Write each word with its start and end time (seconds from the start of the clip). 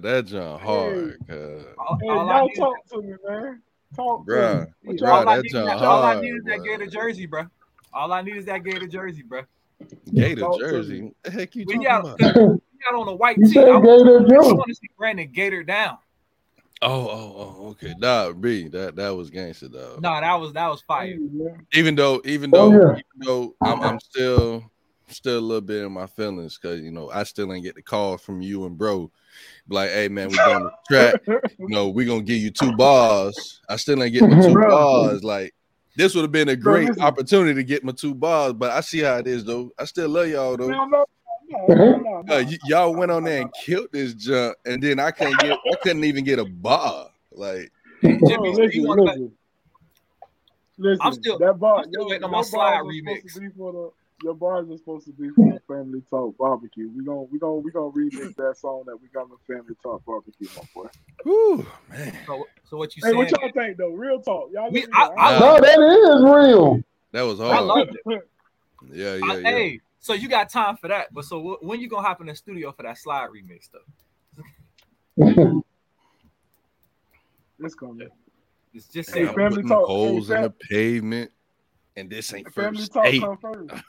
Bro, 0.00 0.12
that 0.12 0.26
junk 0.26 0.62
hard. 0.62 1.18
Cause, 1.28 1.64
All, 1.78 1.98
Hey, 2.00 2.08
all 2.08 2.30
I 2.30 2.38
y'all 2.38 2.46
need, 2.46 2.56
talk 2.56 2.86
to 2.90 3.02
me, 3.02 3.14
man. 3.26 3.62
Talk 3.94 4.26
to 4.26 4.32
me. 4.32 4.66
What 4.82 4.96
Bruh, 4.96 5.00
y'all- 5.00 5.08
all 5.10 5.28
I 5.28 5.36
that 5.36 5.42
need, 5.42 5.50
junk 5.50 5.82
all 5.82 6.04
I 6.04 6.20
need 6.20 6.28
is 6.34 6.44
that 6.44 6.58
bruh. 6.60 6.64
Gator 6.64 6.86
jersey, 6.86 7.26
bro. 7.26 7.46
All 7.92 8.12
I 8.12 8.22
need 8.22 8.36
is 8.36 8.44
that 8.46 8.58
Gator 8.64 8.86
jersey, 8.86 9.22
bro. 9.22 9.42
Gator 10.12 10.40
Talk 10.42 10.58
jersey. 10.58 11.12
the 11.22 11.30
heck 11.30 11.54
you 11.54 11.64
We 11.66 11.74
talking 11.74 11.88
got, 11.88 12.00
about? 12.00 12.18
we 12.18 12.78
got 12.84 12.94
on 13.00 13.08
a 13.08 13.14
white 13.14 13.38
You 13.40 13.48
tee. 13.48 13.54
said 13.54 13.68
I 13.68 13.80
Gator 13.80 14.22
want 14.34 14.68
to 14.68 14.74
see 14.74 14.88
Brandon 14.98 15.30
Gator 15.32 15.62
down. 15.62 15.98
Oh, 16.82 17.08
oh, 17.08 17.34
oh, 17.60 17.68
okay. 17.70 17.94
Nah, 17.98 18.32
B, 18.32 18.68
that 18.68 18.96
that 18.96 19.08
was 19.16 19.30
gangster, 19.30 19.68
dog. 19.68 20.02
No, 20.02 20.20
that 20.20 20.34
was 20.34 20.52
that 20.52 20.68
was 20.68 20.82
fire. 20.82 21.06
Hey, 21.06 21.16
man. 21.18 21.66
Even 21.72 21.94
though, 21.94 22.20
even 22.26 22.50
Oh, 22.54 22.70
though, 22.70 22.90
yeah. 22.90 22.92
even 22.92 23.04
though 23.26 23.54
I'm, 23.62 23.82
I'm 23.82 23.98
still, 24.00 24.70
still 25.08 25.38
a 25.38 25.40
little 25.40 25.60
bit 25.60 25.84
in 25.84 25.92
my 25.92 26.06
feelings 26.06 26.58
because 26.60 26.80
you 26.80 26.90
know 26.90 27.10
I 27.10 27.22
still 27.24 27.52
ain't 27.52 27.64
get 27.64 27.74
the 27.74 27.82
call 27.82 28.18
from 28.18 28.40
you 28.42 28.64
and 28.66 28.76
bro. 28.76 29.10
Like, 29.68 29.90
hey 29.90 30.08
man, 30.08 30.30
we 30.30 30.36
going 30.38 30.64
to 30.64 30.70
track. 30.86 31.20
You 31.58 31.74
know, 31.74 31.88
we 31.88 32.04
gonna 32.04 32.22
give 32.22 32.36
you 32.40 32.50
two 32.52 32.72
bars. 32.72 33.60
I 33.68 33.74
still 33.74 34.00
ain't 34.00 34.12
get 34.12 34.22
my 34.22 34.40
two 34.40 34.52
Bro. 34.52 34.70
bars. 34.70 35.24
Like, 35.24 35.52
this 35.96 36.14
would 36.14 36.22
have 36.22 36.30
been 36.30 36.48
a 36.48 36.54
great 36.54 36.90
listen. 36.90 37.02
opportunity 37.02 37.54
to 37.54 37.64
get 37.64 37.82
my 37.82 37.90
two 37.90 38.14
bars, 38.14 38.52
but 38.52 38.70
I 38.70 38.80
see 38.82 39.00
how 39.00 39.16
it 39.16 39.26
is 39.26 39.44
though. 39.44 39.70
I 39.76 39.84
still 39.86 40.08
love 40.08 40.28
y'all 40.28 40.56
though. 40.56 40.68
No, 40.68 40.84
no, 40.84 41.04
no, 41.48 41.66
no, 41.66 41.96
no, 41.96 42.22
no. 42.22 42.34
Uh, 42.34 42.44
y- 42.46 42.58
y'all 42.62 42.94
went 42.94 43.10
on 43.10 43.24
there 43.24 43.40
and 43.40 43.52
killed 43.54 43.88
this 43.90 44.14
junk, 44.14 44.54
and 44.64 44.80
then 44.80 45.00
I 45.00 45.10
couldn't 45.10 45.38
get, 45.38 45.52
I 45.72 45.74
couldn't 45.82 46.04
even 46.04 46.22
get 46.22 46.38
a 46.38 46.44
bar. 46.44 47.08
Like, 47.32 47.72
Hey, 48.00 48.18
Bro, 48.18 48.28
Jimmy, 48.28 48.50
listen, 48.50 48.80
you 48.82 48.86
want 48.88 48.98
to? 48.98 49.04
listen. 49.06 49.32
Listen, 50.78 51.00
I'm 51.02 51.12
still- 51.14 51.38
that 51.38 51.58
bar, 51.58 51.78
I'm 51.78 51.90
still 51.92 52.08
waiting 52.08 52.24
on 52.24 52.30
my 52.30 52.42
slide 52.42 52.82
bars 52.82 52.86
are 52.86 52.92
remix. 52.92 53.38
Supposed 54.20 54.24
to 54.24 54.24
be 54.24 54.24
for 54.24 54.24
the- 54.24 54.24
Your 54.24 54.34
bars 54.34 54.70
are 54.70 54.76
supposed 54.78 55.06
to 55.06 55.12
be 55.12 55.30
for 55.30 55.60
family 55.68 56.02
talk 56.10 56.36
barbecue. 56.38 56.90
We 56.90 57.04
gonna 57.04 57.22
we 57.22 57.38
gonna 57.38 57.56
we 57.56 57.70
gonna 57.70 57.90
remix 57.90 58.34
that 58.36 58.56
song 58.58 58.84
that 58.86 58.96
we 59.00 59.08
got 59.08 59.24
on 59.24 59.30
the 59.30 59.54
family 59.54 59.74
talk 59.82 60.04
barbecue, 60.04 60.48
my 60.56 60.62
boy. 60.74 60.86
Ooh 61.26 61.66
man, 61.88 62.18
So, 62.26 62.46
so 62.64 62.76
what 62.76 62.96
you 62.96 63.02
Hey, 63.02 63.08
saying? 63.12 63.16
what 63.18 63.30
y'all 63.30 63.50
think 63.52 63.76
though? 63.78 63.90
Real 63.90 64.20
talk, 64.20 64.50
y'all. 64.52 64.70
We- 64.70 64.86
I- 64.92 65.08
know. 65.08 65.14
I- 65.18 65.40
No, 65.40 65.60
that 65.60 65.78
is 65.80 66.22
real. 66.24 66.82
that 67.12 67.22
was 67.22 67.38
hard. 67.38 67.56
I 67.56 67.60
loved 67.60 67.96
it. 68.06 68.22
Yeah, 68.92 69.14
yeah, 69.16 69.32
I- 69.32 69.36
yeah. 69.38 69.42
Hey, 69.42 69.80
so 70.00 70.12
you 70.12 70.28
got 70.28 70.48
time 70.50 70.76
for 70.76 70.88
that? 70.88 71.12
But 71.12 71.24
so 71.24 71.40
wh- 71.40 71.62
when 71.64 71.80
you 71.80 71.88
gonna 71.88 72.06
hop 72.06 72.20
in 72.20 72.26
the 72.28 72.34
studio 72.36 72.72
for 72.72 72.82
that 72.84 72.98
slide 72.98 73.28
remix 73.30 73.68
though? 73.72 73.80
It's 77.58 77.74
coming. 77.74 78.08
It's 78.74 78.86
just 78.88 79.14
Hey, 79.14 79.22
I'm 79.22 79.26
saying. 79.28 79.34
family 79.36 79.62
talk, 79.62 79.86
holes 79.86 80.28
hey, 80.28 80.34
in 80.36 80.42
the 80.42 80.50
pavement, 80.50 81.32
and 81.96 82.10
this 82.10 82.32
ain't 82.34 82.52
Family 82.52 82.78
first 82.80 82.92
talk 82.92 83.04
date. 83.04 83.20
come 83.22 83.38
first. 83.38 83.70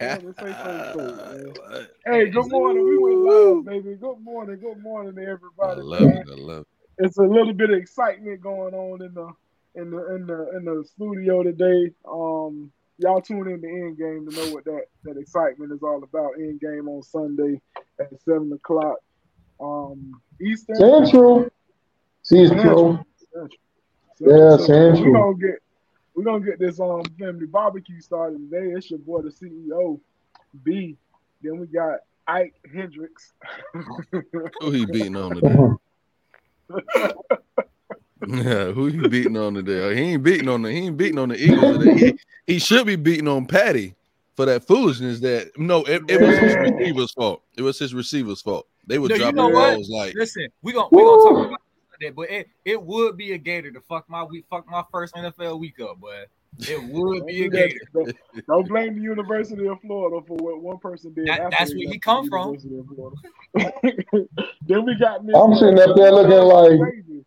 Yeah, 0.00 0.18
this 0.18 0.24
ain't 0.24 0.38
first 0.38 0.64
date, 0.64 1.88
Hey, 2.06 2.30
good 2.30 2.50
morning. 2.50 2.84
We 2.84 2.98
went 2.98 3.18
live, 3.18 3.64
baby. 3.66 3.96
Good 3.96 4.20
morning. 4.22 4.58
Good 4.60 4.82
morning 4.82 5.14
to 5.16 5.20
I 5.20 5.24
everybody. 5.32 5.80
love 5.82 6.00
man. 6.02 6.16
it. 6.18 6.26
I 6.30 6.34
love 6.36 6.60
it. 6.62 7.04
It's 7.04 7.18
a 7.18 7.22
little 7.22 7.52
bit 7.52 7.70
of 7.70 7.78
excitement 7.78 8.40
going 8.40 8.74
on 8.74 9.02
in 9.02 9.14
the 9.14 9.28
in 9.74 9.90
the 9.90 10.14
in 10.14 10.26
the 10.26 10.56
in 10.56 10.64
the 10.64 10.84
studio 10.94 11.42
today. 11.42 11.92
Um, 12.10 12.72
y'all 12.98 13.20
tune 13.20 13.48
in 13.48 13.60
to 13.60 13.68
End 13.68 13.98
Game 13.98 14.26
to 14.28 14.34
know 14.34 14.52
what 14.54 14.64
that 14.64 14.82
that 15.04 15.16
excitement 15.16 15.72
is 15.72 15.82
all 15.82 16.02
about. 16.02 16.32
End 16.38 16.60
Game 16.60 16.88
on 16.88 17.02
Sunday 17.02 17.60
at 18.00 18.08
seven 18.24 18.52
o'clock. 18.52 18.96
Um, 19.60 20.20
Eastern. 20.40 20.76
Central. 20.76 21.46
Central. 22.22 23.04
Yeah, 23.34 24.56
So 24.56 24.64
Central. 24.64 25.04
We 25.04 25.12
gonna 25.12 25.36
get 25.36 25.62
we 26.18 26.24
gonna 26.24 26.44
get 26.44 26.58
this 26.58 26.80
um 26.80 27.04
family 27.16 27.46
barbecue 27.46 28.00
started 28.00 28.38
today. 28.50 28.72
It's 28.72 28.90
your 28.90 28.98
boy 28.98 29.22
the 29.22 29.28
CEO, 29.28 30.00
B. 30.64 30.96
Then 31.40 31.60
we 31.60 31.68
got 31.68 32.00
Ike 32.26 32.54
Hendricks. 32.74 33.34
Who 34.60 34.70
he 34.72 34.84
beating 34.92 35.16
on 35.16 35.36
today? 35.36 35.68
Yeah, 38.26 38.72
who 38.72 38.88
he 38.88 39.06
beating 39.08 39.36
on 39.36 39.54
today? 39.54 39.94
He 39.94 40.00
ain't 40.14 40.24
beating 40.24 40.48
on 40.48 40.62
the 40.62 40.72
he 40.72 40.78
ain't 40.78 40.96
beating 40.96 41.20
on 41.20 41.28
the 41.28 41.36
Eagles 41.40 41.78
today. 41.78 41.94
He, 41.96 42.18
he 42.54 42.58
should 42.58 42.84
be 42.84 42.96
beating 42.96 43.28
on 43.28 43.46
Patty 43.46 43.94
for 44.34 44.44
that 44.44 44.66
foolishness 44.66 45.20
that 45.20 45.56
no, 45.56 45.84
it, 45.84 46.02
it 46.08 46.20
was 46.20 46.36
his 46.36 46.56
receiver's 46.56 47.12
fault. 47.12 47.44
It 47.56 47.62
was 47.62 47.78
his 47.78 47.94
receiver's 47.94 48.42
fault. 48.42 48.66
They 48.88 48.98
were 48.98 49.08
No, 49.08 49.14
you 49.14 49.20
dropping 49.20 49.36
know 49.36 49.48
what? 49.48 49.74
balls 49.76 49.88
like 49.88 50.14
Listen, 50.16 50.48
we 50.62 50.72
gonna 50.72 50.88
we 50.90 50.98
gonna 50.98 51.22
talk 51.22 51.46
about 51.46 51.60
that, 52.00 52.14
but 52.14 52.30
it, 52.30 52.48
it 52.64 52.82
would 52.82 53.16
be 53.16 53.32
a 53.32 53.38
gator 53.38 53.70
to 53.70 53.80
fuck 53.82 54.08
my 54.08 54.24
week, 54.24 54.44
fuck 54.50 54.68
my 54.68 54.82
first 54.90 55.14
NFL 55.14 55.58
week 55.58 55.80
up, 55.80 55.98
but 56.00 56.28
it 56.68 56.82
would 56.92 57.26
be 57.26 57.44
a 57.44 57.48
gator. 57.50 57.78
Don't- 57.94 58.16
Don't 58.46 58.68
blame 58.68 58.96
the 58.96 59.02
University 59.02 59.66
of 59.68 59.80
Florida 59.80 60.24
for 60.26 60.36
what 60.36 60.60
one 60.62 60.78
person 60.78 61.12
did. 61.12 61.28
That- 61.28 61.50
that's 61.50 61.74
where 61.74 61.88
he 61.88 61.98
come 61.98 62.28
from. 62.28 62.54
University 62.54 62.78
of 62.78 62.86
Florida. 62.86 64.28
then 64.66 64.84
we 64.84 64.94
got 64.96 65.24
Miss 65.24 65.36
I'm 65.36 65.54
sitting 65.54 65.78
up 65.78 65.96
there 65.96 66.12
looking 66.12 66.32
like- 66.32 66.80
Crazy. 66.80 67.24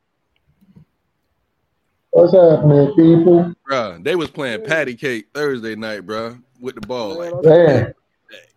What's 2.14 2.34
happening, 2.34 2.94
people? 2.96 3.54
bruh, 3.70 4.04
they 4.04 4.18
was 4.18 4.30
playing 4.30 4.66
patty 4.66 4.96
cake 4.96 5.28
Thursday 5.34 5.76
night, 5.76 6.06
bruh, 6.06 6.42
with 6.60 6.76
the 6.76 6.82
ball. 6.82 7.18
Like, 7.18 7.44
Man, 7.46 7.94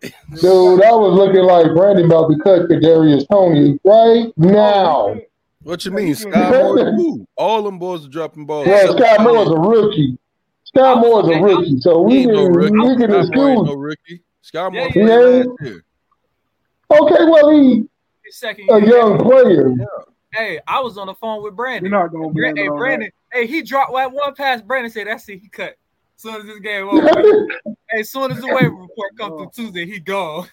Man, 0.01 0.11
dude, 0.41 0.83
I 0.83 0.91
was 0.91 1.13
looking 1.17 1.43
like 1.43 1.73
Brandon 1.73 2.05
about 2.05 2.29
to 2.29 2.37
cut 2.39 2.69
Kadarius 2.69 3.27
Toney 3.29 3.79
right 3.83 4.27
oh, 4.27 4.33
now. 4.35 5.15
What 5.65 5.83
you 5.83 5.89
mean? 5.89 6.09
you 6.09 6.15
Skyy 6.15 6.51
Moore, 6.51 6.91
who? 6.93 7.27
All 7.35 7.63
them 7.63 7.79
boys 7.79 8.05
are 8.05 8.09
dropping 8.09 8.45
balls. 8.45 8.67
Yeah, 8.67 8.81
except 8.83 8.99
Scott 8.99 9.17
Patty. 9.17 9.23
Moore's 9.23 9.49
a 9.49 9.57
rookie. 9.57 10.17
Scott 10.63 10.97
Moore's 10.99 11.27
a 11.35 11.41
rookie, 11.41 11.79
so 11.79 12.01
we 12.03 12.17
ain't 12.17 12.33
no 12.33 12.43
can 12.45 12.53
rookie. 12.53 12.77
we 12.77 12.95
can 12.97 13.09
Skyy 13.09 13.35
Moore 13.35 13.49
ain't 13.49 13.59
excuse. 13.59 13.65
no 13.65 13.73
rookie. 13.73 14.21
Skyy 14.43 14.73
Moore 14.73 14.81
Yeah, 14.85 14.91
played 14.91 15.07
yeah. 15.07 15.15
last 15.15 15.49
year. 15.63 15.83
Okay, 16.91 17.25
well 17.25 17.49
he 17.49 17.83
His 18.23 18.37
second 18.37 18.69
a 18.69 18.85
young 18.85 19.17
player. 19.17 19.73
Hey, 20.31 20.59
I 20.67 20.81
was 20.81 20.99
on 20.99 21.07
the 21.07 21.15
phone 21.15 21.41
with 21.41 21.53
we're 21.53 21.55
Brandon. 21.55 21.91
not 21.91 22.11
gonna 22.11 22.29
blame 22.29 22.55
Hey, 22.57 22.65
it 22.65 22.69
on 22.69 22.77
Brandon. 22.77 23.09
Hey, 23.33 23.47
he 23.47 23.63
dropped 23.63 23.91
that 23.95 24.11
one 24.11 24.35
pass. 24.35 24.61
Brandon 24.61 24.91
said, 24.91 25.07
"That's 25.07 25.27
it. 25.29 25.39
He 25.39 25.49
cut." 25.49 25.77
As 26.15 26.21
soon 26.21 26.35
as 26.41 26.45
this 26.45 26.59
game 26.59 26.87
over, 26.89 27.01
hey, 27.07 27.99
as 27.99 28.11
soon 28.11 28.31
as 28.31 28.39
the 28.39 28.47
waiver 28.47 28.69
report 28.69 29.17
comes 29.17 29.29
through 29.31 29.45
oh. 29.47 29.51
Tuesday, 29.51 29.85
he 29.87 29.99
gone. 29.99 30.47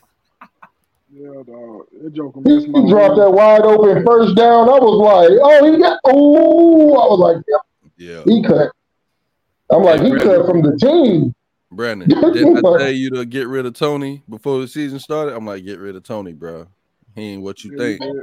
That. 1.13 1.21
Yeah, 1.21 1.43
dog. 1.55 1.87
That 2.03 2.13
joke 2.15 2.37
missed 2.37 2.69
my 2.69 2.81
He 2.81 2.89
dropped 2.91 3.17
that 3.17 3.31
wide 3.31 3.63
open 3.63 4.05
first 4.05 4.37
down. 4.37 4.69
I 4.69 4.73
was 4.79 5.29
like, 5.29 5.39
oh, 5.43 5.73
he 5.73 5.79
got. 5.79 6.01
Oh, 6.05 6.95
I 6.95 7.07
was 7.09 7.19
like, 7.19 7.45
yep, 7.49 7.61
Yeah, 7.97 8.23
he 8.33 8.43
cut. 8.43 8.71
I'm 9.71 9.83
like, 9.83 10.01
he 10.03 10.11
cut 10.11 10.47
from 10.47 10.63
the 10.63 10.77
team. 10.79 11.35
Brandon. 11.71 12.09
Didn't 12.33 12.59
I 12.59 12.79
tell 12.79 12.91
you 12.91 13.11
to 13.11 13.25
get 13.25 13.49
rid 13.49 13.65
of 13.65 13.75
Toney 13.75 14.23
before 14.29 14.61
the 14.61 14.69
season 14.69 14.99
started? 14.99 15.35
I'm 15.35 15.47
like, 15.47 15.65
get 15.65 15.79
rid 15.79 15.97
of 15.97 16.03
Toney, 16.03 16.33
bro. 16.33 16.67
He 17.15 17.33
ain't 17.33 17.43
what 17.43 17.65
you 17.65 17.73
Yeah, 17.73 17.79
think. 17.79 18.01
did. 18.01 18.15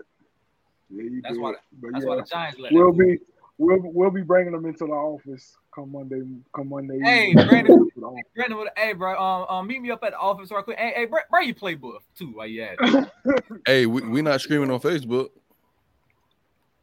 Yeah, 0.92 1.04
you 1.04 1.22
That's 1.24 1.36
did. 1.36 1.42
why- 1.42 1.54
But 1.82 1.92
That's 1.94 2.04
yeah, 2.04 2.10
why 2.10 2.16
the 2.18 2.24
Giants 2.24 2.60
let. 2.60 2.74
we'll 2.74 2.90
him. 2.92 2.98
be 2.98 3.18
we'll 3.58 3.80
we'll 3.84 4.12
be 4.12 4.22
bringing 4.22 4.52
them 4.54 4.66
into 4.66 4.86
the 4.86 4.94
office 4.94 5.56
come 5.74 5.92
Monday. 5.92 6.22
Come 6.56 6.70
Monday. 6.70 7.00
Hey, 7.02 7.30
evening. 7.30 7.48
Brandon. 7.48 7.90
Brandon, 8.36 8.58
would, 8.58 8.70
hey, 8.78 8.94
bro, 8.94 9.18
um, 9.20 9.46
um, 9.50 9.68
meet 9.68 9.82
me 9.82 9.92
up 9.92 10.04
at 10.04 10.12
the 10.12 10.18
office 10.18 10.52
real 10.52 10.64
quick. 10.64 10.78
Hey, 10.78 10.94
hey, 10.96 11.06
bring, 11.06 11.24
bring 11.30 11.48
your 11.48 11.56
playbook 11.56 12.00
too 12.18 12.28
while 12.34 12.48
you 12.48 12.64
at 12.64 12.76
it. 12.80 13.12
Hey, 13.66 13.86
we 13.86 14.02
we 14.02 14.22
not 14.22 14.42
screaming 14.42 14.72
on 14.72 14.80
Facebook. 14.80 15.30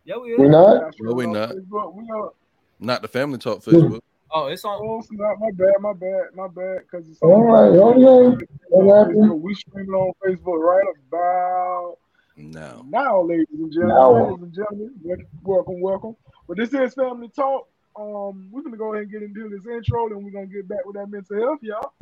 Yeah, 0.05 0.17
we 0.19 0.37
We 0.37 0.45
is. 0.45 0.51
not. 0.51 0.95
No, 1.01 1.13
we 1.15 1.27
not. 1.27 1.51
Facebook. 1.51 1.95
We 1.95 2.09
are. 2.13 2.31
Not 2.79 3.03
the 3.03 3.09
family 3.09 3.39
talk 3.39 3.63
Facebook. 3.63 4.01
Oh, 4.31 4.47
it's 4.47 4.65
on. 4.65 4.79
Oh, 4.83 5.01
snap. 5.03 5.37
My 5.41 5.51
bad. 5.53 5.75
My 5.81 5.93
bad. 5.93 6.23
My 6.35 6.49
bad. 6.49 6.81
Because 6.81 7.09
it's 7.09 7.19
All 7.23 7.43
right, 7.43 7.69
okay. 7.69 8.45
What 8.69 9.07
happened? 9.07 9.43
We 9.43 9.55
streaming 9.55 9.91
on 9.91 10.13
Facebook 10.25 10.59
right 10.59 10.85
about 11.09 11.97
No. 12.37 12.85
now, 12.89 13.23
ladies 13.23 13.47
and 13.53 13.73
gentlemen. 13.73 13.97
Now. 13.97 14.29
Ladies 14.29 14.43
and 14.43 14.55
gentlemen, 14.55 15.27
welcome, 15.43 15.81
welcome. 15.81 16.17
But 16.47 16.59
this 16.59 16.75
is 16.75 16.95
Family 16.95 17.29
Talk. 17.35 17.69
Um, 17.99 18.49
we're 18.51 18.63
gonna 18.63 18.77
go 18.77 18.93
ahead 18.93 19.05
and 19.05 19.13
get 19.13 19.23
into 19.23 19.49
this 19.49 19.67
intro, 19.67 20.09
then 20.11 20.23
we're 20.23 20.31
gonna 20.31 20.47
get 20.47 20.69
back 20.69 20.85
with 20.85 20.97
that 20.97 21.09
mental 21.09 21.41
health, 21.41 21.61
y'all. 21.63 21.93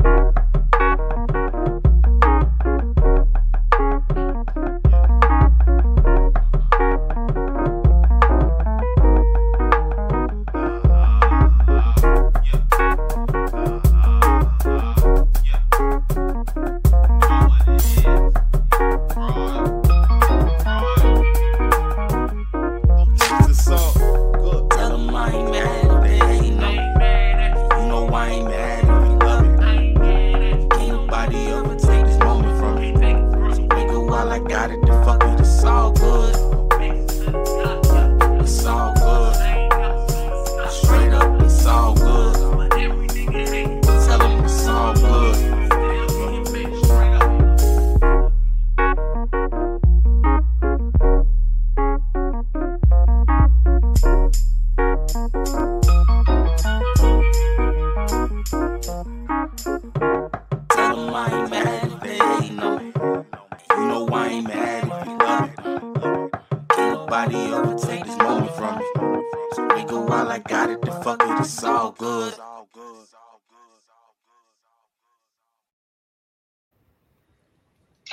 All 71.85 71.93
good. 71.93 72.33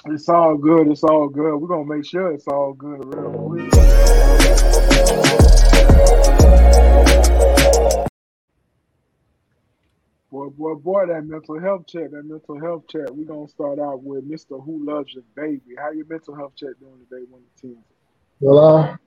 It's 0.08 0.28
all 0.28 0.58
good. 0.58 0.88
It's 0.90 1.04
all 1.04 1.30
good. 1.30 1.56
We're 1.58 1.68
gonna 1.68 1.86
make 1.86 2.06
sure 2.06 2.32
it's 2.32 2.48
all 2.48 2.74
good 2.74 3.06
real 3.16 3.32
quick. 3.32 3.72
Boy, 10.32 10.48
boy, 10.48 10.76
boy, 10.76 11.06
that 11.08 11.26
mental 11.26 11.60
health 11.60 11.86
check, 11.88 12.12
that 12.12 12.24
mental 12.24 12.60
health 12.60 12.84
check. 12.90 13.10
We're 13.12 13.26
gonna 13.26 13.48
start 13.48 13.80
out 13.80 14.04
with 14.04 14.30
Mr. 14.30 14.64
Who 14.64 14.86
Loves 14.86 15.14
Your 15.14 15.24
Baby. 15.36 15.76
How 15.78 15.92
your 15.92 16.06
mental 16.08 16.36
health 16.36 16.54
check 16.58 16.72
doing 16.80 17.00
today, 17.10 17.26
one 17.30 17.42
to 17.42 17.62
ten? 17.62 17.78
Well, 18.40 18.60
I, 18.60 18.98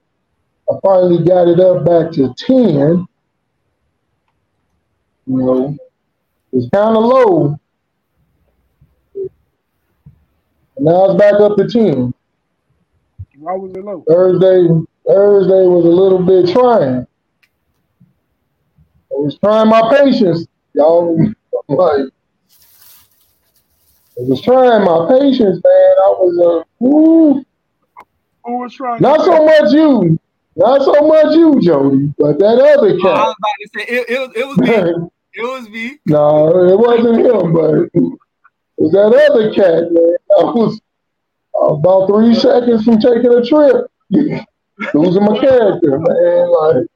I 0.71 0.79
finally 0.83 1.25
got 1.25 1.49
it 1.49 1.61
up 1.61 1.85
back 1.85 2.13
to 2.13 2.33
10. 2.39 3.07
You 5.27 5.37
know, 5.39 5.77
it's 6.53 6.69
kind 6.71 6.97
of 6.97 7.05
low. 7.05 7.59
Now 10.79 11.11
it's 11.11 11.19
back 11.19 11.35
up 11.35 11.57
to 11.57 11.69
10. 11.69 12.13
Why 13.39 13.53
was 13.55 13.73
it 13.73 13.85
low? 13.85 14.05
Thursday, 14.09 14.69
Thursday 15.07 15.67
was 15.67 15.85
a 15.85 15.89
little 15.89 16.23
bit 16.23 16.53
trying. 16.53 17.07
I 19.13 19.17
was 19.17 19.39
trying 19.39 19.69
my 19.69 19.95
patience, 19.97 20.47
y'all. 20.75 21.19
Like, 21.67 22.11
I 24.19 24.21
was 24.21 24.43
trying 24.43 24.85
my 24.85 25.09
patience, 25.09 25.63
man. 25.65 25.95
I 25.97 26.11
was, 26.19 26.39
uh, 26.39 26.65
woo. 26.79 27.45
Who 28.45 28.59
was 28.59 28.75
trying? 28.75 29.01
Not 29.01 29.25
so 29.25 29.45
much 29.47 29.73
you, 29.73 30.19
not 30.57 30.83
so 30.83 31.09
much 31.09 31.35
you, 31.35 31.59
Jody, 31.63 32.13
but 32.19 32.39
that 32.39 32.59
other 32.61 32.99
cat. 32.99 33.07
I 33.07 33.25
was 33.25 33.35
cat. 33.35 33.37
about 33.39 33.57
to 33.61 33.69
say 33.75 33.85
it, 33.89 34.11
it, 34.11 34.19
was, 34.21 34.31
it 34.37 34.47
was 34.47 34.59
me. 34.59 35.09
It 35.35 35.43
was 35.43 35.69
me. 35.69 35.99
no, 36.07 36.49
it 36.69 36.79
wasn't 36.79 37.19
him, 37.27 37.53
but 37.53 37.75
it 37.93 38.19
was 38.79 38.93
that 38.93 39.13
other 39.31 39.53
cat, 39.53 39.91
man. 39.91 40.17
I 40.39 40.43
was 40.53 40.81
about 41.61 42.07
three 42.09 42.35
seconds 42.35 42.85
from 42.85 43.01
taking 43.01 43.33
a 43.33 43.45
trip, 43.45 43.87
losing 44.95 45.25
my 45.25 45.39
character, 45.39 45.99
man. 45.99 46.51
Like, 46.51 46.87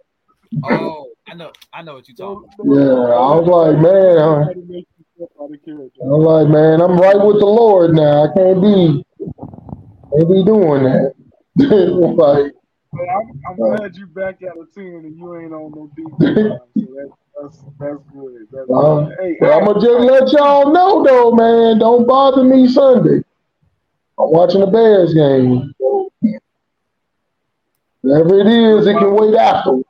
Oh, 0.64 1.08
I 1.28 1.34
know, 1.34 1.52
I 1.72 1.82
know 1.82 1.94
what 1.94 2.08
you're 2.08 2.16
talking. 2.16 2.48
about. 2.58 2.74
yeah, 2.74 3.14
I 3.14 3.34
was 3.36 3.46
like, 3.46 3.78
man, 3.82 4.18
I, 4.18 4.44
How 4.44 4.52
to 4.52 4.64
make 4.66 4.86
yourself 4.98 5.30
out 5.40 5.54
of 5.54 5.64
character. 5.64 6.00
I 6.02 6.06
was 6.06 6.24
like, 6.24 6.48
man, 6.52 6.80
I'm 6.80 6.96
right 6.98 7.16
with 7.26 7.38
the 7.38 7.46
Lord 7.46 7.92
now. 7.94 8.24
I 8.24 8.34
can't 8.34 8.62
be, 8.62 9.04
can't 9.18 10.28
be 10.30 10.44
doing 10.44 10.82
that. 10.84 11.14
like, 11.58 12.52
But 12.92 13.08
I'm, 13.08 13.40
I'm 13.50 13.56
glad 13.56 13.94
you 13.96 14.06
back 14.06 14.38
out 14.48 14.58
of 14.58 14.72
ten 14.74 14.84
and 15.04 15.16
you 15.16 15.36
ain't 15.36 15.52
on 15.52 15.70
no 15.76 15.90
deep 15.94 16.10
time. 16.18 16.58
So 16.76 16.86
that, 16.96 17.10
that's 17.42 17.64
that's 17.78 17.98
good. 18.12 18.46
That's 18.52 18.70
Uh, 18.70 19.04
good. 19.06 19.16
Hey, 19.20 19.36
Well, 19.40 19.58
I'm 19.58 19.64
gonna 19.66 19.80
just 19.80 20.00
let 20.00 20.32
y'all 20.32 20.72
know 20.72 21.02
though, 21.04 21.32
man. 21.32 21.78
Don't 21.78 22.06
bother 22.06 22.44
me 22.44 22.66
Sunday. 22.68 23.22
I'm 24.18 24.30
watching 24.30 24.60
the 24.60 24.66
Bears 24.66 25.14
game. 25.14 25.72
Whatever 28.02 28.40
it 28.40 28.46
is, 28.46 28.86
it 28.86 28.96
can 28.98 29.14
wait 29.14 29.34
after. 29.34 29.80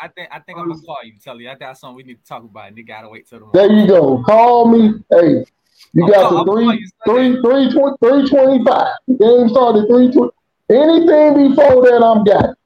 I 0.00 0.08
think 0.08 0.28
I 0.32 0.40
think 0.40 0.58
I'm 0.58 0.68
gonna 0.68 0.80
call 0.82 0.98
you, 1.04 1.14
tell 1.22 1.40
you. 1.40 1.48
I 1.48 1.54
got 1.54 1.78
something 1.78 1.96
we 1.96 2.02
need 2.02 2.18
to 2.20 2.24
talk 2.24 2.42
about, 2.44 2.68
and 2.68 2.76
you 2.76 2.84
gotta 2.84 3.08
wait 3.08 3.28
till 3.28 3.38
the 3.40 3.46
There 3.52 3.70
you 3.72 3.86
go. 3.86 4.22
Call 4.24 4.68
me. 4.68 4.94
Hey, 5.10 5.44
you 5.92 6.04
I'm 6.04 6.10
got 6.10 6.28
call- 6.30 6.44
the 6.44 6.52
three, 6.52 6.90
three, 7.06 7.40
three, 7.42 7.72
twenty, 7.72 7.96
three 8.02 8.28
twenty-five. 8.28 8.94
Game 9.18 9.48
started 9.48 9.86
three 9.88 10.10
twenty. 10.12 10.32
Anything 10.70 11.50
before 11.50 11.82
that, 11.82 12.02
I'm 12.02 12.24
got. 12.24 12.56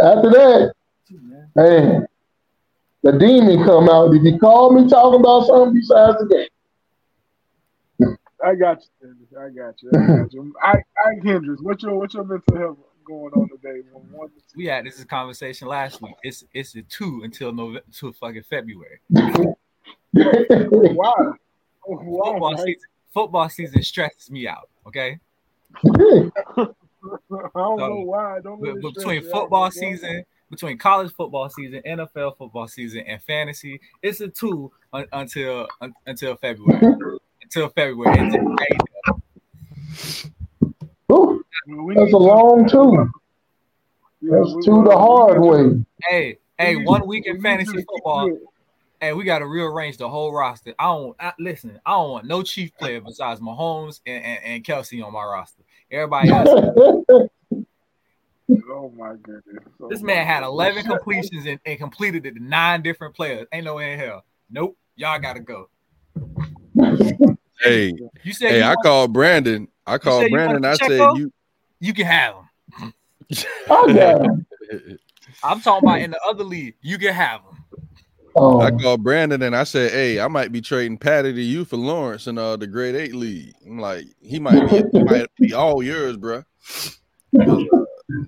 After 0.00 0.30
that, 0.30 0.72
man, 1.56 2.06
the 3.04 3.12
demon 3.18 3.62
come 3.64 3.88
out. 3.88 4.12
Did 4.12 4.24
you 4.24 4.38
call 4.38 4.72
me 4.72 4.88
talking 4.88 5.20
about 5.20 5.46
something 5.46 5.74
besides 5.74 6.16
the 6.18 6.26
game? 6.26 6.48
I 8.44 8.54
got 8.54 8.82
you, 9.00 9.16
I 9.38 9.48
got 9.50 9.82
you. 9.82 9.90
I 9.90 10.22
got 10.22 10.32
you. 10.32 10.54
I, 10.62 10.72
I 10.72 11.14
Hendricks. 11.22 11.62
What's 11.62 11.82
your 11.82 11.96
what's 11.98 12.14
your 12.14 12.24
mental 12.24 12.56
health 12.56 12.78
going 13.06 13.32
on 13.34 13.48
today? 13.50 13.80
One, 13.92 14.04
one 14.10 14.28
We 14.56 14.66
had 14.66 14.84
this 14.84 15.02
conversation 15.04 15.68
last 15.68 16.02
week. 16.02 16.14
It's 16.22 16.44
it's 16.52 16.74
a 16.74 16.82
two 16.82 17.20
until 17.24 17.52
November 17.52 17.82
to 18.00 18.12
fucking 18.14 18.42
February. 18.42 19.00
ten. 19.14 19.54
Why? 20.14 21.12
Oh, 21.86 21.98
Football 21.98 22.40
Why? 22.40 22.56
season 22.56 22.88
football 23.12 23.48
season 23.48 23.82
stresses 23.82 24.30
me 24.30 24.48
out. 24.48 24.68
Okay, 24.86 25.18
I 25.86 26.66
don't 27.54 27.78
know 27.78 28.02
why. 28.04 28.40
Don't 28.42 28.60
Be- 28.60 28.68
let 28.68 28.76
it 28.76 28.80
stress 28.80 28.94
between 28.94 29.22
you 29.22 29.28
out. 29.28 29.32
football 29.32 29.62
Why? 29.62 29.68
season, 29.70 30.24
between 30.54 30.78
college 30.78 31.12
football 31.12 31.48
season, 31.50 31.82
NFL 31.86 32.36
football 32.38 32.68
season, 32.68 33.00
and 33.06 33.20
fantasy, 33.22 33.80
it's 34.02 34.20
a 34.20 34.28
two 34.28 34.70
un- 34.92 35.06
until 35.12 35.66
un- 35.80 35.92
until 36.06 36.36
February. 36.36 36.80
until 37.42 37.68
February. 37.70 38.18
And 38.18 38.34
Ooh, 41.12 41.44
We 41.68 41.94
that's 41.94 42.06
need 42.06 42.14
a 42.14 42.18
long 42.18 42.68
two. 42.68 43.10
That's 44.22 44.52
two 44.64 44.84
the 44.84 44.96
hard 44.96 45.40
we 45.40 45.48
need 45.48 45.54
to- 45.56 45.68
way. 45.70 45.84
Hey, 46.08 46.38
hey, 46.58 46.76
one 46.76 47.06
week 47.06 47.26
in 47.26 47.40
fantasy 47.42 47.84
football. 47.88 48.28
it. 48.28 48.40
Hey, 49.00 49.12
we 49.12 49.24
got 49.24 49.40
to 49.40 49.46
rearrange 49.46 49.98
the 49.98 50.08
whole 50.08 50.32
roster. 50.32 50.72
I 50.78 50.84
don't 50.84 51.16
I, 51.20 51.32
listen. 51.38 51.78
I 51.84 51.90
don't 51.92 52.10
want 52.10 52.26
no 52.26 52.42
chief 52.42 52.74
player 52.78 53.00
besides 53.00 53.40
Mahomes 53.40 54.00
and, 54.06 54.24
and, 54.24 54.44
and 54.44 54.64
Kelce 54.64 55.04
on 55.04 55.12
my 55.12 55.24
roster. 55.24 55.62
Everybody 55.90 56.30
else. 56.30 57.28
Oh 58.70 58.92
my 58.96 59.14
goodness. 59.22 59.64
Oh 59.80 59.88
this 59.88 60.02
man 60.02 60.26
had 60.26 60.40
goodness. 60.40 60.84
11 60.84 60.84
completions 60.84 61.46
and, 61.46 61.58
and 61.64 61.78
completed 61.78 62.26
it 62.26 62.34
to 62.34 62.42
nine 62.42 62.82
different 62.82 63.14
players. 63.14 63.46
Ain't 63.52 63.64
no 63.64 63.76
way 63.76 63.92
in 63.92 63.98
hell. 63.98 64.24
Nope. 64.50 64.76
Y'all 64.96 65.18
gotta 65.18 65.40
go. 65.40 65.68
Hey, 67.60 67.94
You 68.22 68.32
said 68.32 68.50
hey, 68.50 68.58
you, 68.58 68.64
I 68.64 68.74
called 68.76 69.12
Brandon. 69.12 69.68
I 69.86 69.98
called 69.98 70.30
Brandon. 70.30 70.64
I 70.64 70.74
said 70.74 71.16
you. 71.16 71.32
you 71.80 71.94
can 71.94 72.06
have 72.06 72.34
him. 72.80 72.92
I 73.70 73.92
got 73.92 74.24
him. 74.24 74.46
I'm 75.42 75.60
talking 75.60 75.88
about 75.88 76.00
in 76.00 76.10
the 76.10 76.20
other 76.28 76.44
league. 76.44 76.74
You 76.82 76.98
can 76.98 77.14
have 77.14 77.40
him. 77.40 77.80
Oh, 78.36 78.60
I 78.60 78.72
called 78.72 79.04
Brandon 79.04 79.42
and 79.42 79.54
I 79.54 79.62
said, 79.64 79.92
"Hey, 79.92 80.20
I 80.20 80.26
might 80.26 80.50
be 80.50 80.60
trading 80.60 80.98
Patty 80.98 81.32
to 81.32 81.40
you 81.40 81.64
for 81.64 81.76
Lawrence 81.76 82.26
in 82.26 82.36
uh, 82.36 82.56
the 82.56 82.66
grade 82.66 82.96
eight 82.96 83.14
league." 83.14 83.54
I'm 83.64 83.78
like, 83.78 84.06
he 84.20 84.40
might 84.40 84.68
be, 84.68 84.82
he 84.92 85.04
might 85.04 85.26
be 85.38 85.52
all 85.54 85.82
yours, 85.82 86.16
bro. 86.16 86.42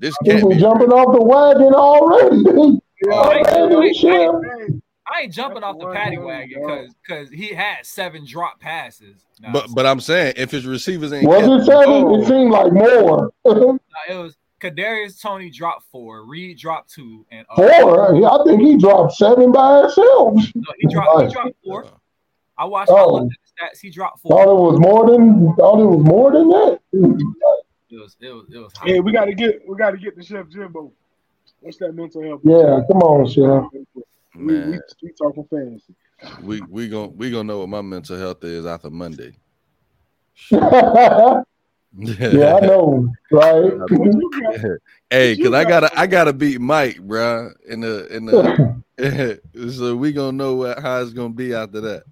This 0.00 0.14
I 0.21 0.25
think 0.25 0.40
can't 0.40 0.50
be. 0.52 0.57
jumping 0.59 0.88
off 0.93 1.14
the 1.16 1.25
wagon 1.25 1.75
already. 1.75 2.81
Yeah, 3.05 3.23
hey, 3.23 3.43
wait, 3.43 3.47
hey, 3.47 3.76
wait, 3.76 3.97
shit. 3.97 4.11
hey, 4.11 4.81
I 5.09 5.21
ain't 5.23 5.33
jumping 5.33 5.61
That's 5.61 5.75
off 5.75 5.78
the 5.78 5.93
paddy 5.93 6.19
wagon 6.19 6.61
because 6.61 6.95
because 7.07 7.31
he 7.31 7.49
had 7.49 7.85
seven 7.87 8.25
drop 8.26 8.59
passes. 8.61 9.25
No, 9.40 9.52
But 9.52 9.66
but 9.75 9.87
I'm 9.87 10.00
saying 10.00 10.35
if 10.37 10.50
his 10.50 10.66
receivers 10.66 11.12
ain't 11.12 11.28
Was 11.28 11.45
it 11.45 11.66
seven? 11.66 12.02
ball- 12.02 12.23
It 12.23 12.26
seemed 12.26 12.50
like 12.50 12.73
more. 12.73 13.31
no, 13.45 13.78
it 14.09 14.14
was 14.14 14.37
Kadarius 14.61 15.21
Toney 15.21 15.50
dropped 15.50 15.85
four, 15.93 16.25
Reed 16.25 16.57
dropped 16.59 16.90
two, 16.93 17.26
and 17.31 17.47
uh, 17.50 17.57
Four? 17.57 18.16
I 18.40 18.45
think 18.45 18.62
he 18.62 18.76
dropped 18.78 19.12
seven 19.12 19.52
by 19.52 19.83
himself. 19.83 20.35
No, 20.55 20.73
he 20.78 20.88
dropped. 20.88 21.23
He 21.26 21.33
dropped 21.33 21.57
four. 21.64 21.85
I 22.59 22.64
watched. 22.64 22.90
I 22.90 22.95
Oh. 22.95 23.12
looked 23.12 23.35
at 23.35 23.38
the 23.71 23.76
stats. 23.76 23.81
He 23.83 23.90
dropped 23.90 24.21
four. 24.21 24.31
Thought 24.33 24.45
four. 24.47 24.69
it 24.69 24.71
was 24.73 24.81
more 24.81 25.11
than 25.11 25.55
thought 25.57 25.78
it 25.81 25.85
was 25.87 26.05
more 26.05 26.33
than 26.33 26.49
that. 26.49 26.81
It 27.88 27.97
was. 27.97 28.16
It 28.21 28.31
was. 28.31 28.47
It 28.52 28.59
was. 28.59 28.73
High. 28.76 28.88
hey, 28.88 29.00
we 29.00 29.12
gotta 29.12 29.35
get 29.35 29.66
we 29.69 29.76
gotta 29.76 29.97
get 29.97 30.16
the 30.16 30.25
chef 30.25 30.49
Jimbo. 30.49 30.93
What's 31.61 31.78
that 31.78 31.93
mental 31.93 32.23
health? 32.23 32.40
Yeah, 32.45 32.81
come 32.90 33.02
on, 33.02 33.26
Chef. 33.26 33.64
We, 34.35 34.55
we, 34.55 34.78
we 35.02 35.12
talking 35.12 35.47
fantasy. 35.49 35.95
we 36.43 36.61
we 36.62 36.88
gonna 36.88 37.09
we 37.09 37.31
gonna 37.31 37.45
know 37.45 37.61
what 37.61 37.69
my 37.69 37.83
mental 37.83 38.19
health 38.19 38.43
is 38.45 38.66
after 38.66 38.90
Monday. 38.90 39.37
yeah, 40.50 41.43
I 41.97 42.61
know, 42.61 43.09
right? 43.31 43.78
What 43.78 43.90
you 43.90 44.31
got? 44.43 44.61
hey, 45.11 45.37
cause 45.37 45.52
I 45.55 45.64
got 45.64 45.83
gotta 45.83 45.99
I 45.99 46.07
gotta 46.07 46.33
beat 46.33 46.61
Mike, 46.61 46.97
bruh. 46.99 47.52
In 47.66 47.81
the 47.81 48.14
in 48.14 48.26
the 48.26 48.81
so 49.73 49.97
we 49.97 50.12
gonna 50.12 50.33
know 50.33 50.55
what, 50.57 50.81
how 50.81 51.00
it's 51.00 51.12
gonna 51.12 51.31
be 51.31 51.55
after 51.55 51.81
that. 51.83 52.02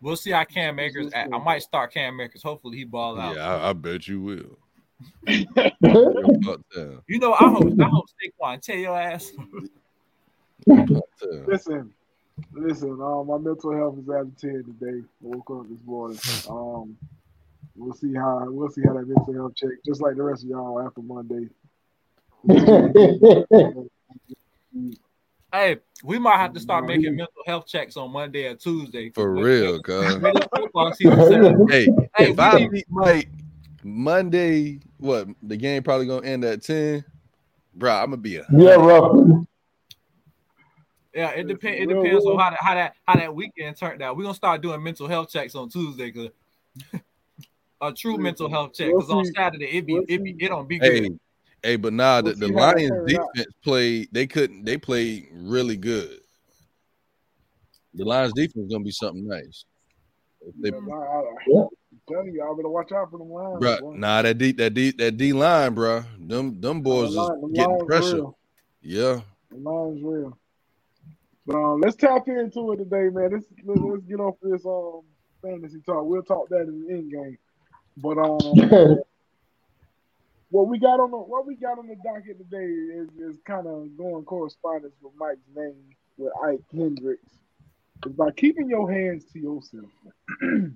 We'll 0.00 0.16
see 0.16 0.30
how 0.30 0.44
Cam 0.44 0.78
Akers. 0.78 1.12
At. 1.12 1.28
I 1.32 1.38
might 1.38 1.62
start 1.62 1.92
Cam 1.92 2.18
Akers. 2.20 2.42
Hopefully 2.42 2.78
he 2.78 2.84
ball 2.84 3.20
out. 3.20 3.36
Yeah, 3.36 3.56
I, 3.56 3.70
I 3.70 3.72
bet 3.74 4.08
you 4.08 4.20
will. 4.20 4.58
Real 5.26 5.44
fuck 6.42 6.60
down. 6.74 7.02
You 7.06 7.18
know, 7.18 7.34
I 7.34 7.50
hope. 7.50 7.78
I 7.80 7.84
hope 7.84 8.06
Saquon 8.08 8.62
tell 8.62 8.76
your 8.76 8.98
ass. 8.98 9.30
Real 10.66 10.86
fuck 10.86 11.04
down. 11.20 11.44
Listen, 11.46 11.92
listen. 12.52 13.02
Um, 13.02 13.26
my 13.26 13.36
mental 13.38 13.76
health 13.76 13.98
is 13.98 14.08
out 14.08 14.22
of 14.22 14.34
ten 14.38 14.64
today. 14.64 15.02
I 15.02 15.04
woke 15.20 15.50
up 15.50 15.68
this 15.68 15.84
morning. 15.84 16.18
Um, 16.48 16.96
we'll 17.76 17.92
see 17.94 18.14
how 18.14 18.46
we'll 18.48 18.70
see 18.70 18.80
how 18.82 18.94
that 18.94 19.06
mental 19.06 19.34
health 19.34 19.54
check. 19.54 19.84
Just 19.84 20.00
like 20.00 20.16
the 20.16 20.22
rest 20.22 20.44
of 20.44 20.48
y'all 20.48 20.80
after 20.80 21.02
Monday. 21.02 21.50
hey, 25.52 25.78
we 26.04 26.18
might 26.18 26.36
have 26.38 26.52
to 26.54 26.60
start 26.60 26.86
making 26.86 27.16
mental 27.16 27.42
health 27.46 27.66
checks 27.66 27.96
on 27.96 28.12
Monday 28.12 28.46
or 28.46 28.54
Tuesday 28.54 29.10
For 29.10 29.32
real, 29.32 29.82
cuz. 29.82 30.18
when 30.20 30.34
the 30.34 30.48
football 30.54 30.92
season 30.92 31.26
starts. 31.26 31.72
Hey, 31.72 31.84
Hey, 32.16 32.30
if 32.30 32.36
we 32.36 32.42
I 32.42 32.68
beat 32.68 32.86
Mike, 32.88 33.28
Monday, 33.82 34.80
what 34.98 35.28
the 35.42 35.56
game 35.56 35.82
probably 35.82 36.06
gonna 36.06 36.26
end 36.26 36.44
at 36.44 36.62
10. 36.62 37.04
Bro, 37.74 37.92
I'm 37.92 38.10
gonna 38.10 38.16
be 38.18 38.36
a 38.36 38.46
Yeah, 38.52 38.74
roughly. 38.74 39.46
Yeah, 41.14 41.30
it 41.30 41.48
depends. 41.48 41.80
It 41.80 41.88
depends 41.88 42.24
on 42.24 42.38
how 42.38 42.50
that 42.50 42.58
how 42.60 42.74
that 42.74 42.94
how 43.06 43.16
that 43.16 43.34
weekend 43.34 43.76
turned 43.76 44.02
out. 44.02 44.16
We're 44.16 44.22
gonna 44.24 44.34
start 44.34 44.60
doing 44.60 44.82
mental 44.82 45.08
health 45.08 45.30
checks 45.30 45.54
on 45.54 45.68
Tuesday 45.68 46.10
because 46.10 46.30
a 47.80 47.92
true 47.92 48.18
mental 48.18 48.48
health 48.48 48.74
check. 48.74 48.88
Because 48.88 49.10
on. 49.10 49.24
Saturday 49.24 49.66
it 49.66 49.86
be 49.86 49.94
We'll 49.94 50.04
it 50.08 50.22
be 50.22 50.36
it 50.38 50.48
don't 50.48 50.68
be 50.68 50.78
good. 50.78 51.04
hey, 51.04 51.10
hey, 51.62 51.76
but 51.76 51.92
nah, 51.92 52.20
the, 52.20 52.30
We'll 52.30 52.34
the 52.36 52.46
see 52.46 52.52
Lions 52.52 52.90
defense 53.06 53.52
played, 53.64 54.08
they 54.12 54.26
couldn't 54.26 54.64
they 54.64 54.76
played 54.78 55.28
really 55.32 55.76
good. 55.76 56.20
The 57.94 58.04
Lions 58.04 58.32
defense 58.34 58.66
is 58.66 58.72
gonna 58.72 58.84
be 58.84 58.90
something 58.92 59.26
nice. 59.26 59.64
If 60.42 60.54
They, 60.60 60.70
Yeah, 60.70 60.94
I, 60.94 60.96
I, 60.96 61.22
Yeah. 61.46 61.60
I'm 61.62 62.00
telling 62.08 62.26
you, 62.32 62.40
y'all 62.40 62.56
better 62.56 62.68
watch 62.68 62.92
out 62.92 63.10
for 63.10 63.18
them 63.18 63.30
lines. 63.30 63.60
bruh, 63.60 63.80
boy. 63.80 63.94
nah, 63.96 64.22
that 64.22 64.38
D 64.38 64.52
that 64.52 64.74
D 64.74 64.92
that 64.92 65.16
D 65.16 65.32
line, 65.32 65.74
bro. 65.74 66.04
Them 66.18 66.60
them 66.60 66.82
boys 66.82 67.10
Them 67.10 67.10
is 67.10 67.16
line- 67.28 67.40
them 67.40 67.52
getting 67.52 67.70
lines 67.70 67.86
pressure. 67.86 68.16
real. 68.16 68.38
Yeah. 68.82 69.20
The 69.50 69.56
line's 69.56 70.02
real. 70.02 70.38
But 71.46 71.56
um, 71.56 71.80
let's 71.80 71.96
tap 71.96 72.28
into 72.28 72.72
it 72.72 72.76
today, 72.76 73.08
man. 73.12 73.30
Let's 73.32 73.46
let, 73.64 73.78
let's 73.80 74.04
get 74.04 74.20
off 74.20 74.36
this 74.40 74.64
um 74.64 75.00
fantasy 75.42 75.80
talk. 75.84 76.04
We'll 76.04 76.22
talk 76.22 76.48
that 76.50 76.60
in 76.62 76.84
the 76.86 76.92
end 76.92 77.10
game. 77.10 77.38
But 77.96 78.18
um, 78.18 78.98
what 80.50 80.66
we 80.68 80.78
got 80.78 81.00
on 81.00 81.10
the 81.10 81.16
what 81.16 81.46
we 81.46 81.54
got 81.54 81.78
on 81.78 81.86
the 81.86 81.96
docket 82.04 82.38
today 82.38 82.64
is, 82.66 83.08
is 83.18 83.38
kind 83.46 83.66
of 83.66 83.96
going 83.96 84.24
correspondence 84.24 84.94
with 85.00 85.12
Mike's 85.16 85.40
name 85.54 85.74
with 86.18 86.32
Ike 86.44 86.62
Hendricks. 86.72 87.38
By 88.06 88.30
keeping 88.30 88.68
your 88.68 88.90
hands 88.90 89.24
to 89.32 89.38
yourself. 89.38 89.90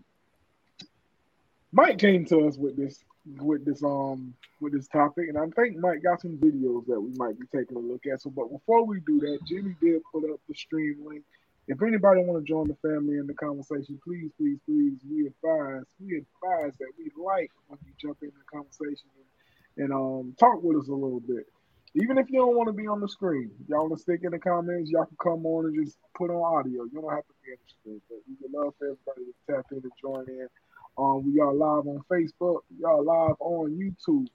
Mike 1.72 1.98
came 1.98 2.24
to 2.26 2.46
us 2.46 2.56
with 2.56 2.76
this 2.76 3.02
with 3.38 3.64
this 3.64 3.82
um 3.82 4.34
with 4.60 4.72
this 4.72 4.86
topic, 4.86 5.28
and 5.28 5.36
I 5.36 5.46
think 5.60 5.76
Mike 5.76 6.02
got 6.02 6.20
some 6.20 6.36
videos 6.36 6.86
that 6.86 7.00
we 7.00 7.10
might 7.16 7.38
be 7.38 7.46
taking 7.46 7.76
a 7.76 7.80
look 7.80 8.06
at. 8.06 8.22
So, 8.22 8.30
but 8.30 8.48
before 8.50 8.86
we 8.86 9.00
do 9.00 9.18
that, 9.20 9.40
Jimmy 9.44 9.74
did 9.80 10.02
put 10.12 10.30
up 10.30 10.40
the 10.48 10.54
stream 10.54 10.98
link. 11.04 11.24
If 11.66 11.82
anybody 11.82 12.22
want 12.22 12.44
to 12.44 12.48
join 12.48 12.68
the 12.68 12.76
family 12.76 13.16
in 13.16 13.26
the 13.26 13.34
conversation, 13.34 13.98
please, 14.04 14.30
please, 14.38 14.58
please, 14.66 14.98
we 15.10 15.26
advise 15.26 15.84
we 15.98 16.18
advise 16.18 16.76
that 16.78 16.92
we 16.96 17.10
like 17.16 17.50
when 17.66 17.78
you 17.84 17.92
jump 18.00 18.18
in 18.22 18.28
the 18.28 18.44
conversation 18.52 19.08
and, 19.16 19.24
and 19.76 19.92
um 19.92 20.34
talk 20.38 20.62
with 20.62 20.78
us 20.78 20.88
a 20.88 20.92
little 20.92 21.20
bit. 21.20 21.46
Even 21.96 22.18
if 22.18 22.26
you 22.28 22.40
don't 22.40 22.56
want 22.56 22.66
to 22.66 22.72
be 22.72 22.88
on 22.88 23.00
the 23.00 23.08
screen, 23.08 23.50
y'all 23.68 23.88
want 23.88 23.96
to 23.96 24.02
stick 24.02 24.20
in 24.24 24.32
the 24.32 24.38
comments, 24.38 24.90
y'all 24.90 25.04
can 25.04 25.16
come 25.22 25.46
on 25.46 25.66
and 25.66 25.84
just 25.84 25.96
put 26.16 26.28
on 26.28 26.58
audio. 26.58 26.84
You 26.84 27.00
don't 27.00 27.10
have 27.10 27.24
to 27.26 27.34
be 27.44 27.52
on 27.52 27.58
the 27.62 27.70
screen, 27.70 28.00
but 28.08 28.18
we 28.26 28.34
would 28.42 28.52
love 28.52 28.74
for 28.78 28.86
everybody 28.86 29.30
to 29.30 29.54
tap 29.54 29.66
in 29.70 29.78
and 29.78 29.92
join 30.00 30.28
in. 30.28 30.48
Um, 30.98 31.32
we 31.32 31.40
are 31.40 31.52
live 31.52 31.86
on 31.86 32.02
Facebook. 32.10 32.60
y'all 32.78 33.04
live 33.04 33.36
on 33.38 33.70
YouTube. 33.70 34.26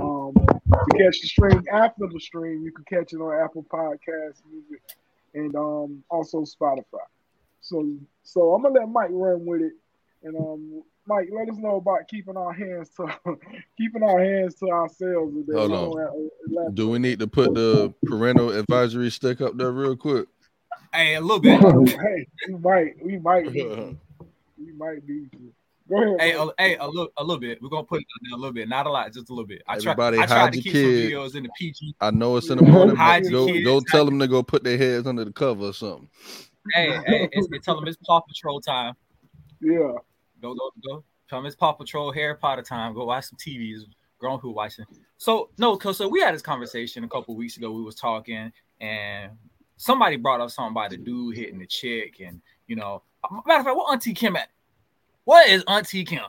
Um, 0.00 0.32
to 0.34 0.98
catch 0.98 1.20
the 1.20 1.28
stream 1.28 1.64
after 1.72 2.06
the 2.06 2.20
stream, 2.20 2.62
you 2.62 2.72
can 2.72 2.84
catch 2.84 3.12
it 3.12 3.16
on 3.16 3.44
Apple 3.44 3.64
Podcasts, 3.64 4.42
Music, 4.50 4.80
and 5.34 5.54
um, 5.54 6.02
also 6.08 6.42
Spotify. 6.42 7.04
So, 7.60 7.94
so 8.22 8.54
I'm 8.54 8.62
gonna 8.62 8.80
let 8.80 8.88
Mike 8.88 9.10
run 9.10 9.44
with 9.44 9.62
it, 9.62 9.72
and 10.22 10.36
um, 10.36 10.82
Mike, 11.06 11.28
let 11.32 11.48
us 11.48 11.56
know 11.58 11.76
about 11.76 12.06
keeping 12.08 12.36
our 12.36 12.52
hands 12.52 12.90
to 12.96 13.06
keeping 13.76 14.02
our 14.02 14.22
hands 14.22 14.54
to 14.56 14.66
ourselves. 14.70 15.34
Hold 15.52 15.56
on. 15.56 15.70
don't 15.70 15.98
have- 16.00 16.64
have- 16.66 16.74
Do 16.74 16.88
we 16.90 16.98
need 16.98 17.18
to 17.18 17.26
put 17.26 17.54
the 17.54 17.92
parental 18.06 18.50
advisory 18.52 19.10
stick 19.10 19.40
up 19.40 19.56
there 19.56 19.72
real 19.72 19.96
quick? 19.96 20.26
Hey, 20.92 21.14
a 21.14 21.20
little 21.20 21.40
bit. 21.40 21.60
Hey, 22.00 22.26
we 22.48 22.54
might, 22.58 23.04
we 23.04 23.18
might, 23.18 23.50
need 23.52 23.62
to. 23.62 23.96
we 24.58 24.72
might 24.72 25.06
need 25.08 25.32
to. 25.32 25.52
Go 25.88 25.96
ahead. 26.02 26.20
Hey, 26.20 26.32
a, 26.32 26.46
hey, 26.58 26.76
a 26.76 26.86
little, 26.86 27.08
a 27.16 27.24
little 27.24 27.40
bit. 27.40 27.60
We're 27.60 27.68
gonna 27.68 27.82
put 27.84 28.00
it 28.00 28.06
down 28.06 28.30
there 28.30 28.36
a 28.36 28.40
little 28.40 28.52
bit, 28.52 28.68
not 28.68 28.86
a 28.86 28.90
lot, 28.90 29.12
just 29.12 29.28
a 29.30 29.32
little 29.32 29.46
bit. 29.46 29.62
I 29.66 29.78
try, 29.78 29.92
Everybody 29.92 30.18
I 30.18 30.26
tried 30.26 30.38
hide 30.38 30.52
to 30.52 30.58
your 30.58 30.62
keep 30.62 30.72
kid. 30.72 30.82
some 30.84 31.20
videos 31.22 31.34
in 31.36 31.42
the 31.42 31.48
PG. 31.58 31.94
I 32.00 32.10
know 32.12 32.36
it's 32.36 32.48
in 32.50 32.58
the 32.58 32.64
morning. 32.64 32.94
Hide 32.94 33.24
your 33.24 33.46
Go, 33.46 33.46
kids, 33.52 33.64
go 33.64 33.74
hide 33.80 33.86
tell 33.88 34.04
them 34.04 34.18
to 34.20 34.28
go 34.28 34.42
put 34.44 34.62
their 34.62 34.78
heads 34.78 35.06
under 35.06 35.24
the 35.24 35.32
cover 35.32 35.64
or 35.66 35.72
something. 35.74 36.08
Hey, 36.72 36.90
hey, 37.06 37.28
it's, 37.32 37.48
it's, 37.50 37.64
tell 37.64 37.74
them 37.74 37.88
it's 37.88 37.96
Paw 38.06 38.20
Patrol 38.20 38.60
time. 38.60 38.94
yeah. 39.60 39.92
Go, 40.42 40.54
go, 40.54 40.70
go. 40.86 41.04
Tell 41.30 41.38
them 41.38 41.46
it's 41.46 41.56
Paw 41.56 41.72
Patrol, 41.72 42.12
Harry 42.12 42.36
Potter 42.36 42.62
time. 42.62 42.92
Go 42.94 43.06
watch 43.06 43.26
some 43.26 43.38
TVs. 43.38 43.84
Grown 44.18 44.38
who 44.38 44.50
watching. 44.50 44.84
So 45.16 45.50
no, 45.58 45.76
cause 45.76 45.98
so 45.98 46.06
we 46.06 46.20
had 46.20 46.32
this 46.32 46.42
conversation 46.42 47.02
a 47.02 47.08
couple 47.08 47.34
weeks 47.34 47.56
ago. 47.56 47.72
We 47.72 47.82
was 47.82 47.96
talking, 47.96 48.52
and 48.80 49.32
somebody 49.76 50.14
brought 50.14 50.40
up 50.40 50.50
something 50.50 50.70
about 50.70 50.90
the 50.90 50.96
dude 50.96 51.36
hitting 51.36 51.58
the 51.58 51.66
chick, 51.66 52.20
and 52.24 52.40
you 52.68 52.76
know, 52.76 53.02
matter 53.44 53.60
of 53.60 53.66
fact, 53.66 53.76
what 53.76 53.92
Auntie 53.92 54.14
Kim 54.14 54.36
at? 54.36 54.48
What 55.24 55.48
is 55.48 55.64
Auntie 55.66 56.04
Kim? 56.04 56.22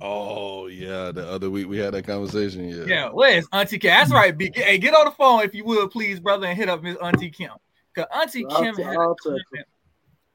Oh 0.00 0.66
yeah, 0.66 1.12
the 1.12 1.28
other 1.28 1.48
week 1.48 1.68
we 1.68 1.78
had 1.78 1.94
that 1.94 2.06
conversation. 2.06 2.68
Yeah. 2.68 2.84
Yeah, 2.86 3.08
where's 3.10 3.46
Auntie 3.52 3.78
Kim? 3.78 3.90
That's 3.90 4.10
right, 4.10 4.36
big. 4.36 4.56
Hey, 4.56 4.78
get 4.78 4.92
on 4.92 5.04
the 5.04 5.12
phone 5.12 5.42
if 5.42 5.54
you 5.54 5.64
will, 5.64 5.88
please, 5.88 6.18
brother, 6.18 6.48
and 6.48 6.58
hit 6.58 6.68
up 6.68 6.82
Miss 6.82 6.96
Auntie 6.96 7.30
Kim. 7.30 7.52
Cause 7.94 8.06
Auntie 8.12 8.44
I'll 8.50 8.62
Kim 8.62 8.74
had 8.74 8.94
a 8.94 9.14
comment, 9.14 9.42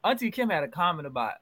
Auntie 0.04 0.30
Kim 0.30 0.48
had 0.48 0.62
a 0.62 0.68
comment 0.68 1.06
about, 1.06 1.34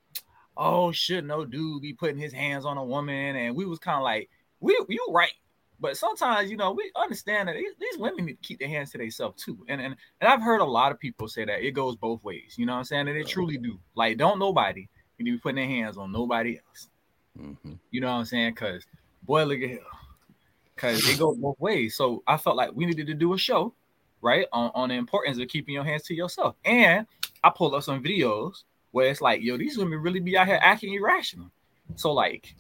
oh, 0.57 0.93
should 0.93 1.25
no 1.25 1.45
dude 1.45 1.83
be 1.83 1.93
putting 1.93 2.19
his 2.19 2.33
hands 2.33 2.65
on 2.65 2.79
a 2.79 2.85
woman? 2.85 3.37
And 3.37 3.57
we 3.57 3.67
was 3.67 3.79
kind 3.79 3.97
of 3.99 4.03
like, 4.03 4.31
we 4.61 4.79
you 4.89 5.07
right. 5.11 5.33
But 5.81 5.97
sometimes, 5.97 6.51
you 6.51 6.57
know, 6.57 6.73
we 6.73 6.91
understand 6.97 7.49
that 7.49 7.57
these, 7.57 7.73
these 7.79 7.99
women 7.99 8.27
need 8.27 8.41
to 8.41 8.47
keep 8.47 8.61
their 8.61 8.69
hands 8.69 8.93
to 8.93 8.99
themselves 8.99 9.43
too. 9.43 9.59
And, 9.69 9.81
and 9.81 9.97
and 10.21 10.29
I've 10.29 10.41
heard 10.41 10.61
a 10.61 10.65
lot 10.65 10.93
of 10.93 11.01
people 11.01 11.29
say 11.29 11.45
that 11.45 11.67
it 11.67 11.73
goes 11.73 11.97
both 11.97 12.23
ways. 12.23 12.55
You 12.57 12.67
know 12.67 12.73
what 12.73 12.79
I'm 12.79 12.85
saying? 12.85 13.09
And 13.09 13.17
they 13.17 13.25
truly 13.25 13.59
do. 13.59 13.79
Like, 13.95 14.17
don't 14.17 14.39
nobody 14.39 14.89
need 15.19 15.31
to 15.31 15.37
be 15.37 15.39
putting 15.39 15.57
their 15.57 15.67
hands 15.67 15.97
on 15.97 16.13
nobody 16.13 16.59
else. 16.67 16.89
Mhm. 17.39 17.79
You 17.91 18.01
know 18.01 18.13
what 18.13 18.21
I'm 18.21 18.25
saying? 18.25 18.55
Because 18.55 18.87
boy, 19.25 19.45
look 19.45 19.61
at 19.61 19.69
him. 19.69 19.81
Because 20.75 21.09
it 21.09 21.19
goes 21.19 21.37
both 21.37 21.59
ways. 21.61 21.97
So 21.97 22.23
I 22.27 22.37
felt 22.37 22.57
like 22.57 22.73
we 22.73 22.87
needed 22.87 23.07
to 23.09 23.15
do 23.15 23.35
a 23.35 23.39
show, 23.39 23.75
right, 24.21 24.47
on, 24.53 24.71
on 24.75 24.89
the 24.89 24.97
importance 24.97 25.39
of 25.39 25.49
keeping 25.49 25.75
your 25.75 25.85
hands 25.85 26.03
to 26.05 26.15
yourself. 26.15 26.57
And 26.65 27.07
I 27.43 27.51
pulled 27.51 27.75
up 27.75 27.83
some 27.83 28.03
videos 28.03 28.65
where 28.95 29.09
it's 29.09 29.21
like, 29.21 29.43
yo, 29.43 29.59
these 29.59 29.77
women 29.77 30.01
really 30.01 30.21
be 30.21 30.39
out 30.39 30.47
here 30.47 30.61
acting 30.63 30.95
irrational. 30.95 31.51
So 31.97 32.13
like, 32.13 32.55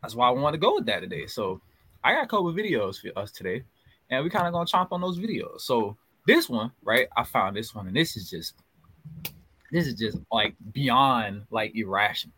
that's 0.00 0.14
why 0.14 0.28
I 0.28 0.30
want 0.30 0.54
to 0.54 0.60
go 0.60 0.76
with 0.76 0.86
that 0.86 1.00
today. 1.00 1.26
So 1.26 1.60
I 2.04 2.14
got 2.14 2.22
a 2.22 2.28
couple 2.28 2.52
videos 2.52 3.00
for 3.00 3.18
us 3.18 3.32
today, 3.32 3.64
and 4.10 4.22
we 4.22 4.30
kind 4.30 4.46
of 4.46 4.52
gonna 4.52 4.64
chomp 4.64 4.92
on 4.92 5.00
those 5.00 5.18
videos. 5.18 5.62
So 5.62 5.96
this 6.24 6.48
one, 6.48 6.70
right? 6.84 7.08
I 7.16 7.24
found 7.24 7.56
this 7.56 7.74
one, 7.74 7.88
and 7.88 7.96
this 7.96 8.16
is 8.16 8.30
just, 8.30 8.54
this 9.72 9.88
is 9.88 9.94
just 9.94 10.18
like 10.30 10.54
beyond 10.72 11.42
like 11.50 11.74
irrational. 11.74 12.36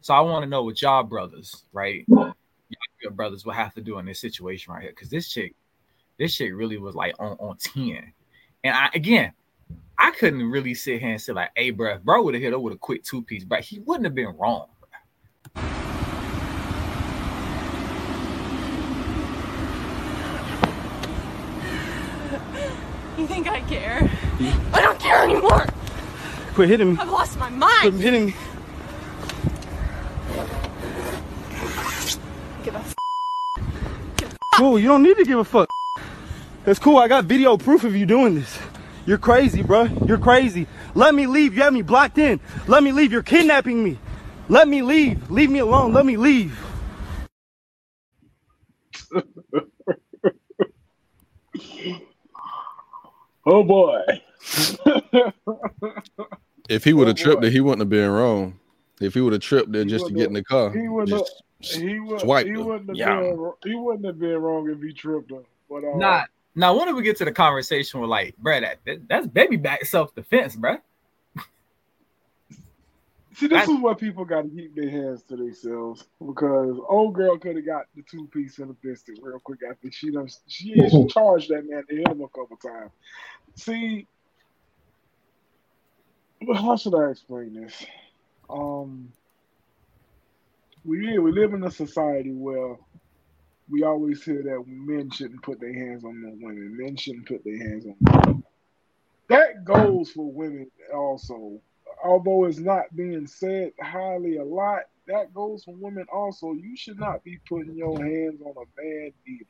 So 0.00 0.14
I 0.14 0.20
want 0.20 0.44
to 0.44 0.48
know 0.48 0.62
what 0.62 0.80
y'all 0.80 1.02
brothers, 1.02 1.64
right? 1.72 2.06
Your 2.08 3.10
brothers 3.10 3.44
will 3.44 3.52
have 3.52 3.74
to 3.74 3.80
do 3.80 3.98
in 3.98 4.06
this 4.06 4.20
situation 4.20 4.72
right 4.72 4.82
here. 4.82 4.92
Cause 4.92 5.08
this 5.08 5.28
chick, 5.28 5.56
this 6.20 6.36
chick 6.36 6.52
really 6.54 6.78
was 6.78 6.94
like 6.94 7.16
on, 7.18 7.36
on 7.40 7.56
10. 7.56 8.12
And 8.62 8.76
I 8.76 8.90
again, 8.94 9.32
I 10.04 10.10
couldn't 10.10 10.50
really 10.50 10.74
sit 10.74 11.00
here 11.00 11.12
and 11.12 11.20
say, 11.20 11.32
like, 11.32 11.50
hey, 11.54 11.70
bro, 11.70 11.94
if 11.94 12.02
bro 12.02 12.24
would 12.24 12.34
have 12.34 12.42
hit 12.42 12.52
her 12.52 12.58
with 12.58 12.74
a 12.74 12.76
quick 12.76 13.04
two-piece, 13.04 13.44
but 13.44 13.60
he 13.60 13.78
wouldn't 13.78 14.04
have 14.04 14.16
been 14.16 14.34
wrong. 14.36 14.66
You 23.16 23.26
think 23.28 23.46
I 23.46 23.60
care? 23.68 24.00
Hmm? 24.08 24.74
I 24.74 24.80
don't 24.82 24.98
care 24.98 25.22
anymore. 25.22 25.66
Quit 26.54 26.68
hitting 26.68 26.94
me. 26.94 26.98
I've 26.98 27.08
lost 27.08 27.38
my 27.38 27.48
mind. 27.48 27.72
Quit 27.80 27.92
mind. 27.92 28.02
hitting 28.02 28.26
me. 28.26 28.34
Give 32.64 32.74
a 32.74 32.78
f- 32.78 32.94
Cool, 34.56 34.80
you 34.80 34.88
don't 34.88 35.04
need 35.04 35.16
to 35.18 35.24
give 35.24 35.38
a 35.38 35.44
fuck. 35.44 35.68
That's 36.64 36.80
cool. 36.80 36.96
I 36.96 37.06
got 37.06 37.24
video 37.24 37.56
proof 37.56 37.84
of 37.84 37.94
you 37.94 38.04
doing 38.04 38.34
this. 38.34 38.58
You're 39.06 39.18
crazy, 39.18 39.62
bro. 39.62 39.84
You're 40.06 40.18
crazy. 40.18 40.66
Let 40.94 41.14
me 41.14 41.26
leave. 41.26 41.54
You 41.54 41.62
have 41.62 41.72
me 41.72 41.82
blocked 41.82 42.18
in. 42.18 42.40
Let 42.68 42.82
me 42.82 42.92
leave. 42.92 43.12
You're 43.12 43.22
kidnapping 43.22 43.82
me. 43.82 43.98
Let 44.48 44.68
me 44.68 44.82
leave. 44.82 45.30
Leave 45.30 45.50
me 45.50 45.58
alone. 45.58 45.92
Let 45.92 46.06
me 46.06 46.16
leave. 46.16 46.56
Oh 53.44 53.64
boy. 53.64 54.00
If 56.68 56.84
he 56.84 56.92
would 56.92 57.08
Oh, 57.08 57.08
have 57.08 57.16
tripped 57.16 57.42
boy. 57.42 57.48
it, 57.48 57.52
he 57.52 57.60
wouldn't 57.60 57.80
have 57.80 57.90
been 57.90 58.10
wrong. 58.10 58.58
If 59.00 59.14
he 59.14 59.20
would 59.20 59.32
have 59.32 59.42
tripped 59.42 59.72
there 59.72 59.84
just 59.84 60.06
to 60.06 60.12
get 60.12 60.28
in 60.28 60.34
the 60.34 60.44
car, 60.44 60.70
he 60.70 60.86
wouldn't 60.88 61.28
he 61.60 61.98
would 61.98 62.20
he 62.46 62.56
wouldn't 62.56 62.88
have 62.90 62.96
Yeah. 62.96 63.20
been 63.20 63.52
he 63.64 63.74
wouldn't 63.74 64.06
have 64.06 64.18
been 64.20 64.38
wrong 64.38 64.70
if 64.70 64.80
he 64.80 64.92
tripped 64.92 65.30
her. 65.32 65.42
But 65.68 65.84
uh, 65.84 65.96
Nah, 65.98 66.22
now 66.54 66.76
when 66.76 66.86
did 66.86 66.96
we 66.96 67.02
get 67.02 67.16
to 67.18 67.24
the 67.24 67.32
conversation 67.32 68.00
with 68.00 68.10
like, 68.10 68.36
bro, 68.36 68.60
that, 68.60 68.78
that- 68.86 69.08
that's 69.08 69.26
baby 69.26 69.56
back 69.56 69.84
self-defense, 69.84 70.56
bro. 70.56 70.76
see 73.34 73.46
this 73.46 73.68
I- 73.68 73.72
is 73.72 73.80
what 73.80 73.98
people 73.98 74.24
got 74.24 74.42
to 74.42 74.48
keep 74.50 74.74
their 74.74 74.90
hands 74.90 75.22
to 75.24 75.36
themselves 75.36 76.04
because 76.24 76.78
old 76.88 77.14
girl 77.14 77.38
could 77.38 77.56
have 77.56 77.64
got 77.66 77.86
the 77.96 78.02
two 78.02 78.26
piece 78.32 78.58
in 78.58 78.68
the 78.68 78.74
biscuit 78.82 79.18
real 79.22 79.38
quick 79.40 79.60
after 79.68 79.90
she 79.90 80.10
done 80.10 80.28
she, 80.46 80.74
she 80.90 81.06
charged 81.10 81.48
that 81.50 81.68
man 81.68 81.84
to 81.88 81.96
hit 81.96 82.08
him 82.08 82.20
a 82.20 82.28
couple 82.28 82.56
times. 82.62 82.90
See, 83.54 84.06
but 86.46 86.54
how 86.56 86.76
should 86.76 86.94
I 86.94 87.10
explain 87.10 87.54
this? 87.54 87.84
Um, 88.50 89.12
we 90.84 91.18
we 91.18 91.32
live 91.32 91.54
in 91.54 91.62
a 91.64 91.70
society 91.70 92.32
where 92.32 92.76
we 93.68 93.84
always 93.84 94.22
hear 94.22 94.42
that 94.42 94.64
men 94.66 95.10
shouldn't 95.10 95.42
put 95.42 95.60
their 95.60 95.72
hands 95.72 96.04
on 96.04 96.22
no 96.22 96.30
women. 96.40 96.76
Men 96.76 96.96
shouldn't 96.96 97.26
put 97.26 97.44
their 97.44 97.58
hands 97.58 97.86
on 97.86 97.96
women. 98.00 98.44
That 99.28 99.64
goes 99.64 100.10
for 100.10 100.30
women 100.30 100.70
also. 100.94 101.60
Although 102.04 102.44
it's 102.44 102.58
not 102.58 102.94
being 102.94 103.26
said 103.26 103.72
highly 103.80 104.36
a 104.36 104.44
lot, 104.44 104.82
that 105.06 105.32
goes 105.32 105.64
for 105.64 105.74
women 105.74 106.06
also. 106.12 106.52
You 106.52 106.76
should 106.76 106.98
not 106.98 107.24
be 107.24 107.38
putting 107.48 107.74
your 107.74 107.96
hands 107.96 108.40
on 108.42 108.54
a 108.56 108.82
man 108.82 109.12
either. 109.26 109.46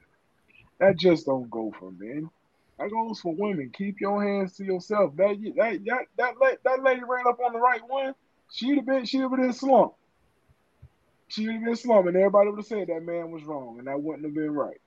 That 0.78 0.99
just 0.99 1.26
don't 1.26 1.50
go 1.50 1.73
for 1.78 1.92
men. 1.92 2.31
That 2.78 2.90
goes 2.90 3.21
for 3.21 3.35
women. 3.35 3.71
Keep 3.73 4.00
your 4.00 4.23
hands 4.23 4.57
to 4.57 4.64
yourself. 4.64 5.16
That 5.16 5.37
that 5.57 5.81
that 5.85 6.35
that, 6.40 6.59
that, 6.64 6.83
lady 6.83 7.02
ran 7.07 7.26
up 7.28 7.38
on 7.45 7.52
the 7.52 7.59
right 7.59 7.83
one. 7.87 8.14
She'd 8.50 8.76
have 8.76 8.87
been 8.87 9.04
she'd 9.04 9.21
have 9.21 9.31
been 9.31 9.45
in 9.45 9.52
slump. 11.32 11.48
She'd 11.48 11.52
have 11.54 11.64
been 11.64 11.76
slumping. 11.76 12.16
Everybody 12.16 12.50
would 12.50 12.58
have 12.58 12.66
said 12.66 12.88
that 12.88 13.02
man 13.02 13.30
was 13.30 13.42
wrong, 13.44 13.78
and 13.78 13.86
that 13.86 14.00
wouldn't 14.00 14.24
have 14.24 14.34
been 14.34 14.52
right. 14.52 14.78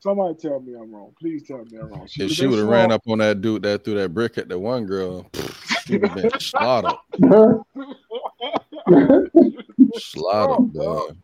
Somebody 0.00 0.34
tell 0.36 0.60
me 0.60 0.74
I'm 0.74 0.92
wrong. 0.94 1.12
Please 1.18 1.42
tell 1.46 1.64
me 1.64 1.78
I'm 1.78 1.88
wrong. 1.88 2.04
If 2.04 2.10
She'd 2.10 2.30
she 2.30 2.46
would 2.46 2.60
have 2.60 2.68
ran 2.68 2.92
up 2.92 3.02
on 3.08 3.18
that 3.18 3.40
dude 3.40 3.62
that 3.62 3.84
threw 3.84 3.94
that 3.94 4.14
brick 4.14 4.38
at 4.38 4.48
the 4.48 4.58
one 4.58 4.86
girl, 4.86 5.26
she 5.84 5.98
would 5.98 6.08
have 6.10 6.22
been 6.22 6.30
slaughtered. 6.40 6.94
Slaughtered, 9.96 10.72
dog. 10.72 11.16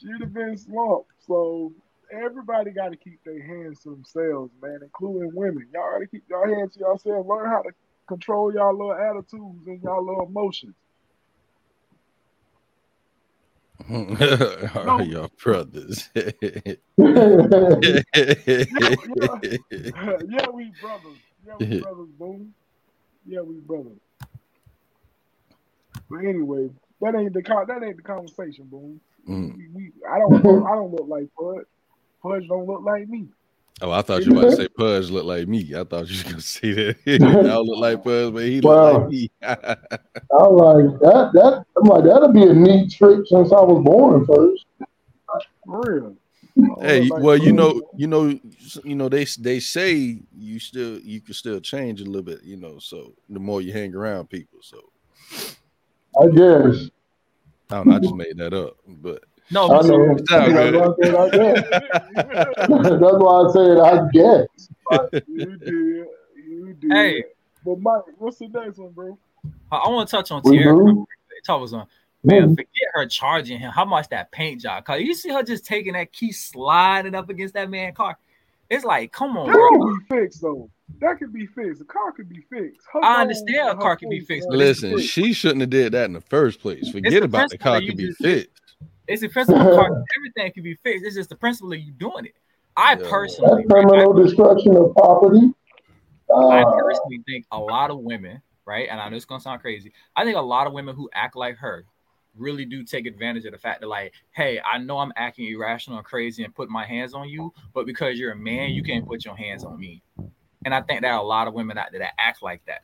She'd 0.00 0.20
have 0.20 0.32
been 0.32 0.56
slumped. 0.56 1.10
So 1.26 1.72
everybody 2.10 2.70
got 2.70 2.90
to 2.90 2.96
keep 2.96 3.22
their 3.24 3.42
hands 3.42 3.80
to 3.80 3.90
themselves, 3.90 4.52
man, 4.62 4.78
including 4.82 5.34
women. 5.34 5.68
Y'all 5.74 5.92
got 5.92 5.98
to 5.98 6.06
keep 6.06 6.24
your 6.28 6.54
hands 6.54 6.74
to 6.74 6.80
yourselves. 6.80 7.28
Learn 7.28 7.50
how 7.50 7.62
to 7.62 7.70
control 8.06 8.54
y'all 8.54 8.72
little 8.72 8.94
attitudes 8.94 9.66
and 9.66 9.82
y'all 9.82 10.04
little 10.04 10.26
emotions. 10.26 10.74
Are 13.90 15.02
your 15.02 15.28
brothers? 15.42 16.08
yeah, 16.14 16.22
we 16.96 17.12
brothers. 20.80 21.18
Yeah, 21.46 21.56
we 21.58 21.80
brothers, 21.80 22.08
boom. 22.18 22.54
Yeah, 23.26 23.42
we 23.42 23.60
brothers. 23.60 23.98
But 26.10 26.18
anyway, 26.18 26.68
that 27.00 27.14
ain't 27.16 27.34
the 27.34 27.42
con- 27.42 27.66
that 27.68 27.82
ain't 27.82 27.96
the 27.96 28.02
conversation, 28.02 28.66
boom. 28.66 29.00
Mm. 29.28 29.56
We, 29.56 29.68
we, 29.74 29.92
I 30.10 30.18
don't 30.18 30.42
look, 30.42 30.64
I 30.66 30.74
don't 30.74 30.92
look 30.92 31.08
like 31.08 31.28
Pudge. 31.38 31.66
Pudge 32.22 32.48
don't 32.48 32.66
look 32.66 32.82
like 32.82 33.08
me. 33.08 33.28
Oh, 33.82 33.90
I 33.90 34.00
thought 34.00 34.24
you 34.24 34.32
were 34.32 34.40
about 34.40 34.50
to 34.50 34.56
mm-hmm. 34.56 34.62
say 34.62 34.68
Pudge 34.68 35.10
look 35.10 35.24
like 35.24 35.48
me. 35.48 35.74
I 35.74 35.84
thought 35.84 36.08
you 36.08 36.16
was 36.16 36.22
gonna 36.22 36.40
say 36.40 36.72
that. 36.72 36.96
I 37.06 37.18
don't 37.18 37.66
look 37.66 37.78
like 37.78 38.02
Pudge, 38.02 38.32
but 38.32 38.44
he 38.44 38.60
look 38.60 38.74
Wow. 38.74 38.98
like 39.00 39.08
me. 39.08 39.30
I 39.42 39.56
was 40.30 40.90
like 40.90 41.00
that. 41.00 41.30
That 41.34 41.64
I'm 41.76 41.88
like 41.88 42.04
that'll 42.04 42.32
be 42.32 42.44
a 42.44 42.54
neat 42.54 42.92
trick 42.92 43.20
since 43.26 43.52
I 43.52 43.60
was 43.60 43.84
born 43.84 44.24
first. 44.26 44.64
For 45.66 45.82
real. 45.82 46.16
hey, 46.80 47.02
like 47.02 47.22
well, 47.22 47.36
you 47.36 47.50
hmm. 47.50 47.56
know, 47.56 47.82
you 47.96 48.06
know, 48.06 48.40
you 48.82 48.94
know, 48.94 49.08
they 49.10 49.26
they 49.38 49.60
say 49.60 50.20
you 50.34 50.58
still 50.58 50.98
you 51.00 51.20
can 51.20 51.34
still 51.34 51.60
change 51.60 52.00
a 52.00 52.04
little 52.04 52.22
bit, 52.22 52.42
you 52.44 52.56
know. 52.56 52.78
So 52.78 53.12
the 53.28 53.40
more 53.40 53.60
you 53.60 53.74
hang 53.74 53.94
around 53.94 54.30
people, 54.30 54.60
so 54.62 54.80
I 56.18 56.28
guess. 56.28 56.88
I 57.68 57.74
don't 57.74 57.88
know. 57.88 57.96
I 57.96 57.98
just 57.98 58.14
made 58.14 58.38
that 58.38 58.54
up, 58.54 58.76
but 58.86 59.24
No, 59.50 59.70
I 59.70 59.82
know. 59.82 60.16
It 60.16 60.28
sound 60.28 60.56
That's 60.56 60.74
why 60.74 60.86
I 60.86 60.90
good. 60.90 60.94
said 61.02 61.14
I 61.14 61.30
guess. 61.30 61.62
That's 63.00 63.16
why 63.18 63.42
I 63.42 63.52
said 63.52 63.78
I 63.78 64.08
guess. 64.12 65.22
You 65.28 65.56
did. 65.56 66.06
You 66.36 66.74
did. 66.80 66.92
Hey. 66.92 67.24
But 67.64 67.80
Mike, 67.80 68.02
what's 68.18 68.38
the 68.38 68.48
next 68.48 68.78
one, 68.78 68.90
bro? 68.90 69.18
I, 69.72 69.76
I 69.76 69.88
want 69.88 70.08
to 70.08 70.16
touch 70.16 70.30
on 70.30 70.42
We 70.44 70.58
Tierra. 70.58 70.76
do? 70.76 71.06
Talk 71.44 71.60
was 71.60 71.72
on. 71.72 71.86
Man, 72.24 72.42
Mhm. 72.48 72.50
forget 72.50 72.66
her 72.94 73.06
charging 73.06 73.58
him. 73.58 73.70
How 73.70 73.84
much 73.84 74.08
that 74.08 74.32
paint 74.32 74.60
job? 74.62 74.84
Cause 74.84 75.00
you 75.00 75.14
see 75.14 75.30
her 75.30 75.42
just 75.42 75.64
taking 75.64 75.92
that 75.92 76.12
key, 76.12 76.32
sliding 76.32 77.14
up 77.14 77.28
against 77.28 77.54
that 77.54 77.70
man 77.70 77.92
car. 77.94 78.18
It's 78.68 78.84
like, 78.84 79.12
come 79.12 79.36
on, 79.36 79.46
That 79.46 79.52
bro. 79.52 79.70
can 79.70 79.98
be 79.98 80.04
fixed 80.22 80.42
though. 80.42 80.68
That 81.00 81.18
could 81.18 81.32
be 81.32 81.46
fixed. 81.46 81.78
The 81.80 81.84
car 81.84 82.10
could 82.12 82.28
be 82.28 82.40
fixed. 82.50 82.80
Her 82.92 83.04
I 83.04 83.20
understand 83.22 83.68
a 83.70 83.74
car 83.76 83.96
could 83.96 84.08
be 84.10 84.20
fixed, 84.20 84.48
but 84.48 84.58
listen, 84.58 84.90
fixed. 84.96 85.08
she 85.08 85.32
shouldn't 85.32 85.60
have 85.60 85.70
did 85.70 85.92
that 85.92 86.06
in 86.06 86.12
the 86.14 86.20
first 86.20 86.60
place. 86.60 86.90
Forget 86.90 87.12
the 87.12 87.24
about 87.24 87.50
the 87.50 87.58
car 87.58 87.80
could 87.80 87.96
be 87.96 88.06
just- 88.08 88.18
fixed. 88.18 88.50
It's 89.08 89.22
the 89.22 89.28
principle 89.28 89.62
of 89.62 89.74
car. 89.74 90.04
Everything 90.16 90.52
can 90.52 90.62
be 90.62 90.74
fixed. 90.76 91.04
It's 91.04 91.16
just 91.16 91.28
the 91.30 91.36
principle 91.36 91.72
of 91.72 91.78
you 91.78 91.92
doing 91.92 92.26
it. 92.26 92.34
I 92.76 92.94
Yeah. 92.94 93.08
personally, 93.08 93.64
That's 93.66 93.72
criminal 93.72 94.12
destruction 94.12 94.76
of 94.76 94.94
property. 94.94 95.52
I 96.28 96.62
Uh, 96.62 96.72
personally 96.76 97.22
think 97.26 97.46
a 97.52 97.58
lot 97.58 97.90
of 97.90 98.00
women, 98.00 98.42
right? 98.64 98.88
And 98.90 99.00
I 99.00 99.08
know 99.08 99.16
it's 99.16 99.24
gonna 99.24 99.40
sound 99.40 99.60
crazy. 99.60 99.92
I 100.14 100.24
think 100.24 100.36
a 100.36 100.40
lot 100.40 100.66
of 100.66 100.72
women 100.72 100.94
who 100.94 101.08
act 101.14 101.36
like 101.36 101.56
her 101.56 101.86
really 102.36 102.64
do 102.66 102.84
take 102.84 103.06
advantage 103.06 103.46
of 103.46 103.52
the 103.52 103.58
fact 103.58 103.80
that, 103.80 103.86
like, 103.86 104.12
hey, 104.32 104.60
I 104.60 104.78
know 104.78 104.98
I'm 104.98 105.12
acting 105.16 105.46
irrational 105.46 105.98
and 105.98 106.06
crazy 106.06 106.44
and 106.44 106.54
putting 106.54 106.72
my 106.72 106.84
hands 106.84 107.14
on 107.14 107.28
you, 107.28 107.52
but 107.72 107.86
because 107.86 108.18
you're 108.18 108.32
a 108.32 108.36
man, 108.36 108.70
you 108.70 108.82
can't 108.82 109.06
put 109.06 109.24
your 109.24 109.36
hands 109.36 109.64
on 109.64 109.78
me. 109.78 110.02
And 110.64 110.74
I 110.74 110.82
think 110.82 111.00
there 111.00 111.12
are 111.12 111.20
a 111.20 111.26
lot 111.26 111.48
of 111.48 111.54
women 111.54 111.78
out 111.78 111.92
there 111.92 112.00
that 112.00 112.12
act 112.18 112.42
like 112.42 112.64
that. 112.66 112.82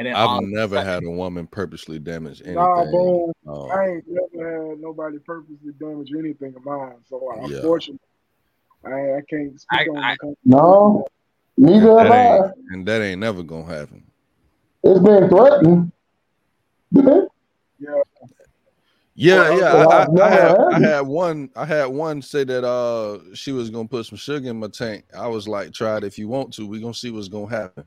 And 0.00 0.06
then 0.06 0.14
I've 0.16 0.40
never 0.44 0.76
sudden- 0.76 0.88
had 0.90 1.04
a 1.04 1.10
woman 1.10 1.46
purposely 1.46 1.98
damage 1.98 2.40
anything. 2.40 2.54
Nah, 2.54 2.84
boom. 2.90 3.32
Um, 3.46 3.70
I 3.70 3.86
ain't 3.86 4.04
never 4.08 4.70
had 4.70 4.80
nobody 4.80 5.18
purposely 5.18 5.72
damage 5.78 6.10
anything 6.18 6.54
of 6.56 6.64
mine. 6.64 6.94
So 7.06 7.18
uh, 7.30 7.46
Yeah. 7.46 7.56
unfortunately, 7.58 8.00
I, 8.82 8.88
I 9.16 9.20
can't 9.28 9.60
speak 9.60 9.78
I- 9.78 9.90
on 9.90 9.98
I- 9.98 10.16
the 10.22 10.34
no, 10.46 11.04
neither 11.58 11.98
have 11.98 12.08
that 12.08 12.40
I. 12.40 12.50
and 12.70 12.88
that 12.88 13.02
ain't 13.02 13.20
never 13.20 13.42
gonna 13.42 13.66
happen. 13.66 14.02
It's 14.84 15.00
been 15.00 15.28
threatened. 15.28 15.92
Yeah, 19.16 19.50
Well, 19.50 19.58
yeah. 19.58 19.64
I, 19.66 19.82
I, 19.84 20.02
I've 20.02 20.12
never 20.12 20.22
I 20.22 20.30
had 20.30 20.56
I 20.56 20.72
had 20.78 20.82
had 20.82 21.00
one 21.02 21.50
I 21.54 21.66
had 21.66 21.84
one 21.86 22.22
say 22.22 22.44
that 22.44 22.64
uh 22.66 23.18
she 23.34 23.52
was 23.52 23.68
gonna 23.68 23.86
put 23.86 24.06
some 24.06 24.16
sugar 24.16 24.48
in 24.48 24.58
my 24.60 24.68
tank. 24.68 25.04
I 25.14 25.26
was 25.28 25.46
like, 25.46 25.74
try 25.74 25.98
it 25.98 26.04
if 26.04 26.18
you 26.18 26.26
want 26.28 26.54
to. 26.54 26.66
we 26.66 26.80
gonna 26.80 26.94
see 26.94 27.10
what's 27.10 27.28
gonna 27.28 27.50
happen. 27.50 27.84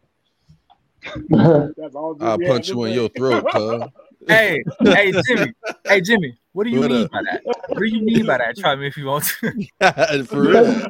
That's 1.77 1.95
all. 1.95 2.17
I'll 2.21 2.37
punch 2.39 2.69
you 2.69 2.83
in 2.85 2.93
your 2.93 3.09
throat, 3.09 3.45
cuz. 3.51 3.83
Hey, 4.27 4.63
hey, 4.81 5.11
Jimmy. 5.27 5.53
Hey, 5.85 6.01
Jimmy. 6.01 6.37
What 6.53 6.63
do 6.65 6.69
you 6.69 6.79
What 6.79 6.91
mean 6.91 7.05
up? 7.05 7.11
by 7.11 7.21
that? 7.23 7.41
What 7.43 7.79
do 7.79 7.85
you 7.85 8.01
mean 8.01 8.25
by 8.25 8.37
that? 8.37 8.55
Try 8.57 8.75
me 8.75 8.87
if 8.87 8.95
you 8.95 9.05
want 9.07 9.25
to. 9.41 10.23
For 10.25 10.41
real. 10.41 10.85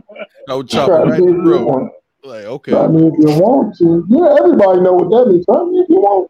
I 0.49 0.53
would 0.55 0.67
chop 0.69 0.89
it 0.89 0.93
right 0.93 1.19
see 1.19 1.25
in 1.25 1.25
the 1.25 1.33
you 1.37 1.43
throat. 1.43 1.65
want. 1.65 1.91
Like, 2.23 2.45
okay. 2.45 2.71
Try 2.71 2.87
me 2.87 3.07
if 3.07 3.13
you 3.17 3.39
want 3.39 3.75
to. 3.77 4.05
Yeah, 4.09 4.35
everybody 4.39 4.81
know 4.81 4.93
what 4.93 5.09
that 5.09 5.31
means. 5.31 5.45
Try 5.45 5.63
me 5.63 5.79
if 5.79 5.89
you 5.89 5.95
want. 5.99 6.29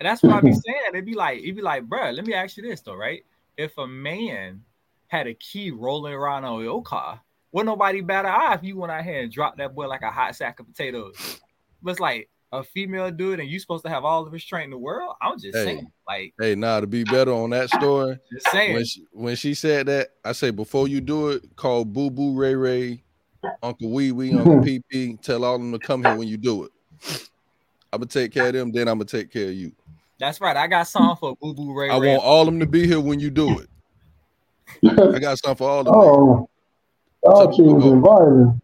And 0.00 0.08
that's 0.08 0.22
what 0.22 0.32
I 0.32 0.40
be 0.40 0.52
saying. 0.52 0.80
It'd 0.88 1.04
be 1.06 1.14
like, 1.14 1.40
it'd 1.42 1.56
be 1.56 1.62
like, 1.62 1.84
bruh, 1.86 2.14
let 2.14 2.26
me 2.26 2.34
ask 2.34 2.56
you 2.56 2.62
this 2.62 2.80
though, 2.80 2.94
right? 2.94 3.24
If 3.56 3.76
a 3.78 3.86
man 3.86 4.62
had 5.08 5.26
a 5.26 5.34
key 5.34 5.70
rolling 5.70 6.14
around 6.14 6.44
on 6.44 6.62
your 6.62 6.82
car, 6.82 7.20
would 7.52 7.66
nobody 7.66 8.00
bat 8.00 8.24
an 8.24 8.32
eye 8.32 8.54
if 8.54 8.62
you 8.62 8.76
went 8.78 8.92
out 8.92 9.04
here 9.04 9.20
and 9.22 9.30
dropped 9.32 9.58
that 9.58 9.74
boy 9.74 9.88
like 9.88 10.02
a 10.02 10.10
hot 10.10 10.36
sack 10.36 10.60
of 10.60 10.66
potatoes? 10.66 11.40
But 11.82 11.92
it's 11.92 12.00
like 12.00 12.28
a 12.52 12.62
female 12.62 13.10
dude, 13.10 13.40
and 13.40 13.48
you 13.48 13.58
supposed 13.58 13.84
to 13.84 13.90
have 13.90 14.04
all 14.04 14.24
the 14.24 14.30
restraint 14.30 14.64
in 14.64 14.70
the 14.70 14.78
world. 14.78 15.14
I'm 15.22 15.38
just 15.38 15.56
Hey. 15.58 15.64
saying, 15.64 15.92
like, 16.06 16.34
Hey, 16.40 16.54
nah, 16.54 16.80
to 16.80 16.86
be 16.86 17.04
better 17.04 17.32
on 17.32 17.50
that 17.50 17.70
story, 17.70 18.16
just 18.32 18.50
saying. 18.50 18.74
when 18.74 18.84
she, 18.84 19.04
when 19.12 19.36
she 19.36 19.54
said 19.54 19.86
that, 19.86 20.08
I 20.24 20.32
say 20.32 20.50
before 20.50 20.88
you 20.88 21.00
do 21.00 21.28
it, 21.30 21.56
call 21.56 21.84
Boo 21.84 22.10
Boo 22.10 22.34
Ray 22.36 22.54
Ray, 22.54 23.04
Uncle 23.62 23.90
Wee 23.90 24.12
Wee, 24.12 24.34
Uncle 24.34 24.60
Pee 24.64 24.80
Pee, 24.90 25.16
tell 25.22 25.44
all 25.44 25.54
of 25.56 25.60
them 25.60 25.72
to 25.72 25.78
come 25.78 26.02
here 26.02 26.14
when 26.14 26.28
you 26.28 26.36
do 26.36 26.64
it. 26.64 26.72
I'm 27.92 27.98
gonna 27.98 28.06
take 28.06 28.32
care 28.32 28.48
of 28.48 28.54
them, 28.54 28.72
then 28.72 28.88
I'm 28.88 28.98
gonna 28.98 29.04
take 29.06 29.32
care 29.32 29.48
of 29.48 29.54
you. 29.54 29.72
That's 30.18 30.40
right. 30.40 30.56
I 30.56 30.66
got 30.66 30.84
song 30.86 31.16
for 31.16 31.34
Boo 31.40 31.54
Boo 31.54 31.74
Ray 31.74 31.90
I 31.90 31.98
Ray. 31.98 32.08
want 32.14 32.24
all 32.24 32.42
of 32.42 32.46
them 32.46 32.60
to 32.60 32.66
be 32.66 32.86
here 32.86 33.00
when 33.00 33.20
you 33.20 33.30
do 33.30 33.58
it. 33.58 33.68
I 35.14 35.18
got 35.18 35.38
something 35.38 35.56
for 35.56 35.68
all 35.68 35.80
of 35.80 35.86
them. 35.86 35.94
Oh, 35.94 36.48
oh 37.26 37.42
y'all 37.44 37.52
she 37.52 37.62
was 37.62 37.84
invited. 37.84 38.60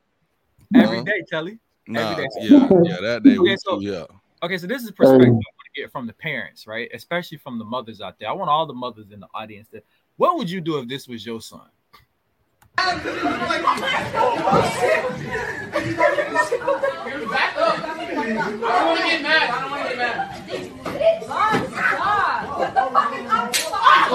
every 0.75 0.99
huh? 0.99 1.05
day, 1.05 1.25
Kelly. 1.31 1.59
Nah, 1.88 2.12
every 2.12 2.25
day. 2.25 2.31
yeah, 2.40 2.68
yeah, 2.85 3.01
that 3.03 3.22
day 3.22 3.38
Okay, 3.38 3.57
so- 3.57 3.81
yeah. 3.81 4.05
Okay, 4.42 4.59
so 4.59 4.66
this 4.66 4.83
is 4.83 4.90
perspective 4.90 5.29
I 5.29 5.33
want 5.33 5.42
to 5.75 5.81
get 5.81 5.90
from 5.90 6.07
the 6.07 6.12
parents, 6.12 6.66
right? 6.66 6.90
Especially 6.92 7.38
from 7.38 7.59
the 7.59 7.64
mothers 7.64 8.01
out 8.03 8.18
there. 8.18 8.29
I 8.29 8.33
want 8.33 8.51
all 8.51 8.66
the 8.66 8.75
mothers 8.75 9.11
in 9.11 9.20
the 9.20 9.29
audience 9.33 9.66
to 9.68 9.83
what 10.16 10.37
would 10.37 10.51
you 10.51 10.61
do 10.61 10.79
if 10.79 10.88
this 10.88 11.09
was 11.09 11.25
your 11.25 11.40
son? 11.40 11.68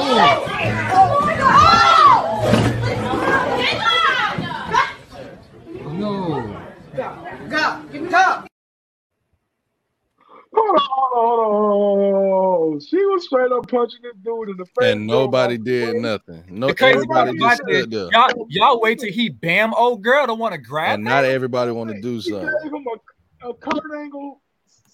Oh, 0.03 0.47
Hold 5.83 6.50
on, 6.99 7.17
hold 10.53 10.75
on, 10.75 10.81
hold 10.91 11.39
on, 11.39 11.39
hold 11.39 11.39
on, 11.39 12.11
hold 12.11 12.73
on. 12.73 12.79
She 12.81 12.97
was 13.05 13.25
straight 13.25 13.51
up 13.51 13.67
punching 13.69 14.01
this 14.03 14.13
dude 14.23 14.49
in 14.49 14.57
the 14.57 14.65
face. 14.65 14.91
And 14.91 15.07
nobody 15.07 15.57
did 15.57 15.95
nothing. 15.95 16.43
No, 16.49 16.67
The 16.67 16.83
everybody 16.85 17.31
about 17.31 17.49
just 17.51 17.61
it 17.67 17.73
is 17.75 17.81
stood 17.83 17.91
there. 17.91 18.09
y'all, 18.11 18.45
y'all 18.49 18.81
wait 18.81 18.99
till 18.99 19.11
he 19.11 19.29
bam 19.29 19.73
old 19.73 20.03
girl 20.03 20.27
don't 20.27 20.39
want 20.39 20.53
to 20.53 20.59
grab 20.59 20.99
And 20.99 21.07
her. 21.07 21.09
not 21.09 21.25
everybody 21.25 21.71
want 21.71 21.89
to 21.91 22.01
do 22.01 22.15
He 22.15 22.21
something. 22.21 22.49
gave 22.63 22.73
him 22.73 22.85
a, 23.43 23.49
a 23.49 23.53
Kurt 23.55 23.83
Angle 23.97 24.41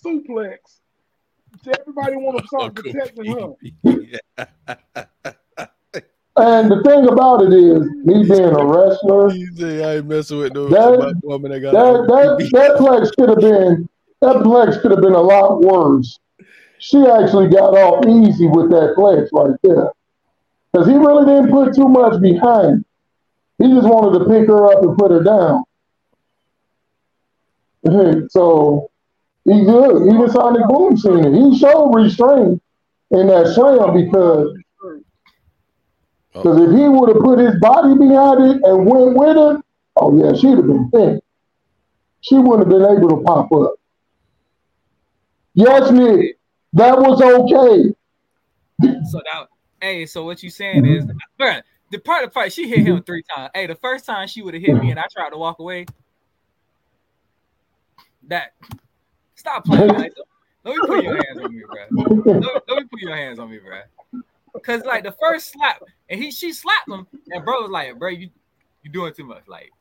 suplex. 0.06 0.58
Everybody 1.66 2.16
want 2.18 2.40
to 2.42 2.48
start 2.48 2.76
protecting 2.84 3.26
her. 3.26 3.54
And 6.40 6.70
the 6.72 6.84
thing 6.84 7.08
about 7.08 7.42
it 7.42 7.54
is, 7.54 7.90
me 8.06 8.24
being 8.24 8.54
a 8.54 8.66
wrestler, 8.66 9.32
I 9.32 9.96
ain't 9.96 10.06
messing 10.06 10.38
with 10.38 10.54
no 10.54 10.68
That- 10.68 11.20
woman 11.24 11.52
that 11.52 11.60
got 11.62 11.74
that 11.74 12.08
that 12.08 12.50
that 12.54 12.78
flex 12.78 13.12
could 13.12 13.30
have 13.30 13.40
been 13.40 13.90
that 14.22 14.44
flex 14.44 14.78
could 14.78 14.92
have 14.92 15.02
been 15.02 15.14
a 15.14 15.22
lot 15.22 15.62
worse. 15.62 16.20
She 16.80 17.00
actually 17.00 17.50
got 17.50 17.74
off 17.76 18.06
easy 18.06 18.48
with 18.48 18.70
that 18.70 18.94
flex 18.96 19.30
right 19.34 19.56
there, 19.64 19.92
because 20.72 20.88
he 20.88 20.94
really 20.96 21.26
didn't 21.26 21.50
put 21.52 21.74
too 21.76 21.88
much 21.88 22.22
behind. 22.22 22.86
it. 23.60 23.66
He 23.66 23.74
just 23.74 23.88
wanted 23.88 24.20
to 24.20 24.26
pick 24.26 24.48
her 24.48 24.68
up 24.72 24.84
and 24.84 24.96
put 24.96 25.10
her 25.12 25.24
down. 25.24 25.64
so 28.30 28.92
he 29.46 29.64
good. 29.66 30.14
Even 30.14 30.30
Sonic 30.30 30.68
Boom 30.68 30.98
seen 30.98 31.26
it. 31.26 31.34
He 31.34 31.58
showed 31.58 31.92
restraint 31.96 32.62
in 33.12 33.28
that 33.28 33.48
slam 33.56 33.94
because 34.06 34.54
because 36.44 36.62
if 36.62 36.78
he 36.78 36.88
would 36.88 37.10
have 37.10 37.24
put 37.24 37.40
his 37.40 37.60
body 37.60 37.98
behind 37.98 38.44
it 38.44 38.62
and 38.64 38.86
went 38.86 39.16
with 39.16 39.38
it, 39.38 39.66
oh 39.96 40.18
yeah, 40.18 40.34
she'd 40.34 40.58
have 40.58 40.68
been 40.68 40.90
thin. 40.92 41.22
She 42.22 42.36
wouldn't 42.36 42.60
have 42.60 42.70
been 42.70 42.98
able 42.98 43.10
to 43.10 43.24
pop 43.24 43.52
up. 43.52 43.76
Yes, 45.54 45.92
Nick, 45.92 46.38
that 46.74 46.98
was 46.98 47.22
okay. 47.22 47.94
So 49.10 49.22
now, 49.32 49.48
hey, 49.82 50.06
so 50.06 50.24
what 50.24 50.44
you 50.44 50.50
saying 50.50 50.86
is, 50.86 51.06
Mm-hmm. 51.06 51.44
bruh, 51.44 51.62
the 51.92 52.00
part 52.00 52.24
of 52.24 52.30
the 52.30 52.34
fight, 52.34 52.54
she 52.54 52.68
hit 52.68 52.86
him 52.86 53.02
three 53.04 53.24
times. 53.36 53.52
Hey, 53.54 53.66
the 53.66 53.76
first 53.76 54.06
time 54.06 54.28
she 54.28 54.42
would 54.42 54.54
have 54.54 54.62
hit 54.62 54.78
me 54.78 54.92
and 54.92 55.00
I 55.00 55.06
tried 55.12 55.30
to 55.32 55.38
walk 55.38 55.60
away. 55.60 55.86
That 58.28 58.52
stop 59.36 59.66
playing. 59.66 59.94
Like, 59.98 60.14
let 60.64 60.76
me 60.76 60.82
put 60.86 61.02
your 61.02 61.16
hands 61.16 61.40
on 61.40 61.56
me, 61.56 61.64
bro. 61.72 62.04
Let 62.04 62.36
me, 62.42 62.50
let 62.68 62.78
me 62.78 62.84
put 62.92 63.00
your 63.00 63.16
hands 63.16 63.40
on 63.40 63.50
me, 63.50 63.60
bro. 63.60 63.80
Cause 64.64 64.84
like 64.86 65.04
the 65.04 65.12
first 65.14 65.52
slap, 65.52 65.82
and 66.10 66.22
he 66.22 66.32
she 66.32 66.52
slapped 66.54 66.90
him, 66.90 67.08
and 67.32 67.46
bro 67.46 67.62
was 67.62 67.72
like, 67.72 67.98
bro, 67.98 68.10
you 68.10 68.30
you 68.84 68.92
doing 68.92 69.14
too 69.14 69.26
much. 69.26 69.48
Like, 69.48 69.72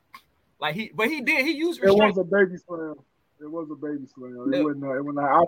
like 0.61 0.75
he 0.75 0.91
but 0.95 1.09
he 1.09 1.21
did, 1.21 1.45
he 1.45 1.53
used 1.53 1.83
It 1.83 1.95
was 1.95 2.17
a 2.19 2.25
baby 2.25 2.57
slam. 2.67 2.95
It 3.39 3.51
was 3.51 3.69
a 3.71 3.75
baby 3.75 4.07
slam. 4.15 4.51
It 4.53 4.65
wasn't. 4.65 4.85
A, 4.85 4.97
it 4.97 5.05
wasn't. 5.05 5.27
A, 5.27 5.43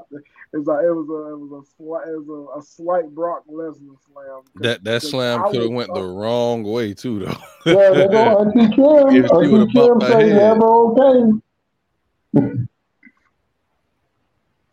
it 0.53 0.59
was 0.59 0.69
a. 0.69 0.87
It 0.87 0.95
was 0.95 1.09
a. 1.09 1.33
It 1.33 1.39
was 1.39 1.65
a 1.65 1.67
slight. 1.77 2.09
It 2.09 2.27
was 2.27 2.49
a, 2.55 2.59
a 2.59 2.63
slight 2.63 3.09
Brock 3.15 3.45
Lesnar 3.51 3.97
slam. 4.13 4.43
That 4.57 4.85
that 4.85 5.03
slam 5.03 5.43
could 5.45 5.55
have 5.63 5.71
was 5.71 5.71
went 5.71 5.95
the 5.95 6.03
wrong 6.03 6.65
way 6.65 6.93
too, 6.93 7.21
though. 7.21 7.37
Yeah, 7.65 7.91
they 7.91 8.09
go 8.09 8.19
Auntie 8.41 8.61
If 8.61 8.71
Kim. 8.77 9.25
she 9.25 9.33
Auntie 9.33 9.49
would've 9.49 9.69
Kim 9.71 9.99
bumped 9.99 10.03
her 10.05 10.21
say 10.21 10.29
head. 10.29 10.59
okay. 10.63 12.68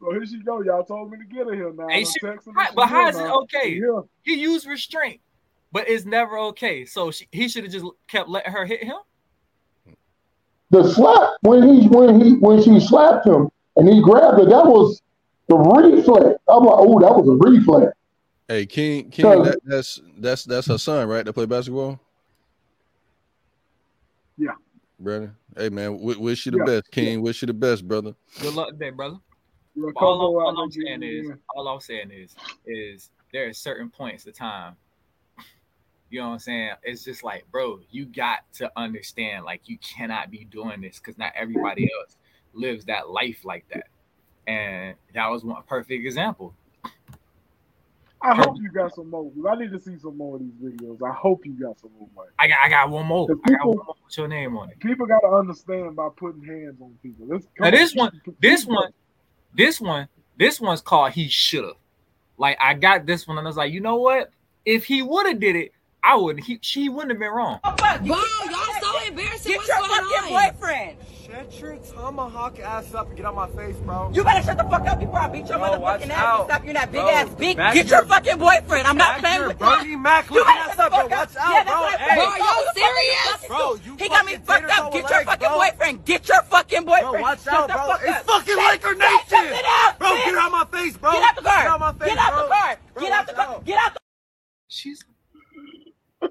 So 0.05 0.11
here 0.11 0.25
she 0.25 0.37
go. 0.43 0.61
Y'all 0.61 0.83
told 0.83 1.11
me 1.11 1.17
to 1.17 1.23
get 1.25 1.47
her 1.47 1.53
here 1.55 1.73
now. 1.73 1.87
Hey, 1.87 2.03
she- 2.03 2.19
texting 2.19 2.53
her. 2.55 2.67
But 2.75 2.87
how 2.87 3.07
is 3.09 3.17
it 3.17 3.23
now. 3.23 3.41
okay? 3.41 3.69
She 3.71 3.75
here. 3.75 4.03
He 4.21 4.35
used 4.35 4.67
restraint, 4.67 5.19
but 5.71 5.89
it's 5.89 6.05
never 6.05 6.37
okay. 6.37 6.85
So 6.85 7.09
she, 7.09 7.27
he 7.31 7.47
should 7.49 7.63
have 7.63 7.73
just 7.73 7.85
kept 8.07 8.29
letting 8.29 8.51
her 8.51 8.65
hit 8.65 8.83
him. 8.83 8.97
The 10.69 10.83
slap 10.93 11.29
when 11.41 11.63
he 11.67 11.87
when 11.87 12.21
he 12.21 12.33
when 12.35 12.61
she 12.61 12.79
slapped 12.79 13.25
him 13.25 13.49
and 13.77 13.87
he 13.87 14.01
grabbed 14.01 14.37
her, 14.39 14.45
that 14.45 14.65
was 14.65 15.01
the 15.47 15.55
reflex. 15.57 16.39
I'm 16.47 16.63
like, 16.63 16.75
oh, 16.77 16.99
that 16.99 17.11
was 17.15 17.27
a 17.27 17.49
reflex. 17.49 17.91
Hey, 18.47 18.65
King, 18.67 19.09
King, 19.09 19.23
So- 19.23 19.43
that, 19.43 19.59
that's 19.63 20.01
that's 20.17 20.43
that's 20.43 20.67
her 20.67 20.77
son, 20.77 21.07
right? 21.07 21.25
That 21.25 21.33
play 21.33 21.45
basketball. 21.45 21.99
Yeah. 24.37 24.51
Brother. 24.99 25.33
Hey 25.57 25.69
man, 25.69 25.99
wish 25.99 26.45
you 26.45 26.51
the 26.51 26.59
Yeah, 26.59 26.65
best, 26.65 26.91
King. 26.91 27.21
Wish 27.21 27.41
you 27.41 27.47
the 27.47 27.53
best, 27.53 27.87
brother. 27.87 28.13
Good 28.41 28.53
luck 28.53 28.69
today, 28.69 28.91
brother. 28.91 29.17
Yeah, 29.75 29.89
All, 29.97 30.39
I'm, 30.39 30.55
all 30.55 30.63
I'm 30.63 30.71
saying 30.71 31.03
is, 31.03 31.31
all 31.55 31.67
I'm 31.67 31.79
saying 31.79 32.11
is, 32.11 32.35
is 32.65 33.09
there 33.33 33.47
are 33.47 33.53
certain 33.53 33.89
points 33.89 34.25
of 34.25 34.33
time. 34.33 34.75
You 36.11 36.21
know 36.21 36.27
what 36.27 36.33
I'm 36.33 36.39
saying? 36.39 36.71
It's 36.83 37.03
just 37.03 37.23
like, 37.23 37.45
bro, 37.51 37.79
you 37.89 38.05
got 38.05 38.39
to 38.53 38.71
understand, 38.77 39.43
like, 39.43 39.61
you 39.65 39.77
cannot 39.79 40.29
be 40.29 40.45
doing 40.45 40.79
this 40.79 40.99
because 40.99 41.17
not 41.17 41.33
everybody 41.35 41.89
else 41.99 42.15
lives 42.53 42.85
that 42.85 43.09
life 43.09 43.43
like 43.43 43.65
that. 43.73 43.88
And 44.47 44.95
that 45.15 45.27
was 45.29 45.43
one 45.43 45.61
perfect 45.67 46.05
example. 46.05 46.53
I 48.21 48.35
hope 48.35 48.57
you 48.59 48.71
got 48.71 48.95
some 48.95 49.09
more. 49.09 49.31
I 49.49 49.55
need 49.55 49.71
to 49.71 49.79
see 49.79 49.97
some 49.97 50.17
more 50.17 50.35
of 50.35 50.41
these 50.41 50.53
videos. 50.73 50.97
I 51.07 51.13
hope 51.13 51.45
you 51.45 51.53
got 51.53 51.79
some 51.79 51.91
more. 51.99 52.07
Mike. 52.15 52.27
I 52.39 52.47
got, 52.47 52.57
I 52.63 52.69
got 52.69 52.89
one 52.89 53.05
more. 53.05 53.27
The 53.27 53.38
I 53.45 53.49
got 53.57 53.67
one 53.67 53.77
more 53.77 53.95
with 54.03 54.17
your 54.17 54.27
name 54.27 54.57
on 54.57 54.69
it. 54.69 54.79
People 54.79 55.05
got 55.05 55.19
to 55.19 55.27
understand 55.27 55.95
by 55.95 56.09
putting 56.15 56.43
hands 56.43 56.79
on 56.81 56.97
people. 57.03 57.27
Let's, 57.27 57.47
Now 57.59 57.71
this 57.71 57.93
one, 57.93 58.21
this 58.39 58.65
one, 58.65 58.91
this 59.55 59.79
one, 59.81 60.07
this 60.37 60.59
one's 60.59 60.81
called 60.81 61.11
he 61.13 61.27
should 61.27 61.63
have. 61.63 61.75
Like 62.37 62.57
I 62.61 62.73
got 62.73 63.05
this 63.05 63.27
one, 63.27 63.37
and 63.37 63.47
I 63.47 63.49
was 63.49 63.57
like, 63.57 63.71
you 63.71 63.79
know 63.79 63.95
what? 63.95 64.31
If 64.65 64.85
he 64.85 65.01
would 65.01 65.25
have 65.27 65.39
did 65.39 65.55
it, 65.55 65.71
I 66.03 66.15
wouldn't. 66.15 66.45
He 66.45 66.59
she 66.61 66.89
wouldn't 66.89 67.11
have 67.11 67.19
been 67.19 67.31
wrong. 67.31 67.59
Bro, 67.63 67.73
y'all 68.05 68.21
so 68.81 69.07
embarrassing. 69.07 69.51
Get 69.51 69.57
What's 69.57 69.67
your 69.67 69.77
going 69.77 69.89
fucking 69.89 70.35
on? 70.35 70.53
boyfriend. 70.53 70.97
Shut 71.35 71.59
your 71.59 71.75
tomahawk 71.91 72.59
ass 72.59 72.93
up 72.93 73.07
and 73.09 73.17
get 73.17 73.25
on 73.25 73.35
my 73.35 73.49
face, 73.49 73.75
bro. 73.83 74.09
You 74.13 74.23
better 74.23 74.41
shut 74.41 74.57
the 74.57 74.63
fuck 74.63 74.87
up 74.87 74.99
before 75.01 75.19
I 75.19 75.27
beat 75.27 75.49
your 75.49 75.57
Bro, 75.59 75.67
motherfucking 75.67 76.09
ass 76.09 76.17
out. 76.23 76.39
and 76.39 76.49
stop 76.49 76.63
you 76.63 76.69
in 76.69 76.73
that 76.75 76.91
big 76.93 77.01
Bro, 77.01 77.09
ass 77.09 77.29
beak. 77.35 77.57
Get 77.57 77.75
your- 77.75 77.85
your 77.99 78.05
fucking 78.05 78.37
boyfriend. 78.37 78.87
I'm 78.87 78.95
not 78.95 79.19
playing 79.19 79.39
your 79.39 79.47
with 79.49 79.59
Bernie 79.59 79.89
you. 79.89 79.97
Mac 79.97 80.29
You 80.29 80.35
looking 80.37 80.53
better 80.55 80.69
ass 80.69 80.75
shut 80.77 80.79
up, 80.79 80.91
the 81.03 81.09
bro. 81.09 81.17
Watch 81.17 81.35
out, 81.35 81.51
Yeah, 81.51 81.63
bro. 81.65 81.75
Hey. 81.87 82.15
Bro, 82.15 82.23
are 82.25 82.37
y'all 82.37 82.47
Who 82.47 82.63
the 82.63 82.79
fuck 82.79 82.87
are 82.87 83.03
you 83.03 83.15
serious? 83.35 83.47
Bro, 83.47 83.75
you 83.83 83.95
He 83.99 84.07
got 84.09 84.25
me 84.25 84.35
fucked 84.37 84.71
up. 84.79 84.93
Get 84.93 85.01
your 85.09 85.17
legs, 85.19 85.25
fucking 85.29 85.47
bro. 85.49 85.57
boyfriend. 85.59 86.05
Get 86.05 86.27
your 86.29 86.41
fucking 86.43 86.85
boyfriend. 86.85 87.11
Bro, 87.11 87.21
watch 87.21 87.43
Shut 87.43 87.53
out, 87.53 87.67
the 87.67 87.73
bro. 87.73 87.83
fuck 87.85 88.01
It's 88.03 88.11
up. 88.17 88.23
fucking 88.25 88.57
Laker 88.57 88.95
Nation. 88.95 89.45
Bro, 89.99 90.09
get 90.15 90.35
out 90.39 90.51
my 90.53 90.65
face, 90.71 90.95
bro. 90.97 91.11
Get 91.11 91.23
out 91.23 91.35
the 91.35 91.41
car. 91.41 91.57
Get 91.63 91.67
out 91.67 91.79
my 91.81 91.91
face, 91.99 92.07
Get 92.07 92.17
out 92.17 92.35
the 92.35 92.47
car. 92.47 92.77
Get 93.01 93.11
out 93.11 93.27
the 93.27 93.33
car. 93.33 93.61
Get 93.65 93.77
out 93.77 93.93
the 93.93 93.99
She's 94.69 95.03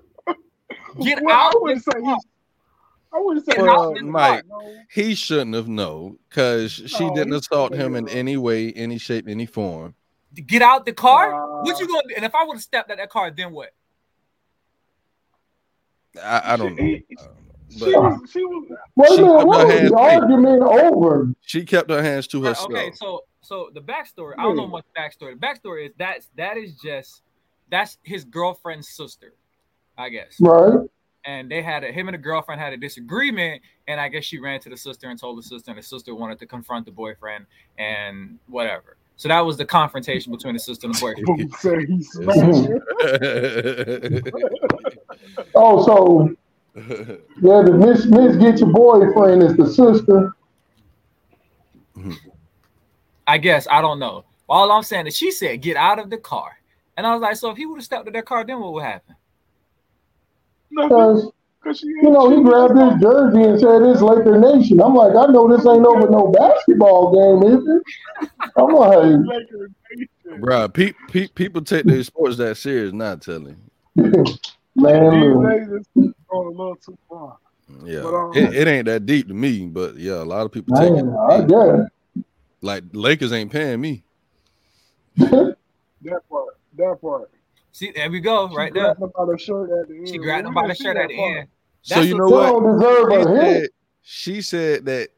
get 1.03 1.19
Well, 1.23 1.37
I 1.37 1.47
out. 1.49 1.61
wouldn't 1.61 1.85
say 1.85 2.01
he. 2.01 2.15
I 3.15 3.21
wouldn't 3.21 3.47
say 3.47 3.55
Well, 3.57 3.95
Mike, 4.03 4.45
not, 4.49 4.63
no. 4.65 4.75
He 4.91 5.15
shouldn't 5.15 5.55
have 5.55 5.69
known 5.69 6.19
because 6.29 6.73
she 6.73 7.05
No, 7.07 7.15
didn't 7.15 7.35
assault 7.35 7.75
him 7.75 7.95
in 7.95 8.09
any 8.09 8.37
way, 8.37 8.73
any 8.73 8.99
shape, 8.99 9.29
any 9.29 9.47
form. 9.47 9.95
Get 10.35 10.63
out 10.63 10.85
the 10.85 10.93
car. 10.93 11.33
Uh, 11.33 11.63
what 11.63 11.79
you 11.79 11.87
gonna 11.87 12.03
do? 12.09 12.15
And 12.17 12.25
if 12.25 12.35
I 12.35 12.43
would 12.45 12.55
have 12.55 12.63
stepped 12.63 12.91
at 12.91 12.97
that 12.97 13.11
car, 13.11 13.31
then 13.31 13.53
what? 13.53 13.71
I, 16.21 16.55
I 16.55 16.57
don't 16.57 16.75
know. 16.77 16.83
He- 16.83 17.05
I 17.19 17.23
don't 17.25 17.35
know. 17.37 17.41
She 17.71 17.97
was. 17.97 18.31
She 18.31 18.45
was. 18.45 18.69
Wait 18.97 19.09
She 19.17 19.23
a 19.23 19.25
what 19.25 19.61
her 19.61 19.67
was 19.67 19.75
hands 19.75 19.91
the 19.91 19.97
argument 19.99 20.63
over? 20.63 21.33
she 21.41 21.65
kept 21.65 21.91
her 21.91 22.03
hands 22.03 22.27
to 22.29 22.43
Right, 22.43 22.49
herself. 22.51 22.71
okay, 22.73 22.93
so 22.95 23.25
so 23.43 23.71
the 23.73 23.81
backstory. 23.81 24.35
I 24.39 24.43
don't 24.43 24.57
know 24.57 24.67
much 24.67 24.85
backstory. 24.97 25.39
The 25.39 25.47
backstory 25.47 25.87
is 25.87 25.93
that's 25.99 26.29
that 26.37 26.57
is 26.57 26.75
just 26.75 27.23
that's 27.71 27.99
his 28.03 28.25
girlfriend's 28.25 28.89
sister, 28.91 29.35
I 29.97 30.09
guess. 30.11 30.37
Right. 30.41 30.89
And 31.25 31.51
they 31.51 31.63
had 31.63 31.85
a 31.85 31.93
him 31.93 32.09
and 32.09 32.15
the 32.15 32.19
girlfriend 32.19 32.61
had 32.61 32.73
a 32.73 32.77
disagreement 32.77 33.63
and 33.89 34.01
i 34.01 34.09
guess 34.09 34.25
she 34.25 34.39
ran 34.39 34.61
to 34.61 34.69
the 34.69 34.77
sister 34.77 35.09
and 35.09 35.19
told 35.19 35.39
the 35.39 35.43
sister 35.43 35.71
and 35.71 35.79
the 35.79 35.83
sister 35.83 36.15
wanted 36.15 36.39
to 36.39 36.47
confront 36.47 36.85
the 36.85 36.93
boyfriend 36.93 37.47
and 37.79 38.39
whatever. 38.47 38.97
So 39.17 39.29
that 39.29 39.41
was 39.41 39.57
the 39.57 39.65
confrontation 39.65 40.33
between 40.33 40.55
the 40.55 40.61
sister 40.61 40.87
and 40.87 40.95
the 40.95 41.01
boyfriend. 41.01 41.27
Boom 41.39 41.53
said 41.59 41.79
he 41.89 42.03
smashed 42.13 42.69
it. 42.71 44.35
Oh, 45.57 45.85
so 45.85 46.35
yeah, 46.75 47.63
the 47.63 47.73
Miss 47.73 48.07
Miss 48.07 48.37
Get 48.37 48.59
Your 48.59 48.71
Boyfriend 48.71 49.43
is 49.43 49.57
the 49.57 49.67
sister. 49.67 50.35
i 53.27 53.39
guess 53.39 53.67
i 53.71 53.81
don't 53.81 53.99
know. 54.01 54.25
All 54.49 54.71
i'm 54.73 54.83
saying 54.83 55.07
is 55.07 55.17
she 55.17 55.31
said 55.31 55.63
get 55.63 55.77
out 55.77 55.99
of 55.99 56.11
the 56.11 56.19
car. 56.19 56.59
And 56.97 57.07
i 57.07 57.13
was 57.13 57.23
like 57.23 57.37
so 57.37 57.51
if 57.51 57.57
he 57.57 57.67
would 57.67 57.77
have 57.77 57.85
stepped 57.85 58.07
to 58.07 58.11
that 58.13 58.27
car 58.27 58.45
then 58.45 58.61
what 58.61 58.73
would 58.73 58.83
happen? 58.83 59.15
No, 59.15 59.24
Because 60.75 61.31
because 61.63 61.83
you 61.83 62.11
know, 62.11 62.31
he 62.31 62.43
grabbed 62.43 62.77
his 62.79 63.01
jersey 63.01 63.43
and 63.43 63.59
said 63.59 63.83
it's 63.83 64.03
Laker 64.03 64.39
Nation. 64.39 64.81
I'm 64.83 64.95
like, 64.95 65.17
I 65.17 65.27
know 65.33 65.49
this 65.49 65.67
ain't 65.67 65.87
over 65.87 66.11
no 66.11 66.31
basketball 66.31 67.41
game, 67.41 67.53
is 67.55 67.67
it? 67.67 68.29
I'm 68.57 68.75
like, 68.75 68.99
Laker 69.27 69.69
Nation. 69.97 70.71
Pe- 70.75 70.93
pe- 71.09 71.29
people 71.29 71.63
take 71.63 71.85
their 71.87 72.03
sports 72.03 72.37
that 72.37 72.57
serious, 72.57 72.93
not 72.93 73.23
telling. 73.23 73.57
man, 73.95 74.35
These 74.35 74.37
look. 74.77 75.51
days, 75.51 75.69
it's 75.73 75.89
going 76.29 76.47
a 76.47 76.51
little 76.51 76.77
too 76.77 76.99
far. 77.09 77.39
Yeah, 77.85 78.03
But, 78.03 78.15
um, 78.15 78.31
it, 78.35 78.55
it 78.57 78.69
ain't 78.69 78.87
that 78.87 79.07
deep 79.07 79.29
to 79.29 79.35
me, 79.35 79.67
but 79.67 79.97
yeah, 79.97 80.15
a 80.23 80.25
lot 80.25 80.45
of 80.45 80.53
people 80.53 80.77
take 80.77 80.93
Man, 80.93 81.17
I 81.29 81.39
it. 81.39 81.49
guess. 81.49 82.25
Like 82.61 82.85
Lakers 82.93 83.33
ain't 83.33 83.51
paying 83.53 83.81
me. 83.81 84.05
That 85.17 86.21
part. 86.29 86.55
That 86.77 86.99
part. 87.01 87.31
See 87.75 87.91
there 87.95 88.11
we 88.11 88.21
go 88.21 88.49
She 88.49 88.55
right 88.57 88.73
there 88.73 88.85
grabbed 88.95 89.03
him 89.03 89.11
by 89.17 89.25
the 89.27 89.37
shirt 89.39 89.69
at 89.83 89.89
the 89.89 89.97
end. 89.97 90.09
she 90.09 90.19
grabbed 90.19 90.47
him 90.47 90.55
by 90.55 90.67
the 90.69 90.75
shirt 90.75 90.97
at 90.97 91.09
the 91.09 91.17
part. 91.17 91.37
end 91.39 91.49
So 91.83 92.01
you 92.01 92.17
know 92.17 92.29
what? 92.29 92.63
deserve 92.63 93.11
She 93.13 93.35
said, 93.35 93.69
she 94.03 94.43
said 94.43 94.85
that 94.87 95.09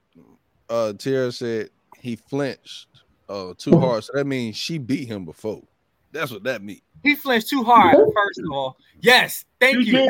uh 0.68 0.92
Tara 0.94 1.30
said 1.30 1.70
he 2.00 2.16
flinched 2.16 2.88
uh 3.28 3.52
too 3.58 3.78
hard. 3.80 4.02
So 4.04 4.12
that 4.14 4.26
means 4.26 4.56
she 4.56 4.78
beat 4.78 5.06
him 5.08 5.24
before. 5.24 5.62
That's 6.12 6.30
what 6.32 6.44
that 6.44 6.62
means. 6.62 6.80
he 7.02 7.14
flinched 7.14 7.48
too 7.50 7.62
hard 7.62 7.94
first 8.14 8.40
of 8.44 8.50
all 8.52 8.76
yes 9.00 9.44
thank 9.60 9.78
He 9.78 9.90
you 9.90 10.08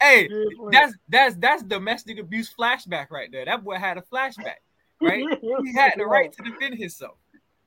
hey 0.00 0.22
He 0.22 0.28
did 0.28 0.48
flinch. 0.56 0.72
that's 0.72 0.94
that's 1.08 1.34
that's 1.36 1.62
domestic 1.62 2.18
abuse 2.18 2.52
flashback 2.56 3.10
right 3.10 3.30
there 3.32 3.44
that 3.46 3.64
boy 3.64 3.76
had 3.76 3.96
a 3.96 4.02
flashback 4.02 4.60
right 5.00 5.24
he 5.40 5.72
had 5.74 5.94
the 5.96 6.04
right 6.04 6.30
to 6.32 6.42
defend 6.42 6.74
himself 6.78 7.16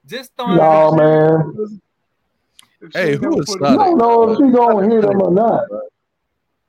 just 0.06 0.32
throwing 0.38 0.58
No, 0.58 0.92
man. 0.92 1.80
If 2.82 2.94
she 2.94 3.00
Hey, 3.00 3.16
who 3.16 3.40
is 3.40 3.46
put 3.48 3.62
it- 3.62 3.70
You 3.72 3.78
don't 3.78 3.98
know 3.98 4.32
if 4.32 4.38
she 4.38 4.52
gonna 4.52 4.88
hit 4.94 5.04
him 5.04 5.22
or 5.22 5.32
not. 5.32 5.66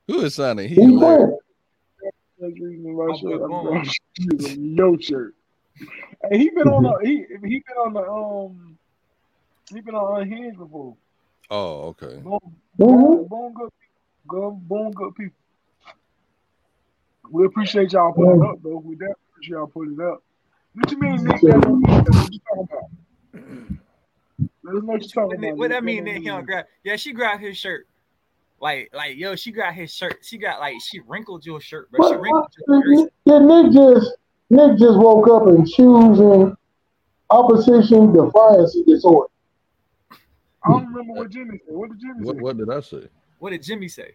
Who 0.08 0.20
is 0.20 0.34
signing? 0.34 0.68
He 0.68 0.74
He 0.76 0.80
hilarious. 0.86 1.20
went. 1.20 1.34
That's 2.40 2.54
the 2.58 2.64
reason 2.64 2.96
my 2.96 3.04
I'm 3.04 3.16
shirt. 3.16 3.22
good, 3.22 3.42
I'm 3.42 3.48
boom. 3.50 3.64
going 3.64 3.84
to 3.84 4.22
use 4.22 4.44
a 4.46 4.60
yo 4.60 4.96
shirt. 4.96 5.34
Hey, 6.30 6.38
he 6.38 6.50
been 6.50 6.68
on 6.68 6.82
the 6.84 7.06
he 7.06 7.26
he 7.48 7.62
been 7.66 7.76
on 7.84 7.92
the 7.92 8.00
um 8.10 8.78
he 9.72 9.80
been 9.80 9.94
on 9.94 10.22
Unhinged 10.22 10.58
before. 10.58 10.96
Oh, 11.50 11.88
okay. 11.88 12.20
Boom, 12.20 12.38
boom, 12.76 13.26
boom, 13.28 13.52
good, 13.54 13.70
good, 14.26 14.68
boom, 14.68 14.90
good 14.92 15.14
people. 15.14 15.36
We 17.30 17.44
appreciate 17.44 17.92
y'all 17.92 18.12
putting 18.14 18.36
it 18.42 18.46
up 18.46 18.62
though. 18.62 18.78
We 18.78 18.94
definitely 18.94 19.14
appreciate 19.32 19.54
y'all 19.56 19.66
putting 19.66 19.94
it 19.94 20.00
up. 20.00 20.22
What 20.74 20.90
you 20.90 20.98
mean, 20.98 21.24
Nick? 21.24 21.40
That 21.42 21.60
don't 21.60 21.80
mean 21.82 22.04
that. 22.04 22.14
What 22.14 22.32
you 22.32 22.40
talking 22.48 22.68
about? 22.70 22.90
Let 24.68 24.76
us 24.76 24.82
know 24.82 24.92
what 24.92 25.02
you 25.02 25.08
talking 25.08 25.56
What, 25.56 25.70
that 25.70 25.82
mean? 25.84 26.04
don't 26.04 26.14
Nick, 26.14 26.22
he 26.22 26.28
don't 26.28 26.44
grab. 26.44 26.66
Yeah, 26.84 26.96
she 26.96 27.12
grabbed 27.12 27.42
his 27.42 27.56
shirt. 27.56 27.86
Like, 28.60 28.90
like, 28.92 29.16
yo, 29.16 29.36
she 29.36 29.52
grabbed 29.52 29.76
his 29.76 29.92
shirt. 29.94 30.18
She 30.22 30.36
got 30.36 30.60
like, 30.60 30.74
she 30.82 31.00
wrinkled 31.00 31.46
your 31.46 31.60
shirt, 31.60 31.88
but 31.92 32.06
she 32.08 32.14
wrinkled 32.14 32.48
what, 32.66 32.84
your 32.84 32.96
jersey. 32.96 33.10
did 33.24 33.42
Nick 33.42 33.72
just 33.72 34.16
Nick 34.50 34.78
just 34.78 34.98
woke 34.98 35.28
up 35.28 35.46
and 35.46 35.66
choosing 35.68 36.56
opposition 37.30 38.12
defiance 38.12 38.76
disorder? 38.86 39.30
I 40.64 40.70
don't 40.70 40.86
remember 40.86 41.14
what 41.14 41.30
Jimmy 41.30 41.60
said. 41.64 41.74
What 41.74 41.90
did 41.90 42.00
Jimmy 42.00 42.24
What 42.24 42.36
say? 42.36 42.42
what 42.42 42.56
did 42.58 42.70
I 42.70 42.80
say? 42.80 43.08
What 43.38 43.50
did 43.50 43.62
Jimmy 43.62 43.88
say? 43.88 44.12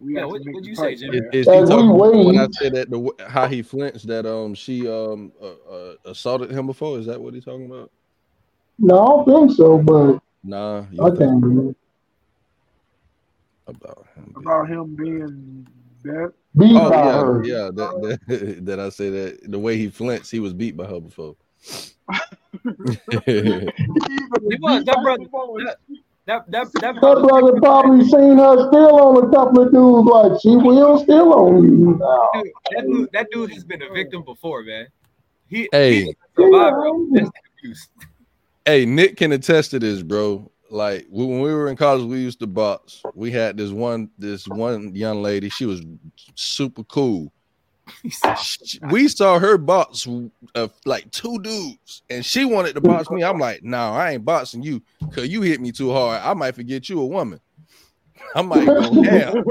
We 0.00 0.14
Yeah, 0.14 0.24
what- 0.24 0.44
make 0.44 0.54
what'd 0.54 0.66
you 0.68 0.74
say, 0.74 0.94
Jimmy? 0.94 1.20
man. 1.20 1.30
Is 1.32 1.46
he 1.46 1.52
As 1.52 1.68
we 1.70 1.76
talking 1.76 2.24
when 2.26 2.38
I 2.38 2.48
said 2.52 2.72
that 2.74 2.90
the 2.90 3.14
how 3.28 3.46
he 3.46 3.62
flinched 3.62 4.06
that 4.06 4.26
um 4.26 4.54
she 4.54 4.88
um 4.88 5.32
uh, 5.40 5.72
uh, 5.72 5.94
assaulted 6.06 6.50
him 6.50 6.66
before? 6.66 6.98
Is 6.98 7.06
that 7.06 7.20
what 7.20 7.34
he's 7.34 7.44
talking 7.44 7.66
about? 7.66 7.90
No, 8.78 8.96
I 8.96 9.24
don't 9.30 9.46
think 9.48 9.56
so, 9.56 9.78
but 9.78 10.20
Nah, 10.42 10.84
you 10.90 11.02
I 11.04 11.10
can't 11.10 11.44
remember. 11.44 11.74
about 13.66 14.06
him. 14.16 14.32
About 14.36 14.68
him 14.68 14.96
being 14.96 15.66
that. 16.02 16.32
Beat 16.56 16.74
Oh 16.76 16.88
by 16.88 16.96
yeah, 16.96 17.12
her. 17.12 17.44
yeah. 17.44 17.70
That, 17.74 18.18
that 18.28 18.64
that 18.66 18.80
I 18.80 18.88
say 18.88 19.10
that 19.10 19.50
the 19.50 19.58
way 19.58 19.76
he 19.76 19.88
flinched, 19.90 20.30
he 20.30 20.40
was 20.40 20.54
beat 20.54 20.76
by 20.76 20.86
her 20.86 21.00
before. 21.00 21.36
He 23.12 24.56
was 24.60 24.84
that 24.84 25.02
brother. 25.02 25.24
That 25.66 25.76
that 26.26 26.50
that, 26.50 26.72
that 26.74 26.82
That 26.94 27.00
brother. 27.00 27.22
brother 27.26 27.60
probably 27.60 28.04
seen 28.08 28.38
her 28.38 28.68
still 28.68 28.94
on 29.00 29.24
a 29.28 29.30
couple 29.34 29.62
of 29.62 29.72
dudes 29.72 30.08
like 30.08 30.40
she 30.42 30.56
will 30.56 30.98
still 31.00 31.32
on 31.34 31.64
you 31.64 31.98
now. 31.98 32.28
Dude, 32.34 32.52
that 32.76 32.86
dude, 32.86 33.08
that 33.12 33.26
dude 33.30 33.50
has 33.52 33.64
been 33.64 33.82
a 33.82 33.92
victim 33.92 34.22
before, 34.24 34.62
man. 34.62 34.86
He, 35.48 35.68
Hey. 35.72 36.04
he's 36.04 36.08
a 36.14 36.42
survivor 36.42 36.86
of 36.86 36.96
domestic 37.08 37.42
abuse. 37.58 37.88
Hey, 38.64 38.84
Nick 38.86 39.16
can 39.16 39.32
attest 39.32 39.72
to 39.72 39.78
this, 39.78 40.02
bro. 40.02 40.50
Like 40.70 41.06
when 41.10 41.40
we 41.40 41.52
were 41.52 41.68
in 41.68 41.76
college, 41.76 42.04
we 42.06 42.18
used 42.20 42.38
to 42.40 42.46
box. 42.46 43.02
We 43.14 43.32
had 43.32 43.56
this 43.56 43.70
one, 43.72 44.10
this 44.18 44.46
one 44.46 44.94
young 44.94 45.20
lady. 45.22 45.48
She 45.48 45.66
was 45.66 45.82
super 46.36 46.84
cool. 46.84 47.32
She- 48.42 48.78
We 48.90 49.08
saw 49.08 49.38
her 49.38 49.58
box 49.58 50.06
uh, 50.54 50.68
like 50.84 51.10
two 51.10 51.38
dudes, 51.40 52.02
and 52.10 52.24
she 52.24 52.44
wanted 52.44 52.74
to 52.74 52.80
box 52.80 53.10
me. 53.10 53.22
I'm 53.22 53.38
like, 53.38 53.62
no, 53.62 53.92
I 53.92 54.12
ain't 54.12 54.24
boxing 54.24 54.62
you 54.62 54.82
because 55.08 55.28
you 55.28 55.42
hit 55.42 55.60
me 55.60 55.72
too 55.72 55.92
hard. 55.92 56.20
I 56.22 56.34
might 56.34 56.54
forget 56.54 56.88
you 56.88 57.00
a 57.00 57.06
woman. 57.06 57.40
I 58.34 58.42
might 58.42 58.66
go 58.66 59.02
down. 59.02 59.44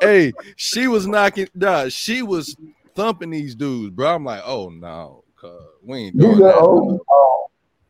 hey, 0.00 0.32
she 0.56 0.86
was 0.86 1.06
knocking. 1.06 1.48
Nah, 1.54 1.88
she 1.88 2.22
was 2.22 2.56
thumping 2.94 3.30
these 3.30 3.54
dudes, 3.54 3.90
bro. 3.90 4.14
I'm 4.14 4.24
like, 4.24 4.42
oh 4.44 4.68
no, 4.68 5.24
cuz 5.36 5.50
we 5.82 5.98
ain't 5.98 6.18
doing 6.18 6.38
go, 6.38 6.46
that. 6.46 6.56
oh. 7.10 7.46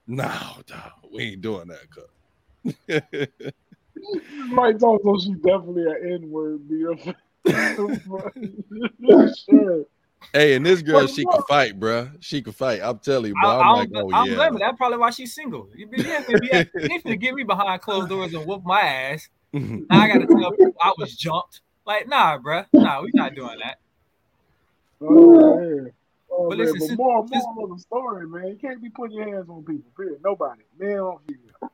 No, 0.06 0.30
dog, 0.66 0.92
we 1.12 1.22
ain't 1.22 1.42
doing 1.42 1.68
that, 1.68 1.88
cuz. 1.90 2.08
Mike 4.48 4.82
also 4.82 5.18
she 5.18 5.34
definitely 5.34 5.84
an 5.84 6.22
N 6.22 6.30
word 6.30 6.68
beer. 6.68 6.94
Sure. 7.48 9.86
hey, 10.32 10.54
and 10.54 10.64
this 10.64 10.82
girl, 10.82 11.06
she 11.06 11.24
can 11.24 11.42
fight, 11.48 11.78
bro. 11.78 12.10
She 12.20 12.42
can 12.42 12.52
fight. 12.52 12.80
I'm 12.82 12.98
telling 12.98 13.32
you, 13.32 13.34
I, 13.38 13.42
bro. 13.42 13.50
I 13.50 13.54
I'm 13.54 13.60
don't, 13.60 13.76
like, 13.76 13.88
oh 14.04 14.10
don't 14.10 14.26
yeah. 14.26 14.34
blame 14.34 14.52
her. 14.54 14.58
That's 14.58 14.76
probably 14.76 14.98
why 14.98 15.10
she's 15.10 15.34
single. 15.34 15.68
You 15.74 15.86
be, 15.86 16.02
yeah, 16.02 16.22
be, 16.26 16.34
yeah, 16.50 16.64
he 16.88 16.98
finna 17.00 17.20
get 17.20 17.34
me 17.34 17.42
behind 17.42 17.80
closed 17.82 18.08
doors 18.08 18.32
and 18.34 18.46
whoop 18.46 18.62
my 18.64 18.80
ass. 18.80 19.28
Now 19.54 19.84
I 19.90 20.08
gotta 20.08 20.26
tell 20.26 20.50
people 20.52 20.74
I 20.82 20.94
was 20.96 21.14
jumped. 21.14 21.60
Like, 21.84 22.08
nah, 22.08 22.38
bruh. 22.38 22.64
Nah, 22.72 23.02
we 23.02 23.10
not 23.12 23.34
doing 23.34 23.58
that. 23.62 23.78
Oh, 25.00 25.56
man. 25.58 25.90
Oh, 26.30 26.48
But 26.48 26.56
man. 26.56 26.66
listen, 26.66 26.78
but 26.78 26.86
since- 26.86 26.98
more, 26.98 27.26
since- 27.28 27.44
more 27.54 27.64
of 27.64 27.70
the 27.76 27.82
story, 27.82 28.26
man. 28.28 28.46
You 28.48 28.56
can't 28.56 28.80
be 28.82 28.88
putting 28.88 29.16
your 29.16 29.26
hands 29.28 29.48
on 29.50 29.62
people. 29.64 29.90
Period. 29.96 30.20
Nobody, 30.24 30.62
man 30.78 30.98
or 31.00 31.20
female. 31.26 31.70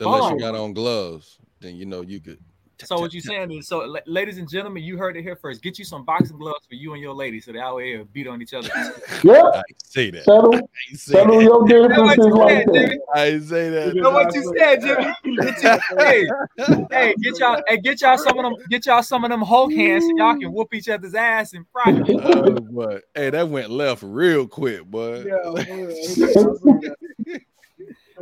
Unless 0.00 0.20
Hold 0.20 0.32
you 0.32 0.38
got 0.40 0.54
on 0.54 0.72
gloves, 0.72 1.38
then 1.60 1.76
you 1.76 1.84
know 1.84 2.00
you 2.00 2.20
could. 2.20 2.38
So 2.84 2.98
what 2.98 3.12
you 3.12 3.20
saying 3.20 3.50
is, 3.52 3.68
so 3.68 3.96
ladies 4.06 4.38
and 4.38 4.48
gentlemen, 4.48 4.82
you 4.82 4.96
heard 4.96 5.16
it 5.16 5.22
here 5.22 5.36
first. 5.36 5.62
Get 5.62 5.78
you 5.78 5.84
some 5.84 6.04
boxing 6.04 6.38
gloves 6.38 6.66
for 6.66 6.74
you 6.74 6.92
and 6.92 7.02
your 7.02 7.14
lady, 7.14 7.40
so 7.40 7.52
that 7.52 7.60
out 7.60 7.78
here 7.78 8.04
beat 8.04 8.26
on 8.26 8.42
each 8.42 8.54
other. 8.54 8.68
Yeah, 9.22 9.42
I 9.42 9.62
say 9.84 10.10
that. 10.10 10.24
settle, 10.24 10.54
I 10.54 10.60
say 10.92 11.12
settle 11.12 11.38
that. 11.38 11.42
your 11.42 11.60
what 11.60 11.68
differences 11.68 12.26
you 12.26 12.34
like 12.34 12.50
said, 12.50 12.66
that. 12.66 12.74
Jimmy. 12.74 12.98
I 13.14 13.38
say 13.40 13.70
that. 13.70 13.94
Know 13.96 14.10
what 14.10 14.34
you 14.34 14.54
said, 14.56 14.80
Jimmy? 14.80 15.36
Get 15.36 15.62
you, 15.62 15.78
hey, 15.98 16.28
hey, 16.90 17.14
get 17.20 17.38
y'all, 17.38 17.62
hey, 17.66 17.76
get 17.78 18.00
y'all 18.00 18.16
some 18.16 18.38
of 18.38 18.44
them, 18.44 18.54
get 18.70 18.86
y'all 18.86 19.02
some 19.02 19.24
of 19.24 19.30
them 19.30 19.42
Hulk 19.42 19.72
hands, 19.72 20.04
so 20.04 20.16
y'all 20.16 20.38
can 20.38 20.52
whoop 20.52 20.72
each 20.72 20.88
other's 20.88 21.14
ass 21.14 21.52
in 21.52 21.64
private. 21.72 22.08
Oh 22.22 22.52
boy, 22.60 23.00
hey, 23.14 23.30
that 23.30 23.48
went 23.48 23.70
left 23.70 24.02
real 24.02 24.46
quick, 24.46 24.84
boy. 24.84 25.24
Yeah, 25.24 25.50
man. 25.52 26.94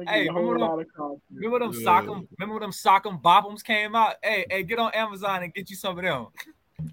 Hey, 0.07 0.27
a 0.29 0.33
whole 0.33 0.43
remember 0.51 0.59
them- 0.59 0.69
lot 0.99 1.13
of. 1.15 1.21
Remember 1.33 1.59
them 1.59 1.73
Yeah. 1.73 1.87
sock'em, 1.87 2.29
remember 2.39 2.55
when 2.55 2.63
them 2.63 2.71
sock'em 2.71 3.21
bop'ems 3.23 3.63
came 3.65 3.95
out? 3.97 4.17
Hey, 4.23 4.45
hey, 4.51 4.63
get 4.63 4.79
on 4.79 4.93
Amazon 4.93 5.43
and 5.43 5.53
get 5.55 5.71
you 5.71 5.77
some 5.77 5.99
of 5.99 6.05
them. 6.05 6.27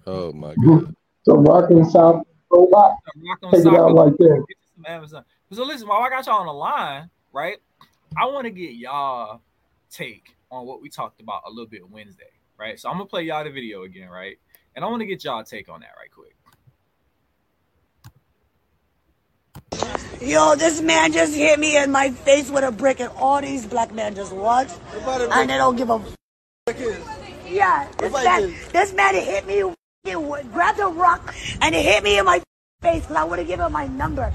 Oh 0.06 0.32
my 0.32 0.54
god. 0.54 0.94
So 1.22 1.36
rocking 1.36 1.84
South 1.84 2.24
robot, 2.50 2.96
Some 3.12 3.22
Rock'em 3.22 3.50
take 3.52 3.72
it 3.72 3.78
out 3.78 3.92
like 3.94 4.16
that. 4.16 4.44
Get 4.48 4.56
you 4.58 4.66
some 4.76 4.84
Amazon. 4.86 5.24
So 5.52 5.64
listen, 5.64 5.88
while 5.88 6.02
I 6.02 6.08
got 6.08 6.26
y'all 6.26 6.40
on 6.40 6.46
the 6.46 6.52
line, 6.52 7.10
right? 7.32 7.58
I 8.16 8.26
want 8.26 8.44
to 8.44 8.50
get 8.50 8.74
y'all 8.74 9.40
take 9.90 10.36
on 10.50 10.66
what 10.66 10.80
we 10.80 10.88
talked 10.88 11.20
about 11.20 11.42
a 11.46 11.50
little 11.50 11.66
bit 11.66 11.88
Wednesday, 11.88 12.30
right? 12.56 12.78
So 12.78 12.88
I'm 12.88 12.96
gonna 12.96 13.06
play 13.06 13.22
y'all 13.24 13.44
the 13.44 13.50
video 13.50 13.82
again, 13.82 14.08
right? 14.08 14.38
And 14.74 14.84
I 14.84 14.88
want 14.88 15.00
to 15.00 15.06
get 15.06 15.24
y'all 15.24 15.42
take 15.42 15.68
on 15.68 15.80
that 15.80 15.90
right 15.98 16.10
quick. 16.10 16.35
Yo, 20.20 20.54
this 20.56 20.80
man 20.80 21.12
just 21.12 21.34
hit 21.34 21.58
me 21.58 21.76
in 21.76 21.92
my 21.92 22.10
face 22.10 22.50
with 22.50 22.64
a 22.64 22.72
brick, 22.72 23.00
and 23.00 23.10
all 23.16 23.40
these 23.40 23.66
black 23.66 23.92
men 23.94 24.14
just 24.14 24.32
watch, 24.32 24.68
and 25.06 25.50
they 25.50 25.56
don't 25.56 25.76
give 25.76 25.90
a. 25.90 26.02
Yeah, 27.48 27.88
this 27.98 28.12
man, 28.12 28.54
this 28.72 28.92
man 28.94 29.14
hit 29.14 29.46
me, 29.46 29.62
grabbed 30.52 30.80
a 30.80 30.86
rock, 30.86 31.34
and 31.60 31.74
he 31.74 31.82
hit 31.82 32.02
me 32.02 32.18
in 32.18 32.24
my 32.24 32.42
face 32.82 33.02
because 33.02 33.16
I 33.16 33.24
would 33.24 33.38
have 33.38 33.48
given 33.48 33.66
him 33.66 33.72
my 33.72 33.86
number. 33.86 34.32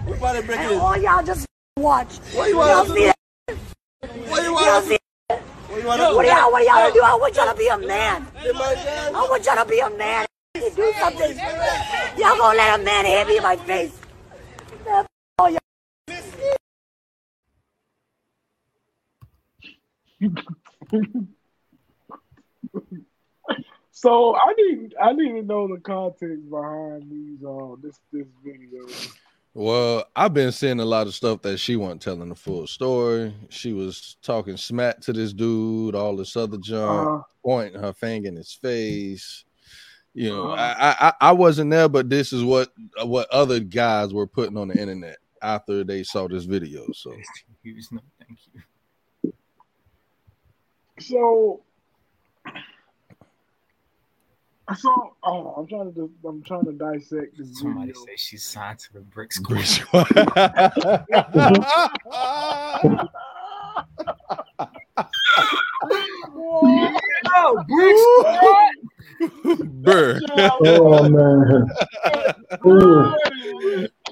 And 0.49 0.79
all 0.79 0.97
y'all 0.97 1.23
just 1.23 1.45
watch. 1.77 2.17
What 2.33 2.49
you 2.49 2.57
Y'all 2.57 2.87
wanna 2.87 2.93
see 2.93 3.05
that? 3.05 3.15
What 4.29 4.43
you 4.43 4.49
Y'all 4.49 4.53
want? 4.53 4.85
see 4.85 4.97
What 5.27 5.81
you 5.81 5.87
want? 5.87 6.15
what 6.15 6.21
do 6.23 6.27
y'all, 6.27 6.51
do 6.51 6.63
y'all 6.63 6.91
do? 6.91 7.01
I 7.03 7.15
want 7.19 7.35
y'all 7.35 7.51
to 7.51 7.57
be 7.57 7.67
a 7.67 7.77
man. 7.77 8.27
I 8.37 9.27
want 9.29 9.45
y'all 9.45 9.63
to 9.63 9.69
be 9.69 9.79
a 9.79 9.89
man. 9.89 10.25
Do 10.53 10.93
something. 10.99 11.37
Y'all 12.17 12.37
gonna 12.37 12.57
let 12.57 12.79
a 12.79 12.83
man 12.83 13.05
hit 13.05 13.27
me 13.27 13.37
in 13.37 13.43
my 13.43 13.55
face? 13.57 13.91
Man, 15.41 15.57
all 15.57 15.59
y'all. 20.21 20.31
So 23.91 24.35
I 24.35 24.53
need 24.57 24.95
I 25.01 25.13
need 25.13 25.29
to 25.33 25.43
know 25.43 25.67
the 25.67 25.79
context 25.81 26.49
behind 26.49 27.11
these 27.11 27.43
uh 27.45 27.75
this 27.81 27.99
this 28.11 28.27
video. 28.43 28.85
Well, 29.53 30.05
I've 30.15 30.33
been 30.33 30.51
seeing 30.53 30.79
a 30.79 30.85
lot 30.85 31.07
of 31.07 31.13
stuff 31.13 31.41
that 31.41 31.57
she 31.57 31.75
wasn't 31.75 32.01
telling 32.01 32.29
the 32.29 32.35
full 32.35 32.65
story. 32.67 33.35
She 33.49 33.73
was 33.73 34.15
talking 34.23 34.55
smack 34.55 35.01
to 35.01 35.13
this 35.13 35.33
dude, 35.33 35.93
all 35.93 36.15
this 36.15 36.37
other 36.37 36.57
junk, 36.57 37.07
Uh, 37.07 37.23
pointing 37.43 37.81
her 37.81 37.91
finger 37.93 38.29
in 38.29 38.37
his 38.37 38.53
face. 38.53 39.43
You 40.13 40.29
know, 40.29 40.51
Uh-huh. 40.51 40.75
I, 40.79 41.07
I 41.07 41.13
I 41.29 41.31
wasn't 41.33 41.69
there, 41.71 41.89
but 41.89 42.09
this 42.09 42.31
is 42.33 42.43
what 42.43 42.69
what 43.03 43.29
other 43.29 43.59
guys 43.59 44.13
were 44.13 44.27
putting 44.27 44.57
on 44.57 44.69
the 44.69 44.79
internet 44.79 45.17
after 45.41 45.83
they 45.83 46.03
saw 46.03 46.27
this 46.27 46.45
video. 46.45 46.85
So 46.93 47.13
You 47.63 47.75
just 47.75 47.91
know, 47.91 48.01
thank 48.19 48.39
you. 48.53 49.33
so 50.99 51.61
so 54.77 55.15
oh 55.23 55.53
I'm 55.57 55.67
trying 55.67 55.91
to 55.93 55.95
do, 55.95 56.11
I'm 56.25 56.43
trying 56.43 56.65
to 56.65 56.71
dissect 56.73 57.37
this 57.37 57.59
Somebody 57.59 57.87
video. 57.91 58.05
say 58.05 58.15
she's 58.15 58.43
signed 58.45 58.79
to 58.79 58.93
the 58.93 58.99
brick 59.01 59.33
school. 59.33 59.57
Oh, 67.33 67.63
brick 67.67 67.97
squad. 67.97 69.67
Burr. 69.83 70.19
Oh 70.37 71.09
man. 71.09 71.67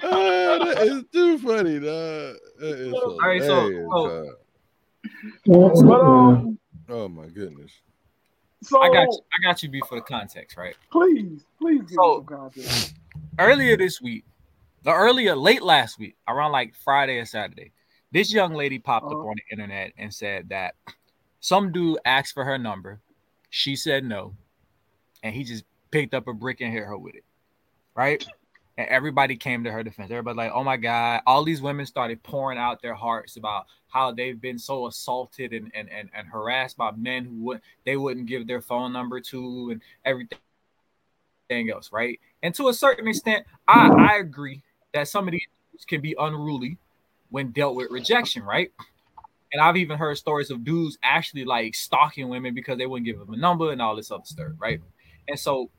Ooh. 0.03 0.09
That 0.09 0.77
is 0.88 1.03
too 1.12 1.38
funny, 1.39 1.79
dog. 1.79 2.35
That 2.59 2.79
is 2.79 2.93
All 2.93 3.17
right, 3.19 3.41
so- 3.41 3.69
so- 3.71 4.35
But 5.45 5.77
um, 5.93 6.59
Oh 6.89 7.07
my 7.07 7.27
goodness. 7.27 7.71
so 8.63 8.81
I 8.81 8.88
got 8.89 9.03
you. 9.03 9.19
I 9.39 9.43
got 9.47 9.63
you. 9.63 9.69
Be 9.69 9.81
for 9.88 9.95
the 9.95 10.01
context, 10.01 10.57
right? 10.57 10.75
please, 10.91 11.45
please 11.59 11.81
give 11.81 11.91
So- 11.91 12.19
me 12.21 12.25
context. 12.38 12.95
earlier 13.38 13.77
this 13.77 14.01
week, 14.01 14.25
the 14.83 14.91
earlier 14.93 15.35
late 15.35 15.62
last 15.62 15.99
week, 15.99 16.15
around 16.27 16.51
like 16.51 16.73
Friday 16.75 17.17
or 17.17 17.25
Saturday, 17.25 17.71
this 18.12 18.33
young 18.33 18.53
lady 18.53 18.79
popped 18.79 19.05
up 19.05 19.12
Uh-huh. 19.13 19.27
on 19.27 19.35
the 19.35 19.43
internet 19.53 19.93
and 19.97 20.13
said 20.13 20.49
that 20.49 20.75
some 21.41 21.71
dude 21.71 21.99
asked 22.05 22.33
for 22.33 22.43
her 22.43 22.57
number. 22.57 22.99
She 23.51 23.75
said 23.75 24.03
no, 24.03 24.35
and 25.23 25.33
he 25.35 25.43
just 25.43 25.63
picked 25.91 26.13
up 26.13 26.27
a 26.27 26.33
brick 26.33 26.62
and 26.62 26.71
hit 26.73 26.83
her 26.85 26.97
with 26.97 27.15
it. 27.15 27.23
Right? 27.95 28.25
And 28.79 28.87
everybody 28.87 29.35
came 29.35 29.65
to 29.65 29.71
her 29.73 29.83
defense. 29.83 30.09
Everybody 30.09 30.37
like, 30.37 30.53
oh 30.55 30.63
my 30.63 30.77
God, 30.77 31.19
all 31.27 31.43
these 31.43 31.61
women 31.61 31.85
started 31.85 32.23
pouring 32.23 32.57
out 32.57 32.81
their 32.81 32.93
hearts 32.93 33.35
about 33.35 33.65
how 33.89 34.13
they've 34.13 34.39
been 34.39 34.57
so 34.57 34.87
assaulted 34.87 35.51
and 35.51 35.69
and, 35.75 35.89
and, 35.91 36.09
and 36.15 36.25
harassed 36.29 36.77
by 36.77 36.91
men 36.91 37.25
who 37.25 37.43
would 37.43 37.61
they 37.85 37.97
wouldn't 37.97 38.27
give 38.27 38.47
their 38.47 38.61
phone 38.61 38.93
number 38.93 39.19
to 39.19 39.71
and 39.71 39.81
everything 40.05 40.39
else, 41.69 41.91
right? 41.91 42.21
And 42.41 42.55
to 42.55 42.69
a 42.69 42.73
certain 42.73 43.05
extent, 43.09 43.45
I, 43.67 43.89
I 43.89 44.19
agree 44.19 44.63
that 44.93 45.09
some 45.09 45.27
of 45.27 45.33
these 45.33 45.45
can 45.85 45.99
be 45.99 46.15
unruly 46.17 46.77
when 47.31 47.51
dealt 47.51 47.75
with 47.75 47.91
rejection, 47.91 48.43
right? 48.43 48.71
And 49.51 49.61
I've 49.61 49.75
even 49.75 49.97
heard 49.97 50.17
stories 50.17 50.51
of 50.51 50.63
dudes 50.63 50.97
actually 51.03 51.43
like 51.43 51.75
stalking 51.75 52.29
women 52.29 52.53
because 52.53 52.77
they 52.77 52.85
wouldn't 52.85 53.07
give 53.07 53.19
them 53.19 53.33
a 53.33 53.37
number 53.37 53.73
and 53.73 53.81
all 53.81 53.97
this 53.97 54.09
other 54.09 54.23
stuff, 54.23 54.53
right? 54.57 54.79
And 55.27 55.37
so 55.37 55.69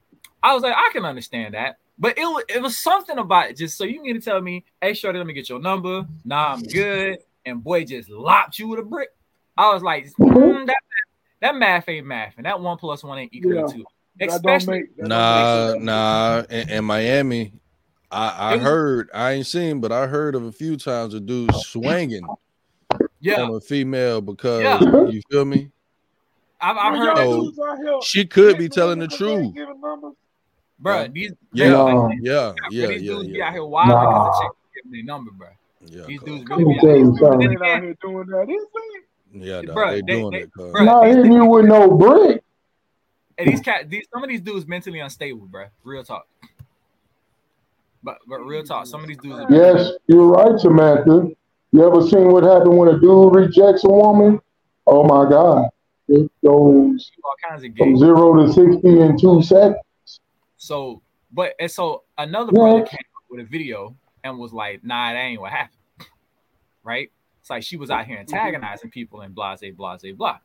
I 0.42 0.52
was 0.52 0.62
like, 0.62 0.74
I 0.76 0.90
can 0.92 1.06
understand 1.06 1.54
that. 1.54 1.78
But 2.00 2.16
it 2.16 2.22
was, 2.24 2.44
it 2.48 2.62
was 2.62 2.78
something 2.78 3.18
about 3.18 3.50
it. 3.50 3.58
Just 3.58 3.76
so 3.76 3.84
you 3.84 4.02
need 4.02 4.14
to 4.14 4.20
tell 4.20 4.40
me, 4.40 4.64
hey, 4.80 4.94
Shorty, 4.94 5.18
let 5.18 5.26
me 5.26 5.34
get 5.34 5.48
your 5.50 5.60
number. 5.60 6.06
Nah, 6.24 6.54
I'm 6.54 6.62
good. 6.62 7.18
And 7.44 7.62
boy 7.62 7.84
just 7.84 8.08
lopped 8.08 8.58
you 8.58 8.68
with 8.68 8.78
a 8.80 8.82
brick. 8.82 9.10
I 9.56 9.72
was 9.72 9.82
like, 9.82 10.06
mm, 10.18 10.66
that, 10.66 10.76
that 11.40 11.54
math 11.56 11.88
ain't 11.90 12.06
math. 12.06 12.34
And 12.38 12.46
that 12.46 12.58
one 12.58 12.78
plus 12.78 13.04
one 13.04 13.18
ain't 13.18 13.34
equal 13.34 13.54
Yeah. 13.54 13.66
to 13.66 13.72
two. 13.74 13.84
Especially 14.18 14.80
make 14.80 14.96
that 14.96 15.08
Nah, 15.08 15.74
nah. 15.78 16.42
In, 16.50 16.68
in 16.70 16.84
Miami, 16.84 17.52
I, 18.10 18.28
I 18.30 18.56
was- 18.56 18.64
heard, 18.64 19.10
I 19.14 19.32
ain't 19.32 19.46
seen, 19.46 19.80
but 19.80 19.92
I 19.92 20.06
heard 20.06 20.34
of 20.34 20.44
a 20.44 20.52
few 20.52 20.76
times 20.78 21.12
a 21.14 21.20
dude 21.20 21.54
swinging 21.54 22.26
yeah, 23.20 23.42
on 23.42 23.54
a 23.54 23.60
female 23.60 24.20
because 24.22 24.62
Yeah. 24.62 24.80
you 25.08 25.20
feel 25.30 25.44
me. 25.44 25.70
I've, 26.62 26.76
I've 26.76 26.94
heard 26.98 27.04
y'all 27.04 27.14
that 27.16 27.24
So- 27.24 27.40
dudes 27.42 27.58
out 27.58 27.78
here 27.78 27.98
She 28.02 28.24
could 28.26 28.56
be 28.58 28.68
telling 28.70 28.98
the 28.98 29.08
women 29.20 29.52
'cause 29.52 29.54
they 29.54 29.60
ain't 29.70 30.02
truth. 30.02 30.16
Giving 30.82 30.92
numbers, 30.92 30.92
bro. 30.92 31.00
Yeah. 31.02 31.08
These 31.08 31.32
Yeah, 31.52 31.68
Nah. 31.70 32.08
yeah, 32.08 32.20
yeah, 32.20 32.52
yeah, 32.70 32.86
these 32.88 33.02
yeah, 33.02 33.12
dudes 33.12 33.28
be 33.28 33.42
out 33.42 33.52
here 33.52 33.64
wild 33.64 33.88
Nah. 33.88 34.00
because 34.00 34.38
the 34.38 34.44
chick 34.44 34.52
give 34.74 34.82
them 34.84 34.92
their 34.92 35.04
number, 35.04 35.30
bro. 35.32 35.48
Yeah, 35.86 36.02
These 36.06 36.22
dudes 36.22 36.44
really 36.50 36.64
be 36.64 36.70
out 36.78 36.80
here. 36.82 36.94
Dudes 37.04 37.18
something. 37.20 37.50
ain't 37.50 37.62
out 37.62 37.82
here 37.82 37.96
doing 38.02 38.26
that. 38.26 38.66
Yeah, 39.32 39.62
dog, 39.62 39.76
Bruh, 39.76 39.90
they 39.90 40.00
they- 40.00 40.20
doing 40.20 40.30
they- 40.32 40.38
it, 40.42 40.52
cuz. 40.52 40.72
bruh. 40.72 40.84
Not 40.84 41.06
hitting 41.06 41.32
you 41.32 41.44
with 41.46 41.64
no 41.66 41.90
brick. 41.96 42.42
And 43.38 43.48
these 43.48 43.60
cat, 43.60 43.88
these 43.88 44.04
some 44.12 44.22
of 44.22 44.28
these 44.28 44.40
dudes 44.42 44.66
mentally 44.66 44.98
unstable, 45.00 45.46
bro. 45.46 45.64
Real 45.84 46.04
talk. 46.04 46.26
But 48.02 48.18
but 48.26 48.40
real 48.44 48.62
talk, 48.62 48.86
some 48.86 49.00
of 49.02 49.08
these 49.08 49.16
dudes. 49.18 49.38
Are 49.38 49.46
Yes, 49.50 49.92
you're 50.06 50.26
right, 50.28 50.58
Samantha. 50.58 51.30
You 51.72 51.86
ever 51.86 52.02
seen 52.06 52.32
what 52.32 52.42
happened 52.44 52.76
when 52.76 52.88
a 52.88 52.98
dude 52.98 53.34
rejects 53.34 53.84
a 53.84 53.88
woman? 53.88 54.40
Oh 54.86 55.04
my 55.04 55.28
God. 55.30 55.68
It 56.08 56.30
goes 56.44 57.12
all 57.22 57.34
kinds 57.48 57.62
of 57.64 57.74
from 57.76 57.96
zero 57.96 58.34
to 58.44 58.52
60 58.52 59.00
in 59.00 59.16
two 59.18 59.40
seconds. 59.42 59.76
So, 60.60 61.00
but 61.32 61.54
and 61.58 61.70
so 61.70 62.04
another 62.18 62.52
Yeah. 62.54 62.60
brother 62.60 62.82
came 62.82 62.98
up 63.16 63.24
with 63.30 63.40
a 63.40 63.44
video 63.44 63.96
and 64.22 64.38
was 64.38 64.52
like, 64.52 64.84
"Nah, 64.84 65.12
that 65.12 65.18
ain't 65.18 65.40
what 65.40 65.50
happened." 65.50 65.78
Right? 66.82 67.10
It's 67.40 67.50
like 67.50 67.62
she 67.62 67.76
was 67.76 67.90
out 67.90 68.06
here 68.06 68.18
antagonizing 68.18 68.90
people 68.90 69.20
and 69.20 69.34
blah, 69.34 69.56
blah, 69.56 69.70
blah, 69.70 70.12
blah. 70.12 70.38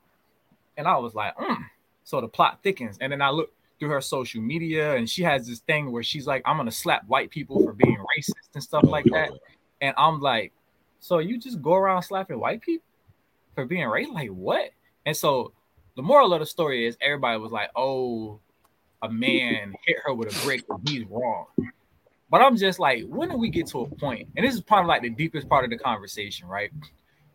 And 0.78 0.86
I 0.86 0.98
was 0.98 1.16
like, 1.16 1.36
mm. 1.38 1.58
so 2.04 2.20
the 2.20 2.28
plot 2.28 2.60
thickens. 2.62 2.98
And 3.00 3.12
then 3.12 3.22
I 3.22 3.30
look 3.30 3.54
through 3.80 3.90
her 3.90 4.02
social 4.02 4.42
media, 4.42 4.96
and 4.96 5.10
she 5.10 5.24
has 5.24 5.48
this 5.48 5.60
thing 5.60 5.92
where 5.92 6.04
she's 6.04 6.28
like, 6.28 6.42
"I'm 6.46 6.58
gonna 6.58 6.72
slap 6.72 7.06
white 7.08 7.30
people 7.30 7.64
for 7.64 7.74
being 7.74 7.98
racist 8.18 8.50
and 8.54 8.64
stuff 8.64 8.84
Oh, 8.86 8.90
like 8.90 9.06
that." 9.12 9.32
And 9.82 9.94
I'm 9.98 10.20
like, 10.22 10.54
so 11.00 11.20
you 11.20 11.38
just 11.38 11.62
go 11.62 11.74
around 11.74 12.04
slapping 12.04 12.40
white 12.40 12.62
people 12.62 12.86
for 13.54 13.66
being 13.66 13.88
racist? 13.88 14.14
Like 14.14 14.30
what? 14.30 14.72
And 15.06 15.16
so 15.16 15.54
the 15.96 16.02
moral 16.02 16.34
of 16.34 16.40
the 16.40 16.46
story 16.46 16.86
is 16.86 16.98
everybody 17.02 17.40
was 17.40 17.52
like, 17.52 17.70
oh, 17.76 18.40
a 19.02 19.10
man 19.10 19.74
hit 19.86 19.98
her 20.06 20.14
with 20.14 20.36
a 20.36 20.46
brick 20.46 20.64
and 20.70 20.88
he's 20.88 21.06
wrong. 21.06 21.46
But 22.30 22.42
I'm 22.42 22.58
just 22.58 22.80
like, 22.80 23.04
when 23.08 23.30
do 23.30 23.38
we 23.38 23.50
get 23.50 23.68
to 23.68 23.82
a 23.82 23.88
point? 23.88 24.28
And 24.36 24.46
this 24.46 24.56
is 24.56 24.64
of 24.70 24.86
like 24.86 25.02
the 25.02 25.10
deepest 25.10 25.48
part 25.48 25.64
of 25.64 25.70
the 25.70 25.78
conversation, 25.78 26.48
right? 26.48 26.72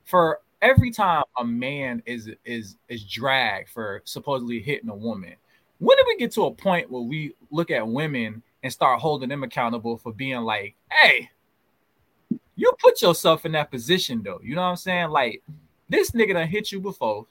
For 0.04 0.40
every 0.62 0.90
time 0.90 1.24
a 1.38 1.44
man 1.44 2.02
is 2.06 2.28
is 2.44 2.76
is 2.88 3.04
dragged 3.04 3.70
for 3.70 4.02
supposedly 4.04 4.60
hitting 4.60 4.90
a 4.90 4.94
woman, 4.94 5.34
when 5.78 5.96
do 5.96 6.04
we 6.06 6.16
get 6.16 6.32
to 6.32 6.46
a 6.46 6.50
point 6.50 6.90
where 6.90 7.02
we 7.02 7.34
look 7.50 7.70
at 7.70 7.86
women 7.86 8.42
and 8.62 8.72
start 8.72 9.00
holding 9.00 9.28
them 9.28 9.42
accountable 9.42 9.96
for 9.96 10.12
being 10.12 10.40
like, 10.40 10.74
hey, 10.90 11.30
you 12.56 12.72
put 12.78 13.00
yourself 13.00 13.46
in 13.46 13.52
that 13.52 13.70
position 13.70 14.22
though. 14.22 14.40
You 14.42 14.54
know 14.54 14.62
what 14.62 14.68
I'm 14.68 14.76
saying? 14.76 15.10
Like 15.10 15.42
this 15.88 16.10
nigga 16.10 16.34
done 16.34 16.48
hit 16.48 16.70
you 16.72 16.80
before, 16.80 17.26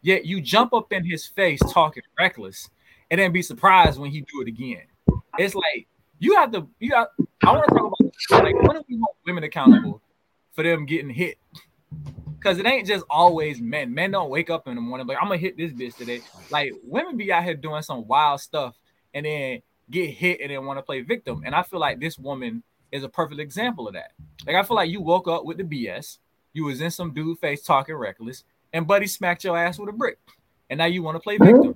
yet 0.00 0.24
you 0.24 0.40
jump 0.40 0.72
up 0.72 0.92
in 0.92 1.04
his 1.04 1.26
face 1.26 1.60
talking 1.70 2.02
reckless, 2.18 2.70
and 3.10 3.20
then 3.20 3.32
be 3.32 3.42
surprised 3.42 3.98
when 3.98 4.10
he 4.10 4.20
do 4.20 4.42
it 4.42 4.48
again. 4.48 4.82
It's 5.38 5.54
like 5.54 5.86
you 6.18 6.36
have 6.36 6.52
to. 6.52 6.66
You 6.78 6.90
got. 6.90 7.08
I 7.42 7.52
want 7.52 7.68
to 7.68 7.74
talk 7.74 7.92
about 7.98 8.44
like 8.44 8.54
when 8.54 8.76
do 8.76 8.84
we 8.88 8.96
hold 8.96 9.16
women 9.26 9.44
accountable 9.44 10.02
for 10.52 10.62
them 10.62 10.86
getting 10.86 11.10
hit? 11.10 11.38
Because 12.38 12.58
it 12.58 12.66
ain't 12.66 12.86
just 12.86 13.04
always 13.10 13.60
men. 13.60 13.92
Men 13.92 14.12
don't 14.12 14.30
wake 14.30 14.50
up 14.50 14.68
in 14.68 14.74
the 14.74 14.80
morning 14.80 15.06
like 15.06 15.18
I'm 15.20 15.28
gonna 15.28 15.38
hit 15.38 15.56
this 15.56 15.72
bitch 15.72 15.96
today. 15.96 16.20
Like 16.50 16.72
women 16.84 17.16
be 17.16 17.32
out 17.32 17.44
here 17.44 17.54
doing 17.54 17.82
some 17.82 18.06
wild 18.06 18.40
stuff 18.40 18.76
and 19.14 19.26
then 19.26 19.62
get 19.90 20.10
hit 20.10 20.40
and 20.40 20.50
then 20.50 20.64
want 20.64 20.78
to 20.78 20.82
play 20.82 21.00
victim. 21.00 21.42
And 21.44 21.54
I 21.54 21.62
feel 21.62 21.80
like 21.80 22.00
this 22.00 22.18
woman 22.18 22.62
is 22.92 23.02
a 23.02 23.08
perfect 23.08 23.40
example 23.40 23.88
of 23.88 23.94
that. 23.94 24.12
Like 24.46 24.56
I 24.56 24.62
feel 24.62 24.76
like 24.76 24.90
you 24.90 25.00
woke 25.00 25.28
up 25.28 25.44
with 25.44 25.58
the 25.58 25.64
BS. 25.64 26.18
You 26.52 26.64
was 26.64 26.80
in 26.80 26.90
some 26.90 27.14
dude 27.14 27.38
face 27.38 27.62
talking 27.62 27.94
reckless, 27.94 28.44
and 28.72 28.86
buddy 28.86 29.06
smacked 29.06 29.44
your 29.44 29.56
ass 29.56 29.78
with 29.78 29.88
a 29.88 29.92
brick, 29.92 30.18
and 30.68 30.78
now 30.78 30.86
you 30.86 31.02
want 31.02 31.16
to 31.16 31.20
play 31.20 31.38
mm-hmm. 31.38 31.62
victim. 31.62 31.74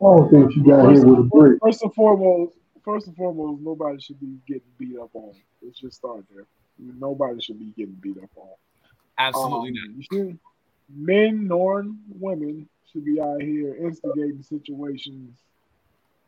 I 0.00 0.04
don't 0.04 0.30
think 0.30 0.52
she 0.52 0.60
got 0.60 0.90
hit 0.94 1.04
with 1.04 1.18
a 1.18 1.22
brick. 1.22 1.58
First 1.62 1.82
and 1.82 1.94
foremost, 1.94 2.54
first 2.84 3.06
and 3.06 3.16
foremost, 3.16 3.62
nobody 3.62 4.00
should 4.00 4.20
be 4.20 4.36
getting 4.46 4.62
beat 4.78 4.98
up 4.98 5.10
on. 5.14 5.32
Let's 5.62 5.78
just 5.78 5.96
start 5.96 6.24
there. 6.34 6.44
Nobody 6.78 7.40
should 7.40 7.58
be 7.58 7.72
getting 7.76 7.94
beat 7.94 8.18
up 8.22 8.30
on. 8.36 8.48
Absolutely 9.18 9.70
Um, 9.70 9.96
not. 9.98 10.12
you 10.12 10.38
men 10.94 11.46
nor 11.48 11.84
women 12.18 12.68
should 12.92 13.04
be 13.04 13.20
out 13.20 13.40
here 13.40 13.74
instigating 13.76 14.42
situations. 14.42 15.32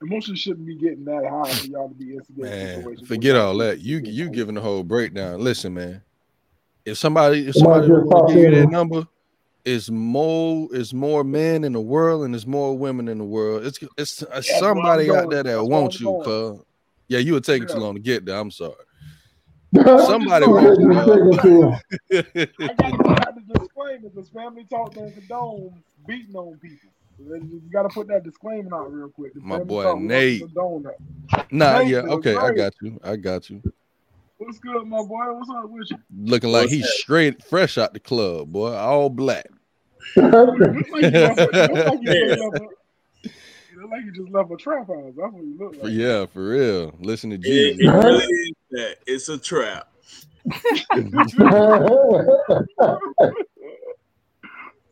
Emotions 0.01 0.39
shouldn't 0.39 0.67
be 0.67 0.77
getting 0.77 1.05
that 1.05 1.27
high 1.29 1.53
for 1.55 1.67
y'all 1.67 1.89
to 1.89 1.95
be 1.95 2.15
instigating 2.15 2.51
Man, 2.51 2.77
situations. 2.77 3.09
forget 3.09 3.37
all 3.37 3.57
that. 3.59 3.81
You 3.81 3.99
you 3.99 4.31
giving 4.31 4.55
the 4.55 4.61
whole 4.61 4.83
breakdown. 4.83 5.41
Listen, 5.41 5.75
man. 5.75 6.03
If 6.85 6.97
somebody 6.97 7.49
if 7.49 7.57
Somebody 7.57 7.89
somebody 7.89 8.33
to 8.33 8.35
give 8.43 8.53
you 8.55 8.61
that 8.63 8.71
number, 8.71 9.07
it's 9.69 9.91
more 9.91 10.69
it's 10.73 10.93
more 10.93 11.23
men 11.25 11.63
in 11.65 11.73
the 11.75 11.81
world 11.81 12.25
and 12.25 12.33
there's 12.35 12.47
more 12.47 12.77
women 12.77 13.09
in 13.09 13.19
the 13.19 13.25
world. 13.25 13.65
It's 13.67 13.79
it's, 13.99 14.23
uh, 14.23 14.27
it's 14.35 14.49
That's 14.49 14.59
somebody 14.59 15.11
out 15.11 15.29
there 15.31 15.43
that 15.43 15.57
That's 15.57 15.69
wants 15.69 16.01
you, 16.01 16.07
going. 16.07 16.25
cuz. 16.57 16.61
Yeah, 17.09 17.19
you 17.19 17.35
were 17.35 17.41
taking 17.41 17.69
too 17.69 17.75
Yeah. 17.75 17.81
long 17.81 17.95
to 17.95 18.01
get 18.01 18.25
there. 18.25 18.37
I'm 18.39 18.51
sorry. 18.51 18.75
I'm 19.79 19.99
Somebody 20.07 20.47
wants 20.47 20.79
going- 20.79 21.33
you, 21.43 21.77
I 22.13 22.75
gotta 22.75 22.97
put 22.97 23.27
out 23.27 23.35
the 23.35 23.59
disclaimer 23.59 24.09
because 24.09 24.29
family 24.31 24.67
talk 24.71 24.95
don't 24.95 25.13
condone 25.15 25.83
beating 26.07 26.35
on 26.35 26.59
people. 26.59 26.91
You 27.19 27.61
gotta 27.73 27.89
put 27.91 28.09
that 28.09 28.25
disclaimer 28.25 28.75
out 28.75 28.93
real 28.93 29.11
quick. 29.11 29.35
The 29.35 29.41
My 29.41 29.59
boy 29.59 29.95
Nate. 29.99 30.43
Nah, 31.51 31.79
Nate 31.81 31.89
yeah, 31.89 31.99
is 32.05 32.05
okay, 32.11 32.37
I 32.37 32.53
got 32.53 32.73
you. 32.81 32.99
I 33.05 33.17
got 33.17 33.51
you. 33.51 33.63
What's 34.39 34.59
good, 34.61 34.87
my 34.87 34.99
boy? 34.99 35.33
What's 35.35 35.51
up 35.51 35.69
with 35.69 35.91
you? 35.91 35.97
Looking 36.17 36.51
like 36.53 36.63
What's 36.63 36.73
he's 36.75 36.83
that? 36.83 36.93
straight 36.93 37.43
fresh 37.45 37.77
out 37.77 37.93
the 37.93 37.99
club, 38.01 38.53
boy. 38.53 38.73
All 38.73 39.11
black. 39.11 39.47
You 40.17 40.23
look 40.23 40.91
like 40.91 41.03
you 41.03 41.11
left 41.11 41.39
a, 41.39 41.51
you 41.53 41.75
look 41.75 41.87
like 41.87 42.01
you 42.03 42.11
just 42.11 42.41
left 42.41 42.57
a, 42.57 42.61
you 43.71 43.83
look 43.83 43.91
like 43.91 44.05
you 44.05 44.13
just 44.13 44.31
left 44.31 44.51
a 44.53 44.57
trap 44.57 44.87
house. 44.89 45.13
That's 45.17 45.33
what 45.33 45.45
you 45.45 45.57
look 45.59 45.75
like. 45.83 45.93
yeah, 45.93 46.27
for 46.27 46.49
real. 46.49 46.95
Listen 47.01 47.31
to 47.31 47.37
It, 47.37 47.43
Jesus. 47.43 47.81
it 47.81 47.91
really 47.91 48.25
is 48.25 48.53
that. 48.71 48.97
It's 49.07 49.29
a 49.29 49.39
trap. 49.39 49.89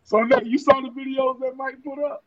So 0.07 0.21
now 0.21 0.39
you 0.39 0.57
saw 0.57 0.81
the 0.81 0.91
videos 0.91 1.41
that 1.41 1.57
Mike 1.57 1.83
put 1.85 1.99
up? 1.99 2.23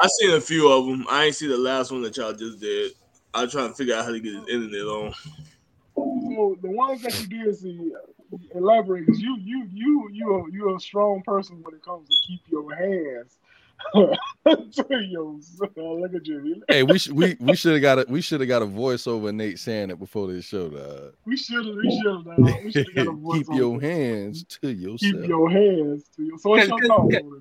I 0.00 0.08
seen 0.20 0.36
a 0.36 0.40
few 0.40 0.70
of 0.70 0.86
them. 0.86 1.04
I 1.10 1.24
ain't 1.24 1.34
see 1.34 1.48
the 1.48 1.58
last 1.58 1.90
one 1.90 2.00
that 2.02 2.16
y'all 2.16 2.32
just 2.32 2.60
did. 2.60 2.92
I'm 3.34 3.50
trying 3.50 3.70
to 3.70 3.74
figure 3.74 3.96
out 3.96 4.04
how 4.04 4.12
to 4.12 4.20
get 4.20 4.34
his 4.34 4.48
internet 4.48 4.82
on. 4.82 5.12
So 5.96 6.56
the 6.62 6.70
ones 6.70 7.02
that 7.02 7.20
you 7.20 7.26
did 7.26 7.56
see, 7.56 7.90
elaborate 8.54 9.06
because 9.06 9.20
you 9.20 9.36
you 9.40 9.68
you 9.72 10.08
you 10.12 10.34
are, 10.34 10.48
you 10.50 10.76
a 10.76 10.80
strong 10.80 11.22
person 11.22 11.62
when 11.62 11.74
it 11.74 11.82
comes 11.84 12.08
to 12.08 12.14
keep 12.26 12.40
your 12.48 12.74
hands 12.74 13.38
to 13.94 15.00
yourself. 15.00 15.70
Look 15.76 16.14
at 16.14 16.26
you. 16.26 16.62
Hey, 16.68 16.82
we 16.82 16.98
should 16.98 17.12
we 17.14 17.36
we 17.40 17.56
should 17.56 17.72
have 17.72 17.82
got 17.82 17.98
a 17.98 18.06
we 18.08 18.20
should 18.20 18.40
have 18.40 18.48
got 18.48 18.62
a 18.62 18.66
voiceover 18.66 19.34
Nate 19.34 19.58
saying 19.58 19.90
it 19.90 19.98
before 19.98 20.28
this 20.28 20.44
show. 20.44 20.68
Dog. 20.68 21.14
We 21.24 21.36
should 21.36 21.66
have. 21.66 21.74
We 21.74 22.00
should 22.02 22.26
have. 22.26 22.64
We 22.64 22.70
should 22.72 22.86
have 22.86 22.94
got 22.94 23.06
a 23.08 23.16
voice 23.16 23.38
Keep 23.38 23.50
on 23.50 23.56
your 23.56 23.76
it. 23.76 23.82
hands 23.82 24.44
to 24.44 24.72
yourself. 24.72 25.00
Keep 25.00 25.24
your 25.28 25.50
hands 25.50 26.04
to 26.16 26.22
your. 26.22 26.38
So 26.38 26.50
what's 26.50 26.68
your 26.68 26.78
Cause- 26.78 26.88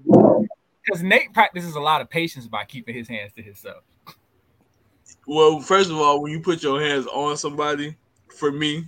thought? 0.07 0.45
Because 0.83 1.03
Nate 1.03 1.31
practices 1.31 1.75
a 1.75 1.79
lot 1.79 2.01
of 2.01 2.09
patience 2.09 2.47
by 2.47 2.65
keeping 2.65 2.95
his 2.95 3.07
hands 3.07 3.31
to 3.33 3.43
himself. 3.43 3.83
Well, 5.27 5.59
first 5.59 5.91
of 5.91 5.97
all, 5.97 6.21
when 6.23 6.31
you 6.31 6.39
put 6.39 6.63
your 6.63 6.81
hands 6.81 7.05
on 7.05 7.37
somebody, 7.37 7.95
for 8.35 8.51
me, 8.51 8.85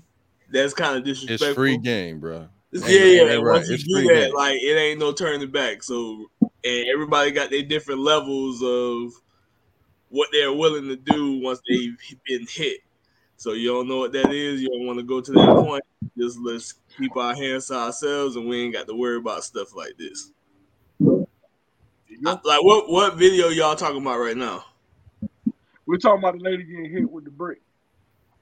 that's 0.54 0.74
kind 0.74 0.98
of 0.98 1.04
disrespectful. 1.04 1.34
It's 1.34 1.42
disrespectful. 1.42 1.64
free 1.64 1.78
game, 1.78 2.20
bro. 2.20 2.48
Yeah, 2.72 2.88
yeah. 2.88 3.22
right. 3.34 3.40
Once 3.44 3.68
you 3.68 3.76
It's 3.76 3.84
do 3.84 4.02
that, 4.04 4.08
game. 4.08 4.34
like 4.34 4.56
it 4.62 4.78
ain't 4.78 5.00
no 5.00 5.12
turning 5.12 5.52
back. 5.52 5.84
So, 5.84 6.28
and 6.42 6.86
everybody 6.94 7.32
got 7.32 7.50
their 7.52 7.64
different 7.64 8.00
levels 8.02 8.64
of 8.64 9.14
what 10.10 10.30
they're 10.32 10.54
willing 10.54 10.88
to 10.88 10.96
do 10.96 11.40
once 11.42 11.60
they've 11.70 11.98
been 12.26 12.48
hit. 12.50 12.80
So 13.38 13.54
you 13.54 13.70
don't 13.74 13.88
know 13.88 13.98
what 13.98 14.14
that 14.14 14.32
is. 14.32 14.62
You 14.62 14.70
don't 14.70 14.86
want 14.88 15.00
to 15.00 15.04
go 15.04 15.20
to 15.22 15.32
that 15.34 15.56
point. 15.56 15.84
Just 16.18 16.40
let's 16.40 16.74
keep 16.98 17.16
our 17.18 17.36
hands 17.36 17.68
to 17.68 17.76
ourselves, 17.76 18.36
and 18.36 18.48
we 18.48 18.64
ain't 18.64 18.74
got 18.74 18.88
to 18.88 18.96
worry 18.96 19.18
about 19.18 19.44
stuff 19.44 19.76
like 19.76 19.98
this. 19.98 20.32
I- 22.26 22.40
like 22.44 22.64
what 22.64 22.90
what 22.90 23.16
video 23.18 23.50
y'all 23.50 23.76
talking 23.76 24.02
about 24.02 24.20
right 24.20 24.38
now? 24.38 24.64
We're 25.86 25.98
talking 25.98 26.20
about 26.20 26.38
the 26.38 26.44
lady 26.44 26.64
getting 26.64 26.90
hit 26.90 27.12
with 27.12 27.26
the 27.26 27.32
brick. 27.32 27.62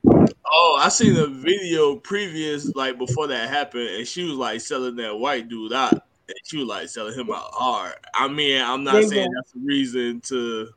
Oh, 0.06 0.80
I 0.82 0.90
seen 0.90 1.16
a 1.18 1.28
video 1.28 1.96
previous, 1.96 2.74
like 2.76 2.98
before 2.98 3.28
that 3.28 3.50
happened, 3.50 3.88
and 3.90 4.08
she 4.08 4.24
was 4.24 4.34
like 4.36 4.62
selling 4.62 4.96
that 4.98 5.18
white 5.18 5.48
dude 5.48 5.74
out, 5.74 5.94
and 5.94 6.38
she 6.44 6.58
was 6.58 6.68
like 6.68 6.90
selling 6.90 7.18
him 7.18 7.30
out 7.32 7.50
hard. 7.54 7.94
I 8.14 8.28
mean, 8.28 8.62
I'm 8.62 8.84
not 8.84 8.94
There's 8.94 9.10
saying 9.10 9.28
a- 9.28 9.36
that's 9.36 9.54
a 9.56 9.60
reason 9.60 10.20
to 10.22 10.70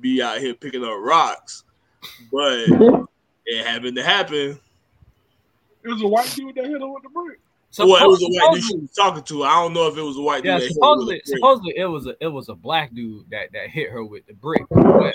be 0.00 0.22
out 0.22 0.38
here 0.38 0.54
picking 0.54 0.84
up 0.84 0.94
rocks, 1.00 1.64
but 2.32 2.58
it 3.46 3.66
happened 3.66 3.96
to 3.96 4.02
happen. 4.04 4.58
It 5.84 5.88
was 5.88 6.02
a 6.02 6.06
white 6.08 6.32
dude 6.36 6.54
that 6.54 6.64
hit 6.66 6.80
her 6.80 6.86
with 6.88 7.02
the 7.02 7.08
brick. 7.08 7.38
well, 7.78 8.02
it 8.04 8.08
was 8.08 8.22
a 8.22 8.26
white 8.28 8.54
dude 8.54 8.64
she 8.64 8.76
was 8.76 8.92
talking 8.92 9.22
to. 9.24 9.42
I 9.44 9.54
don't 9.62 9.74
know 9.74 9.88
if 9.88 9.96
it 9.98 10.02
was 10.02 10.16
a 10.16 10.22
white 10.22 10.44
dude. 10.44 10.46
Yeah, 10.52 10.58
that 10.58 10.62
hit 10.62 10.74
her 10.74 10.74
with 10.74 10.74
supposedly, 10.74 11.14
brick. 11.16 11.26
supposedly 11.26 11.72
it 11.76 11.86
was 11.86 12.06
a 12.06 12.16
it 12.20 12.28
was 12.28 12.48
a 12.48 12.54
black 12.54 12.94
dude 12.94 13.28
that 13.30 13.52
that 13.52 13.68
hit 13.68 13.90
her 13.90 14.04
with 14.04 14.24
the 14.26 14.34
brick. 14.34 14.62
But 14.70 15.14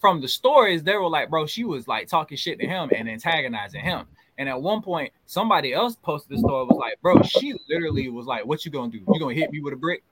from 0.00 0.20
the 0.20 0.28
stories, 0.28 0.82
they 0.82 0.96
were 0.96 1.08
like, 1.08 1.30
bro, 1.30 1.46
she 1.46 1.64
was 1.64 1.88
like 1.88 2.08
talking 2.08 2.36
shit 2.36 2.58
to 2.60 2.66
him 2.66 2.90
and 2.94 3.08
antagonizing 3.08 3.80
him. 3.80 4.06
And 4.38 4.48
at 4.48 4.60
one 4.60 4.82
point, 4.82 5.12
somebody 5.24 5.72
else 5.72 5.96
posted 5.96 6.36
the 6.36 6.40
story 6.40 6.66
was 6.66 6.76
like, 6.78 7.00
bro, 7.00 7.22
she 7.22 7.54
literally 7.70 8.08
was 8.10 8.26
like, 8.26 8.44
"What 8.44 8.64
you 8.66 8.70
gonna 8.70 8.92
do? 8.92 8.98
You 8.98 9.18
gonna 9.18 9.34
hit 9.34 9.50
me 9.50 9.60
with 9.60 9.72
a 9.72 9.76
brick?" 9.76 10.02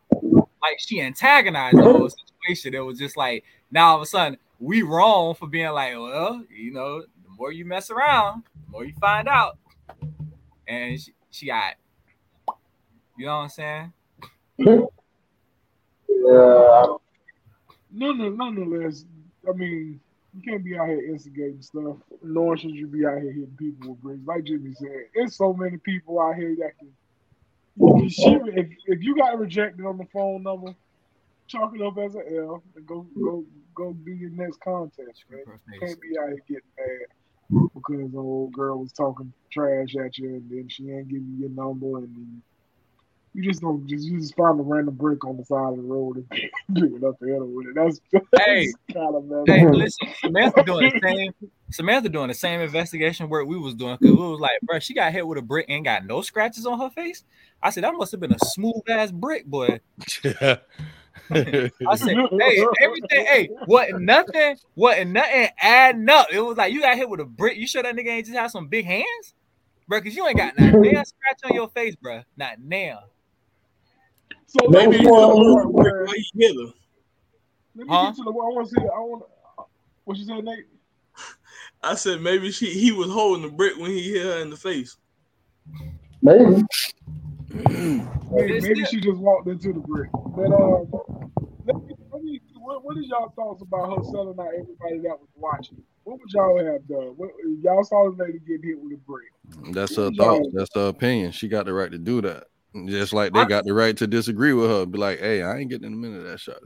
Like 0.62 0.78
she 0.78 1.02
antagonized 1.02 1.76
the 1.76 1.82
whole 1.82 2.08
situation. 2.08 2.74
It 2.74 2.78
was 2.78 2.98
just 2.98 3.18
like 3.18 3.44
now 3.70 3.88
all 3.88 3.96
of 3.96 4.02
a 4.02 4.06
sudden 4.06 4.38
we 4.58 4.82
wrong 4.82 5.34
for 5.34 5.46
being 5.46 5.70
like, 5.72 5.94
well, 5.94 6.42
you 6.50 6.72
know, 6.72 7.00
the 7.00 7.06
more 7.36 7.52
you 7.52 7.66
mess 7.66 7.90
around, 7.90 8.44
the 8.64 8.70
more 8.70 8.84
you 8.84 8.94
find 9.00 9.28
out. 9.28 9.58
And 10.66 10.98
she, 10.98 11.12
she 11.30 11.46
got, 11.46 11.74
you 13.18 13.26
know 13.26 13.36
what 13.36 13.42
I'm 13.42 13.48
saying? 13.50 13.92
Yeah. 16.26 16.86
No, 17.90 18.12
no, 18.12 18.30
none, 18.30 18.36
nonetheless, 18.56 19.04
I 19.48 19.52
mean, 19.52 20.00
you 20.34 20.42
can't 20.42 20.64
be 20.64 20.76
out 20.76 20.88
here 20.88 21.06
instigating 21.06 21.62
stuff. 21.62 21.96
Nor 22.22 22.56
should 22.56 22.74
you 22.74 22.86
be 22.86 23.06
out 23.06 23.20
here 23.20 23.32
hitting 23.32 23.56
people 23.58 23.90
with 23.90 24.02
bricks. 24.02 24.20
Like 24.26 24.44
Jimmy 24.44 24.72
said, 24.74 24.88
there's 25.14 25.36
so 25.36 25.52
many 25.52 25.76
people 25.78 26.20
out 26.20 26.36
here 26.36 26.56
that 26.60 26.78
can. 26.78 26.92
If, 27.76 28.68
if, 28.86 29.02
you 29.02 29.16
got 29.16 29.36
rejected 29.36 29.84
on 29.84 29.98
the 29.98 30.06
phone 30.12 30.44
number, 30.44 30.74
chalk 31.48 31.72
it 31.74 31.82
up 31.82 31.98
as 31.98 32.14
an 32.14 32.22
L 32.36 32.62
and 32.76 32.86
go 32.86 33.04
go 33.20 33.44
go 33.74 33.92
do 33.92 34.12
your 34.12 34.30
next 34.30 34.60
contest, 34.60 35.24
man. 35.28 35.40
You 35.72 35.80
can't 35.80 36.00
be 36.00 36.16
out 36.16 36.28
here 36.28 36.42
getting 36.48 36.62
mad 36.78 37.70
because 37.74 38.12
the 38.12 38.18
old 38.18 38.52
girl 38.52 38.78
was 38.78 38.92
talking 38.92 39.32
trash 39.50 39.96
at 39.96 40.18
you 40.18 40.36
and 40.36 40.50
then 40.50 40.68
she 40.68 40.90
ain't 40.90 41.08
giving 41.08 41.34
you 41.36 41.48
your 41.48 41.50
number 41.50 41.98
and 41.98 42.14
then 42.14 42.42
you 43.34 43.42
just 43.42 43.60
don't 43.60 43.86
just 43.86 44.04
you 44.06 44.20
just 44.20 44.36
find 44.36 44.58
a 44.58 44.62
random 44.62 44.94
brick 44.94 45.24
on 45.24 45.36
the 45.36 45.44
side 45.44 45.72
of 45.72 45.76
the 45.76 45.82
road 45.82 46.16
and 46.16 46.50
do 46.72 46.96
it 46.96 47.04
up 47.04 47.16
and 47.20 47.30
hit 47.30 47.40
with 47.40 47.66
it. 47.66 47.74
That's, 47.74 48.00
that's 48.12 48.44
Hey, 48.46 48.72
kind 48.92 49.16
of 49.16 49.24
messed 49.24 49.48
Hey, 49.48 49.66
listen, 49.66 50.08
Samantha 50.24 50.62
doing 50.62 50.92
the 50.92 51.00
same. 51.02 51.50
Samantha 51.70 52.08
doing 52.08 52.28
the 52.28 52.34
same 52.34 52.60
investigation 52.60 53.28
work 53.28 53.48
we 53.48 53.58
was 53.58 53.74
doing 53.74 53.96
because 53.96 54.12
we 54.12 54.28
was 54.28 54.38
like, 54.38 54.52
bro, 54.62 54.78
she 54.78 54.94
got 54.94 55.12
hit 55.12 55.26
with 55.26 55.38
a 55.38 55.42
brick 55.42 55.66
and 55.68 55.84
got 55.84 56.06
no 56.06 56.22
scratches 56.22 56.64
on 56.64 56.78
her 56.78 56.90
face. 56.90 57.24
I 57.60 57.70
said 57.70 57.82
that 57.82 57.94
must 57.94 58.12
have 58.12 58.20
been 58.20 58.32
a 58.32 58.38
smooth 58.38 58.82
ass 58.88 59.10
brick, 59.10 59.46
boy. 59.46 59.80
I 60.24 61.96
said, 61.96 62.16
hey, 62.40 62.66
everything, 62.80 63.26
hey, 63.26 63.48
wasn't 63.66 64.02
nothing, 64.02 64.56
wasn't 64.76 65.10
nothing 65.12 65.48
adding 65.60 66.08
up. 66.08 66.28
It 66.32 66.40
was 66.40 66.56
like 66.56 66.72
you 66.72 66.82
got 66.82 66.96
hit 66.96 67.08
with 67.08 67.20
a 67.20 67.24
brick. 67.24 67.56
You 67.56 67.66
sure 67.66 67.82
that 67.82 67.96
nigga 67.96 68.08
ain't 68.08 68.26
just 68.26 68.38
have 68.38 68.52
some 68.52 68.68
big 68.68 68.84
hands, 68.84 69.34
bro? 69.88 70.00
Because 70.00 70.14
you 70.14 70.24
ain't 70.28 70.36
got 70.36 70.56
not 70.56 70.80
nail 70.80 71.02
scratch 71.04 71.40
on 71.44 71.54
your 71.54 71.68
face, 71.70 71.96
bro. 71.96 72.22
Not 72.36 72.60
nail. 72.60 73.00
So 74.60 74.70
That 74.70 74.88
maybe 74.90 74.96
was 74.98 75.00
it's 75.00 75.10
one- 75.10 75.44
the 75.46 75.54
part 75.54 75.72
where- 75.72 76.04
Why 76.04 76.14
he 76.16 76.30
hit 76.40 76.54
her? 76.56 76.72
Let 77.76 77.86
me 77.88 77.92
Huh? 77.94 78.04
get 78.06 78.16
to 78.16 78.22
the. 78.24 78.30
I 78.30 78.32
want 78.34 78.68
to 78.68 78.74
see. 78.74 78.80
I 78.80 78.98
want. 79.00 79.24
What 80.04 80.16
you 80.16 80.24
said, 80.24 80.44
Nate? 80.44 80.66
I 81.82 81.94
said 81.96 82.20
maybe 82.20 82.50
she 82.52 82.66
he 82.66 82.92
was 82.92 83.10
holding 83.10 83.42
the 83.42 83.48
brick 83.48 83.76
when 83.76 83.90
he 83.90 84.12
hit 84.12 84.24
her 84.24 84.38
in 84.38 84.50
the 84.50 84.56
face. 84.56 84.96
Maybe. 86.22 86.62
Maybe, 87.52 88.60
maybe 88.60 88.84
she 88.86 89.00
just 89.00 89.18
walked 89.18 89.48
into 89.48 89.72
the 89.72 89.80
brick. 89.80 90.10
But 90.12 90.52
um, 90.52 90.90
let 91.66 91.76
me, 91.76 91.94
let 92.12 92.22
me, 92.22 92.40
what, 92.56 92.84
what 92.84 92.96
is 92.96 93.06
y'all 93.08 93.30
thoughts 93.36 93.62
about 93.62 93.96
her 93.96 94.04
selling 94.04 94.38
out 94.38 94.48
everybody 94.48 94.98
that 95.02 95.18
was 95.20 95.28
watching? 95.36 95.82
What 96.04 96.18
would 96.20 96.30
y'all 96.32 96.56
have 96.58 96.86
done? 96.88 97.14
What, 97.16 97.30
y'all 97.62 97.84
saw 97.84 98.10
the 98.10 98.24
lady 98.24 98.38
get 98.46 98.64
hit 98.64 98.78
with 98.80 98.92
a 98.94 98.96
brick. 98.98 99.28
That's 99.74 99.96
her 99.96 100.10
thoughts. 100.10 100.48
That's 100.52 100.70
her 100.74 100.88
opinion. 100.88 101.32
She 101.32 101.48
got 101.48 101.66
the 101.66 101.72
right 101.72 101.90
to 101.90 101.98
do 101.98 102.20
that. 102.22 102.44
Just 102.86 103.12
like 103.12 103.32
they 103.32 103.44
got 103.44 103.64
the 103.64 103.72
right 103.72 103.96
to 103.98 104.06
disagree 104.06 104.52
with 104.52 104.68
her. 104.68 104.84
Be 104.84 104.98
like, 104.98 105.20
hey, 105.20 105.42
I 105.42 105.58
ain't 105.58 105.70
getting 105.70 105.86
in 105.86 105.92
a 105.92 105.96
minute 105.96 106.18
of 106.18 106.24
that 106.24 106.40
shot. 106.40 106.56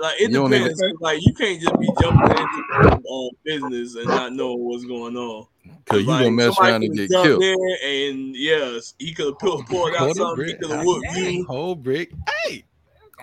Like 0.00 0.20
it 0.20 0.30
You 0.30 0.38
don't 0.38 0.50
depends. 0.50 0.80
Like 1.00 1.20
you 1.22 1.34
can't 1.34 1.60
just 1.60 1.78
be 1.78 1.92
jumping 2.00 2.36
into 2.36 2.62
people's 2.62 3.04
own 3.10 3.30
business 3.44 3.94
and 3.96 4.08
not 4.12 4.32
knowing 4.32 4.60
what's 4.60 4.84
going 4.84 5.16
on. 5.16 5.46
Cause 5.86 6.00
you 6.02 6.06
Like, 6.06 6.24
gonna 6.24 6.30
mess 6.36 6.58
around 6.60 6.84
and 6.84 6.94
get 6.94 7.10
killed. 7.10 7.42
in 7.42 7.76
and 7.84 8.36
yes, 8.36 8.94
he 8.98 9.12
could 9.14 9.26
have 9.26 9.38
pulled, 9.38 9.66
pulled 9.68 9.94
out 9.94 9.98
Quarter 9.98 10.20
something. 10.20 10.46
He 10.46 10.54
could 10.54 10.70
have 10.70 10.84
whooped 10.84 11.06
Hey, 11.14 11.36
you. 11.38 11.44
whole 11.46 11.74
brick. 11.74 12.12
Hey, 12.46 12.64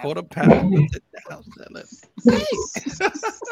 quarter 0.02 0.24
pound. 0.24 0.72
with 0.74 0.92
the 0.92 1.02
down 1.30 1.44
selling. 1.44 1.84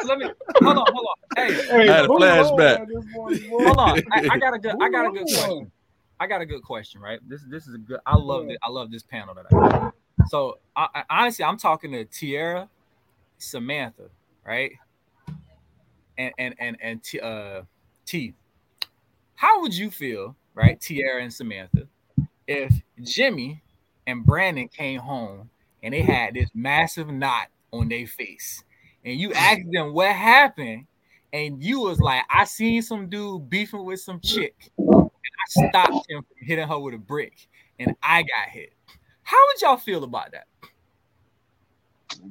Let 0.04 0.18
me 0.18 0.26
hold 0.56 0.78
on, 0.78 0.84
hold 0.92 1.06
on. 1.06 1.14
Hey, 1.36 1.54
Hey, 1.68 1.88
I 1.90 1.96
had 1.96 2.04
a 2.04 2.08
flashback. 2.08 2.56
man, 2.58 2.88
this 2.88 3.04
morning, 3.12 3.40
boy. 3.50 3.64
hold 3.64 3.78
on. 3.78 4.02
I, 4.12 4.22
I 4.30 4.38
got 4.38 4.54
a 4.54 4.58
good. 4.58 4.74
I 4.80 4.90
got 4.90 5.06
a 5.06 5.10
good 5.10 5.24
Move 5.24 5.34
question. 5.38 5.72
I 6.20 6.26
got 6.26 6.40
a 6.40 6.46
good 6.46 6.62
question. 6.62 7.00
Right. 7.00 7.20
This 7.28 7.42
this 7.48 7.66
is 7.66 7.74
a 7.74 7.78
good. 7.78 8.00
I 8.06 8.16
love 8.16 8.48
it. 8.48 8.58
I 8.62 8.70
love 8.70 8.90
this 8.90 9.02
panel 9.02 9.34
that 9.34 9.46
I. 9.46 9.68
Got. 9.68 9.94
So 10.28 10.58
I, 10.76 10.88
I, 10.94 11.04
honestly, 11.10 11.44
I'm 11.44 11.58
talking 11.58 11.92
to 11.92 12.04
Tierra, 12.04 12.68
Samantha, 13.38 14.08
right, 14.46 14.72
and 16.16 16.32
and 16.38 16.54
and 16.58 16.76
and 16.80 17.02
T, 17.02 17.20
uh, 17.20 17.62
T. 18.06 18.34
How 19.34 19.60
would 19.60 19.76
you 19.76 19.90
feel, 19.90 20.36
right, 20.54 20.80
Tierra 20.80 21.22
and 21.22 21.32
Samantha, 21.32 21.86
if 22.46 22.72
Jimmy 23.02 23.62
and 24.06 24.24
Brandon 24.24 24.68
came 24.68 25.00
home 25.00 25.50
and 25.82 25.92
they 25.92 26.02
had 26.02 26.34
this 26.34 26.48
massive 26.54 27.08
knot 27.08 27.48
on 27.72 27.88
their 27.88 28.06
face, 28.06 28.62
and 29.04 29.18
you 29.18 29.32
asked 29.34 29.70
them 29.70 29.92
what 29.92 30.12
happened, 30.12 30.86
and 31.32 31.62
you 31.62 31.80
was 31.80 32.00
like, 32.00 32.22
I 32.30 32.44
seen 32.44 32.80
some 32.80 33.08
dude 33.08 33.50
beefing 33.50 33.84
with 33.84 34.00
some 34.00 34.20
chick, 34.20 34.70
I 35.44 35.68
stopped 35.68 36.10
him 36.10 36.22
from 36.22 36.46
hitting 36.46 36.66
her 36.68 36.78
with 36.78 36.94
a 36.94 36.98
brick, 36.98 37.48
and 37.78 37.94
I 38.02 38.22
got 38.22 38.48
hit. 38.50 38.72
How 39.22 39.36
would 39.46 39.60
y'all 39.62 39.76
feel 39.76 40.04
about 40.04 40.32
that? 40.32 40.46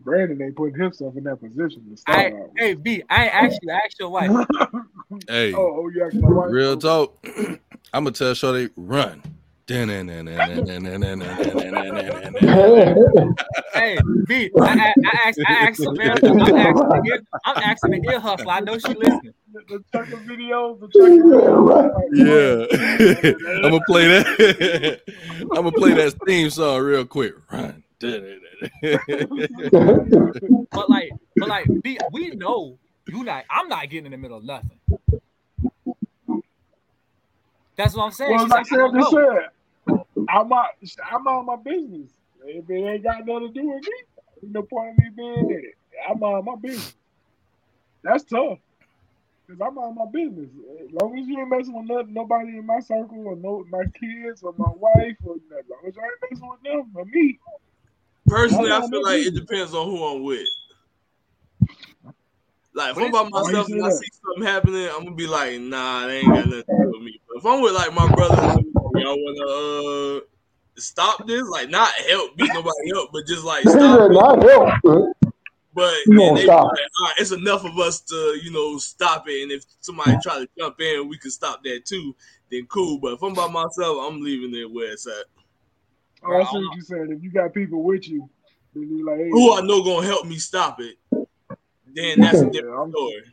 Brandon 0.03 0.41
ain't 0.41 0.55
putting 0.55 0.79
himself 0.79 1.15
in 1.17 1.23
that 1.25 1.39
position 1.39 1.83
to 1.95 2.11
I, 2.11 2.27
out. 2.27 2.51
hey 2.57 2.73
B, 2.73 3.03
I 3.09 3.25
ain't 3.25 3.35
asked 3.35 3.59
you. 3.61 3.71
I 3.71 3.75
asked 3.75 3.99
your 3.99 4.09
wife. 4.09 4.31
Hey, 5.27 5.53
Oh, 5.53 5.83
oh, 5.83 5.89
you 5.93 6.03
asked 6.03 6.15
my 6.15 6.27
wife. 6.29 6.49
real 6.49 6.75
talk. 6.75 7.23
I'm 7.37 7.59
gonna 7.93 8.11
tell 8.11 8.33
Shorty 8.33 8.69
run. 8.75 9.21
Hey, 13.73 13.73
Hey 13.73 13.97
B, 14.27 14.51
I, 14.59 14.61
I, 14.61 14.93
I 15.05 15.27
asked. 15.27 15.39
I 15.47 15.53
asked 15.53 15.81
Samantha. 15.81 16.27
I'm 16.27 16.39
asking. 16.39 16.89
The 16.89 17.01
ear, 17.07 17.23
I'm 17.45 17.57
asking 17.63 17.91
the 17.91 18.09
ear 18.11 18.19
hustler. 18.19 18.51
I 18.51 18.59
know 18.59 18.77
she 18.77 18.93
listening. 18.93 19.33
The, 19.53 19.61
the 19.67 19.83
chucker 19.91 20.17
videos, 20.17 20.79
the 20.79 20.87
chucker 20.89 21.09
videos. 21.23 21.91
Yeah, 22.13 22.65
I'm 23.63 23.71
gonna 23.71 23.79
play 23.87 24.07
that. 24.07 25.01
I'm 25.41 25.63
gonna 25.63 25.71
play 25.71 25.93
that 25.93 26.13
theme 26.25 26.49
song 26.49 26.81
real 26.81 27.05
quick. 27.05 27.33
Run. 27.51 27.83
But 30.71 30.89
like, 30.89 31.11
but 31.37 31.49
like, 31.49 31.67
B, 31.81 31.97
we 32.11 32.31
know 32.31 32.77
you 33.07 33.23
not. 33.23 33.45
I'm 33.49 33.69
not 33.69 33.89
getting 33.89 34.07
in 34.07 34.11
the 34.11 34.17
middle 34.17 34.37
of 34.37 34.43
nothing. 34.43 34.79
That's 37.77 37.95
what 37.95 38.03
I'm 38.05 38.11
saying. 38.11 38.31
Well, 38.31 38.43
She's 38.45 38.51
like 38.51 38.71
like, 38.71 38.73
I 38.73 38.75
I 38.75 38.77
don't 38.87 38.95
just 38.95 39.11
know. 39.13 39.49
said, 39.87 39.97
I'm 40.29 40.53
out. 40.53 40.67
I'm 41.11 41.27
out 41.27 41.39
of 41.39 41.45
my 41.45 41.55
business. 41.57 42.11
If 42.45 42.69
it 42.69 42.73
ain't 42.73 43.03
got 43.03 43.25
nothing 43.25 43.53
to 43.53 43.61
do 43.61 43.67
with 43.69 43.83
me, 43.83 43.93
no 44.43 44.61
point 44.63 44.89
in 44.97 45.03
me 45.05 45.09
being 45.15 45.49
in 45.51 45.59
it. 45.65 45.75
I 46.09 46.13
mind 46.13 46.45
my 46.45 46.55
business. 46.61 46.93
That's 48.03 48.23
tough. 48.25 48.59
Cause 49.49 49.57
I 49.61 49.69
mind 49.69 49.95
my 49.95 50.05
business. 50.11 50.49
As 50.83 50.91
long 51.01 51.17
as 51.19 51.27
you 51.27 51.39
ain't 51.39 51.49
messing 51.49 51.73
with 51.75 51.85
nothing, 51.85 52.13
nobody 52.13 52.57
in 52.57 52.65
my 52.65 52.79
circle 52.79 53.27
or 53.27 53.35
no 53.35 53.65
my 53.69 53.83
kids 53.99 54.41
or 54.43 54.53
my 54.57 54.69
wife 54.69 55.15
or 55.23 55.35
nothing. 55.49 55.59
As 55.59 55.69
long 55.69 55.79
as 55.87 55.95
you 55.95 56.01
ain't 56.01 56.31
messing 56.31 56.49
with 56.49 56.63
them 56.63 56.91
or 56.95 57.05
me. 57.05 57.39
Personally, 58.27 58.71
I 58.71 58.77
I 58.77 58.81
feel 58.87 59.01
my 59.01 59.11
like 59.11 59.25
it 59.25 59.35
depends 59.35 59.73
on 59.73 59.87
who 59.89 60.03
I'm 60.03 60.23
with. 60.23 60.47
Like 62.73 62.91
if 62.91 62.97
I'm 62.97 63.11
by 63.11 63.17
it's- 63.19 63.31
Why 63.31 63.39
you 63.39 63.45
myself 63.45 63.69
and 63.69 63.85
I 63.85 63.89
see 63.89 64.07
something 64.25 64.43
happening, 64.43 64.87
I'm 64.89 65.03
gonna 65.03 65.15
be 65.15 65.27
like, 65.27 65.59
nah, 65.59 66.07
they 66.07 66.19
ain't 66.19 66.33
got 66.33 66.47
nothing 66.47 66.63
to 66.63 66.73
do 66.81 66.91
with 66.91 67.01
me. 67.03 67.19
But 67.33 67.39
if 67.39 67.45
I'm 67.45 67.61
with 67.61 67.73
like 67.73 67.93
my 67.93 68.13
brothers, 68.13 68.63
y'all 68.95 69.17
wanna 69.17 70.17
uh 70.17 70.21
stop 70.77 71.25
this? 71.27 71.43
Like 71.49 71.69
not 71.69 71.91
help 72.09 72.37
beat 72.37 72.53
nobody 72.53 72.93
up, 72.95 73.09
but 73.11 73.25
just 73.25 73.43
like 73.43 73.63
stop 73.67 74.11
not 74.11 74.43
help. 74.43 75.13
But 75.75 75.93
You 76.05 76.35
they 76.35 76.43
stop. 76.43 76.65
like, 76.65 76.79
all 76.99 77.07
right, 77.07 77.15
it's 77.17 77.31
enough 77.31 77.65
of 77.65 77.79
us 77.79 78.01
to, 78.01 78.39
you 78.43 78.51
know, 78.51 78.77
stop 78.77 79.27
it. 79.27 79.41
And 79.41 79.51
if 79.51 79.65
somebody 79.79 80.15
try 80.21 80.37
to 80.37 80.47
jump 80.55 80.79
in, 80.79 81.09
we 81.09 81.17
can 81.17 81.31
stop 81.31 81.63
that 81.63 81.85
too. 81.85 82.15
Then 82.51 82.67
cool. 82.67 82.99
But 82.99 83.13
if 83.13 83.23
I'm 83.23 83.33
by 83.33 83.47
myself, 83.47 83.97
I'm 84.07 84.21
leaving 84.21 84.53
it 84.55 84.71
where 84.71 84.91
it's 84.91 85.07
at. 85.07 85.25
Oh, 86.23 86.35
I 86.35 86.43
see 86.43 86.57
what 86.57 86.75
you're 86.75 86.81
saying. 86.83 87.11
If 87.17 87.23
you 87.23 87.31
got 87.31 87.55
people 87.55 87.81
with 87.81 88.07
you, 88.07 88.29
then 88.75 88.83
you 88.83 89.03
like, 89.03 89.17
hey, 89.17 89.29
Who 89.31 89.57
I 89.57 89.61
know 89.61 89.83
gonna 89.83 90.05
help 90.05 90.27
me 90.27 90.37
stop 90.37 90.79
it, 90.79 90.97
then 91.11 92.19
that's 92.19 92.41
a 92.41 92.51
different 92.51 92.93
story. 92.93 93.23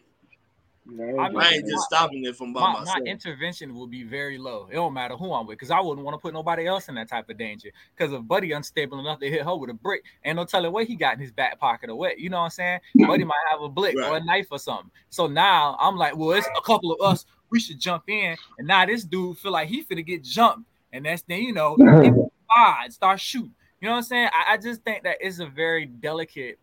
Yeah, 0.93 1.13
I 1.19 1.29
I, 1.29 1.49
ain't 1.51 1.69
just 1.69 1.85
stopping 1.85 2.25
it 2.25 2.37
from 2.37 2.53
by 2.53 2.61
my, 2.61 2.85
my 2.85 3.01
intervention 3.07 3.75
will 3.75 3.87
be 3.87 4.03
very 4.03 4.39
low. 4.39 4.69
It 4.71 4.75
don't 4.75 4.93
matter 4.93 5.17
who 5.17 5.33
I'm 5.33 5.47
with, 5.47 5.59
because 5.59 5.71
I 5.71 5.81
wouldn't 5.81 6.05
want 6.05 6.15
to 6.15 6.19
put 6.19 6.35
nobody 6.35 6.67
else 6.67 6.89
in 6.89 6.95
that 6.97 7.09
type 7.09 7.29
of 7.29 7.39
danger. 7.39 7.71
Because 7.97 8.13
if 8.13 8.27
Buddy 8.27 8.53
unstable 8.53 8.99
enough 8.99 9.21
to 9.21 9.31
hit 9.31 9.43
her 9.43 9.57
with 9.57 9.71
a 9.71 9.75
brick, 9.75 10.03
ain't 10.25 10.37
no 10.37 10.45
telling 10.45 10.73
what 10.73 10.87
he 10.87 10.97
got 10.97 11.15
in 11.15 11.21
his 11.21 11.33
back 11.33 11.59
pocket 11.61 11.91
or 11.91 11.97
what. 11.97 12.19
You 12.19 12.31
know 12.31 12.39
what 12.39 12.45
I'm 12.45 12.51
saying? 12.51 12.81
Buddy 13.07 13.25
might 13.25 13.37
have 13.51 13.61
a 13.63 13.69
blick 13.69 13.97
or 13.97 14.17
a 14.17 14.25
knife 14.25 14.49
or 14.51 14.59
something. 14.59 14.91
So 15.11 15.27
now 15.27 15.77
I'm 15.81 15.97
like, 15.97 16.17
well, 16.17 16.33
it's 16.33 16.49
a 16.57 16.61
couple 16.63 16.93
of 16.93 17.01
us. 17.01 17.25
We 17.51 17.61
should 17.61 17.81
jump 17.81 18.05
in. 18.09 18.37
And 18.59 18.67
now 18.67 18.87
this 18.87 19.05
dude 19.05 19.39
feel 19.39 19.53
like 19.53 19.69
he 19.69 19.85
finna 19.85 20.07
get 20.07 20.23
jumped, 20.23 20.69
and 20.93 21.05
that's 21.05 21.23
then 21.23 21.43
you 21.43 21.53
know, 21.53 21.77
five, 22.55 22.93
start 22.93 23.21
shooting. 23.21 23.55
You 23.81 23.89
know 23.89 23.93
what 23.93 23.99
I'm 23.99 24.05
saying? 24.05 24.29
I, 24.33 24.55
I 24.55 24.57
just 24.57 24.83
think 24.83 25.05
that 25.05 25.23
is 25.23 25.41
a 25.41 25.47
very 25.47 25.87
delicate 25.87 26.59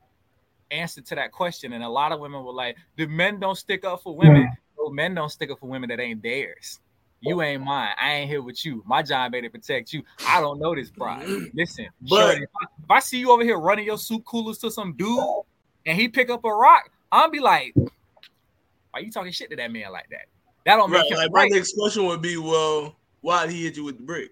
answer 0.72 1.02
to 1.02 1.16
that 1.16 1.32
question. 1.32 1.74
And 1.74 1.84
a 1.84 1.90
lot 1.90 2.12
of 2.12 2.20
women 2.20 2.44
were 2.44 2.54
like, 2.54 2.78
the 2.96 3.06
men 3.08 3.40
don't 3.40 3.58
stick 3.58 3.86
up 3.86 4.02
for 4.04 4.16
women. 4.16 4.50
No, 4.78 4.90
men 4.90 5.14
don't 5.16 5.30
stick 5.30 5.50
up 5.52 5.60
for 5.60 5.68
women 5.68 5.90
that 5.90 6.00
ain't 6.00 6.22
theirs. 6.22 6.80
You 7.20 7.42
ain't 7.42 7.64
mine. 7.64 7.90
I 8.00 8.14
ain't 8.14 8.30
here 8.30 8.42
with 8.44 8.64
you. 8.64 8.84
My 8.86 9.02
job 9.02 9.34
ain't 9.34 9.44
to 9.44 9.50
protect 9.50 9.92
you. 9.92 10.04
I 10.28 10.40
don't 10.40 10.60
know 10.60 10.76
this 10.76 10.92
bride. 10.92 11.28
Listen, 11.54 11.88
But- 12.02 12.10
shorty, 12.10 12.44
if, 12.44 12.50
I, 12.62 12.66
if 12.84 12.92
I 12.92 13.00
see 13.00 13.20
you 13.20 13.32
over 13.32 13.44
here 13.44 13.58
running 13.58 13.86
your 13.86 13.98
soup 13.98 14.24
coolers 14.26 14.60
to 14.60 14.70
some 14.72 14.94
dude 14.94 15.20
and 15.86 16.00
he 16.00 16.08
pick 16.10 16.30
up 16.30 16.46
a 16.46 16.54
rock, 16.54 16.92
I'll 17.12 17.32
be 17.32 17.40
like, 17.40 17.74
why 18.92 19.00
you 19.00 19.12
talking 19.12 19.32
shit 19.32 19.50
to 19.50 19.56
that 19.56 19.72
man 19.72 19.92
like 19.92 20.10
that? 20.12 20.26
That 20.66 20.76
don't 20.76 20.92
make 20.92 21.02
Right, 21.02 21.12
him 21.12 21.18
like 21.18 21.32
right. 21.32 21.50
my 21.52 21.56
next 21.58 21.74
question 21.76 22.06
would 22.06 22.22
be, 22.22 22.38
well, 22.38 22.96
why 23.22 23.46
did 23.48 23.56
he 23.56 23.64
hit 23.64 23.78
you 23.78 23.84
with 23.86 23.98
the 23.98 24.04
brick? 24.04 24.32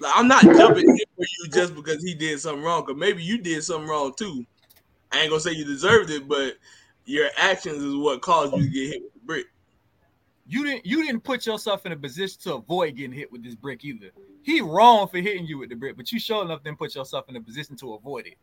Like, 0.00 0.12
I'm 0.14 0.28
not 0.28 0.42
jumping 0.42 0.86
in 0.88 0.96
for 1.16 1.24
you 1.44 1.50
just 1.50 1.74
because 1.74 2.02
he 2.04 2.14
did 2.14 2.38
something 2.40 2.62
wrong, 2.62 2.82
because 2.84 2.98
maybe 3.00 3.22
you 3.22 3.38
did 3.38 3.62
something 3.64 3.88
wrong 3.88 4.12
too. 4.18 4.44
I 5.12 5.20
ain't 5.20 5.30
gonna 5.30 5.40
say 5.40 5.52
you 5.52 5.64
deserved 5.64 6.10
it, 6.10 6.28
but 6.28 6.54
your 7.04 7.28
actions 7.36 7.82
is 7.82 7.94
what 7.94 8.20
caused 8.22 8.54
you 8.56 8.62
to 8.62 8.68
get 8.68 8.88
hit 8.92 9.02
with 9.02 9.14
the 9.14 9.20
brick. 9.20 9.46
You 10.48 10.64
didn't 10.64 10.86
you 10.86 11.04
didn't 11.04 11.22
put 11.24 11.46
yourself 11.46 11.86
in 11.86 11.92
a 11.92 11.96
position 11.96 12.38
to 12.42 12.54
avoid 12.54 12.96
getting 12.96 13.12
hit 13.12 13.30
with 13.32 13.42
this 13.42 13.54
brick 13.54 13.84
either. 13.84 14.10
He 14.42 14.60
wrong 14.60 15.08
for 15.08 15.18
hitting 15.18 15.46
you 15.46 15.58
with 15.58 15.70
the 15.70 15.74
brick, 15.74 15.96
but 15.96 16.12
you 16.12 16.20
sure 16.20 16.44
enough 16.44 16.62
didn't 16.62 16.78
put 16.78 16.94
yourself 16.94 17.28
in 17.28 17.36
a 17.36 17.40
position 17.40 17.76
to 17.78 17.94
avoid 17.94 18.26
it. 18.26 18.34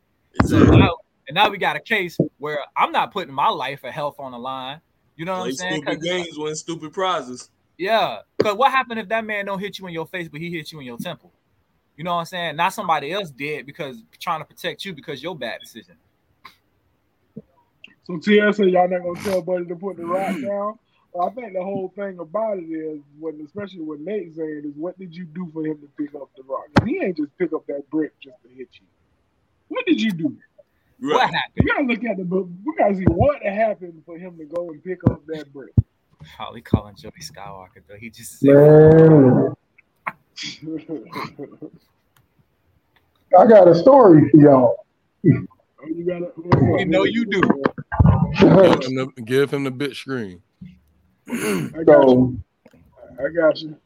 So 0.47 0.59
now, 0.63 0.97
and 1.27 1.35
now 1.35 1.49
we 1.49 1.57
got 1.57 1.75
a 1.77 1.79
case 1.79 2.17
where 2.39 2.59
I'm 2.75 2.91
not 2.91 3.13
putting 3.13 3.33
my 3.33 3.47
life 3.47 3.81
or 3.83 3.91
health 3.91 4.15
on 4.19 4.31
the 4.33 4.39
line. 4.39 4.81
You 5.15 5.25
know 5.25 5.33
what 5.39 5.41
Play 5.43 5.49
I'm 5.51 5.55
saying? 5.55 5.73
stupid 5.75 5.85
'Cause 5.85 5.95
it's 5.95 6.05
like- 6.11 6.23
games, 6.25 6.37
win 6.39 6.55
stupid 6.55 6.91
prizes. 6.93 7.51
yeah. 7.77 8.19
Because 8.37 8.55
what 8.57 8.71
happened 8.71 8.99
if 8.99 9.07
that 9.09 9.23
man 9.23 9.45
don't 9.45 9.59
hit 9.59 9.79
you 9.79 9.87
in 9.87 9.93
your 9.93 10.07
face, 10.07 10.27
but 10.27 10.41
he 10.41 10.49
hit 10.49 10.71
you 10.73 10.79
in 10.79 10.85
your 10.85 10.97
temple? 10.97 11.31
You 11.95 12.03
know 12.03 12.13
what 12.15 12.21
I'm 12.21 12.25
saying? 12.25 12.55
Not 12.57 12.73
somebody 12.73 13.13
else 13.13 13.29
did 13.29 13.65
because 13.65 14.03
trying 14.19 14.41
to 14.41 14.45
protect 14.45 14.83
you 14.83 14.93
because 14.93 15.21
your 15.23 15.37
bad 15.37 15.61
decision. 15.61 15.95
So 18.05 18.13
TL 18.17 18.53
said 18.55 18.69
y'all 18.69 18.89
not 18.89 19.03
gonna 19.03 19.21
tell 19.23 19.41
Buddy 19.41 19.65
to 19.65 19.75
put 19.75 19.97
the 19.97 20.05
rock 20.05 20.35
mm. 20.35 20.47
down. 20.47 20.79
Well, 21.13 21.29
I 21.29 21.31
think 21.33 21.53
the 21.53 21.63
whole 21.63 21.93
thing 21.95 22.19
about 22.19 22.57
it 22.57 22.63
is, 22.65 22.99
when 23.19 23.39
especially 23.45 23.81
what 23.81 23.99
Nate 23.99 24.33
saying 24.35 24.63
is, 24.65 24.73
what 24.75 24.97
did 24.97 25.15
you 25.15 25.25
do 25.25 25.49
for 25.53 25.65
him 25.65 25.77
to 25.79 25.87
pick 25.97 26.13
up 26.15 26.29
the 26.35 26.43
rock? 26.43 26.65
'Cause 26.75 26.87
he 26.87 27.01
ain't 27.03 27.17
just 27.17 27.37
pick 27.37 27.53
up 27.53 27.65
that 27.67 27.89
brick 27.89 28.11
just 28.19 28.41
to 28.43 28.49
hit 28.49 28.69
you. 28.73 28.85
What 29.69 29.85
did 29.85 30.01
you 30.01 30.11
do? 30.11 30.37
What 30.99 31.29
happened? 31.29 31.53
We 31.59 31.65
gotta 31.65 31.83
look 31.83 32.03
at 32.03 32.17
the 32.17 32.23
book. 32.25 32.47
We 32.65 32.75
gotta 32.77 32.95
see 32.95 33.03
what 33.05 33.41
happened 33.43 34.03
for 34.05 34.17
him 34.17 34.37
to 34.37 34.45
go 34.45 34.69
and 34.71 34.83
pick 34.83 35.03
up 35.09 35.25
that 35.27 35.51
brick. 35.53 35.73
Holly 36.37 36.61
calling 36.61 36.95
Jody 36.95 37.21
Skywalker 37.21 37.83
though. 37.87 37.97
He 37.97 38.09
just 38.09 38.39
said, 38.39 38.55
I 43.37 43.47
got 43.47 43.67
a 43.67 43.75
story 43.75 44.29
for 44.29 44.37
y'all. 44.37 44.85
Oh, 45.25 45.87
you 45.87 46.05
gotta, 46.05 46.31
we 46.37 46.85
know 46.85 47.03
you 47.03 47.25
do. 47.25 47.41
Give, 48.39 48.51
him 48.83 48.95
the, 48.95 49.21
give 49.25 49.51
him 49.51 49.63
the 49.63 49.71
bit 49.71 49.95
screen. 49.95 50.41
I 51.29 51.83
got 51.85 52.03
So 52.03 52.13
you. 52.13 52.43
I 53.19 53.29
got 53.29 53.61
you. 53.61 53.77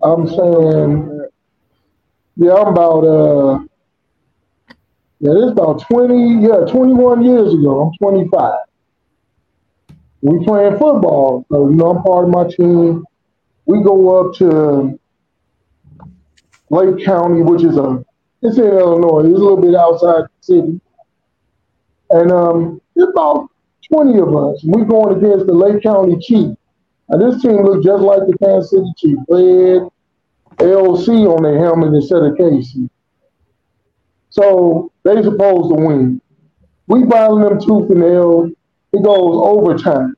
I'm 0.00 0.28
saying, 0.28 1.28
yeah, 2.36 2.54
I'm 2.54 2.68
about 2.68 3.04
uh, 3.04 3.58
yeah, 5.20 5.32
this 5.32 5.50
about 5.50 5.82
20, 5.90 6.46
yeah, 6.46 6.64
21 6.70 7.24
years 7.24 7.52
ago. 7.52 7.82
I'm 7.82 7.92
25. 7.98 8.60
We 10.20 10.44
playing 10.44 10.78
football, 10.78 11.44
so 11.50 11.68
you 11.68 11.76
know 11.76 11.90
I'm 11.90 12.02
part 12.02 12.24
of 12.24 12.30
my 12.30 12.48
team. 12.48 13.04
We 13.66 13.82
go 13.82 14.20
up 14.20 14.34
to 14.36 14.98
Lake 16.70 17.04
County, 17.04 17.42
which 17.42 17.64
is 17.64 17.76
a 17.76 18.04
it's 18.42 18.58
in 18.58 18.64
Illinois. 18.64 19.24
It's 19.28 19.38
a 19.38 19.42
little 19.42 19.60
bit 19.60 19.74
outside 19.74 20.24
the 20.24 20.30
city, 20.40 20.80
and 22.10 22.32
um, 22.32 22.80
about 22.96 23.48
20 23.92 24.18
of 24.18 24.36
us. 24.36 24.60
we're 24.64 24.84
going 24.84 25.16
against 25.16 25.46
the 25.46 25.54
Lake 25.54 25.82
County 25.82 26.18
Chiefs. 26.20 26.56
And 27.08 27.22
this 27.22 27.40
team 27.40 27.64
looks 27.64 27.84
just 27.84 28.02
like 28.02 28.20
the 28.26 28.36
Kansas 28.38 28.70
City 28.70 28.92
Chiefs. 28.98 29.22
Red 29.28 29.88
LC 30.58 31.26
on 31.26 31.42
their 31.42 31.58
helmet 31.58 31.94
instead 31.94 32.22
of 32.22 32.34
KC. 32.34 32.90
So 34.30 34.92
they 35.04 35.22
supposed 35.22 35.70
to 35.70 35.82
win. 35.82 36.20
We 36.86 37.04
battling 37.04 37.44
them 37.44 37.60
tooth 37.60 37.90
and 37.90 38.00
nail. 38.00 38.50
It 38.92 39.02
goes 39.02 39.36
overtime. 39.36 40.16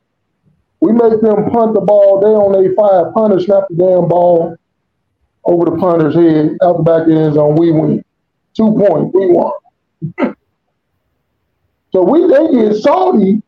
We 0.81 0.93
make 0.93 1.21
them 1.21 1.51
punt 1.51 1.75
the 1.75 1.81
ball. 1.81 2.21
They 2.21 2.29
on 2.29 2.53
their 2.53 2.75
five. 2.75 3.13
Punter 3.13 3.41
snap 3.41 3.65
the 3.69 3.77
damn 3.77 4.09
ball 4.09 4.57
over 5.45 5.65
the 5.67 5.77
punter's 5.77 6.15
head 6.15 6.57
out 6.63 6.79
the 6.79 6.83
back 6.83 7.03
of 7.03 7.09
the 7.09 7.17
end 7.17 7.35
zone. 7.35 7.57
We 7.57 7.71
win. 7.71 8.05
Two 8.55 8.73
points. 8.73 9.15
We 9.15 9.27
won. 9.27 10.37
so 11.93 12.03
we 12.03 12.27
they 12.27 12.53
get 12.53 12.77
salty. 12.77 13.43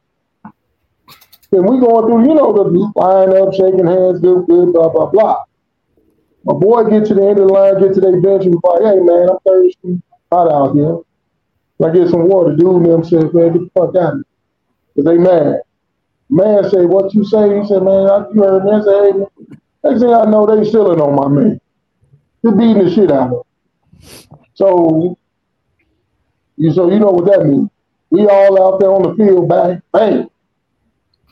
And 1.54 1.68
we 1.68 1.78
going 1.80 2.06
through, 2.06 2.22
you 2.26 2.34
know, 2.34 2.52
the 2.54 2.64
line 2.96 3.36
up, 3.36 3.52
shaking 3.52 3.86
hands, 3.86 4.20
good, 4.20 4.46
good, 4.46 4.72
blah, 4.72 4.88
blah, 4.88 5.10
blah. 5.10 5.44
My 6.44 6.54
boy 6.54 6.88
get 6.88 7.04
to 7.06 7.14
the 7.14 7.28
end 7.28 7.38
of 7.38 7.48
the 7.48 7.52
line, 7.52 7.78
get 7.78 7.92
to 7.94 8.00
their 8.00 8.20
bench, 8.20 8.46
and 8.46 8.54
like, 8.64 8.80
hey 8.80 9.00
man, 9.00 9.28
I'm 9.28 9.38
thirsty, 9.46 10.02
hot 10.32 10.50
out 10.50 10.74
here. 10.74 10.98
I 11.84 11.92
get 11.92 12.08
some 12.08 12.28
water. 12.28 12.56
Dude 12.56 12.84
them 12.84 13.04
said, 13.04 13.34
man, 13.34 13.52
get 13.52 13.62
the 13.62 13.70
fuck 13.74 13.94
out 13.96 14.14
of 14.14 14.14
here. 14.14 14.24
Cause 14.96 15.04
they 15.04 15.18
mad. 15.18 15.60
Man 16.30 16.70
say, 16.70 16.86
what 16.86 17.12
you 17.12 17.24
say? 17.24 17.60
He 17.60 17.66
said, 17.66 17.82
man, 17.82 18.08
I, 18.08 18.24
you 18.32 18.42
heard. 18.42 18.62
I 18.62 18.80
said, 18.82 19.04
hey, 19.04 19.18
man. 19.18 19.60
Next 19.84 20.00
thing 20.00 20.14
I 20.14 20.24
know, 20.24 20.46
they 20.46 20.68
stealing 20.68 21.00
on 21.00 21.16
my 21.16 21.28
man. 21.28 21.60
They're 22.42 22.52
beating 22.52 22.84
the 22.84 22.90
shit 22.90 23.10
out 23.10 23.32
of 23.32 23.46
him. 24.30 24.38
So, 24.54 25.18
you 26.56 26.72
so 26.72 26.90
you 26.90 26.98
know 26.98 27.10
what 27.10 27.26
that 27.26 27.46
means. 27.46 27.68
We 28.12 28.26
all 28.26 28.62
out 28.62 28.78
there 28.78 28.92
on 28.92 29.02
the 29.04 29.14
field, 29.16 29.48
bang, 29.48 29.80
bang. 29.90 30.28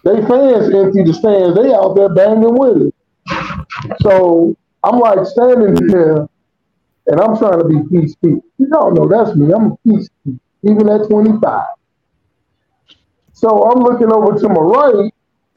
They 0.03 0.23
fans 0.23 0.75
empty 0.75 1.05
the 1.05 1.13
stands. 1.13 1.55
They 1.55 1.75
out 1.75 1.95
there 1.95 2.09
banging 2.09 2.55
with 2.57 2.89
it. 2.89 2.95
So 4.01 4.57
I'm 4.83 4.99
like 4.99 5.27
standing 5.27 5.75
there, 5.89 6.27
and 7.07 7.21
I'm 7.21 7.37
trying 7.37 7.59
to 7.59 7.69
be 7.69 7.83
peace 7.91 8.17
peace. 8.17 8.41
You 8.57 8.67
don't 8.69 8.95
know 8.95 9.07
that's 9.07 9.37
me. 9.37 9.53
I'm 9.53 9.73
a 9.73 9.77
peace 9.87 10.09
peace, 10.25 10.41
even 10.63 10.89
at 10.89 11.07
25. 11.11 11.67
So 13.35 13.71
I'm 13.71 13.83
looking 13.83 14.11
over 14.11 14.39
to 14.39 14.49
my 14.49 14.55
right, 14.55 15.13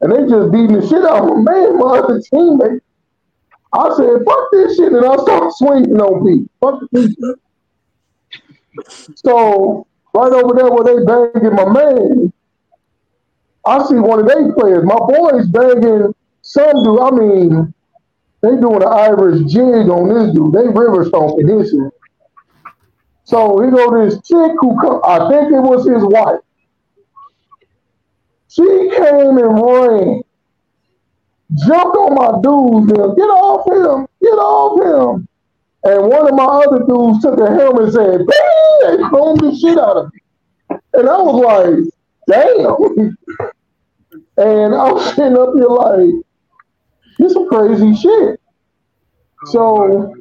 and 0.00 0.12
they 0.12 0.26
just 0.30 0.50
beating 0.50 0.80
the 0.80 0.86
shit 0.88 1.04
out 1.04 1.28
of 1.28 1.36
my 1.44 1.52
man, 1.52 1.78
my 1.78 1.98
other 1.98 2.22
teammate. 2.32 2.80
I 3.74 3.94
said, 3.98 4.24
"Fuck 4.24 4.48
this 4.50 4.78
shit," 4.78 4.94
and 4.94 5.04
I 5.04 5.16
start 5.16 5.52
swinging 5.56 6.00
on 6.00 6.24
people. 6.24 6.48
Fuck 6.62 6.88
this 6.90 7.10
shit. 7.10 7.38
So 9.16 9.86
right 10.14 10.32
over 10.32 10.54
there 10.54 10.70
where 10.70 10.84
they 10.84 11.04
banging 11.04 11.54
my 11.54 11.68
man, 11.68 12.32
I 13.64 13.84
see 13.84 13.94
one 13.94 14.20
of 14.20 14.26
their 14.26 14.52
players. 14.52 14.84
My 14.84 14.96
boys 14.96 15.46
banging 15.48 16.14
some 16.42 16.84
dude. 16.84 17.00
I 17.00 17.10
mean, 17.10 17.74
they 18.40 18.50
doing 18.50 18.82
an 18.82 18.88
Irish 18.88 19.50
jig 19.52 19.88
on 19.88 20.08
this 20.08 20.34
dude. 20.34 20.52
They 20.52 20.66
river 20.68 21.04
stomping 21.06 21.48
his 21.48 21.70
shit. 21.70 21.92
So 23.24 23.60
he 23.62 23.70
go 23.70 24.04
this 24.04 24.14
chick 24.26 24.52
who 24.60 24.76
come, 24.80 25.00
I 25.04 25.30
think 25.30 25.52
it 25.52 25.60
was 25.60 25.86
his 25.86 26.02
wife. 26.04 26.40
She 28.48 28.62
came 28.62 29.38
and 29.38 29.54
ran, 29.54 30.22
jumped 31.64 31.96
on 31.96 32.14
my 32.14 32.40
dude, 32.42 32.98
man, 32.98 33.14
get 33.14 33.30
off 33.30 33.66
him, 33.66 34.06
get 34.20 34.34
off 34.34 35.16
him. 35.16 35.28
And 35.84 36.08
one 36.08 36.28
of 36.28 36.34
my 36.34 36.44
other 36.44 36.84
dudes 36.86 37.22
took 37.22 37.40
a 37.40 37.50
helmet 37.50 37.84
and 37.84 37.92
said, 37.92 38.26
bang, 38.26 39.00
and 39.00 39.10
thrown 39.10 39.38
the 39.38 39.56
shit 39.60 39.78
out 39.78 39.96
of 39.96 40.12
me. 40.12 40.20
And 40.94 41.08
I 41.08 41.16
was 41.16 41.42
like, 41.42 41.92
damn. 42.28 43.16
and 44.36 44.74
I 44.74 44.92
was 44.92 45.14
sitting 45.14 45.36
up 45.36 45.54
here 45.54 45.66
like, 45.66 46.24
this 47.18 47.32
is 47.32 47.48
crazy 47.48 47.94
shit. 47.96 48.40
So, 49.46 50.14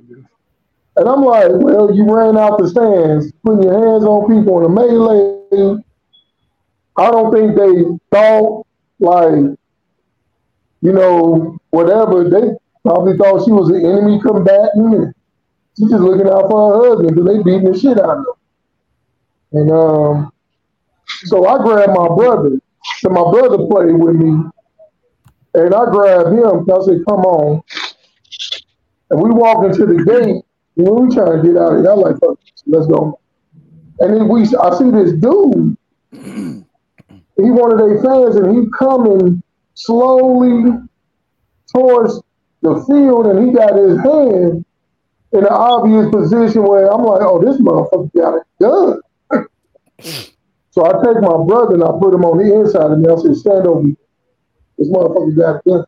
and 0.95 1.07
I'm 1.07 1.21
like, 1.21 1.51
well, 1.51 1.93
you 1.93 2.11
ran 2.11 2.37
out 2.37 2.57
the 2.57 2.67
stands, 2.67 3.31
putting 3.43 3.63
your 3.63 3.73
hands 3.73 4.03
on 4.03 4.35
people 4.35 4.59
in 4.59 4.65
a 4.65 4.69
melee. 4.69 5.83
I 6.97 7.11
don't 7.11 7.31
think 7.31 7.55
they 7.55 7.83
thought 8.11 8.65
like, 8.99 9.57
you 10.81 10.93
know, 10.93 11.57
whatever. 11.69 12.29
They 12.29 12.51
probably 12.83 13.15
thought 13.17 13.45
she 13.45 13.51
was 13.51 13.69
an 13.69 13.85
enemy 13.85 14.19
combatant. 14.21 15.15
She's 15.77 15.89
just 15.89 16.01
looking 16.01 16.27
out 16.27 16.49
for 16.49 16.73
her 16.73 16.89
husband 16.89 17.15
because 17.15 17.25
they 17.25 17.43
beating 17.43 17.71
the 17.71 17.79
shit 17.79 17.99
out 17.99 18.17
of 18.17 18.25
her. 18.25 19.59
And 19.59 19.71
um, 19.71 20.33
so 21.25 21.47
I 21.47 21.57
grabbed 21.63 21.93
my 21.93 22.07
brother. 22.07 22.59
So 22.99 23.09
my 23.09 23.31
brother 23.31 23.57
played 23.57 23.95
with 23.95 24.15
me. 24.15 24.43
And 25.53 25.75
I 25.75 25.85
grabbed 25.85 26.29
him. 26.29 26.69
I 26.69 26.85
said, 26.85 27.03
come 27.07 27.25
on. 27.25 27.61
And 29.09 29.21
we 29.21 29.29
walk 29.31 29.65
into 29.65 29.85
the 29.85 30.03
gate. 30.03 30.43
We 30.75 30.85
trying 31.13 31.41
to 31.41 31.47
get 31.47 31.57
out 31.57 31.73
of 31.73 31.81
here. 31.81 31.91
I'm 31.91 31.99
like, 31.99 32.15
let's 32.65 32.87
go. 32.87 33.19
And 33.99 34.15
then 34.15 34.27
we, 34.29 34.41
I 34.41 34.77
see 34.77 34.89
this 34.89 35.13
dude. 35.13 35.77
He 37.35 37.49
one 37.49 37.71
of 37.71 37.79
their 37.79 38.01
fans, 38.01 38.35
and 38.35 38.55
he 38.55 38.69
coming 38.77 39.41
slowly 39.73 40.77
towards 41.73 42.21
the 42.61 42.83
field, 42.87 43.27
and 43.27 43.47
he 43.47 43.53
got 43.53 43.75
his 43.75 43.97
hand 43.99 44.65
in 45.33 45.39
an 45.39 45.51
obvious 45.51 46.09
position 46.11 46.63
where 46.63 46.91
I'm 46.91 47.03
like, 47.03 47.21
oh, 47.21 47.41
this 47.41 47.57
motherfucker 47.61 48.13
got 48.13 48.35
a 48.35 48.43
gun. 48.59 49.01
so 50.71 50.85
I 50.85 50.91
take 51.03 51.21
my 51.21 51.43
brother 51.45 51.75
and 51.75 51.83
I 51.83 51.91
put 51.99 52.13
him 52.13 52.25
on 52.25 52.37
the 52.37 52.53
inside 52.53 52.91
of 52.91 52.99
me. 52.99 53.07
I 53.07 53.15
said, 53.15 53.35
stand 53.35 53.67
over 53.67 53.87
here. 53.87 53.95
This 54.77 54.89
motherfucker 54.89 55.37
got 55.37 55.55
a 55.55 55.69
gun. 55.69 55.85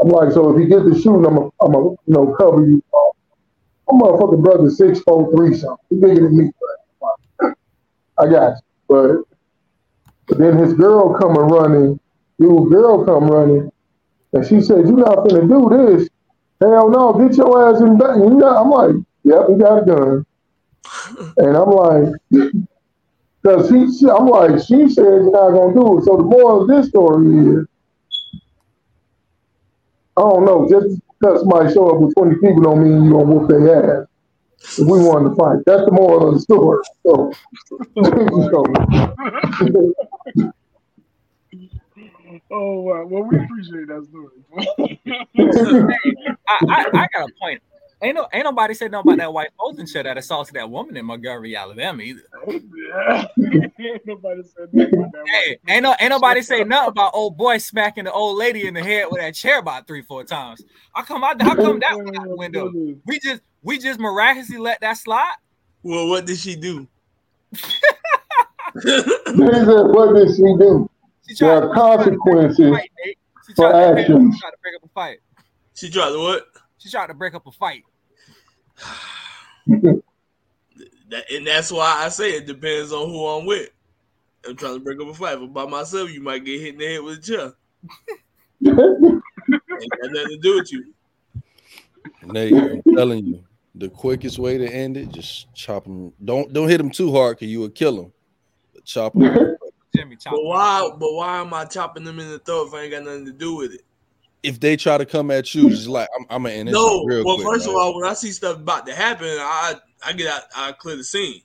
I'm 0.00 0.08
like, 0.08 0.32
so 0.32 0.54
if 0.54 0.60
he 0.60 0.68
gets 0.68 0.84
the 0.84 0.94
shooting, 1.00 1.24
I'm 1.26 1.72
gonna, 1.72 1.90
you 1.90 1.98
know, 2.06 2.34
cover 2.38 2.66
you. 2.66 2.82
My 3.88 3.98
motherfucking 4.00 4.42
brother 4.42 4.70
six 4.70 5.00
four 5.00 5.30
three 5.36 5.54
something. 5.54 5.84
He's 5.90 6.00
bigger 6.00 6.22
than 6.22 6.36
me. 6.36 6.50
I 8.18 8.26
got 8.28 8.56
you. 8.56 8.62
But, 8.88 9.16
but 10.26 10.38
then 10.38 10.58
his 10.58 10.72
girl 10.74 11.16
come 11.18 11.34
running, 11.34 12.00
dude, 12.38 12.70
girl 12.70 13.04
come 13.04 13.28
running, 13.28 13.70
and 14.32 14.46
she 14.46 14.60
said, 14.60 14.86
"You 14.88 14.96
not 14.96 15.28
gonna 15.28 15.46
do 15.46 15.68
this." 15.70 16.08
Hell 16.70 16.88
no, 16.88 17.12
get 17.12 17.36
your 17.36 17.68
ass 17.68 17.80
in 17.82 17.98
back. 17.98 18.16
You 18.16 18.30
know, 18.30 18.56
I'm 18.56 18.70
like, 18.70 18.96
yep, 19.22 19.48
he 19.48 19.54
got 19.56 19.82
a 19.82 19.84
gun. 19.84 20.26
and 21.36 21.56
I'm 21.56 21.70
like, 21.70 22.08
because 23.42 23.68
he, 23.68 23.92
she, 23.98 24.08
I'm 24.08 24.26
like, 24.26 24.62
she 24.64 24.88
said 24.88 25.04
you're 25.04 25.30
not 25.30 25.50
gonna 25.50 25.74
do 25.74 25.98
it. 25.98 26.04
So 26.04 26.16
the 26.16 26.22
moral 26.22 26.62
of 26.62 26.68
this 26.68 26.88
story 26.88 27.26
is, 27.60 27.66
I 30.16 30.22
don't 30.22 30.46
know, 30.46 30.66
just 30.70 30.98
because 31.20 31.40
somebody 31.40 31.74
show 31.74 31.90
up 31.90 32.00
with 32.00 32.14
20 32.14 32.36
people 32.36 32.62
don't 32.62 32.82
mean 32.82 33.04
you 33.04 33.12
gonna 33.12 33.24
whoop 33.24 33.48
their 33.50 34.00
ass. 34.02 34.06
If 34.78 34.86
we 34.88 34.98
wanted 35.00 35.30
to 35.30 35.36
fight, 35.36 35.58
that's 35.66 35.84
the 35.84 35.92
moral 35.92 36.28
of 36.28 36.34
the 36.34 36.40
story. 36.40 36.82
So, 37.04 37.32
so 40.34 40.44
Oh 42.50 42.80
wow. 42.80 43.06
Well, 43.06 43.22
we 43.24 43.38
appreciate 43.38 43.88
that 43.88 44.06
story. 44.08 44.30
I, 46.48 46.58
I, 46.68 46.86
I 46.92 47.08
got 47.12 47.28
a 47.28 47.32
point. 47.40 47.62
Ain't 48.02 48.16
no 48.16 48.26
ain't 48.34 48.44
nobody 48.44 48.74
said 48.74 48.90
nothing 48.90 49.12
about 49.12 49.18
that 49.22 49.32
white 49.32 49.48
Bolton 49.58 49.86
shit 49.86 50.04
that 50.04 50.18
assaulted 50.18 50.54
that 50.56 50.68
woman 50.68 50.96
in 50.96 51.06
Montgomery, 51.06 51.56
Alabama 51.56 52.02
either. 52.02 52.20
yeah. 52.46 53.26
ain't 53.38 54.06
nobody 54.06 54.42
said 54.42 54.68
nothing 54.72 54.94
about 54.98 55.12
that. 55.12 55.24
Hey, 55.26 55.58
ain't 55.68 55.82
no 55.82 55.94
ain't 55.98 56.10
nobody 56.10 56.42
say 56.42 56.64
nothing 56.64 56.90
about 56.90 57.12
old 57.14 57.38
boy 57.38 57.56
smacking 57.56 58.04
the 58.04 58.12
old 58.12 58.36
lady 58.36 58.66
in 58.66 58.74
the 58.74 58.82
head 58.82 59.06
with 59.10 59.22
that 59.22 59.34
chair 59.34 59.58
about 59.58 59.86
three, 59.86 60.02
four 60.02 60.22
times. 60.22 60.62
I 60.94 61.00
come 61.02 61.24
out. 61.24 61.40
I 61.40 61.44
how 61.44 61.54
come 61.54 61.80
that 61.80 61.96
went 61.96 62.18
out 62.18 62.28
the 62.28 62.36
window? 62.36 62.70
We 63.06 63.18
just 63.20 63.40
we 63.62 63.78
just 63.78 63.98
miraculously 63.98 64.58
let 64.58 64.82
that 64.82 64.98
slide. 64.98 65.36
Well, 65.82 66.08
what 66.08 66.26
did 66.26 66.38
she 66.38 66.56
do? 66.56 66.86
What 68.74 70.14
did 70.16 70.34
she 70.34 70.42
do? 70.42 70.90
She 71.28 71.34
There 71.34 71.60
tried 71.60 71.68
are 71.68 71.74
consequences 71.74 72.70
fight, 72.70 72.90
Nate. 73.04 73.18
She 73.46 73.54
for 73.54 73.70
to, 73.70 73.76
actions. 73.76 74.34
she 74.34 74.40
tried 74.40 74.50
to 74.50 74.56
break 74.62 74.74
up 74.76 74.84
a 74.84 74.88
fight. 74.88 75.18
She 75.74 75.90
tried 75.90 76.10
to 76.10 76.18
what? 76.18 76.46
She 76.78 76.90
tried 76.90 77.06
to 77.06 77.14
break 77.14 77.34
up 77.34 77.46
a 77.46 77.52
fight. 77.52 77.82
That, 81.10 81.30
and 81.30 81.46
that's 81.46 81.70
why 81.70 82.02
I 82.04 82.08
say 82.08 82.30
it 82.30 82.46
depends 82.46 82.90
on 82.90 83.08
who 83.08 83.26
I'm 83.26 83.44
with. 83.44 83.68
I'm 84.48 84.56
trying 84.56 84.74
to 84.74 84.80
break 84.80 84.98
up 85.00 85.08
a 85.08 85.14
fight. 85.14 85.34
If 85.34 85.42
I'm 85.42 85.52
by 85.52 85.66
myself, 85.66 86.10
you 86.10 86.22
might 86.22 86.44
get 86.44 86.60
hit 86.60 86.74
in 86.74 86.78
the 86.78 86.86
head 86.86 87.02
with 87.02 87.18
a 87.18 87.20
chair. 87.20 87.52
Ain't 88.66 89.22
got 90.02 90.10
nothing 90.10 90.28
to 90.28 90.38
do 90.42 90.54
with 90.56 90.72
you. 90.72 90.94
Nate, 92.22 92.54
I'm 92.54 92.82
telling 92.96 93.26
you, 93.26 93.44
the 93.74 93.90
quickest 93.90 94.38
way 94.38 94.56
to 94.56 94.66
end 94.66 94.96
it, 94.96 95.10
just 95.10 95.52
chop 95.54 95.86
him. 95.86 96.12
Don't 96.24 96.52
don't 96.52 96.68
hit 96.68 96.80
him 96.80 96.90
too 96.90 97.12
hard, 97.12 97.38
cause 97.38 97.48
you 97.48 97.60
will 97.60 97.68
kill 97.68 98.00
him. 98.00 98.12
But 98.72 98.84
chop 98.84 99.14
him. 99.14 99.56
Jimmy 99.94 100.16
chop. 100.16 100.32
But 100.34 100.44
why? 100.44 100.90
But 100.98 101.12
why 101.14 101.40
am 101.40 101.54
I 101.54 101.64
chopping 101.64 102.04
them 102.04 102.18
in 102.18 102.30
the 102.30 102.38
throat 102.38 102.68
if 102.68 102.74
I 102.74 102.82
ain't 102.82 102.92
got 102.92 103.04
nothing 103.04 103.26
to 103.26 103.32
do 103.32 103.56
with 103.56 103.72
it? 103.72 103.82
if 104.44 104.60
they 104.60 104.76
try 104.76 104.98
to 104.98 105.06
come 105.06 105.30
at 105.30 105.54
you, 105.54 105.70
just 105.70 105.88
like 105.88 106.08
I'm, 106.16 106.26
I'm 106.28 106.42
gonna 106.42 106.54
end 106.54 106.68
this 106.68 106.74
No. 106.74 107.02
real 107.06 107.24
Well, 107.24 107.36
quick. 107.36 107.46
first 107.46 107.66
man. 107.66 107.74
of 107.74 107.80
all, 107.80 107.96
when 107.98 108.08
I 108.08 108.12
see 108.12 108.30
stuff 108.30 108.58
about 108.58 108.86
to 108.86 108.94
happen, 108.94 109.26
I 109.26 109.74
I 110.04 110.12
get 110.12 110.28
out, 110.28 110.42
I 110.54 110.72
clear 110.72 110.96
the 110.96 111.04
scene. 111.04 111.40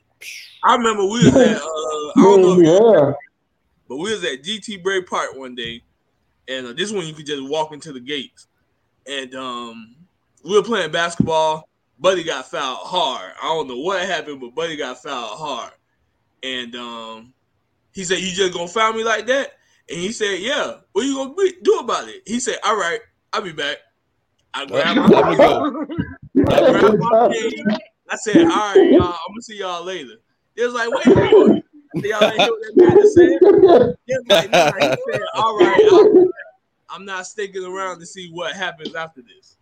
I 0.63 0.75
remember 0.75 1.03
we 1.05 1.25
was 1.25 1.35
at 1.37 1.57
uh, 1.57 2.19
I 2.19 2.23
don't 2.23 2.41
know 2.41 2.59
if 2.59 2.65
you 2.67 2.93
yeah. 2.93 3.13
But 3.87 3.97
we 3.97 4.11
was 4.11 4.23
at 4.25 4.43
GT 4.43 4.83
Bray 4.83 5.01
Park 5.01 5.29
one 5.35 5.55
day, 5.55 5.81
and 6.47 6.67
uh, 6.67 6.73
this 6.73 6.91
one 6.91 7.07
you 7.07 7.13
could 7.13 7.25
just 7.25 7.49
walk 7.49 7.71
into 7.73 7.93
the 7.93 8.01
gates. 8.01 8.47
And 9.07 9.33
um, 9.33 9.95
we 10.43 10.53
were 10.55 10.63
playing 10.63 10.91
basketball. 10.91 11.67
Buddy 11.97 12.23
got 12.23 12.51
fouled 12.51 12.79
hard. 12.81 13.31
I 13.41 13.47
don't 13.47 13.67
know 13.67 13.79
what 13.79 14.05
happened, 14.05 14.41
but 14.41 14.53
Buddy 14.55 14.75
got 14.75 15.01
fouled 15.01 15.39
hard. 15.39 15.71
And 16.43 16.75
um, 16.75 17.33
he 17.93 18.03
said, 18.03 18.19
"You 18.19 18.31
just 18.31 18.53
gonna 18.53 18.67
find 18.67 18.95
me 18.95 19.03
like 19.03 19.27
that?" 19.27 19.51
And 19.89 19.99
he 19.99 20.11
said, 20.11 20.39
"Yeah. 20.39 20.77
What 20.93 21.05
you 21.05 21.15
gonna 21.15 21.33
be, 21.33 21.53
do 21.61 21.79
about 21.79 22.07
it?" 22.09 22.23
He 22.25 22.39
said, 22.39 22.57
"All 22.63 22.75
right, 22.75 22.99
I'll 23.33 23.41
be 23.41 23.51
back." 23.51 23.77
I 24.53 24.65
grabbed 24.65 24.99
my, 24.99 25.35
go. 25.37 25.85
I 26.47 26.71
grabbed 26.71 26.99
my. 26.99 27.29
I 28.09 28.15
said, 28.15 28.37
"All 28.37 28.75
right, 28.75 28.91
y'all. 28.91 29.03
I'm 29.03 29.31
gonna 29.31 29.41
see 29.41 29.57
y'all 29.57 29.83
later." 29.83 30.15
It 30.55 30.65
was 30.65 30.73
like, 30.73 30.89
"Wait 30.89 31.05
a 31.05 31.15
minute." 31.15 31.65
Y'all 31.95 32.23
ain't 32.23 32.41
hear 32.41 32.51
what 32.51 32.61
that 32.61 32.73
man 32.77 32.95
just 32.97 33.15
said? 33.15 33.39
He 34.05 34.13
was 34.15 34.25
like, 34.29 34.51
nah. 34.51 34.71
He 34.79 34.95
said, 35.11 35.21
all 35.35 35.57
right, 35.57 36.27
I'm 36.89 37.03
not 37.03 37.25
sticking 37.25 37.63
around 37.65 37.99
to 37.99 38.05
see 38.05 38.29
what 38.31 38.55
happens 38.55 38.93
after 38.93 39.21
this. 39.21 39.57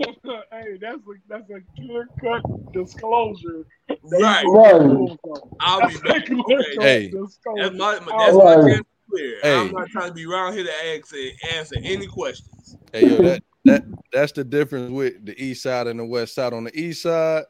hey, 0.52 0.78
that's 0.80 0.96
a 0.98 1.12
that's 1.28 1.50
a 1.50 1.60
clear 1.76 2.08
cut 2.20 2.72
disclosure. 2.72 3.66
Right. 4.02 4.44
Right. 4.46 5.16
I'll 5.60 5.88
be 5.88 5.96
back. 5.98 6.30
Okay. 6.30 6.64
Hey. 6.80 7.12
That's 7.12 7.74
my, 7.76 7.92
that's 7.98 8.36
my 8.36 8.56
Right. 8.56 8.74
chance 8.74 8.86
clear. 9.10 9.36
Hey. 9.42 9.56
I'm 9.56 9.72
not 9.72 9.88
trying 9.88 10.08
to 10.08 10.14
be 10.14 10.26
around 10.26 10.54
here 10.54 10.64
to 10.64 10.86
ask 10.96 11.14
answer 11.52 11.76
any 11.82 12.06
questions. 12.06 12.76
Hey 12.92 13.08
yo, 13.08 13.16
that 13.22 13.42
that 13.64 13.84
that's 14.12 14.32
the 14.32 14.44
difference 14.44 14.90
with 14.90 15.24
the 15.26 15.40
east 15.42 15.62
side 15.62 15.86
and 15.86 15.98
the 16.00 16.04
west 16.04 16.34
side. 16.34 16.52
On 16.52 16.64
the 16.64 16.78
east 16.78 17.02
side, 17.02 17.44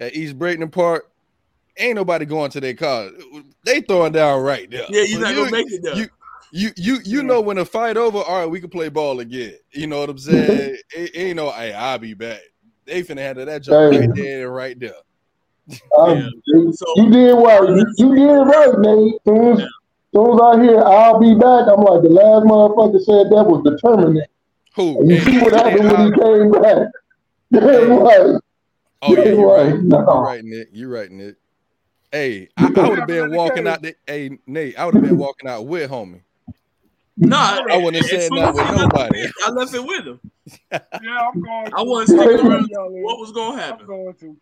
at 0.00 0.14
East 0.14 0.38
Brayton 0.38 0.68
Park, 0.70 1.10
ain't 1.76 1.96
nobody 1.96 2.24
going 2.24 2.50
to 2.52 2.60
their 2.60 2.74
car. 2.74 3.10
They 3.64 3.80
throwing 3.80 4.12
down 4.12 4.42
right 4.42 4.70
there. 4.70 4.86
Yeah, 4.90 5.02
you're 5.02 5.20
But 5.20 5.24
not 5.26 5.34
you- 5.34 5.40
gonna 5.44 5.50
make 5.52 5.72
it 5.72 5.82
though. 5.82 5.94
You 5.94 6.08
you 6.56 6.70
you 6.76 6.98
you 7.04 7.22
know 7.22 7.40
when 7.40 7.56
the 7.56 7.66
fight 7.66 7.96
over, 7.96 8.18
all 8.18 8.40
right, 8.40 8.46
we 8.50 8.60
can 8.60 8.70
play 8.70 8.88
ball 8.88 9.20
again. 9.20 9.54
You 9.72 9.86
know 9.86 10.00
what 10.00 10.08
I'm 10.08 10.18
saying? 10.18 10.76
it, 10.94 11.14
it 11.14 11.16
ain't 11.16 11.36
no, 11.36 11.50
hey, 11.50 11.74
I'll 11.74 11.98
be 11.98 12.14
back. 12.14 12.40
They 12.86 13.02
finna 13.02 13.18
handle 13.18 13.44
that 13.44 13.62
job 13.62 13.92
Hey. 13.92 13.98
right 14.00 14.10
there 14.14 14.50
right 14.50 14.78
there. 14.78 14.92
Um, 15.98 16.30
So 16.72 16.86
you 16.96 17.10
did 17.10 17.32
right. 17.32 17.68
You, 17.68 17.86
you 17.98 18.14
did 18.14 18.24
right, 18.24 18.78
Nate. 18.78 19.14
Soon 19.26 19.60
as, 19.60 19.68
soon 20.14 20.34
as 20.34 20.40
I 20.40 20.62
hear 20.62 20.80
I'll 20.80 21.18
be 21.18 21.34
back, 21.34 21.66
I'm 21.68 21.82
like 21.82 22.02
the 22.02 22.10
last 22.10 22.46
motherfucker 22.46 23.00
said 23.00 23.26
that 23.30 23.44
was 23.44 23.62
determined. 23.64 24.24
Who? 24.76 25.00
And 25.00 25.10
you 25.10 25.20
see 25.24 25.38
what 25.40 25.52
happened 25.54 25.90
when 25.90 26.12
he 26.12 26.20
came 26.20 26.50
back. 26.52 26.88
Damn 27.52 27.98
right. 27.98 28.40
Oh 29.02 29.16
yeah, 29.16 29.24
Damn 29.24 29.38
you're 29.38 29.52
right. 29.52 29.72
right. 29.72 29.82
No. 29.82 29.98
You're 29.98 30.22
right, 30.22 30.44
Nick. 30.44 30.68
You're 30.72 30.90
right, 30.90 31.10
Nick. 31.10 31.36
Hey, 32.12 32.48
I, 32.56 32.72
I 32.76 32.88
would 32.88 32.98
have 32.98 33.08
been 33.08 33.32
walking 33.32 33.66
out. 33.66 33.82
The, 33.82 33.94
hey, 34.06 34.38
Nate, 34.46 34.78
I 34.78 34.86
would 34.86 34.94
have 34.94 35.02
been 35.02 35.18
walking 35.18 35.50
out 35.50 35.66
with 35.66 35.90
homie. 35.90 36.22
No, 37.16 37.36
I 37.36 37.76
wouldn't 37.76 37.96
have 37.96 38.04
as 38.04 38.10
said 38.10 38.22
soon 38.28 38.36
nothing 38.38 38.60
as 38.60 38.70
with 38.70 38.80
nobody. 38.80 39.22
the 39.22 39.32
I 39.46 39.50
left 39.50 39.74
it 39.74 39.84
with 39.84 40.06
him. 40.06 40.20
Yeah, 40.72 40.80
I'm 41.32 41.40
going. 41.40 41.66
To. 41.70 41.76
I 41.76 41.82
wasn't 41.82 42.20
sticking 42.20 42.46
around. 42.46 42.68
Y'all. 42.70 42.90
What 43.02 43.18
was 43.18 43.32
gonna 43.32 43.60
happen? 43.60 43.80
I'm 43.82 43.86
going 43.86 44.14
to. 44.14 44.36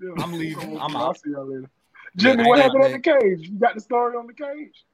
Yeah. 0.00 0.22
I'm 0.22 0.32
leaving. 0.32 0.78
I'm 0.80 0.96
I'll 0.96 1.14
see 1.14 1.30
y'all 1.30 1.46
later. 1.46 1.70
Jimmy, 2.16 2.42
Yeah, 2.42 2.48
what 2.48 2.58
happened 2.58 2.84
ain't- 2.84 2.94
on 3.08 3.18
the 3.20 3.36
cage? 3.38 3.48
You 3.48 3.58
got 3.58 3.74
the 3.74 3.80
story 3.80 4.16
on 4.16 4.26
the 4.26 4.32
cage? 4.34 4.84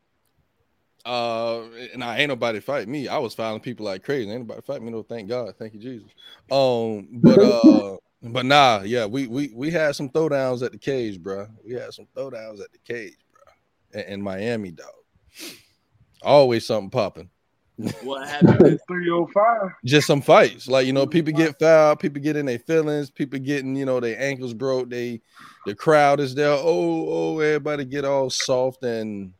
Uh, 1.04 1.62
and 1.92 2.04
I 2.04 2.18
ain't 2.18 2.28
nobody 2.28 2.60
fight 2.60 2.86
me. 2.86 3.08
I 3.08 3.18
was 3.18 3.34
filing 3.34 3.60
people 3.60 3.86
like 3.86 4.04
crazy. 4.04 4.30
Ain't 4.30 4.42
nobody 4.42 4.60
fight 4.62 4.82
me. 4.82 4.90
No, 4.92 5.02
thank 5.02 5.28
God. 5.28 5.52
Thank 5.58 5.74
you, 5.74 5.80
Jesus. 5.80 6.08
Um, 6.50 7.08
but 7.12 7.40
uh, 7.40 7.96
but 8.22 8.46
nah, 8.46 8.82
yeah, 8.84 9.06
we 9.06 9.26
we 9.26 9.50
we 9.52 9.70
had 9.70 9.96
some 9.96 10.10
throwdowns 10.10 10.62
at 10.64 10.70
the 10.70 10.78
cage, 10.78 11.20
bro. 11.20 11.48
We 11.64 11.72
had 11.72 11.92
some 11.92 12.06
throwdowns 12.14 12.60
at 12.60 12.70
the 12.70 12.78
cage, 12.84 13.16
bro, 13.32 14.00
in, 14.00 14.12
in 14.14 14.22
Miami, 14.22 14.70
dog. 14.70 14.86
Always 16.24 16.66
something 16.66 16.90
popping. 16.90 17.30
What 18.02 18.28
happened? 18.28 18.78
305. 18.88 19.70
Just 19.84 20.06
some 20.06 20.20
fights, 20.22 20.68
like 20.68 20.86
you 20.86 20.92
know, 20.92 21.02
oh 21.02 21.06
people 21.06 21.32
get 21.32 21.58
fouled, 21.58 22.00
people 22.00 22.20
get 22.22 22.36
in 22.36 22.46
their 22.46 22.58
feelings, 22.58 23.10
people 23.10 23.38
getting 23.38 23.74
you 23.74 23.84
know 23.86 23.98
their 23.98 24.20
ankles 24.20 24.54
broke. 24.54 24.90
They, 24.90 25.20
the 25.66 25.74
crowd 25.74 26.20
is 26.20 26.34
there. 26.34 26.50
Oh, 26.50 27.06
oh, 27.08 27.38
everybody 27.40 27.84
get 27.84 28.04
all 28.04 28.30
soft 28.30 28.82
and 28.84 29.32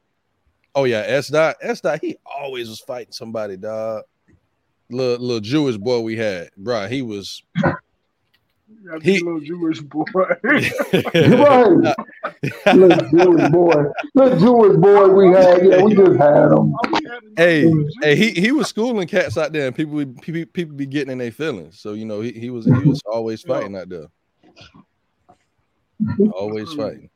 oh 0.74 0.84
yeah, 0.84 1.04
S 1.06 1.28
dot 1.28 1.56
S 1.60 1.80
dot. 1.82 2.00
He 2.00 2.16
always 2.24 2.68
was 2.68 2.80
fighting 2.80 3.12
somebody, 3.12 3.56
dog. 3.56 4.04
Little 4.90 5.24
little 5.24 5.40
Jewish 5.40 5.76
boy 5.76 6.00
we 6.00 6.16
had, 6.16 6.50
bro. 6.56 6.88
He 6.88 7.02
was 7.02 7.42
Yeah, 8.84 8.98
He- 9.02 9.20
little 9.20 9.40
Jewish 9.40 9.80
boy. 9.80 10.04
Right. 10.44 11.94
Little 12.66 13.08
Jewish 13.10 13.50
boy. 13.50 13.84
Little 14.14 14.38
Jewish 14.38 14.76
boy 14.78 15.08
we 15.08 15.28
had. 15.28 15.64
Yeah, 15.64 15.82
we 15.82 15.94
just 15.94 16.18
had 16.18 16.50
him. 16.50 16.74
hey, 17.36 17.72
hey, 18.02 18.16
he 18.16 18.30
he 18.32 18.50
was 18.50 18.66
schooling 18.66 19.06
cats 19.06 19.38
out 19.38 19.52
there, 19.52 19.68
and 19.68 19.76
people 19.76 19.94
would- 19.94 20.20
people 20.20 20.44
people 20.52 20.74
be 20.74 20.86
getting 20.86 21.12
in 21.12 21.18
their 21.18 21.30
feelings. 21.30 21.78
So 21.78 21.92
you 21.92 22.04
know, 22.04 22.20
he, 22.20 22.32
he 22.32 22.50
was 22.50 22.64
he 22.64 22.72
was 22.72 23.00
always 23.06 23.42
fighting 23.42 23.76
out 23.76 23.88
there. 23.88 24.06
Always 26.32 26.72
fighting. 26.72 27.10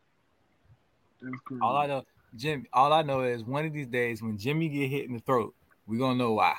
All 1.60 1.76
I 1.76 1.86
know, 1.86 2.04
Jim. 2.36 2.66
All 2.72 2.92
I 2.92 3.02
know 3.02 3.22
is 3.22 3.42
one 3.42 3.66
of 3.66 3.72
these 3.72 3.88
days 3.88 4.22
when 4.22 4.38
Jimmy 4.38 4.68
get 4.68 4.88
hit 4.88 5.06
in 5.06 5.14
the 5.14 5.20
throat, 5.20 5.54
we 5.88 5.98
gonna 5.98 6.16
know 6.16 6.34
why. 6.34 6.54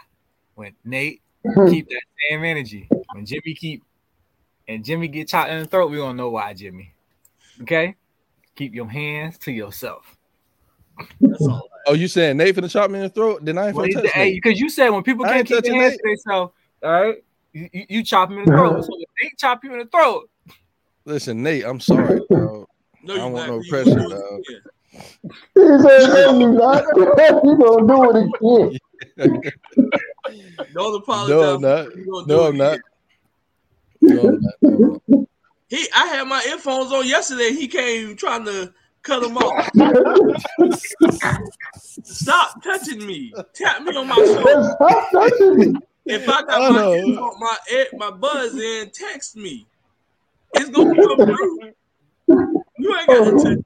When 0.55 0.73
Nate 0.83 1.21
hmm. 1.45 1.69
keep 1.69 1.87
that 1.87 2.01
same 2.29 2.43
energy, 2.43 2.89
when 3.13 3.25
Jimmy 3.25 3.53
keep 3.53 3.83
and 4.67 4.83
Jimmy 4.83 5.07
get 5.07 5.29
shot 5.29 5.49
in 5.49 5.59
the 5.59 5.65
throat, 5.65 5.89
we 5.89 5.97
gonna 5.97 6.17
know 6.17 6.31
why, 6.31 6.53
Jimmy. 6.53 6.93
Okay, 7.61 7.95
keep 8.57 8.73
your 8.73 8.89
hands 8.89 9.37
to 9.39 9.51
yourself. 9.51 10.17
Oh, 11.85 11.93
you 11.93 12.07
saying 12.07 12.37
Nate 12.37 12.55
finna 12.55 12.69
chop 12.69 12.91
me 12.91 12.97
in 12.99 13.03
the 13.03 13.09
throat? 13.09 13.45
Then 13.45 13.57
I 13.57 13.67
ain't 13.67 13.75
Well, 13.75 13.85
finna 13.85 14.01
touch 14.03 14.11
hey, 14.13 14.33
because 14.33 14.59
you 14.59 14.69
said 14.69 14.89
when 14.89 15.03
people 15.03 15.25
I 15.25 15.29
can't 15.29 15.47
keep 15.47 15.63
their 15.63 15.71
touching 15.71 15.79
hands 15.79 15.91
Nate. 15.93 15.99
to 15.99 16.07
themselves, 16.09 16.53
all 16.83 16.91
right, 16.91 17.15
you, 17.53 17.69
you, 17.71 17.85
you 17.89 18.03
chop 18.03 18.31
him 18.31 18.39
in 18.39 18.45
the 18.45 18.51
throat. 18.51 18.83
So 18.83 18.91
if 18.97 19.09
Nate 19.23 19.37
chop 19.37 19.63
you 19.63 19.73
in 19.73 19.79
the 19.79 19.85
throat, 19.85 20.29
Listen, 21.05 21.41
Nate, 21.41 21.63
I'm 21.63 21.79
sorry, 21.79 22.19
dog. 22.31 22.65
No, 23.01 23.13
I 23.13 23.17
don't 23.17 23.31
want 23.31 23.47
no 23.47 23.63
pressure, 23.69 23.95
gonna 23.95 24.09
dog. 24.09 24.41
it. 24.49 24.63
He 25.55 25.61
said, 25.61 26.09
no, 26.09 26.39
you 26.39 26.51
not. 26.51 26.83
You 27.45 27.57
gonna 27.57 27.87
do 27.87 27.97
it 28.11 28.17
again. 29.17 29.41
Don't 30.73 30.95
apologize. 30.95 31.29
No, 31.29 31.53
I'm 31.53 31.61
not. 31.61 31.95
You 31.95 32.11
gonna 32.11 32.27
do 32.27 32.33
No, 32.33 32.43
I'm 32.43 32.57
not. 32.57 32.79
No, 34.01 34.27
I'm 34.27 34.41
not. 34.41 35.27
No, 35.71 35.77
I'm. 35.77 35.79
He, 35.79 35.87
I 35.95 36.05
had 36.07 36.27
my 36.27 36.43
earphones 36.47 36.91
on 36.91 37.07
yesterday. 37.07 37.51
He 37.51 37.67
came 37.67 38.15
trying 38.15 38.45
to 38.45 38.73
cut 39.03 39.21
them 39.21 39.37
off. 39.37 39.69
Stop 42.03 42.63
touching 42.63 43.05
me. 43.05 43.33
Tap 43.53 43.83
me 43.83 43.95
on 43.95 44.07
my 44.07 44.15
shoulder. 44.15 44.75
Stop 44.75 45.11
touching 45.11 45.55
me. 45.57 45.79
If 46.05 46.29
I 46.29 46.41
got 46.43 46.61
I 46.61 46.69
my 46.71 46.95
earphone- 46.95 47.39
my 47.39 47.57
my 47.97 48.11
buzz 48.11 48.55
in, 48.55 48.89
text 48.91 49.35
me. 49.35 49.67
It's 50.53 50.69
gonna 50.69 50.95
come 50.95 51.17
through. 51.17 51.59
You 52.77 52.97
ain't 52.97 53.07
got 53.07 53.23
to 53.25 53.31
oh. 53.31 53.43
touch. 53.43 53.57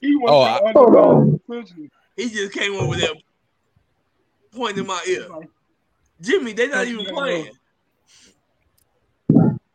He 0.00 0.16
Oh, 0.28 0.42
I- 0.42 0.60
Hold 0.72 0.96
underdog 0.96 1.40
on. 1.48 1.90
He 2.16 2.30
just 2.30 2.52
came 2.52 2.74
over 2.74 2.96
there, 2.96 3.10
pointing 4.54 4.86
my 4.86 5.02
ear. 5.08 5.26
Jimmy, 6.20 6.52
they 6.52 6.68
not 6.68 6.86
even 6.86 7.06
playing. 7.06 7.50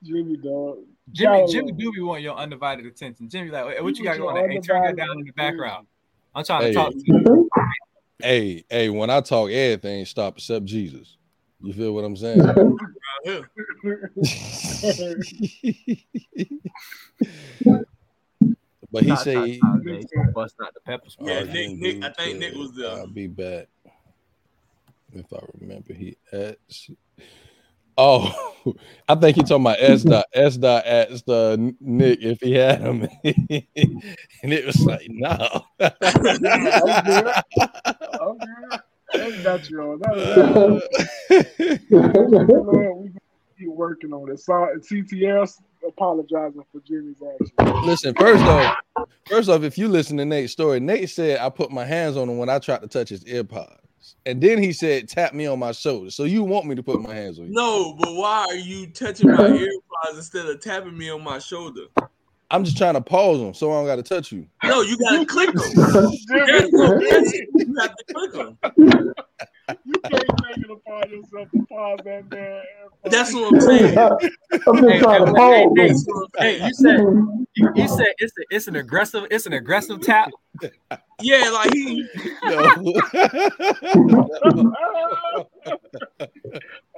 Jimmy 0.10 0.38
dog. 0.38 0.78
Jimmy, 1.12 1.38
Y'all 1.40 1.48
Jimmy 1.48 1.72
love 1.72 1.80
do 1.80 1.92
be 1.92 2.02
wanting 2.02 2.24
your 2.24 2.36
undivided 2.36 2.86
attention. 2.86 3.30
Jimmy, 3.30 3.52
like, 3.52 3.76
"Hey, 3.76 3.82
what 3.82 3.98
you 3.98 4.04
got 4.04 4.18
going 4.18 4.38
on? 4.38 4.50
Hey, 4.50 4.60
turn 4.60 4.84
that 4.84 4.96
down 4.96 5.20
in 5.20 5.26
the 5.26 5.32
background. 5.34 5.88
I'm 6.34 6.44
trying 6.44 6.62
to 6.62 6.68
Hey. 6.68 6.74
talk 6.74 6.92
to 6.92 7.04
you. 7.06 7.50
Hey, 8.22 8.64
hey, 8.70 8.90
when 8.90 9.10
I 9.10 9.22
talk, 9.22 9.50
everything 9.50 10.06
stop 10.06 10.38
except 10.38 10.66
Jesus. 10.66 11.18
You 11.62 11.74
feel 11.74 11.94
what 11.94 12.04
I'm 12.06 12.16
saying? 12.16 12.42
But 18.92 19.04
he 19.04 19.10
Nah, 19.10 19.16
say, 19.18 19.60
nah, 19.62 19.76
nah, 19.76 19.84
man, 19.84 20.02
bust 20.34 20.56
out 20.64 20.74
the 20.74 20.80
pepper 20.80 21.10
spray. 21.12 21.28
Yeah, 21.28 21.44
Nick- 21.44 21.78
Nick- 21.78 22.04
I 22.04 22.10
think 22.12 22.40
Nick 22.40 22.56
was 22.56 22.74
there. 22.76 22.90
I'll 22.90 23.06
be 23.08 23.28
back 23.28 23.68
if 25.14 25.32
I 25.32 25.38
remember. 25.60 25.94
He 25.94 26.18
asked. 26.34 26.90
Oh, 28.02 28.56
I 29.10 29.16
think 29.16 29.36
he 29.36 29.44
talking 29.44 29.62
about 29.64 29.82
S 29.82 30.04
dot 30.04 30.26
S 30.34 30.56
dot 30.56 30.86
asked 30.86 31.28
uh, 31.28 31.58
Nick 31.82 32.20
if 32.22 32.40
he 32.40 32.54
had 32.54 32.80
him, 32.80 33.02
and 33.24 34.54
it 34.54 34.66
was 34.66 34.80
like 34.86 35.06
no. 35.10 35.66
I'm 35.82 35.92
good. 36.00 37.28
I'm 38.22 38.38
good. 38.38 38.80
That's 39.14 39.44
not 39.44 39.70
you. 39.70 40.00
That's 40.02 40.18
Lord, 41.90 42.98
we 42.98 43.12
keep 43.58 43.68
working 43.68 44.14
on 44.14 44.32
it. 44.32 44.40
So, 44.40 44.54
CTS 44.54 45.60
apologizing 45.86 46.64
for 46.72 46.80
Jimmy's 46.88 47.18
action. 47.22 47.86
Listen, 47.86 48.14
first 48.16 48.44
off, 48.44 48.78
first 49.26 49.50
off, 49.50 49.64
if 49.64 49.78
you 49.78 49.90
listen 49.90 50.16
to 50.18 50.26
Nate's 50.26 50.54
story, 50.54 50.80
Nate 50.80 51.10
said 51.10 51.40
I 51.40 51.50
put 51.50 51.70
my 51.70 51.84
hands 51.84 52.16
on 52.16 52.30
him 52.30 52.38
when 52.38 52.50
I 52.50 52.60
tried 52.60 52.82
to 52.82 52.88
touch 52.88 53.10
his 53.10 53.26
earpods, 53.26 53.79
and 54.26 54.42
then 54.42 54.62
he 54.62 54.74
said 54.74 55.08
tap 55.08 55.34
me 55.34 55.46
on 55.46 55.60
my 55.60 55.72
shoulder. 55.72 56.12
So 56.12 56.24
you 56.24 56.44
want 56.44 56.66
me 56.66 56.76
to 56.76 56.84
put 56.84 57.02
my 57.02 57.14
hands 57.14 57.40
on 57.40 57.48
you? 57.48 57.54
No, 57.54 57.94
but 57.94 58.14
why 58.14 58.46
are 58.50 58.56
you 58.56 58.88
touching 58.88 59.30
my 59.30 59.38
earpods 59.38 60.16
instead 60.16 60.46
of 60.46 60.62
tapping 60.62 60.98
me 60.98 61.10
on 61.10 61.24
my 61.24 61.40
shoulder? 61.40 61.86
I'm 62.52 62.64
just 62.64 62.78
trying 62.78 62.96
to 62.96 63.02
pause 63.02 63.40
them 63.40 63.54
so 63.54 63.72
I 63.72 63.76
don't 63.76 63.86
got 63.86 63.96
to 63.98 64.04
touch 64.04 64.32
you. 64.32 64.48
No, 64.64 64.82
you 64.82 64.98
gotta 64.98 65.26
click 65.26 65.54
them. 65.54 65.72
There's 65.76 66.72
no 66.72 66.98
pressing. 66.98 67.48
You 67.54 67.76
have 67.80 67.96
to 67.96 68.14
click 68.14 68.34
them. 68.34 69.14
You 70.90 70.96
can't 70.96 71.10
make 71.10 71.10
it 71.10 71.10
upon 71.10 71.10
yourself 71.12 71.52
to 71.52 71.60
pause 71.68 72.00
that 72.06 72.32
man. 72.32 72.62
That's 73.06 73.34
what 73.34 73.54
I'm 73.54 73.62
saying. 73.62 73.98
I'm 73.98 74.18
just 74.78 74.88
Hey, 74.88 75.00
trying 75.00 75.26
to 75.26 75.32
hey, 75.34 75.66
pause 75.66 75.78
hey, 75.78 75.88
him. 75.88 75.98
Hey, 76.38 76.66
you 76.66 76.74
said 76.74 77.00
you, 77.56 77.72
you 77.76 77.88
said 77.88 78.08
it's 78.18 78.34
a, 78.38 78.42
it's 78.50 78.68
an 78.68 78.76
aggressive 78.76 79.26
it's 79.32 79.46
an 79.46 79.54
aggressive 79.54 80.02
tap. 80.02 80.32
Yeah, 81.22 81.50
like 81.52 81.72
he. 81.74 82.06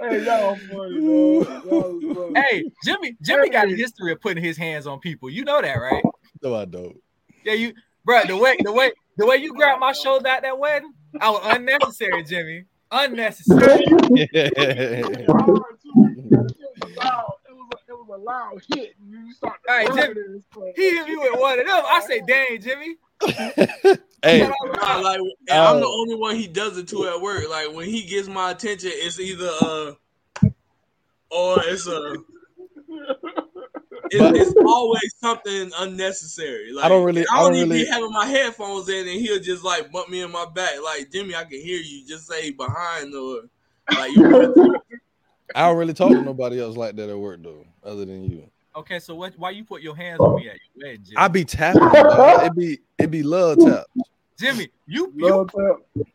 Hey, 0.02 0.26
y'all 0.26 0.56
funny. 0.56 1.06
Y'all 1.06 2.02
funny. 2.02 2.34
Hey, 2.36 2.64
Jimmy 2.84 3.16
Jimmy 3.22 3.50
got 3.50 3.72
a 3.72 3.76
history 3.76 4.12
of 4.12 4.20
putting 4.20 4.44
his 4.44 4.58
hands 4.58 4.88
on 4.88 5.00
people. 5.00 5.30
You 5.30 5.44
know 5.44 5.62
that, 5.62 5.76
right? 5.76 6.04
no, 6.42 6.56
I 6.56 6.66
don't. 6.66 6.98
Yeah, 7.46 7.54
you, 7.54 7.74
bro. 8.04 8.26
The 8.26 8.36
way 8.36 8.58
the 8.64 8.72
way 8.72 8.92
the 9.18 9.28
way 9.28 9.38
you 9.38 9.54
grabbed 9.54 9.80
my 9.80 9.92
shoulder 9.92 10.28
at 10.28 10.42
that 10.42 10.58
wedding, 10.58 10.92
I 11.20 11.30
was 11.30 11.42
unnecessary, 11.44 12.24
Jimmy. 12.24 12.66
Unnecessary. 12.92 13.84
It 15.12 15.28
was 15.30 16.98
a 16.98 17.00
loud- 17.00 17.34
it 17.48 17.54
was 17.54 17.70
a- 17.74 17.92
it 17.92 17.98
was 17.98 18.10
a 18.14 18.18
loud 18.18 18.62
hit. 18.74 18.96
You 19.10 19.34
start 19.34 19.60
All 19.70 19.76
right, 19.76 19.88
Jimmy. 19.94 20.14
Jimmy. 20.54 20.74
He 20.76 20.90
hit 20.92 21.08
me 21.08 21.16
with 21.18 21.40
one 21.40 21.60
of 21.60 21.66
them. 21.68 21.84
I 21.86 22.00
say, 22.02 22.22
dang, 22.28 22.62
Jimmy. 22.62 22.96
Hey, 24.24 24.48
Nah, 24.48 24.98
like, 25.00 25.20
and 25.50 25.60
I'm 25.60 25.80
the 25.80 25.88
only 25.88 26.14
one 26.14 26.36
he 26.36 26.46
does 26.46 26.78
it 26.78 26.88
to 26.90 27.08
at 27.08 27.20
work. 27.22 27.50
Like 27.50 27.74
when 27.74 27.88
he 27.88 28.04
gets 28.04 28.28
my 28.28 28.52
attention, 28.52 28.92
it's 28.94 29.20
either 29.20 29.50
uh, 29.62 29.94
or 31.32 31.58
it's 31.64 31.88
a. 31.88 32.18
It's, 34.14 34.50
it's 34.50 34.56
always 34.66 35.16
something 35.20 35.72
unnecessary. 35.80 36.74
Like 36.74 36.86
I 36.86 36.90
don't 36.90 37.04
really- 37.06 37.26
I 37.32 37.36
I 37.36 37.40
don't, 37.42 37.52
don't 37.54 37.56
even 37.56 37.70
really- 37.70 37.84
be 37.86 37.90
having 37.90 38.12
my 38.12 38.26
headphones 38.26 38.90
in, 38.90 39.08
and 39.08 39.20
he'll 39.20 39.40
just 39.40 39.64
like 39.64 39.92
bump 39.92 40.10
me 40.10 40.22
in 40.22 40.32
my 40.32 40.46
back. 40.54 40.74
Like 40.84 41.12
Jimmy, 41.12 41.34
I 41.36 41.44
can 41.46 41.62
hear 41.62 41.80
you. 41.80 42.06
Just 42.06 42.28
say 42.28 42.52
behind 42.52 43.14
or 43.16 43.44
like 43.96 44.16
you. 44.16 44.78
I 45.56 45.68
don't 45.68 45.78
really 45.78 45.94
talk 45.94 46.12
to 46.12 46.22
nobody 46.22 46.62
else 46.62 46.78
like 46.78 46.96
that 46.98 47.10
at 47.10 47.18
work 47.18 47.42
though, 47.44 47.66
other 47.84 48.06
than 48.06 48.24
you. 48.30 48.44
Okay, 48.76 49.00
so 49.00 49.16
what? 49.16 49.34
Why 49.38 49.50
you 49.52 49.64
put 49.66 49.82
your 49.82 49.96
hands 49.96 50.20
on 50.22 50.36
me 50.38 50.48
at 50.50 50.56
your 50.76 50.88
wedding, 50.88 51.04
Jimmy? 51.04 51.18
I 51.18 51.28
be 51.28 51.44
tapping, 51.44 51.82
dog. 51.82 52.44
it 52.46 52.56
be 52.56 52.80
it 52.98 53.12
be 53.12 53.24
love 53.24 53.60
tap. 53.60 53.86
Jimmy, 54.40 54.70
you, 54.88 55.14
you 55.16 55.48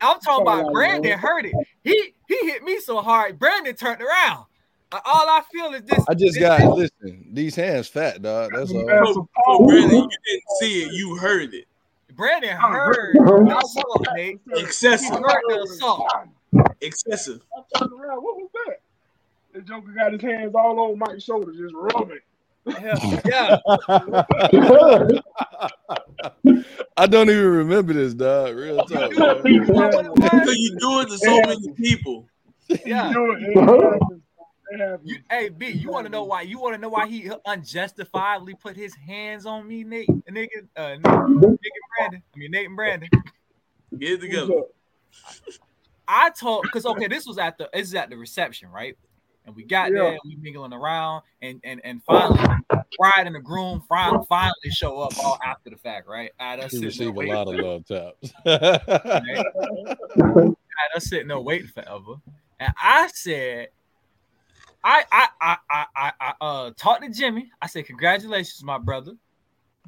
I'm 0.01 0.19
talking 0.21 0.43
about 0.43 0.73
Brandon 0.73 1.11
that. 1.13 1.19
heard 1.21 1.45
it. 1.47 1.55
He 1.85 2.13
he 2.29 2.47
hit 2.51 2.63
me 2.65 2.81
so 2.81 3.01
hard, 3.01 3.39
Brandon 3.39 3.75
turned 3.75 4.01
around. 4.03 4.47
All 4.93 5.03
I 5.29 5.43
feel 5.53 5.73
is 5.75 5.83
this. 5.83 6.05
I 6.09 6.15
just 6.15 6.35
this- 6.35 6.39
got 6.41 6.77
listen. 6.77 7.27
These 7.33 7.57
hands 7.57 7.89
fat, 7.89 8.23
dog. 8.23 8.53
That's 8.55 8.71
all. 8.71 8.87
That's 8.87 9.07
So, 9.07 9.11
a 9.11 9.15
so 9.15 9.29
oh, 9.47 9.59
pause. 9.59 9.67
Brandon, 9.69 9.97
you 9.97 10.09
didn't 10.27 10.45
see 10.61 10.83
it. 10.85 10.93
You 10.93 11.17
heard 11.17 11.55
it. 11.55 11.67
Brandon 12.15 12.57
oh, 12.63 12.69
heard 12.69 13.15
the 13.15 13.59
assault, 13.63 14.07
Nate. 14.15 14.41
He 14.55 14.61
Excessive. 14.61 15.11
heard 15.11 15.43
the 15.49 15.61
assault. 15.71 16.09
Excessive. 16.81 17.43
I 17.57 17.79
turned 17.79 17.93
around. 17.93 18.23
What 18.23 18.37
was 18.37 18.49
that? 18.67 18.81
The 19.53 19.61
Joker 19.63 19.93
got 19.93 20.13
his 20.13 20.23
hands 20.23 20.55
all 20.55 20.81
over 20.81 20.97
Mike's 20.97 21.25
shoulder, 21.25 21.53
just 21.53 21.75
rubbing. 21.75 22.21
Yeah. 23.27 23.59
I 26.97 27.07
don't 27.07 27.29
even 27.31 27.45
remember 27.45 27.93
this, 27.93 28.15
dog. 28.15 28.57
Real 28.57 28.79
talk. 28.85 29.17
man. 29.17 29.43
Because 30.15 30.57
you 30.57 30.77
do 30.81 31.01
it 31.01 31.09
to 31.09 31.19
so 31.19 31.41
many 31.43 31.71
people. 31.73 32.27
Yeah. 32.85 33.13
Do 33.13 33.33
it, 33.33 34.21
it 34.71 34.79
happens. 34.79 34.81
It 34.81 34.81
happens. 34.81 35.11
You, 35.11 35.19
hey 35.31 35.49
B, 35.49 35.69
you 35.69 35.91
want 35.91 36.07
to 36.07 36.11
know 36.11 36.25
why? 36.25 36.43
You 36.43 36.59
want 36.59 36.75
to 36.75 36.81
know 36.81 36.89
why 36.89 37.07
he 37.07 37.31
unjustifiably 37.47 38.55
put 38.55 38.77
his 38.77 38.95
hands 38.95 39.47
on 39.47 39.67
me, 39.67 39.85
Nate, 39.85 40.09
nigga, 40.31 40.47
uh, 40.77 40.89
Nate, 40.89 41.03
Nate 41.03 41.23
and 41.29 41.61
Brandon. 41.99 42.23
I 42.35 42.39
mean 42.39 42.51
Nate 42.51 42.67
and 42.67 42.77
Brandon. 42.77 43.09
Get 43.99 44.13
it 44.13 44.21
together. 44.21 44.53
I 46.09 46.31
told 46.31 46.65
because 46.65 46.87
okay, 46.87 47.09
this 47.09 47.27
was 47.27 47.39
at 47.39 47.59
the 47.59 47.69
this 47.73 47.89
is 47.89 47.95
at 47.95 48.11
the 48.11 48.17
reception, 48.17 48.71
right? 48.71 48.97
And 49.45 49.55
we 49.55 49.65
got 49.65 49.93
Yeah. 49.93 50.03
there, 50.03 50.19
we 50.25 50.37
mingling 50.37 50.73
around, 50.73 51.23
and 51.41 51.61
and 51.65 51.81
and 51.85 52.03
finally, 52.05 52.41
bride 52.99 53.27
and 53.27 53.35
the 53.35 53.41
groom 53.41 53.83
finally, 53.89 54.25
finally 54.29 54.71
show 54.71 55.01
up 55.01 55.13
all 55.25 55.39
after 55.45 55.71
the 55.71 55.77
fact, 55.77 56.09
right? 56.09 56.33
I 56.39 56.59
us 56.59 56.73
He 56.73 56.79
sitting 56.79 56.81
there 56.81 56.89
received 56.89 57.17
a 57.17 57.21
waiting 57.21 57.35
lot 57.35 57.49
of 57.49 57.55
love 57.55 57.87
taps. 57.87 58.33
had 60.77 60.97
us 60.97 61.09
sitting 61.09 61.29
there 61.29 61.41
waiting 61.41 61.69
forever. 61.69 62.15
And 62.59 62.73
I 62.83 63.09
said, 63.13 63.69
I 64.87 65.05
I 65.13 65.29
I 65.43 65.59
I 65.71 66.13
I, 66.21 66.35
uh 66.41 66.73
talked 66.79 67.03
to 67.05 67.11
Jimmy. 67.11 67.51
I 67.63 67.69
said, 67.69 67.87
Congratulations, 67.87 68.65
my 68.65 68.79
brother. 68.79 69.15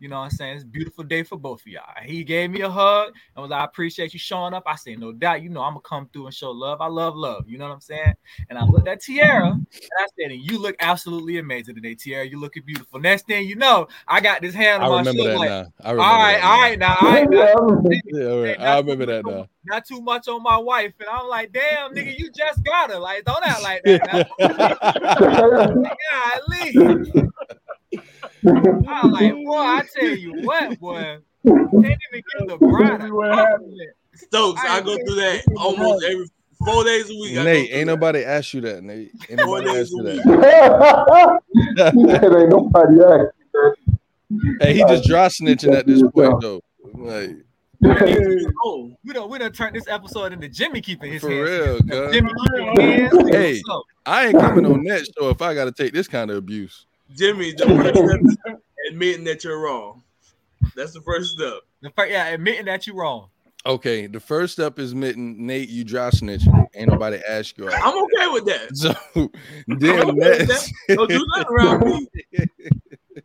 You 0.01 0.09
know 0.09 0.19
what 0.19 0.25
I'm 0.25 0.31
saying? 0.31 0.57
It's 0.57 0.65
a 0.65 0.67
beautiful 0.67 1.05
day 1.05 1.23
for 1.23 1.37
both 1.37 1.61
of 1.61 1.67
y'all. 1.67 1.83
He 2.05 2.25
gave 2.25 2.51
me 2.51 2.61
a 2.61 2.71
hug 2.71 3.09
and 3.35 3.43
was 3.43 3.51
like, 3.51 3.61
I 3.61 3.65
appreciate 3.65 4.13
you 4.13 4.19
showing 4.19 4.55
up. 4.55 4.65
I 4.67 4.77
said, 4.77 4.99
No 4.99 5.13
doubt, 5.13 5.43
you 5.43 5.49
know, 5.49 5.63
I'm 5.63 5.73
gonna 5.73 5.81
come 5.81 6.09
through 6.13 6.27
and 6.27 6.35
show 6.35 6.51
love. 6.51 6.81
I 6.81 6.87
love 6.87 7.17
love. 7.17 7.49
You 7.49 7.59
know 7.59 7.67
what 7.67 7.75
I'm 7.75 7.81
saying? 7.81 8.15
And 8.49 8.59
I 8.59 8.65
looked 8.65 8.89
at 8.89 9.03
Tierra 9.03 9.51
and 9.51 9.67
I 9.99 10.07
said, 10.19 10.31
and 10.33 10.51
you 10.51 10.59
look 10.59 10.77
absolutely 10.81 11.39
amazing 11.39 11.75
today, 11.75 11.95
Tierra. 11.95 12.27
You 12.27 12.39
looking 12.41 12.63
beautiful. 12.65 13.01
Next 13.01 13.27
thing 13.27 13.47
you 13.49 13.57
know, 13.57 13.89
I 14.07 14.21
got 14.21 14.41
this 14.43 14.55
hand 14.55 14.83
I 14.83 14.87
on 14.87 15.05
my 15.05 15.13
shoulder. 15.13 15.31
that 15.31 15.39
Like, 15.39 15.51
now. 15.51 15.67
I 15.83 15.89
all 15.89 15.95
remember 15.95 16.13
right, 16.13 16.41
that 16.41 16.45
all 16.45 16.61
right, 16.61 16.79
now, 16.79 16.97
all 17.01 17.09
right, 17.09 17.31
now. 17.31 17.49
Yeah, 18.05 18.27
all 18.31 18.43
right. 18.43 18.61
I 18.61 18.79
remember 18.79 19.07
that 19.07 19.25
now. 19.27 19.47
Not 19.65 19.85
too 19.85 20.01
much 20.01 20.29
on 20.29 20.43
my 20.43 20.57
wife, 20.57 20.95
and 20.99 21.09
I'm 21.09 21.29
like, 21.29 21.53
damn, 21.53 21.95
nigga, 21.95 22.19
you 22.19 22.31
just 22.31 22.65
got 22.65 22.91
her. 22.91 22.99
Like, 22.99 23.25
don't 23.25 23.45
act 23.45 23.63
like 23.63 23.83
that. 23.85 24.29
now. 24.39 24.39
Golly. 27.15 27.31
I'm 28.47 29.11
like, 29.13 29.33
boy, 29.35 29.57
I 29.57 29.83
tell 29.99 30.09
you 30.09 30.33
what, 30.43 30.79
boy, 30.81 31.19
can't 31.45 31.59
even 31.75 31.97
give 32.13 32.49
the 32.49 32.57
bride. 32.61 33.93
Stokes, 34.15 34.61
I 34.65 34.81
go 34.81 34.97
through 34.97 35.15
that 35.17 35.43
almost 35.57 36.05
every 36.05 36.27
four 36.65 36.85
days 36.85 37.09
a 37.11 37.15
week. 37.15 37.39
I 37.39 37.45
Nate, 37.45 37.69
through 37.69 37.79
ain't 37.79 37.87
that. 37.87 37.93
nobody 37.95 38.25
asked 38.25 38.53
you 38.55 38.61
that, 38.63 38.83
Nate. 38.83 39.13
Ain't 39.31 39.41
Four 39.41 39.61
nobody 39.63 39.65
days 39.67 39.83
asked 39.83 39.93
a 39.93 39.97
you 39.97 40.03
week. 40.05 40.23
that. 41.77 41.93
he 41.95 42.01
ain't 42.41 42.49
nobody 42.51 43.01
asked. 43.03 43.35
Hey, 44.61 44.75
he 44.75 44.81
just 44.81 45.05
dry 45.05 45.27
snitching 45.29 45.73
at 45.75 45.87
this 45.87 46.03
point 46.13 46.41
though. 46.41 46.61
Like 46.95 47.31
Oh, 48.65 48.91
We 49.05 49.13
don't 49.13 49.31
we 49.31 49.39
done 49.39 49.53
turn 49.53 49.73
this 49.73 49.87
episode 49.89 50.33
into 50.33 50.49
Jimmy 50.49 50.81
keeping 50.81 51.13
his 51.13 51.23
for 51.23 51.31
hands. 51.31 51.49
real, 51.49 51.79
cuz. 52.07 52.13
Jimmy 52.13 52.31
keeping 52.45 52.81
hands. 52.81 53.29
Hey, 53.31 53.63
I 54.05 54.27
ain't 54.27 54.39
coming 54.41 54.67
on 54.67 54.83
that 54.85 55.07
show 55.17 55.31
if 55.31 55.41
I 55.41 55.55
gotta 55.55 55.71
take 55.73 55.93
this 55.93 56.09
kind 56.09 56.31
of 56.33 56.37
abuse. 56.39 56.87
Jimmy, 57.17 57.53
the 57.53 57.67
first 57.67 57.97
step 57.97 58.21
is 58.25 58.37
admitting 58.91 59.25
that 59.25 59.45
you're 59.45 59.61
wrong. 59.61 60.03
That's 60.75 60.93
the 60.93 61.01
first 61.01 61.33
step. 61.33 61.61
the 61.81 61.91
first, 61.91 62.11
yeah, 62.11 62.27
admitting 62.29 62.67
that 62.67 62.87
you're 62.87 62.97
wrong. 62.97 63.29
Okay, 63.67 64.07
the 64.07 64.21
first 64.21 64.55
step 64.55 64.79
is 64.79 64.93
admitting 64.93 65.47
Nate, 65.47 65.69
you 65.69 65.85
dry 65.85 66.11
snitching. 66.11 66.67
Ain't 66.75 66.91
nobody 66.91 67.19
asked 67.29 67.59
you. 67.59 67.69
I'm 67.69 68.03
okay 68.05 68.29
with 68.29 68.45
that. 68.47 68.69
So 68.75 68.95
I'm 69.15 69.79
then 69.79 70.11
okay 70.11 70.45
that. 70.45 70.73
Don't 70.89 71.09
do 71.09 71.27
nothing 71.37 71.55
around 71.55 71.85
me. 71.85 72.09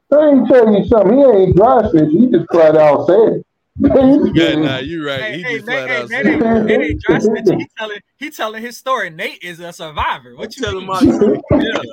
Let 0.09 0.34
me 0.34 0.47
tell 0.47 0.73
you 0.73 0.86
something. 0.88 1.17
He 1.17 1.23
ain't 1.23 1.55
dry 1.55 1.89
snitch. 1.91 2.11
He 2.11 2.27
just 2.27 2.45
flat 2.51 2.75
out 2.75 3.07
said. 3.07 3.43
yeah, 4.36 4.53
nah, 4.55 4.78
you're 4.78 5.03
right. 5.05 5.21
Hey, 5.21 5.38
He 5.38 5.43
hey, 5.43 5.53
just 5.55 5.65
Nate, 5.65 5.76
flat 5.78 5.89
hey, 5.89 6.01
out 6.01 6.09
Nate, 6.09 6.26
said, 6.26 6.28
ain't- 6.28 6.65
Nate 6.65 6.82
ain't 6.82 7.01
dry 7.01 7.17
snitching. 7.17 7.57
He 7.59 7.67
telling 7.78 7.99
he 8.17 8.30
telling 8.30 8.61
his 8.61 8.78
story. 8.78 9.09
Nate 9.09 9.41
is 9.41 9.59
a 9.59 9.74
survivor. 9.74 10.36
What 10.36 10.55
you 10.55 10.63
telling 10.63 10.86
mean? 10.86 10.88
my 10.88 10.99
truth. 11.01 11.41
Yeah. 11.51 11.84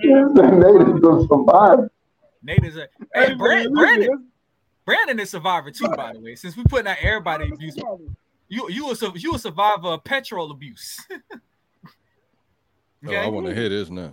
Nate 0.00 0.88
is 0.88 1.04
a 1.04 1.26
survivor. 1.28 1.90
Nate 2.42 2.64
is 2.64 2.76
a 2.76 2.88
hey, 3.14 3.34
Brand, 3.34 3.74
Brandon. 3.74 4.28
Brandon 4.86 5.20
is 5.20 5.30
survivor 5.30 5.70
too, 5.70 5.88
by 5.88 6.12
the 6.14 6.20
way. 6.20 6.34
Since 6.36 6.56
we 6.56 6.64
putting 6.64 6.86
out 6.86 6.96
everybody 7.02 7.50
abuse, 7.52 7.76
you 8.48 8.70
you 8.70 8.90
a 8.90 9.12
you 9.18 9.34
a 9.34 9.38
survivor 9.38 9.88
of 9.88 10.04
petrol 10.04 10.50
abuse. 10.50 10.98
Oh, 13.06 13.12
I 13.12 13.26
want 13.28 13.46
to 13.46 13.54
hear 13.54 13.68
this 13.68 13.90
now. 13.90 14.12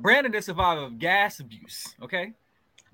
Brandon 0.00 0.34
is 0.34 0.44
a 0.44 0.46
survivor 0.46 0.82
of 0.82 0.98
gas 0.98 1.38
abuse. 1.40 1.94
Okay. 2.02 2.32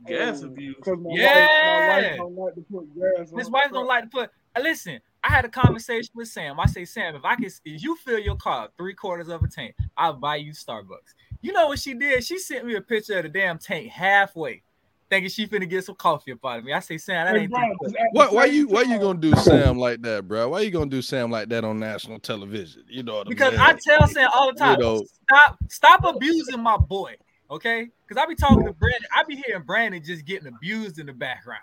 Gas 0.07 0.43
abuse. 0.43 0.77
Because 0.77 0.99
my, 1.01 1.11
Yeah. 1.15 1.27
wife, 1.27 1.49
my 1.65 1.87
wife 1.87 2.17
don't 2.17 2.37
like 2.37 2.55
to 2.55 2.61
put 2.63 2.95
gas 2.95 3.33
on 3.33 3.39
His 3.39 3.51
wife 3.51 3.63
truck. 3.65 3.73
don't 3.75 3.87
like 3.87 4.05
to 4.05 4.11
put. 4.11 4.31
uh, 4.57 4.61
Listen, 4.61 5.01
I 5.25 5.29
had 5.31 5.45
a 5.45 5.49
conversation 5.49 6.11
with 6.15 6.29
Sam. 6.29 6.59
I 6.59 6.67
say, 6.67 6.85
Sam, 6.85 7.15
if 7.15 7.25
I 7.25 7.37
can, 7.37 7.45
if 7.65 7.83
you 7.83 7.97
fill 7.97 8.19
your 8.19 8.37
car 8.37 8.69
three 8.77 8.95
quarters 8.95 9.29
of 9.29 9.43
a 9.43 9.49
tank, 9.49 9.75
I'll 9.97 10.15
buy 10.15 10.37
you 10.37 10.53
Starbucks. 10.53 11.15
You 11.41 11.53
know 11.53 11.69
what 11.69 11.79
she 11.79 11.95
did? 11.95 12.25
She 12.25 12.39
sent 12.39 12.65
me 12.67 12.75
a 12.75 12.81
picture 12.81 13.17
of 13.19 13.23
the 13.25 13.29
damn 13.29 13.59
tank 13.59 13.89
halfway, 13.89 14.63
thinking 15.11 15.31
she 15.31 15.47
finna 15.47 15.69
get 15.69 15.85
some 15.85 15.95
coffee 15.97 16.33
up 16.33 16.45
out 16.45 16.59
of 16.61 16.65
me. 16.65 16.73
I 16.73 16.81
say, 16.81 16.99
Sam, 16.99 17.27
that 17.27 17.35
Hey, 17.37 17.43
ain't 17.43 17.51
bro, 17.51 17.61
too 17.61 17.77
'cause 17.83 17.93
quick. 17.93 18.03
What? 18.13 18.33
Why 18.35 18.45
you? 18.47 18.67
Why 18.69 18.83
you 18.83 18.99
gonna 18.99 19.19
do 19.21 19.35
Sam 19.37 19.79
like 19.79 20.03
that, 20.03 20.27
bro? 20.27 20.49
Why 20.49 20.61
you 20.61 20.71
gonna 20.71 20.91
do 20.91 21.03
Sam 21.03 21.31
like 21.31 21.49
that 21.51 21.65
on 21.65 21.79
national 21.79 22.19
television? 22.19 22.85
You 22.89 23.03
know 23.03 23.17
what 23.17 23.29
because 23.29 23.55
I 23.55 23.71
I 23.71 23.79
tell 23.87 24.07
Sam 24.09 24.29
all 24.35 24.53
the 24.53 24.59
time, 24.59 24.73
You 24.81 24.85
know. 24.87 25.05
stop, 25.29 25.59
stop 25.71 26.05
abusing 26.05 26.61
my 26.63 26.77
boy. 26.77 27.15
Okay, 27.53 27.91
because 28.09 28.23
I 28.23 28.27
be 28.27 28.35
talking 28.35 28.65
to 28.65 28.73
Brandon, 28.73 29.07
I 29.15 29.25
be 29.25 29.37
hearing 29.37 29.63
Brandon 29.65 30.03
just 30.03 30.25
getting 30.25 30.49
abused 30.49 30.99
in 30.99 31.05
the 31.05 31.13
background. 31.13 31.61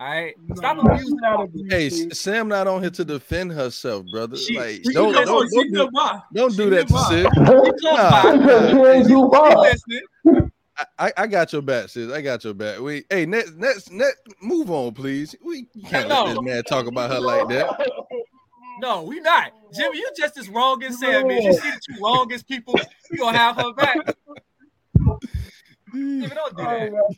All 0.00 0.08
right, 0.08 0.34
stop 0.54 0.78
Nah, 0.78 0.84
abusing 0.84 1.08
she's 1.08 1.20
not 1.20 1.38
my 1.38 1.46
Hey, 1.68 1.90
Sam 1.90 2.48
not 2.48 2.66
on 2.66 2.80
here 2.80 2.88
to 2.90 3.04
defend 3.04 3.52
herself, 3.52 4.06
brother. 4.06 4.38
She- 4.38 4.56
like, 4.56 4.76
she 4.76 4.92
don't 4.94 5.14
oh, 5.14 5.24
don't 5.26 5.50
she 5.50 5.56
don't 5.56 5.72
do, 5.72 5.78
nearby. 5.78 6.20
don't 6.32 6.50
She 6.52 6.56
do 6.56 6.70
that 6.70 6.88
to 6.88 6.94
nearby. 6.94 7.08
Sid. 7.08 7.28
Nah, 7.82 8.10
by. 8.10 8.38
Because 8.38 8.70
she 8.70 8.76
ain't 8.78 9.08
too 9.08 9.30
He 9.30 9.36
far. 9.36 9.60
listening. 9.60 10.00
I, 10.98 11.12
I 11.16 11.26
got 11.26 11.52
your 11.52 11.62
back, 11.62 11.90
sis. 11.90 12.10
I 12.10 12.22
got 12.22 12.42
your 12.42 12.54
back. 12.54 12.80
We 12.80 13.04
hey, 13.10 13.26
next 13.26 13.56
next 13.56 13.90
next 13.90 14.18
move 14.40 14.70
on, 14.70 14.94
please. 14.94 15.34
We 15.42 15.64
can't 15.86 16.08
let 16.08 16.26
this 16.26 16.42
man 16.42 16.64
talk 16.64 16.86
about 16.86 17.10
her 17.10 17.20
like 17.20 17.48
that. 17.48 17.68
No, 18.80 19.02
we 19.02 19.20
not. 19.20 19.52
Jimmy, 19.74 19.98
you 19.98 20.10
just 20.16 20.38
as 20.38 20.48
wrong 20.48 20.82
as 20.82 20.98
Sam 20.98 21.30
is. 21.30 21.44
You 21.44 21.52
see 21.52 21.70
the 21.70 21.80
two 21.92 22.02
wrongest 22.02 22.48
people, 22.48 22.78
you 23.10 23.18
gonna 23.18 23.36
have 23.36 23.56
her 23.56 23.72
back. 23.74 23.98
Jimmy, 25.96 26.34
don't 26.34 26.56
do 26.56 26.62
that. 26.64 27.14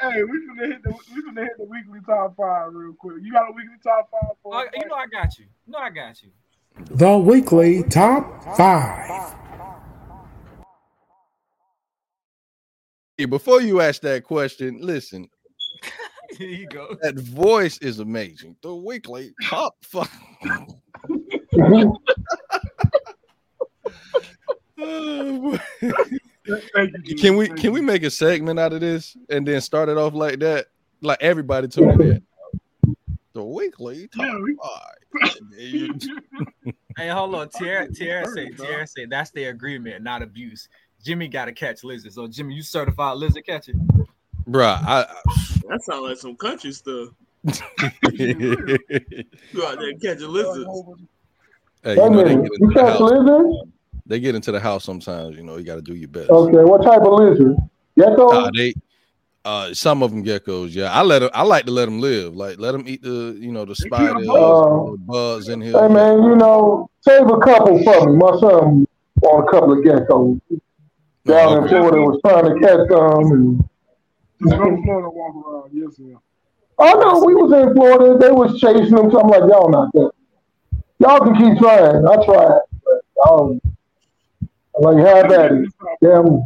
hey, 0.00 0.24
we 0.24 0.38
finna 0.38 0.66
hit 0.72 0.82
the 0.82 0.90
we 1.14 1.22
finna 1.22 1.42
hit 1.44 1.56
the 1.58 1.64
weekly 1.64 2.00
top 2.06 2.36
five 2.36 2.72
real 2.72 2.94
quick. 2.94 3.16
You 3.22 3.32
got 3.32 3.50
a 3.50 3.52
weekly 3.52 3.76
top 3.82 4.10
five 4.10 4.36
for 4.42 4.54
Oh, 4.54 4.58
us? 4.60 4.66
you 4.76 4.86
know 4.88 4.94
I 4.96 5.06
got 5.06 5.38
you. 5.38 5.46
You 5.66 5.72
know 5.72 5.78
I 5.78 5.90
got 5.90 6.22
you. 6.22 6.30
The 6.90 7.18
weekly 7.18 7.82
top 7.84 8.56
five. 8.56 9.36
Hey, 13.16 13.26
before 13.26 13.60
you 13.60 13.80
ask 13.80 14.00
that 14.02 14.24
question, 14.24 14.78
listen, 14.80 15.28
Here 16.38 16.48
you 16.48 16.66
go. 16.66 16.96
that 17.02 17.16
voice 17.18 17.78
is 17.78 18.00
amazing. 18.00 18.56
The 18.62 18.74
weekly 18.74 19.32
top 19.42 19.74
five. 19.84 20.08
Oh, 21.60 22.00
boy. 26.46 26.62
Thank 26.74 26.92
you, 26.92 27.02
Jimmy. 27.02 27.20
can 27.20 27.36
we 27.36 27.48
can 27.48 27.72
we 27.72 27.80
make 27.80 28.02
a 28.02 28.10
segment 28.10 28.58
out 28.60 28.72
of 28.72 28.80
this 28.80 29.16
and 29.30 29.46
then 29.46 29.60
start 29.60 29.88
it 29.88 29.96
off 29.96 30.14
like 30.14 30.38
that? 30.40 30.66
Like 31.00 31.18
everybody 31.20 31.68
tuning 31.68 32.00
in. 32.00 32.22
The 33.32 33.42
weekly 33.44 34.08
top 34.08 34.26
Yeah, 34.26 34.38
we- 34.40 34.56
five. 34.62 35.36
And 35.38 35.52
then 35.52 36.00
you- 36.00 36.72
Hey, 36.96 37.08
hold 37.08 37.34
on. 37.34 37.48
Tierra, 37.48 37.92
Tierra 37.92 38.26
say, 38.28 38.50
Tierra 38.50 38.86
say 38.86 39.06
that's 39.06 39.30
the 39.32 39.44
agreement, 39.46 40.04
not 40.04 40.22
abuse. 40.22 40.68
Jimmy 41.04 41.26
got 41.28 41.46
to 41.46 41.52
catch 41.52 41.82
lizards. 41.84 42.14
So 42.14 42.26
Jimmy, 42.28 42.54
you 42.54 42.62
certified 42.62 43.16
lizard 43.18 43.44
catcher. 43.44 43.72
Bruh, 44.48 44.78
I, 44.86 45.06
That 45.68 45.82
sounds 45.82 46.02
like 46.02 46.16
some 46.18 46.36
country 46.36 46.70
stuff. 46.72 47.08
I 47.46 47.52
Go 49.54 49.66
out 49.66 49.78
there 49.78 49.88
and 49.90 50.00
catch 50.00 50.20
a 50.20 50.28
lizard. 50.28 50.66
hey, 51.82 51.94
you 51.94 52.10
know 52.10 52.24
they 52.24 52.34
get 52.36 52.44
into 52.44 52.58
the 52.60 52.72
catch 52.74 52.98
house. 52.98 53.68
Lizards? 54.06 54.10
They 54.10 54.20
get 54.20 54.34
into 54.34 54.52
the 54.52 54.60
house 54.60 54.84
sometimes. 54.84 55.36
You 55.36 55.42
know, 55.42 55.56
you 55.56 55.64
got 55.64 55.76
to 55.76 55.82
do 55.82 55.94
your 55.94 56.08
best. 56.08 56.30
Okay, 56.30 56.64
what 56.64 56.82
type 56.82 57.00
of 57.02 57.12
lizard? 57.12 57.56
Gecko? 57.98 58.26
Nah, 58.28 58.50
they, 58.56 58.74
uh, 59.44 59.72
some 59.74 60.02
of 60.02 60.10
them 60.10 60.24
geckos. 60.24 60.74
Yeah, 60.74 60.92
I 60.92 61.02
let 61.02 61.22
'em- 61.22 61.30
I 61.34 61.42
like 61.42 61.66
to 61.66 61.70
let 61.70 61.84
them 61.84 62.00
live. 62.00 62.34
Like 62.34 62.58
let 62.58 62.72
them 62.72 62.84
eat 62.86 63.02
the, 63.02 63.36
you 63.38 63.52
know, 63.52 63.64
the 63.64 63.74
spiders, 63.74 64.26
Oh. 64.28 64.92
the 64.92 64.98
bugs 64.98 65.48
in 65.48 65.60
here. 65.60 65.72
Hey 65.72 65.88
man, 65.88 66.22
you 66.22 66.34
know, 66.36 66.88
save 67.02 67.22
a 67.28 67.38
couple 67.38 67.82
for 67.84 68.06
me. 68.10 68.16
My 68.16 68.36
son 68.40 68.86
bought 69.16 69.46
a 69.46 69.50
couple 69.50 69.72
of 69.74 69.84
geckos 69.84 70.40
down 71.26 71.52
in 71.52 71.58
okay. 71.64 71.68
Florida. 71.68 72.00
Was 72.00 72.20
trying 72.24 72.44
to 72.46 72.60
catch 72.60 72.88
them. 72.88 73.32
And 73.32 73.64
Just 74.40 74.56
go 74.58 74.82
Florida 74.82 75.10
walk 75.10 75.46
around. 75.46 75.70
Yes, 75.72 75.96
sir. 75.96 76.16
oh 76.78 77.00
no, 77.00 77.24
we 77.24 77.34
was 77.34 77.52
in 77.52 77.74
Florida. 77.74 78.18
They 78.18 78.32
was 78.32 78.58
chasing 78.60 78.94
them. 78.96 79.10
So 79.10 79.20
I'm 79.20 79.28
like, 79.28 79.42
y'all 79.50 79.70
not 79.70 79.92
that. 79.92 80.10
Y'all 80.98 81.20
can 81.20 81.34
keep 81.36 81.58
trying. 81.58 82.06
I 82.08 82.24
tried. 82.24 82.58
But 82.84 83.00
y'all, 83.16 83.50
I'm 83.52 83.60
like, 84.80 84.96
have 84.98 85.30
at 85.32 85.52
it. 85.52 85.68
Damn. 86.02 86.42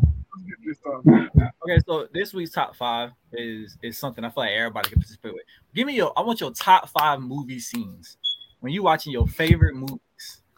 Okay, 1.65 1.79
so 1.87 2.07
this 2.13 2.33
week's 2.33 2.53
top 2.53 2.77
five 2.77 3.11
is 3.33 3.77
is 3.83 3.99
something 3.99 4.25
I 4.25 4.31
feel 4.31 4.45
like 4.45 4.53
everybody 4.53 4.89
can 4.91 4.99
participate 4.99 5.35
with. 5.35 5.43
Give 5.75 5.87
me 5.87 5.95
your 5.95 6.13
I 6.17 6.23
want 6.23 6.41
your 6.41 6.51
top 6.53 6.89
five 6.91 7.21
movie 7.21 7.61
scenes 7.61 8.17
when 8.61 8.73
you 8.73 8.83
watching 8.83 9.13
your 9.13 9.27
favorite 9.27 9.75
movies. 9.75 9.99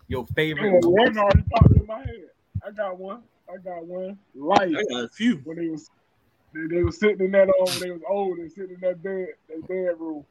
Your 0.08 0.26
favorite 0.34 0.66
Yeah, 0.66 0.80
movies. 0.82 1.14
one 1.14 1.18
already 1.18 1.42
popped 1.52 1.72
in 1.76 1.86
my 1.86 1.98
head. 1.98 2.24
I 2.66 2.70
got 2.72 2.98
one. 2.98 3.22
I 3.48 3.56
got 3.58 3.86
one. 3.86 4.18
Life. 4.34 4.74
I 4.76 4.82
got 4.92 5.04
a 5.04 5.08
few. 5.08 5.36
When 5.44 5.56
they 5.56 5.68
was 5.68 5.88
they, 6.52 6.76
they 6.76 6.82
was 6.82 6.98
sitting 6.98 7.24
in 7.26 7.30
that 7.32 7.48
um 7.48 7.66
when 7.66 7.78
they 7.80 7.90
was 7.90 8.02
old 8.08 8.38
and 8.38 8.50
sitting 8.50 8.74
in 8.74 8.80
that 8.80 9.02
bed 9.02 9.28
that 9.48 9.68
bedroom. 9.68 10.24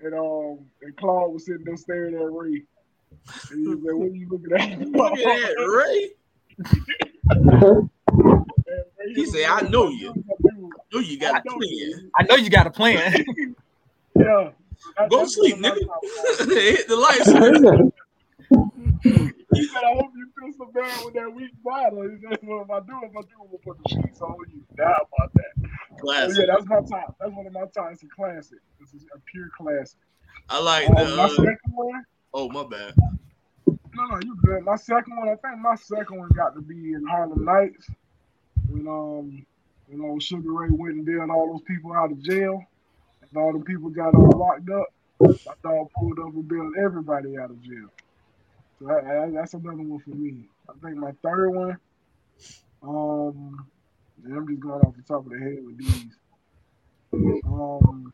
And 0.00 0.14
um 0.14 0.66
and 0.82 0.96
Claude 0.96 1.32
was 1.32 1.46
sitting 1.46 1.64
there 1.64 1.76
staring 1.76 2.14
at 2.14 2.32
Ray. 2.32 2.62
And 3.50 3.60
he 3.60 3.68
was 3.68 3.78
like, 3.82 3.94
What 3.94 4.10
are 4.10 4.14
you 4.14 4.28
looking 4.28 4.52
at? 4.52 4.88
Look 4.88 5.12
at 5.12 5.24
that, 5.24 5.84
Ray. 5.86 6.10
He 9.14 9.26
said, 9.26 9.44
I 9.48 9.62
know 9.62 9.88
you. 9.88 10.12
I 10.12 10.92
know 10.92 11.00
you 11.00 11.18
got 11.18 11.44
a 11.46 11.50
plan. 11.50 12.10
I 12.18 12.22
know 12.24 12.36
you 12.36 12.50
got 12.50 12.66
a 12.66 12.70
plan. 12.70 13.24
Yeah. 14.16 14.50
Go 15.10 15.24
sleep, 15.26 15.56
nigga. 15.56 15.78
Hit 16.48 16.88
the 16.88 16.96
lights. 16.96 17.26
He 19.54 19.64
said, 19.66 19.82
I 19.84 19.92
hope 19.94 20.10
you 20.16 20.26
feel 20.38 20.52
so 20.58 20.70
bad 20.74 21.04
with 21.04 21.14
that 21.14 21.32
weak 21.34 21.50
bottle. 21.64 22.02
He 22.02 22.16
said, 22.20 22.38
What 22.42 22.62
if 22.64 22.70
I 22.70 22.80
do? 22.80 22.92
If 23.02 23.10
I 23.16 23.20
do, 23.22 23.34
I'm 23.40 23.46
gonna 23.46 23.58
put 23.64 23.76
the 23.82 23.88
sheets 23.90 24.20
on 24.20 24.34
you. 24.52 24.62
Now 24.78 24.84
about 24.86 25.32
that. 25.34 25.70
Classic. 26.00 26.34
So, 26.36 26.40
yeah, 26.42 26.46
that's 26.54 26.66
my 26.66 26.80
top. 26.80 27.16
That's 27.20 27.32
one 27.32 27.46
of 27.46 27.52
my 27.52 27.64
top. 27.74 27.90
It's 27.92 28.02
a 28.02 28.06
classic. 28.06 28.58
This 28.80 28.94
is 28.94 29.04
a 29.14 29.18
pure 29.30 29.48
classic. 29.56 29.98
I 30.48 30.60
like 30.60 30.88
Um, 30.88 30.94
the. 30.96 31.16
my 31.16 31.22
Uh, 31.24 31.28
second 31.28 31.56
one. 31.74 32.04
oh 32.34 32.48
my 32.48 32.64
bad. 32.66 32.94
No, 34.02 34.16
no, 34.16 34.20
you 34.24 34.36
good. 34.42 34.64
My 34.64 34.76
second 34.76 35.16
one, 35.16 35.28
I 35.28 35.36
think 35.36 35.60
my 35.62 35.76
second 35.76 36.18
one 36.18 36.28
got 36.30 36.54
to 36.56 36.60
be 36.60 36.92
in 36.94 37.06
Harlem 37.08 37.44
Nights. 37.44 37.86
When 38.68 38.88
um, 38.88 39.46
you 39.88 39.98
know, 40.02 40.18
Sugar 40.18 40.52
Ray 40.52 40.70
went 40.70 40.94
and 40.96 41.06
bailed 41.06 41.30
all 41.30 41.52
those 41.52 41.62
people 41.62 41.92
out 41.92 42.10
of 42.10 42.20
jail, 42.22 42.64
and 43.22 43.36
all 43.36 43.52
the 43.56 43.64
people 43.64 43.90
got 43.90 44.14
all 44.14 44.30
locked 44.36 44.68
up. 44.70 44.86
My 45.20 45.54
dog 45.62 45.88
pulled 45.96 46.18
up 46.18 46.34
and 46.34 46.48
bailed 46.48 46.74
everybody 46.82 47.38
out 47.38 47.50
of 47.50 47.62
jail. 47.62 47.88
So 48.80 48.86
that, 48.88 49.04
that- 49.04 49.32
that's 49.34 49.54
another 49.54 49.76
one 49.82 50.00
for 50.00 50.10
me. 50.10 50.48
I 50.68 50.72
think 50.84 50.96
my 50.96 51.12
third 51.22 51.50
one, 51.50 51.78
um, 52.82 53.68
I'm 54.26 54.48
just 54.48 54.60
going 54.60 54.80
off 54.82 54.96
the 54.96 55.02
top 55.02 55.26
of 55.26 55.32
the 55.32 55.38
head 55.38 55.58
with 55.64 55.78
these. 55.78 56.16
Um, 57.46 58.12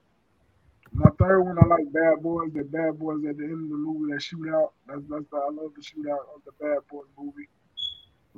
my 0.93 1.11
third 1.18 1.43
one, 1.43 1.59
I 1.62 1.66
like 1.66 1.93
Bad 1.93 2.22
Boys. 2.22 2.51
The 2.55 2.64
Bad 2.64 2.99
Boys 2.99 3.24
at 3.28 3.36
the 3.36 3.45
end 3.45 3.64
of 3.64 3.68
the 3.70 3.76
movie, 3.76 4.12
that 4.12 4.20
shootout. 4.20 4.70
That's 4.86 5.03
that's 5.09 5.24
the, 5.30 5.36
I 5.36 5.51
love 5.51 5.72
the 5.76 5.82
shootout 5.82 6.24
of 6.34 6.43
the 6.45 6.53
Bad 6.61 6.78
Boys 6.91 7.07
movie. 7.18 7.49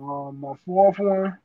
Um, 0.00 0.40
my 0.40 0.54
fourth 0.64 0.98
one, 0.98 1.36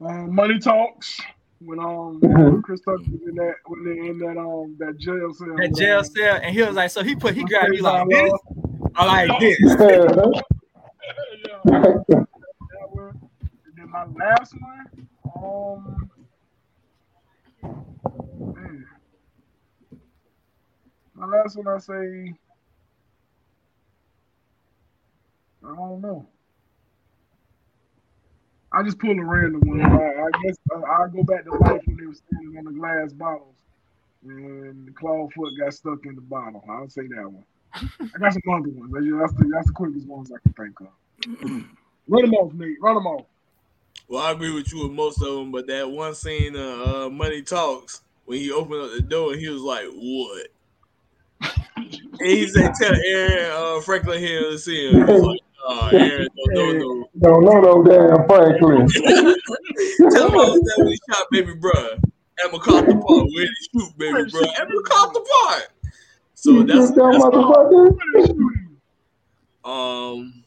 um, 0.00 0.34
Money 0.34 0.58
Talks. 0.58 1.20
When 1.60 1.80
um 1.80 2.62
Chris 2.64 2.80
Tucker 2.82 2.98
was 3.10 3.20
in 3.26 3.34
that 3.34 3.54
when 3.66 3.84
they 3.84 3.98
in 4.08 4.18
that 4.20 4.38
um 4.38 4.76
that 4.78 4.96
jail 4.96 5.32
cell. 5.34 5.56
that 5.56 5.74
jail 5.74 6.04
cell, 6.04 6.38
and 6.42 6.54
he 6.54 6.62
was 6.62 6.76
like, 6.76 6.88
so 6.90 7.02
he 7.02 7.16
put 7.16 7.34
he 7.34 7.42
grabbed 7.44 7.74
you 7.74 7.82
like 7.82 8.02
I 8.02 8.04
this. 8.08 8.30
love- 8.30 8.40
I 8.94 9.26
like 9.26 9.40
this. 9.40 9.58
That. 11.64 11.64
And 11.64 11.84
then 13.76 13.88
my 13.90 14.04
last 14.06 14.54
one, 14.60 15.08
um, 15.36 16.10
man. 18.54 18.86
My 21.18 21.26
last 21.26 21.56
one, 21.56 21.68
I 21.68 21.78
say, 21.78 22.34
I 25.64 25.74
don't 25.74 26.00
know. 26.00 26.26
I 28.72 28.82
just 28.82 28.98
pull 28.98 29.18
a 29.18 29.24
random 29.24 29.62
one. 29.64 29.80
I, 29.80 29.86
I 29.86 30.30
guess 30.44 30.56
I'll 30.72 31.08
go 31.08 31.22
back 31.22 31.44
to 31.44 31.50
life 31.50 31.80
when 31.86 31.96
they 31.96 32.06
were 32.06 32.14
standing 32.14 32.58
on 32.58 32.64
the 32.64 32.78
glass 32.78 33.12
bottles, 33.12 33.56
and 34.24 34.86
the 34.86 34.92
claw 34.92 35.28
foot 35.34 35.52
got 35.58 35.72
stuck 35.72 36.04
in 36.04 36.14
the 36.14 36.20
bottle. 36.20 36.62
I'll 36.68 36.88
say 36.88 37.02
that 37.08 37.30
one. 37.30 37.44
I 37.74 38.18
got 38.18 38.32
some 38.32 38.42
other 38.52 38.68
ones. 38.68 38.92
That's 38.92 39.32
the 39.34 39.50
that's 39.52 39.66
the 39.68 39.72
quickest 39.72 40.06
ones 40.06 40.30
I 40.32 40.38
can 40.42 40.52
think 40.52 40.80
of. 40.80 40.88
Run 42.08 42.22
them 42.22 42.34
off, 42.34 42.52
Nate. 42.52 42.76
Run 42.80 42.94
them 42.94 43.06
off. 43.06 43.26
Well, 44.08 44.22
I 44.22 44.32
agree 44.32 44.52
with 44.52 44.72
you 44.72 44.84
with 44.84 44.92
most 44.92 45.22
of 45.22 45.34
them, 45.34 45.50
but 45.50 45.66
that 45.66 45.90
one 45.90 46.14
scene, 46.14 46.56
uh, 46.56 47.04
uh 47.06 47.10
Money 47.10 47.42
Talks, 47.42 48.02
when 48.24 48.38
he 48.38 48.50
opened 48.50 48.82
up 48.82 48.90
the 48.92 49.02
door 49.02 49.34
he 49.34 49.48
was 49.48 49.62
like, 49.62 49.86
"What?" 49.86 50.48
And 52.20 52.28
he 52.28 52.48
said, 52.48 52.72
"Tell 52.80 52.94
Aaron 53.06 53.50
uh, 53.52 53.80
Franklin 53.82 54.18
here 54.20 54.50
to 54.50 54.58
see 54.58 54.90
him." 54.90 55.06
Like, 55.06 55.40
"Oh, 55.66 55.88
Aaron 55.92 56.28
don't 56.36 56.54
know 56.54 56.72
no." 56.72 57.08
Don't 57.20 57.44
know 57.44 57.60
no 57.60 57.82
damn 57.82 58.26
Franklin. 58.28 58.88
Tell 60.12 60.28
him 60.28 60.38
I 60.38 60.48
was 60.48 60.62
there 60.64 60.84
when 60.84 60.88
he 60.92 60.98
shot 61.10 61.26
baby 61.30 61.54
bruh 61.54 61.94
at 62.44 62.52
MacArthur 62.52 62.92
Park. 62.92 63.04
Where 63.06 63.44
did 63.44 63.50
he 63.58 63.80
shoot 63.80 63.98
baby 63.98 64.30
bruh? 64.30 64.58
At 64.58 64.68
MacArthur 64.68 65.20
Park. 65.42 65.72
So 66.34 66.62
that's, 66.62 66.90
That 66.92 67.10
that's 67.12 67.24
motherfucker. 67.24 68.68
um 69.64 70.44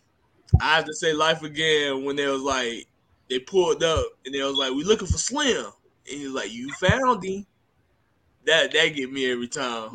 I 0.62 0.76
have 0.76 0.86
to 0.86 0.94
say 0.94 1.12
life 1.14 1.44
again 1.44 2.06
when 2.06 2.16
they 2.16 2.28
was 2.28 2.42
like 2.42 2.88
they 3.30 3.40
pulled 3.40 3.84
up 3.84 4.06
and 4.26 4.34
they 4.34 4.42
was 4.44 4.56
like, 4.56 4.72
We 4.72 4.84
looking 4.84 5.08
for 5.08 5.18
Slim. 5.18 5.66
And 6.10 6.20
he 6.20 6.26
was 6.26 6.34
like, 6.34 6.52
You 6.52 6.72
found 6.74 7.24
him. 7.24 7.46
That 8.46 8.72
that 8.72 8.88
get 8.96 9.12
me 9.12 9.30
every 9.32 9.48
time. 9.48 9.92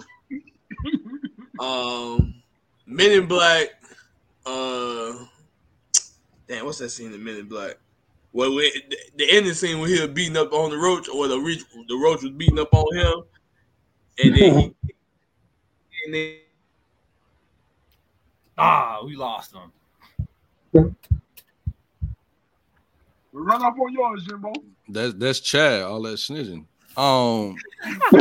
Um 1.60 2.34
Men 2.86 3.12
in 3.12 3.26
Black, 3.26 3.68
uh 4.44 5.12
damn, 6.48 6.64
what's 6.64 6.78
that 6.78 6.90
scene 6.90 7.12
in 7.12 7.22
Men 7.22 7.36
in 7.36 7.48
Black? 7.48 7.76
Well, 8.32 8.54
we, 8.54 8.70
the, 8.90 8.96
the 9.16 9.30
ending 9.30 9.54
scene 9.54 9.78
where 9.78 9.88
he 9.88 10.00
was 10.00 10.10
beating 10.10 10.36
up 10.36 10.52
on 10.52 10.70
the 10.70 10.76
roach, 10.76 11.08
or 11.08 11.26
the 11.26 11.38
roach, 11.38 11.64
the 11.88 11.96
roach 11.96 12.22
was 12.22 12.32
beating 12.32 12.58
up 12.58 12.68
on 12.72 12.96
him, 12.96 13.22
and 14.22 14.36
then 14.36 14.58
he, 14.58 14.64
and 16.04 16.14
then 16.14 16.36
Ah, 18.58 19.00
we 19.04 19.16
lost 19.16 19.54
him. 19.54 19.72
We 20.72 20.92
run 23.42 23.62
up 23.62 23.78
on 23.78 23.92
yours, 23.92 24.24
Jimbo. 24.24 24.52
That's 24.88 25.12
that's 25.14 25.40
Chad. 25.40 25.82
All 25.82 26.00
that 26.02 26.14
snitching. 26.14 26.64
Um, 26.96 27.56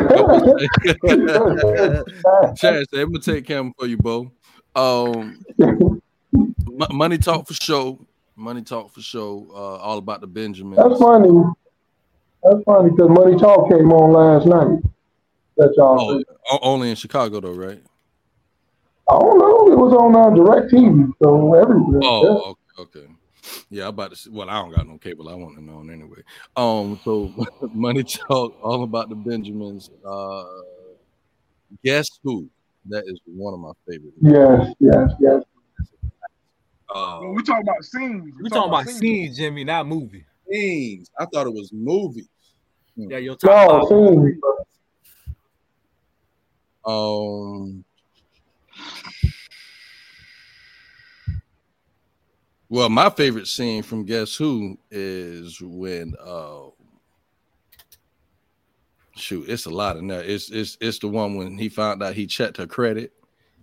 Chad 2.57 2.86
said, 2.89 2.99
"I'm 2.99 3.11
gonna 3.11 3.19
take 3.21 3.45
camera 3.47 3.71
for 3.78 3.88
you, 3.88 3.97
Bo." 3.97 4.32
Um, 4.76 5.39
Mo- 6.67 6.88
money 6.91 7.17
talk 7.17 7.47
for 7.47 7.53
show. 7.53 8.05
Money 8.36 8.61
talk 8.61 8.91
for 8.91 9.01
show. 9.01 9.47
Uh, 9.51 9.78
all 9.78 9.97
about 9.97 10.19
the 10.19 10.28
Benjamin. 10.28 10.76
That's 10.76 10.99
funny. 10.99 11.41
That's 12.43 12.63
funny 12.63 12.91
because 12.91 13.09
Money 13.09 13.38
Talk 13.38 13.69
came 13.71 13.91
on 13.91 14.11
last 14.11 14.45
night. 14.45 14.84
That 15.57 15.73
y'all. 15.78 16.21
Oh, 16.51 16.59
only 16.61 16.89
in 16.89 16.95
Chicago 16.95 17.39
though, 17.39 17.53
right? 17.53 17.82
I 19.09 19.19
don't 19.19 19.39
know. 19.39 19.71
It 19.71 19.78
was 19.78 19.93
on 19.93 20.15
uh, 20.15 20.30
DirecTV, 20.36 21.13
so 21.23 21.53
everywhere. 21.53 22.01
Oh, 22.03 22.55
okay, 22.78 22.99
okay. 22.99 23.07
Yeah, 23.70 23.84
I'm 23.84 23.89
about 23.89 24.16
to. 24.16 24.32
Well, 24.32 24.50
I 24.50 24.62
don't 24.62 24.72
got 24.76 24.88
no 24.88 24.98
cable. 24.98 25.30
I 25.30 25.36
want 25.36 25.56
to 25.58 25.64
know 25.64 25.80
anyway. 25.82 26.22
Um, 26.56 27.00
so 27.04 27.32
money 27.74 28.04
talk 28.04 28.58
all 28.64 28.84
about 28.84 29.10
the 29.10 29.16
Benjamins. 29.16 29.89
Uh, 30.08 30.43
guess 31.84 32.08
who? 32.24 32.48
That 32.88 33.04
is 33.08 33.20
one 33.26 33.54
of 33.54 33.60
my 33.60 33.72
favorites. 33.88 34.16
Yes, 34.22 34.76
yes, 34.80 35.12
yes. 35.20 35.43
Uh, 36.93 37.20
Well, 37.22 37.34
we 37.34 37.43
talking 37.43 37.64
about 37.64 37.84
scenes. 37.84 38.34
We 38.41 38.50
talking 38.50 38.70
about 38.70 38.88
scenes, 38.88 39.38
Jimmy, 39.38 39.64
not 39.64 39.88
movie. 39.88 40.26
scenes. 40.50 41.10
I 41.20 41.26
thought 41.26 41.48
it 41.48 41.54
was 41.54 41.72
movies. 41.74 42.28
Yeah, 42.96 43.18
your 43.18 43.36
top 43.36 43.70
No, 43.70 43.80
five. 43.80 43.89
scenes. 43.89 44.41
Um. 46.86 47.84
Well, 52.70 52.89
my 52.89 53.09
favorite 53.09 53.47
scene 53.47 53.84
from 53.84 54.05
Guess 54.05 54.36
Who 54.36 54.78
is 54.89 55.61
when 55.61 56.16
uh 56.24 56.70
shoot, 59.16 59.47
it's 59.47 59.66
a 59.66 59.70
lot 59.70 59.97
in 59.97 60.07
there. 60.07 60.24
It's 60.24 60.49
it's 60.49 60.78
it's 60.82 60.99
the 60.99 61.07
one 61.07 61.36
when 61.36 61.57
he 61.57 61.70
found 61.70 62.01
out 62.01 62.16
he 62.16 62.26
checked 62.26 62.57
her 62.57 62.68
credit. 62.68 63.13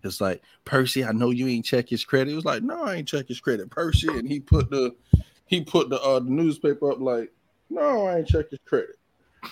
It's 0.04 0.20
like 0.20 0.42
Percy, 0.64 1.04
I 1.04 1.12
know 1.12 1.30
you 1.30 1.46
ain't 1.48 1.64
check 1.64 1.88
his 1.88 2.04
credit. 2.04 2.32
It 2.32 2.36
was 2.36 2.44
like, 2.44 2.62
no, 2.62 2.82
I 2.82 2.96
ain't 2.96 3.08
check 3.08 3.28
his 3.28 3.40
credit, 3.40 3.70
Percy. 3.70 4.08
And 4.08 4.28
he 4.28 4.40
put 4.40 4.70
the 4.70 4.94
he 5.46 5.62
put 5.62 5.90
the 5.90 6.00
uh 6.00 6.20
the 6.20 6.30
newspaper 6.30 6.92
up 6.92 7.00
like, 7.00 7.32
no, 7.70 8.06
I 8.06 8.18
ain't 8.18 8.28
check 8.28 8.50
his 8.50 8.60
credit. 8.64 8.96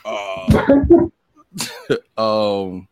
Uh, 0.04 1.08
um 2.16 2.86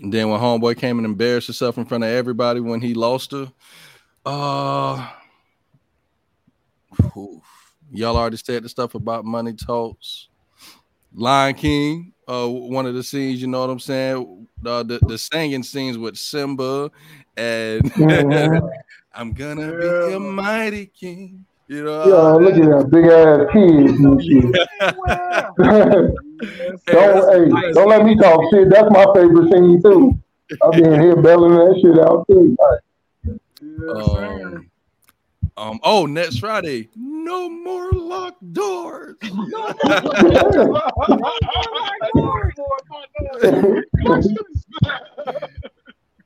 then 0.00 0.30
when 0.30 0.40
homeboy 0.40 0.76
came 0.76 0.98
and 0.98 1.06
embarrassed 1.06 1.46
himself 1.46 1.78
in 1.78 1.84
front 1.84 2.02
of 2.02 2.10
everybody 2.10 2.58
when 2.58 2.80
he 2.80 2.92
lost 2.94 3.30
her, 3.30 3.52
uh, 4.26 5.08
oof. 7.16 7.42
y'all 7.90 8.16
already 8.16 8.36
said 8.36 8.62
the 8.62 8.68
stuff 8.68 8.94
about 8.94 9.24
money 9.24 9.54
talks. 9.54 10.28
Lion 11.14 11.54
King, 11.54 12.12
uh, 12.26 12.48
one 12.48 12.86
of 12.86 12.94
the 12.94 13.02
scenes, 13.02 13.42
you 13.42 13.48
know 13.48 13.60
what 13.60 13.68
I'm 13.70 13.80
saying? 13.80 14.46
Uh, 14.64 14.82
the 14.82 14.98
the 15.06 15.18
singing 15.18 15.62
scenes 15.62 15.98
with 15.98 16.16
Simba 16.16 16.90
and. 17.36 17.92
I'm 19.14 19.32
gonna 19.32 19.72
be 19.72 20.12
a 20.14 20.20
mighty 20.20 20.86
king. 20.86 21.44
You 21.68 21.84
know, 21.84 22.08
Yeah, 22.08 22.32
look 22.32 22.54
at 22.54 22.64
that 22.64 22.90
big 22.90 23.04
ass 23.06 23.46
kids 23.52 24.00
and 24.00 24.20
shit. 24.22 24.44
don't 26.86 27.56
hey, 27.56 27.72
don't 27.72 27.88
let 27.88 28.04
me 28.04 28.14
talk 28.16 28.40
shit. 28.52 28.68
That's 28.70 28.90
my 28.90 29.06
favorite 29.14 29.52
scene 29.52 29.80
too. 29.82 30.18
I've 30.62 30.72
been 30.72 31.00
here 31.00 31.16
belling 31.16 31.52
that 31.52 31.78
shit 31.80 31.98
out 31.98 32.26
too. 32.28 32.54
Um, 33.62 34.70
um, 35.56 35.80
oh, 35.84 36.06
next 36.06 36.38
Friday, 36.38 36.88
no 36.96 37.48
more 37.48 37.92
locked 37.92 38.52
doors. 38.52 39.16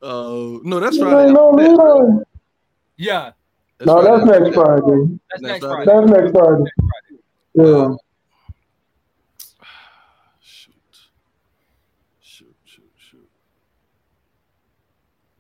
Oh 0.03 0.61
no, 0.65 0.81
that's 0.81 0.99
Friday. 0.99 1.33
No, 1.33 1.51
no, 1.53 2.25
Yeah. 2.97 3.33
no, 3.85 4.03
that's 4.03 4.25
next 4.25 4.55
Friday. 4.55 5.19
That's 5.31 5.43
Next 5.43 5.63
next 5.63 5.65
Friday. 5.65 5.85
Friday. 5.85 6.07
That's 6.07 6.11
next 6.11 6.33
Friday. 6.33 6.65
Yeah. 7.55 7.97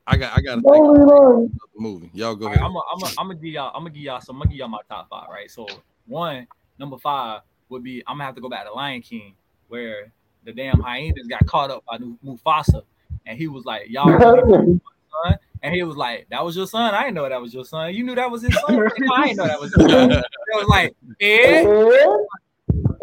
I 0.07 0.17
got 0.17 0.37
I 0.37 0.41
got 0.41 0.57
to 0.57 0.61
think 0.61 0.85
no, 0.85 1.45
of 1.45 1.51
movie. 1.77 2.11
Y'all 2.15 2.35
go 2.35 2.47
ahead. 2.47 2.59
I'm 2.59 2.73
gonna 2.73 3.13
I'm 3.19 3.29
gonna 3.29 3.35
give 3.35 3.53
y'all 3.53 3.73
I'm 3.75 3.83
gonna 3.83 3.91
give 3.91 4.03
y'all 4.03 4.21
some 4.21 4.37
I'm 4.37 4.43
gonna 4.43 4.51
give 4.51 4.59
y'all 4.59 4.69
my 4.69 4.79
top 4.89 5.09
five, 5.09 5.29
right? 5.29 5.51
So 5.51 5.67
one, 6.07 6.47
number 6.79 6.97
five 6.99 7.41
would 7.69 7.83
be 7.83 8.03
I'm 8.07 8.15
gonna 8.15 8.25
have 8.25 8.35
to 8.37 8.41
go 8.41 8.49
back 8.49 8.67
to 8.67 8.73
Lion 8.73 9.03
King, 9.03 9.35
where 9.69 10.13
the 10.45 10.53
damn 10.53 10.81
hyenas 10.81 11.27
got 11.27 11.45
caught 11.47 11.71
up 11.71 11.85
by 11.85 11.99
Nu- 11.99 12.19
Mufasa, 12.25 12.83
and 13.27 13.37
he 13.37 13.49
was 13.49 13.65
like, 13.65 13.89
"Y'all," 13.89 14.07
son? 15.25 15.39
and 15.63 15.75
he 15.75 15.83
was 15.83 15.97
like, 15.97 16.29
"That 16.31 16.45
was 16.45 16.57
your 16.57 16.69
son? 16.69 16.95
I 16.95 17.03
didn't 17.03 17.15
know 17.15 17.29
that 17.29 17.41
was 17.41 17.53
your 17.53 17.65
son. 17.65 17.93
You 17.93 18.05
knew 18.05 18.15
that 18.15 18.31
was 18.31 18.43
his 18.43 18.55
son? 18.55 18.77
no, 18.77 19.15
I 19.15 19.27
didn't 19.27 19.39
know 19.39 19.47
that 19.49 19.61
was 19.61 19.73
your 19.77 19.89
son." 19.89 20.11
It 20.49 20.57
was 20.57 20.69
like, 20.69 20.95
"Eh." 21.21 21.65
Hell 21.65 22.27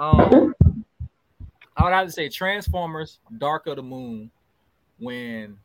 Um, 0.00 0.54
I 1.76 1.84
would 1.84 1.92
have 1.92 2.06
to 2.06 2.12
say 2.12 2.30
Transformers: 2.30 3.18
Dark 3.36 3.66
of 3.66 3.76
the 3.76 3.82
Moon. 3.82 4.30
When 4.98 5.58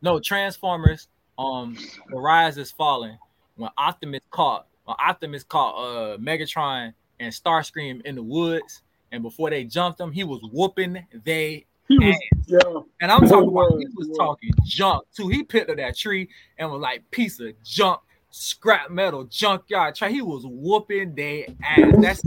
no 0.00 0.20
Transformers, 0.20 1.08
um, 1.38 1.76
The 2.08 2.16
Rise 2.16 2.56
is 2.56 2.70
Falling. 2.70 3.18
When 3.56 3.70
Optimus 3.76 4.20
caught, 4.30 4.66
when 4.84 4.96
Optimus 5.04 5.42
caught 5.42 5.74
uh 5.74 6.16
Megatron 6.18 6.94
and 7.18 7.32
Starscream 7.32 8.00
in 8.02 8.14
the 8.14 8.22
woods, 8.22 8.82
and 9.10 9.24
before 9.24 9.50
they 9.50 9.64
jumped 9.64 10.00
him, 10.00 10.12
he 10.12 10.22
was 10.22 10.40
whooping 10.52 11.04
they 11.24 11.66
ass. 12.00 12.16
Yeah. 12.46 12.58
And 13.00 13.10
I'm 13.10 13.26
talking 13.26 13.48
about 13.48 13.76
he 13.78 13.86
was 13.96 14.16
talking 14.16 14.50
junk 14.64 15.04
too. 15.16 15.28
He 15.28 15.42
picked 15.42 15.68
up 15.68 15.78
that 15.78 15.96
tree 15.96 16.28
and 16.58 16.70
was 16.70 16.80
like 16.80 17.10
piece 17.10 17.40
of 17.40 17.60
junk, 17.64 18.00
scrap 18.30 18.90
metal, 18.90 19.24
junkyard. 19.24 19.96
Try 19.96 20.10
he 20.10 20.22
was 20.22 20.44
whooping 20.46 21.16
their 21.16 21.46
ass. 21.64 21.94
That's 21.98 22.22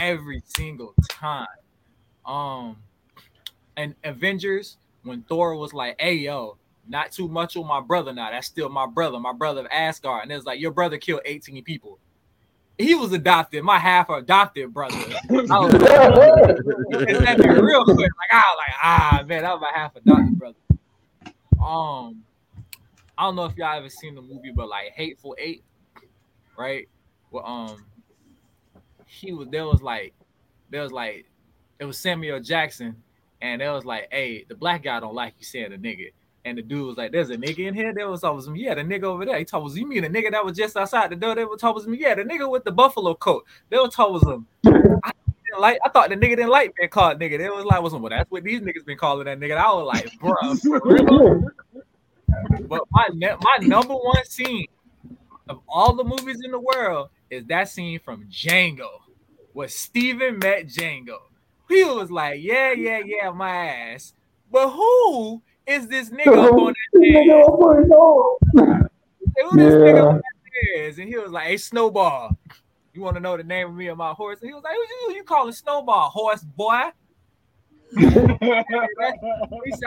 every 0.00 0.42
single 0.46 0.94
time. 1.08 1.46
Um, 2.26 2.76
and 3.76 3.94
Avengers 4.04 4.76
when 5.02 5.22
Thor 5.22 5.54
was 5.56 5.72
like, 5.72 6.00
"Hey 6.00 6.14
yo, 6.14 6.56
not 6.88 7.12
too 7.12 7.28
much 7.28 7.56
on 7.56 7.66
my 7.66 7.80
brother 7.80 8.12
now. 8.12 8.30
That's 8.30 8.46
still 8.46 8.68
my 8.68 8.86
brother, 8.86 9.18
my 9.20 9.32
brother 9.32 9.60
of 9.62 9.66
Asgard." 9.70 10.24
And 10.24 10.32
it's 10.32 10.46
like, 10.46 10.60
"Your 10.60 10.72
brother 10.72 10.98
killed 10.98 11.22
18 11.24 11.62
people." 11.62 11.98
He 12.78 12.94
was 12.94 13.12
adopted, 13.12 13.62
my 13.62 13.78
half 13.78 14.08
adopted 14.08 14.72
brother. 14.72 14.96
I 14.96 15.32
was 15.34 15.50
like, 15.50 15.82
It's 15.82 17.18
that 17.18 17.36
nigga 17.38 17.60
real 17.60 17.84
quick. 17.84 17.98
Like 17.98 18.32
I 18.32 18.36
was 18.36 18.56
like, 18.58 18.76
ah 18.82 19.24
man, 19.26 19.42
that 19.42 19.52
was 19.52 19.60
my 19.60 19.78
half 19.78 19.96
adopted 19.96 20.38
brother. 20.38 20.56
Um, 21.62 22.24
I 23.18 23.24
don't 23.24 23.36
know 23.36 23.44
if 23.44 23.54
y'all 23.56 23.76
ever 23.76 23.90
seen 23.90 24.14
the 24.14 24.22
movie, 24.22 24.50
but 24.50 24.66
like 24.66 24.92
Hateful 24.94 25.36
Eight, 25.38 25.62
right? 26.56 26.88
Well, 27.30 27.44
um, 27.44 27.84
he 29.10 29.32
was 29.32 29.48
there 29.48 29.66
was 29.66 29.82
like 29.82 30.14
there 30.70 30.82
was 30.82 30.92
like 30.92 31.26
it 31.78 31.84
was 31.84 31.98
Samuel 31.98 32.40
Jackson, 32.40 32.96
and 33.42 33.60
there 33.60 33.72
was 33.72 33.84
like, 33.84 34.08
hey, 34.10 34.44
the 34.48 34.54
black 34.54 34.84
guy 34.84 35.00
don't 35.00 35.14
like 35.14 35.34
you 35.38 35.44
saying 35.44 35.72
a 35.72 35.76
nigga. 35.76 36.12
And 36.44 36.56
the 36.56 36.62
dude 36.62 36.86
was 36.86 36.96
like, 36.96 37.12
"There's 37.12 37.28
a 37.28 37.36
nigga 37.36 37.68
in 37.68 37.74
here." 37.74 37.92
There 37.92 38.08
was 38.08 38.24
always 38.24 38.46
him. 38.46 38.56
Yeah, 38.56 38.74
the 38.74 38.80
nigga 38.80 39.02
over 39.02 39.26
there. 39.26 39.38
He 39.38 39.44
told 39.44 39.70
us, 39.70 39.76
"You 39.76 39.86
mean 39.86 40.02
the 40.02 40.08
nigga 40.08 40.30
that 40.30 40.42
was 40.42 40.56
just 40.56 40.74
outside 40.74 41.10
the 41.10 41.16
door?" 41.16 41.34
They 41.34 41.44
were 41.44 41.58
told 41.58 41.86
me, 41.86 41.98
"Yeah, 42.00 42.14
the 42.14 42.22
nigga 42.22 42.50
with 42.50 42.64
the 42.64 42.72
buffalo 42.72 43.14
coat." 43.14 43.44
They 43.68 43.76
were 43.76 43.88
told 43.88 44.22
him. 44.22 44.46
I 44.64 45.12
didn't 45.44 45.60
like. 45.60 45.78
I 45.84 45.90
thought 45.90 46.08
the 46.08 46.16
nigga 46.16 46.36
didn't 46.36 46.48
like 46.48 46.74
being 46.76 46.88
called 46.88 47.20
nigga. 47.20 47.36
They 47.36 47.50
was 47.50 47.66
like, 47.66 47.82
"Wasn't 47.82 48.00
well? 48.00 48.08
That's 48.08 48.30
what 48.30 48.42
these 48.42 48.60
niggas 48.60 48.86
been 48.86 48.96
calling 48.96 49.26
that 49.26 49.38
nigga." 49.38 49.58
I 49.58 49.70
was 49.70 49.86
like, 49.86 50.18
"Bro." 50.18 51.42
but 52.68 52.82
my 52.90 53.08
my 53.12 53.56
number 53.60 53.94
one 53.94 54.24
scene 54.24 54.66
of 55.50 55.60
all 55.68 55.94
the 55.94 56.04
movies 56.04 56.40
in 56.42 56.52
the 56.52 56.60
world 56.60 57.10
is 57.30 57.46
that 57.46 57.68
scene 57.68 58.00
from 58.00 58.26
Django, 58.26 58.88
where 59.52 59.68
Steven 59.68 60.38
met 60.38 60.66
Django. 60.66 61.18
He 61.68 61.84
was 61.84 62.10
like, 62.10 62.40
"Yeah, 62.42 62.72
yeah, 62.72 62.98
yeah, 62.98 63.30
my 63.30 63.66
ass." 63.66 64.12
But 64.50 64.70
who 64.70 65.40
is 65.66 65.86
this 65.86 66.10
nigga 66.10 66.48
up 66.48 66.52
on 66.54 66.74
that 66.74 66.98
stairs? 66.98 67.46
Who 69.36 69.56
this 69.56 69.74
nigga 69.74 70.08
on 70.08 70.16
that 70.16 70.22
stairs? 70.48 70.98
And 70.98 71.08
he 71.08 71.16
was 71.16 71.30
like, 71.30 71.46
"Hey, 71.46 71.56
Snowball, 71.56 72.36
you 72.92 73.02
want 73.02 73.14
to 73.16 73.20
know 73.20 73.36
the 73.36 73.44
name 73.44 73.68
of 73.68 73.74
me 73.74 73.86
and 73.88 73.98
my 73.98 74.10
horse?" 74.10 74.40
And 74.40 74.48
he 74.48 74.54
was 74.54 74.64
like, 74.64 74.74
"Who 74.74 75.12
you, 75.12 75.16
you 75.18 75.24
calling 75.24 75.52
Snowball, 75.52 76.10
horse 76.10 76.42
boy?" 76.42 76.90
he 77.96 78.10
said, 78.10 78.64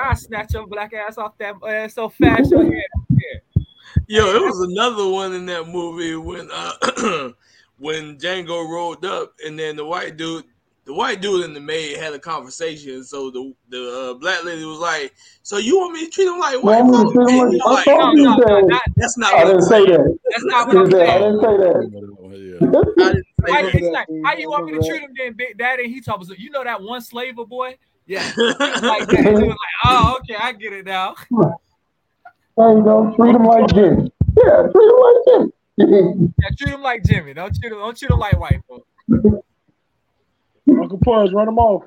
"I 0.01 0.13
snatch 0.13 0.53
your 0.53 0.67
black 0.67 0.93
ass 0.93 1.17
off 1.17 1.37
that 1.39 1.55
ass 1.67 1.95
so 1.95 2.07
fast 2.07 2.51
your 2.51 2.63
head." 2.73 3.41
Yo, 4.13 4.27
it 4.35 4.41
was 4.43 4.59
another 4.69 5.07
one 5.09 5.33
in 5.33 5.43
that 5.47 5.67
movie 5.67 6.15
when 6.15 6.47
uh 6.53 7.29
when 7.79 8.15
Django 8.19 8.69
rolled 8.69 9.03
up 9.05 9.33
and 9.43 9.57
then 9.57 9.75
the 9.75 9.83
white 9.83 10.17
dude 10.17 10.43
the 10.85 10.93
white 10.93 11.19
dude 11.19 11.45
and 11.45 11.55
the 11.55 11.59
maid 11.59 11.97
had 11.97 12.13
a 12.13 12.19
conversation. 12.19 13.03
So 13.03 13.31
the 13.31 13.53
the 13.69 14.11
uh, 14.11 14.13
black 14.19 14.43
lady 14.43 14.65
was 14.65 14.77
like, 14.77 15.13
"So 15.41 15.57
you 15.57 15.79
want 15.79 15.93
me 15.93 16.05
to 16.05 16.11
treat 16.11 16.27
him 16.27 16.37
like 16.37 16.61
white 16.61 16.83
Want 16.83 16.91
me 16.91 16.97
to 16.97 17.03
folks?" 17.03 17.31
treat 17.31 17.39
him 17.39 17.45
And 17.47 17.53
he 17.53 17.59
like- 17.59 17.65
was 17.65 17.87
I 17.87 17.95
told 18.01 18.17
you 18.17 18.23
"No, 18.23 18.35
no, 18.35 18.45
that. 18.45 18.67
not- 18.67 18.81
That's 18.97 19.17
not. 19.17 19.33
I 19.33 19.35
what 19.35 19.45
didn't 19.45 19.55
I'm 19.55 19.61
say 19.69 19.85
saying. 19.85 19.87
that. 19.87 20.17
That's 20.29 20.45
not 20.45 20.67
what 20.67 20.77
I'm 20.77 20.85
He 20.85 20.91
said, 20.91 21.01
I 21.01 21.05
saying. 21.07 21.21
didn't 21.23 21.41
say 21.41 21.57
that. 21.57 23.23
Like, 23.49 23.75
it's 23.75 23.87
like, 23.89 24.07
how 24.25 24.33
you 24.37 24.49
want 24.49 24.65
me 24.67 24.73
to 24.73 24.87
treat 24.87 25.01
him 25.01 25.11
then, 25.17 25.33
Big 25.33 25.57
Daddy? 25.57 25.87
He 25.89 26.01
told 26.01 26.21
us, 26.21 26.29
you 26.37 26.49
know 26.51 26.63
that 26.63 26.81
one 26.83 27.01
slaver 27.01 27.45
boy? 27.45 27.77
Yeah. 28.05 28.21
Like 28.37 29.07
that. 29.07 29.19
He 29.25 29.31
was 29.31 29.41
like, 29.41 29.57
oh, 29.85 30.17
okay, 30.21 30.35
I 30.39 30.51
get 30.53 30.71
it 30.73 30.85
now. 30.85 31.15
There 32.55 32.71
you 32.71 32.83
go. 32.83 33.13
Treat 33.15 33.35
him 33.35 33.43
like 33.43 33.67
Jimmy. 33.73 34.11
Yeah, 34.37 34.67
treat 34.71 34.89
him 34.89 34.99
like 34.99 35.17
Jimmy. 35.27 35.51
Yeah, 35.77 36.49
treat 36.57 36.73
him 36.73 36.81
like 36.81 37.03
Jimmy. 37.03 37.33
Don't 37.33 37.55
treat 37.55 37.71
him, 37.71 37.79
don't 37.79 37.97
treat 37.97 38.11
him 38.11 38.19
like 38.19 38.39
white 38.39 38.61
folks. 38.67 38.87
Uncle 40.69 40.99
Punch, 41.03 41.31
run 41.33 41.45
them 41.45 41.57
off. 41.57 41.83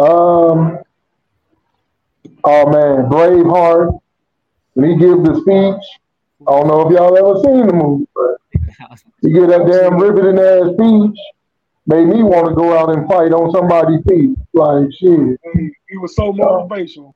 Um. 0.00 0.78
Oh 2.44 2.70
man, 2.70 3.10
Braveheart. 3.10 4.00
When 4.74 4.90
he 4.90 4.96
gives 4.96 5.22
the 5.24 5.34
speech, 5.40 5.84
I 6.46 6.52
don't 6.52 6.68
know 6.68 6.86
if 6.86 6.92
y'all 6.92 7.16
ever 7.18 7.40
seen 7.42 7.66
the 7.66 7.72
movie, 7.72 8.06
but 8.14 8.38
he 9.20 9.32
give 9.32 9.48
that 9.48 9.66
damn 9.66 9.98
riveting 9.98 10.38
ass 10.38 10.72
speech. 10.74 11.18
Made 11.86 12.06
me 12.06 12.22
want 12.22 12.48
to 12.48 12.54
go 12.54 12.78
out 12.78 12.94
and 12.94 13.08
fight 13.08 13.32
on 13.32 13.50
somebody's 13.50 14.04
feet. 14.08 14.36
Like 14.54 14.86
shit. 14.92 15.40
He, 15.54 15.70
he 15.88 15.98
was 15.98 16.14
so 16.14 16.32
motivational. 16.32 17.14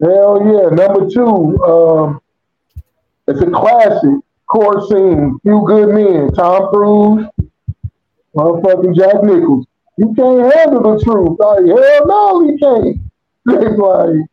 Hell 0.00 0.40
yeah. 0.44 0.68
Number 0.74 1.08
two, 1.10 1.58
um, 1.64 2.20
it's 3.26 3.40
a 3.40 3.50
classic 3.50 4.10
court 4.46 4.88
scene. 4.88 5.38
Few 5.42 5.64
good 5.66 5.94
men. 5.94 6.32
Tom 6.34 6.68
Cruise, 6.70 7.26
motherfucking 8.34 8.96
Jack 8.96 9.22
Nichols. 9.22 9.66
You 9.96 10.14
can't 10.14 10.54
handle 10.54 10.96
the 10.96 11.04
truth. 11.04 11.38
Like, 11.40 11.66
hell 11.66 12.06
no, 12.06 12.48
he 12.48 12.58
can't. 12.58 12.98
Like 13.78 14.28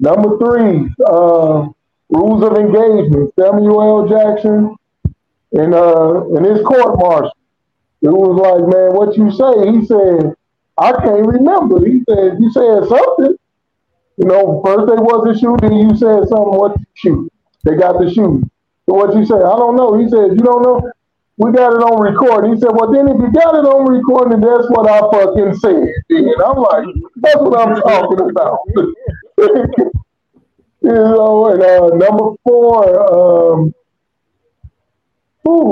number 0.00 0.38
three, 0.38 0.92
uh, 1.06 1.68
rules 2.08 2.42
of 2.42 2.56
engagement. 2.56 3.32
Samuel 3.38 3.82
L. 3.82 4.08
Jackson 4.08 4.76
and 5.52 5.74
uh 5.74 6.26
in 6.36 6.44
his 6.44 6.64
court 6.64 6.98
martial. 6.98 7.32
It 8.02 8.08
was 8.08 8.36
like, 8.38 8.62
man, 8.68 8.94
what 8.94 9.16
you 9.16 9.30
say? 9.32 9.72
He 9.72 9.86
said, 9.86 10.34
I 10.76 10.92
can't 10.92 11.26
remember. 11.26 11.84
He 11.84 12.04
said, 12.08 12.38
you 12.38 12.50
said 12.52 12.86
something. 12.88 13.37
You 14.18 14.26
know, 14.26 14.60
first 14.64 14.86
they 14.88 15.00
wasn't 15.00 15.38
shooting, 15.38 15.78
you 15.78 15.96
said 15.96 16.28
something, 16.28 16.58
what 16.58 16.76
shoot? 16.94 17.32
They 17.64 17.76
got 17.76 18.00
the 18.00 18.10
shooting. 18.10 18.50
So 18.88 18.94
what 18.94 19.14
you 19.14 19.24
say? 19.24 19.36
I 19.36 19.56
don't 19.56 19.76
know. 19.76 19.98
He 19.98 20.08
said, 20.08 20.32
you 20.32 20.42
don't 20.42 20.62
know? 20.62 20.90
We 21.36 21.52
got 21.52 21.72
it 21.74 21.82
on 21.82 22.02
record. 22.02 22.50
He 22.52 22.58
said, 22.58 22.70
well, 22.72 22.90
then 22.90 23.06
if 23.06 23.16
you 23.16 23.30
got 23.30 23.54
it 23.54 23.64
on 23.64 23.86
record, 23.86 24.32
then 24.32 24.40
that's 24.40 24.68
what 24.70 24.90
I 24.90 24.98
fucking 25.06 25.54
said. 25.60 25.86
And 26.10 26.42
I'm 26.42 26.56
like, 26.58 26.86
that's 27.16 27.36
what 27.36 27.60
I'm 27.60 27.80
talking 27.80 28.30
about. 28.30 28.58
you 30.82 30.92
know, 30.94 31.52
and 31.52 31.62
uh, 31.62 31.88
number 31.94 32.34
four, 32.42 33.54
um, 33.54 33.72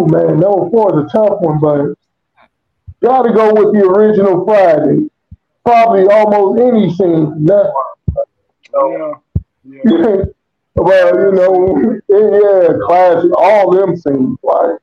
man, 0.09 0.39
number 0.39 0.71
four 0.71 0.95
is 0.95 1.05
a 1.05 1.09
tough 1.13 1.41
one, 1.41 1.59
but 1.59 1.95
gotta 3.03 3.33
go 3.33 3.53
with 3.55 3.75
the 3.75 3.87
original 3.89 4.45
Friday. 4.45 5.09
probably 5.65 6.07
almost 6.07 6.61
any 6.61 6.95
scene. 6.95 7.45
That, 8.77 9.21
Yeah. 9.65 9.83
Yeah. 9.85 10.25
well, 10.77 11.15
you 11.19 11.33
know, 11.33 12.01
yeah, 12.09 12.69
classic. 12.87 13.31
All 13.37 13.73
them 13.73 13.97
scenes, 13.97 14.39
like 14.43 14.79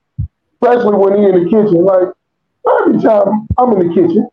especially 0.62 0.98
when 0.98 1.18
he 1.20 1.26
in 1.26 1.44
the 1.44 1.50
kitchen. 1.50 1.84
Like 1.84 2.10
every 2.82 3.02
time 3.02 3.48
I'm 3.58 3.74
in 3.74 3.88
the 3.88 3.94
kitchen, 3.94 4.28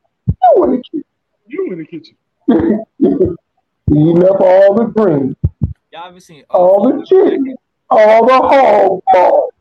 you 0.57 0.65
in 0.65 0.71
the 0.71 0.83
kitchen. 0.83 1.05
You 1.47 1.73
in 1.73 1.79
the 1.79 1.85
kitchen. 1.85 2.17
Eating 3.93 4.25
up 4.25 4.41
all 4.41 4.75
the 4.75 4.85
greens, 4.85 5.37
Y'all 5.93 6.09
ever 6.09 6.21
seen 6.21 6.45
all 6.49 6.85
the 6.85 7.05
chicken, 7.05 7.57
all 7.91 8.27
the 8.27 8.33
hog 8.33 9.01
balls. 9.13 9.53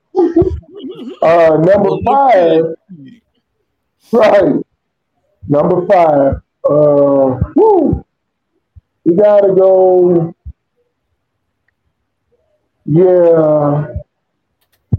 Uh, 1.22 1.58
number 1.58 1.90
five, 2.06 2.64
right? 4.12 4.64
Number 5.48 5.88
five. 5.88 6.42
Uh, 6.70 7.40
woo, 7.56 8.06
we 9.10 9.16
gotta 9.16 9.54
go. 9.54 10.36
Yeah, 12.86 13.88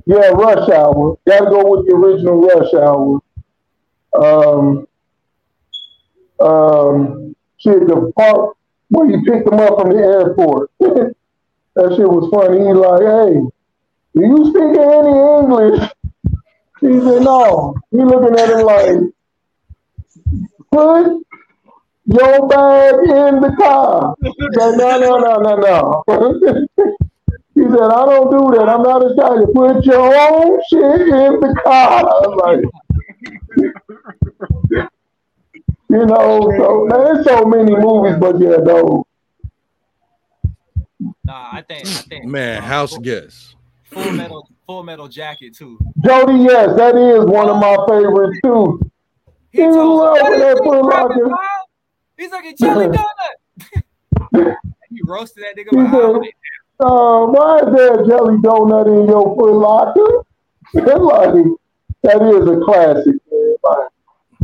yeah, 0.07 0.29
Rush 0.31 0.69
Hour. 0.69 1.19
Gotta 1.27 1.51
go 1.51 1.71
with 1.71 1.87
the 1.87 1.95
original 1.95 2.41
Rush 2.41 2.75
Hour. 2.75 3.21
Um, 4.13 4.87
um, 6.41 7.37
shit, 7.59 7.87
the 7.87 8.13
park 8.17 8.57
where 8.89 9.11
you 9.11 9.23
picked 9.23 9.47
him 9.47 9.61
up 9.61 9.81
from 9.81 9.91
the 9.91 9.99
airport. 9.99 10.71
that 10.81 11.95
shit 11.97 12.09
was 12.09 12.31
funny. 12.33 12.59
He 12.59 12.73
like, 12.73 13.03
hey, 13.03 13.41
do 14.15 14.21
you 14.21 14.45
speak 14.51 14.79
any 14.79 15.15
English? 15.39 15.91
He 16.81 16.99
said, 17.01 17.23
no. 17.23 17.75
He 17.91 17.99
looking 17.99 18.39
at 18.39 18.51
him 18.51 18.67
like, 18.67 18.97
put 20.73 21.23
your 22.13 22.49
bag 22.49 22.95
in 23.05 23.41
the 23.41 23.55
car. 23.59 24.15
He 24.23 24.33
said, 24.55 24.77
no, 24.77 24.99
no, 24.99 25.19
no, 25.19 25.37
no, 25.39 25.57
no. 25.57 26.05
he 27.55 27.63
said, 27.63 27.91
I 27.91 28.05
don't 28.07 28.31
do 28.31 28.51
that. 28.57 28.69
I'm 28.69 28.83
not 28.83 29.05
a 29.05 29.15
child. 29.15 29.53
Put 29.55 29.85
your 29.85 30.15
own 30.15 30.61
shit 30.69 31.01
in 31.03 31.41
the 31.41 31.61
car. 31.63 32.01
I 32.01 32.03
was 32.03 32.37
like, 32.43 32.65
you 35.91 36.07
know, 36.07 36.53
so 36.59 36.87
there's 36.91 37.25
so 37.25 37.45
many 37.45 37.75
movies, 37.77 38.17
but 38.19 38.41
yeah, 38.41 38.59
though. 38.65 39.07
Nah, 41.25 41.49
I 41.53 41.63
think 41.63 41.87
I 41.87 42.03
think 42.03 42.25
Man, 42.25 42.59
uh, 42.59 42.67
house 42.67 42.99
guest. 42.99 43.55
Full 43.85 44.13
Metal 44.13 44.49
Full 44.67 44.83
Metal 44.83 45.09
Jacket 45.09 45.57
too. 45.57 45.79
Jody, 46.05 46.45
yes, 46.45 46.77
that 46.77 46.97
is 46.97 47.25
one 47.25 47.49
of 47.49 47.57
my 47.57 47.77
favorites 47.89 48.39
too. 48.45 48.81
He 49.53 49.63
in 49.63 49.73
love 49.73 50.19
with 50.29 50.41
that 50.41 50.59
Foot 50.59 50.83
Locker. 50.85 51.31
He's 52.21 52.31
like 52.31 52.45
a 52.45 52.55
jelly 52.55 52.87
donut. 54.33 54.57
he 54.91 55.01
roasted 55.07 55.43
that 55.45 55.57
nigga 55.57 55.71
He 55.71 55.77
behind 55.77 56.17
uh, 56.81 57.27
why 57.27 57.59
is 57.61 57.75
there 57.75 58.03
a 58.03 58.07
jelly 58.07 58.37
donut 58.39 58.87
in 58.87 59.09
your 59.09 59.35
Foot 59.37 59.55
Locker? 59.55 60.25
like, 60.75 61.45
that 62.03 62.23
is 62.23 62.47
a 62.49 62.61
classic. 62.65 63.15
man. 63.31 63.57
Like, 63.65 63.89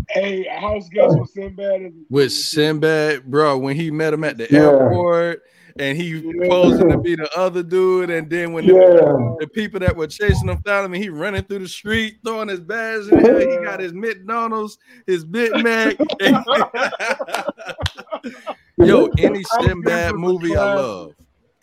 Hey, 0.08 0.46
a 0.46 0.58
house 0.60 0.88
guest 0.88 1.18
with 1.18 1.28
Sinbad 1.30 1.92
With 2.08 2.32
Sinbad, 2.32 3.24
bro, 3.24 3.58
when 3.58 3.74
he 3.76 3.90
met 3.90 4.14
him 4.14 4.24
at 4.24 4.38
the 4.38 4.46
Yeah. 4.50 4.60
airport 4.68 5.42
and 5.78 5.96
he 5.96 6.20
posing 6.48 6.88
to 6.90 6.98
be 6.98 7.16
the 7.16 7.28
other 7.36 7.62
dude, 7.62 8.10
and 8.10 8.28
then 8.30 8.52
when 8.52 8.66
the, 8.66 8.74
Yeah. 8.74 9.34
the 9.40 9.46
people 9.48 9.80
that 9.80 9.96
were 9.96 10.06
chasing 10.06 10.48
him 10.48 10.58
found 10.62 10.86
him, 10.86 10.94
and 10.94 11.02
he 11.02 11.08
running 11.10 11.42
through 11.44 11.60
the 11.60 11.68
street 11.68 12.18
throwing 12.24 12.48
his 12.48 12.60
bags 12.60 13.08
in 13.08 13.22
the 13.22 13.28
air. 13.28 13.40
He 13.58 13.64
got 13.64 13.80
his 13.80 13.92
McDonald's, 13.92 14.78
his 15.06 15.24
Big 15.24 15.52
Mac. 15.62 15.96
Yo, 18.78 19.08
any 19.18 19.42
Sinbad 19.42 20.14
movie 20.14 20.56
I 20.56 20.74
love. 20.74 21.12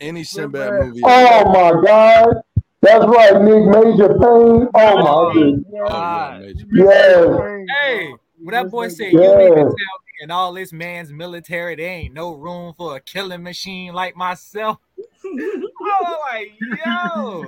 Any 0.00 0.24
Sinbad 0.24 0.84
movie. 0.84 1.00
Oh 1.04 1.52
my 1.52 1.80
God. 1.86 2.34
That's 2.82 3.04
right, 3.06 3.40
Nick 3.40 3.64
Major 3.66 4.08
Payne. 4.08 4.18
Oh, 4.20 4.68
oh 4.74 5.28
my 5.28 5.32
goodness. 5.32 5.64
God. 5.88 6.42
Oh, 6.42 6.52
yes. 6.72 7.66
Hey, 7.82 8.14
when 8.42 8.52
that 8.52 8.70
boy 8.70 8.88
said 8.88 9.12
you 9.12 9.20
mean 9.20 9.54
to 9.54 9.56
tell 9.62 9.72
me 10.18 10.24
in 10.24 10.30
all 10.30 10.52
this 10.52 10.72
man's 10.72 11.12
military, 11.12 11.76
there 11.76 11.88
ain't 11.90 12.14
no 12.14 12.34
room 12.34 12.74
for 12.76 12.96
a 12.96 13.00
killing 13.00 13.42
machine 13.42 13.92
like 13.92 14.16
myself. 14.16 14.78
I 15.24 15.60
was 16.00 16.18
like, 16.32 16.52
yo. 16.84 17.44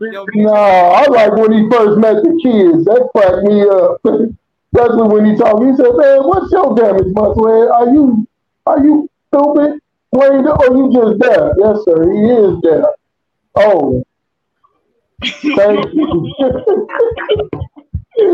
Yo, 0.00 0.26
No, 0.34 0.52
I 0.54 1.06
like 1.06 1.32
when 1.36 1.52
he 1.52 1.68
first 1.70 1.98
met 1.98 2.22
the 2.22 2.40
kids. 2.42 2.84
That 2.86 3.08
cracked 3.14 3.44
me 3.44 3.62
up. 3.62 4.00
Especially 4.74 5.08
when 5.08 5.24
he 5.26 5.36
talked. 5.36 5.62
He 5.62 5.76
said, 5.76 5.94
Man, 5.94 6.24
what's 6.24 6.50
your 6.50 6.74
damage, 6.74 7.12
Muswell? 7.14 7.72
Are 7.72 7.88
you 7.92 8.26
are 8.66 8.82
you 8.82 9.08
stupid? 9.28 9.80
Wait, 10.10 10.30
or 10.30 10.76
you 10.76 10.90
just 10.92 11.18
deaf? 11.20 11.52
Yes, 11.58 11.78
sir, 11.84 12.12
he 12.12 12.30
is 12.30 12.58
deaf. 12.60 12.86
Oh. 13.56 14.02
Thank 15.22 15.94
you. 15.94 16.88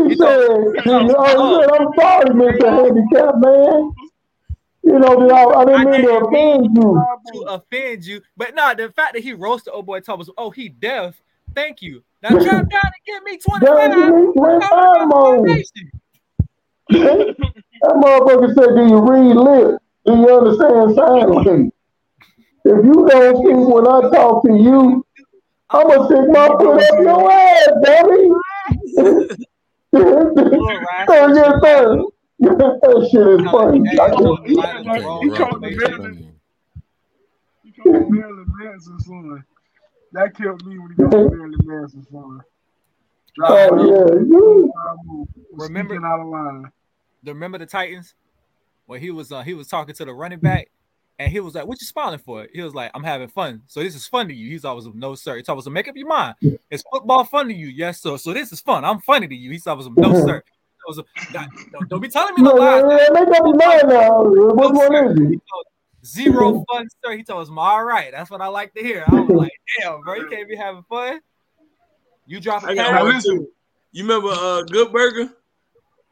He 0.09 0.15
said, 0.15 0.39
he 0.73 0.79
said, 0.79 0.95
I'm 0.95 1.09
sorry, 1.09 2.29
Mr. 2.31 2.69
Handicap 2.69 3.35
Man. 3.37 3.91
You 4.83 4.99
know, 4.99 5.29
I, 5.29 5.61
I 5.61 5.65
didn't 5.65 5.91
mean 5.91 6.01
to 6.01 6.25
offend 6.25 6.75
you. 6.75 7.05
to 7.33 7.39
offend 7.47 8.05
you. 8.05 8.21
But 8.35 8.55
nah, 8.55 8.73
the 8.73 8.89
fact 8.89 9.13
that 9.13 9.23
he 9.23 9.33
roasted 9.33 9.73
old 9.73 9.85
boy 9.85 9.99
Thomas, 9.99 10.29
oh, 10.37 10.49
he 10.49 10.69
deaf. 10.69 11.21
Thank 11.53 11.81
you. 11.81 12.03
Now 12.23 12.29
drop 12.29 12.45
down 12.45 12.61
and 12.63 13.05
give 13.05 13.23
me 13.23 13.37
25. 13.37 13.91
Down, 13.91 13.99
give 13.99 14.27
me 14.27 14.33
25 14.33 15.07
more. 15.07 15.45
That 17.81 17.95
motherfucker 17.95 18.53
said, 18.55 18.75
Do 18.75 18.87
you 18.87 18.99
read 19.01 19.35
lips? 19.35 19.83
Do 20.05 20.13
you 20.13 20.37
understand 20.37 20.95
sign 20.95 21.29
language? 21.29 21.71
If 22.63 22.85
you 22.85 23.07
don't 23.07 23.37
speak 23.37 23.73
when 23.73 23.87
I 23.87 24.09
talk 24.11 24.43
to 24.45 24.53
you, 24.53 25.05
I'm 25.69 25.87
gonna 25.87 26.05
stick 26.05 26.29
my 26.29 26.47
foot 26.47 26.83
up 26.83 26.99
your 26.99 27.31
ass, 27.31 27.69
dummy. 27.83 28.29
Oh, 29.93 31.33
yes, 31.33 31.53
sir. 31.61 32.03
that 32.39 33.07
shit 33.11 33.27
is 33.27 33.51
funny. 33.51 33.89
I 33.99 34.09
just- 34.09 34.47
He 35.23 35.29
called 35.37 35.61
me 35.61 35.75
Marilyn. 35.75 36.35
He 37.63 37.71
called 37.71 38.09
me 38.11 38.19
Marilyn 38.19 38.99
son. 38.99 39.43
That 40.13 40.35
killed 40.35 40.65
me 40.65 40.77
when 40.77 40.89
he 40.91 40.95
called 40.95 41.31
Marilyn 41.31 41.59
Manson's 41.63 42.07
son. 42.09 42.41
Oh, 43.43 43.85
yeah. 43.85 45.65
Remember- 45.65 46.05
out 46.05 46.19
of 46.19 46.27
line. 46.27 46.71
The 47.23 47.33
remember 47.33 47.57
the 47.59 47.65
Titans? 47.67 48.15
When 48.87 48.99
he 48.99 49.11
was 49.11 49.31
uh, 49.31 49.41
he 49.43 49.53
was 49.53 49.67
talking 49.67 49.93
to 49.95 50.05
the 50.05 50.13
running 50.13 50.39
back, 50.39 50.69
and 51.21 51.31
he 51.31 51.39
was 51.39 51.53
like, 51.53 51.67
"What 51.67 51.79
you 51.79 51.85
smiling 51.85 52.19
for?" 52.19 52.47
He 52.51 52.61
was 52.61 52.73
like, 52.73 52.89
"I'm 52.95 53.03
having 53.03 53.27
fun." 53.27 53.61
So 53.67 53.81
this 53.83 53.95
is 53.95 54.07
fun 54.07 54.27
to 54.27 54.33
you. 54.33 54.49
He's 54.49 54.65
always 54.65 54.87
no 54.93 55.13
sir. 55.15 55.37
He 55.37 55.43
told 55.43 55.59
us, 55.59 55.67
"Make 55.69 55.87
up 55.87 55.95
your 55.95 56.07
mind. 56.07 56.35
Is 56.71 56.83
football 56.91 57.23
fun 57.25 57.47
to 57.47 57.53
you?" 57.53 57.67
Yes, 57.67 58.01
sir. 58.01 58.17
So 58.17 58.33
this 58.33 58.51
is 58.51 58.59
fun. 58.59 58.83
I'm 58.83 58.99
funny 59.01 59.27
to 59.27 59.35
you. 59.35 59.51
He 59.51 59.59
told 59.59 59.79
us, 59.79 59.87
"No 59.95 60.13
sir." 60.13 60.43
He 60.87 60.93
told 60.93 61.05
don't, 61.31 61.87
don't 61.89 62.01
be 62.01 62.09
telling 62.09 62.33
me 62.33 62.41
no 62.41 62.57
Yeah, 62.57 62.81
lies. 62.81 62.83
yeah, 62.89 62.97
yeah, 62.97 63.09
make 63.13 63.27
up 63.29 63.45
your 63.45 63.55
mind 63.55 63.81
now. 63.87 64.23
Which 64.23 64.89
one 64.89 65.21
is 65.21 65.29
he? 65.29 65.39
Zero 66.03 66.65
fun, 66.71 66.87
sir. 67.05 67.15
He 67.15 67.23
told 67.23 67.43
us, 67.43 67.53
"All 67.55 67.83
right, 67.85 68.11
that's 68.11 68.31
what 68.31 68.41
I 68.41 68.47
like 68.47 68.73
to 68.73 68.81
hear." 68.81 69.05
I 69.07 69.21
was 69.21 69.29
like, 69.29 69.51
"Damn, 69.79 70.01
bro, 70.01 70.15
you 70.15 70.27
can't 70.27 70.49
be 70.49 70.55
having 70.55 70.83
fun." 70.89 71.21
You 72.25 72.39
drop 72.39 72.63
I 72.63 72.71
a 72.71 72.75
got 72.75 72.87
camera. 72.87 73.21
You 73.91 74.03
remember 74.03 74.29
uh 74.31 74.63
Good 74.63 74.91
Burger? 74.91 75.33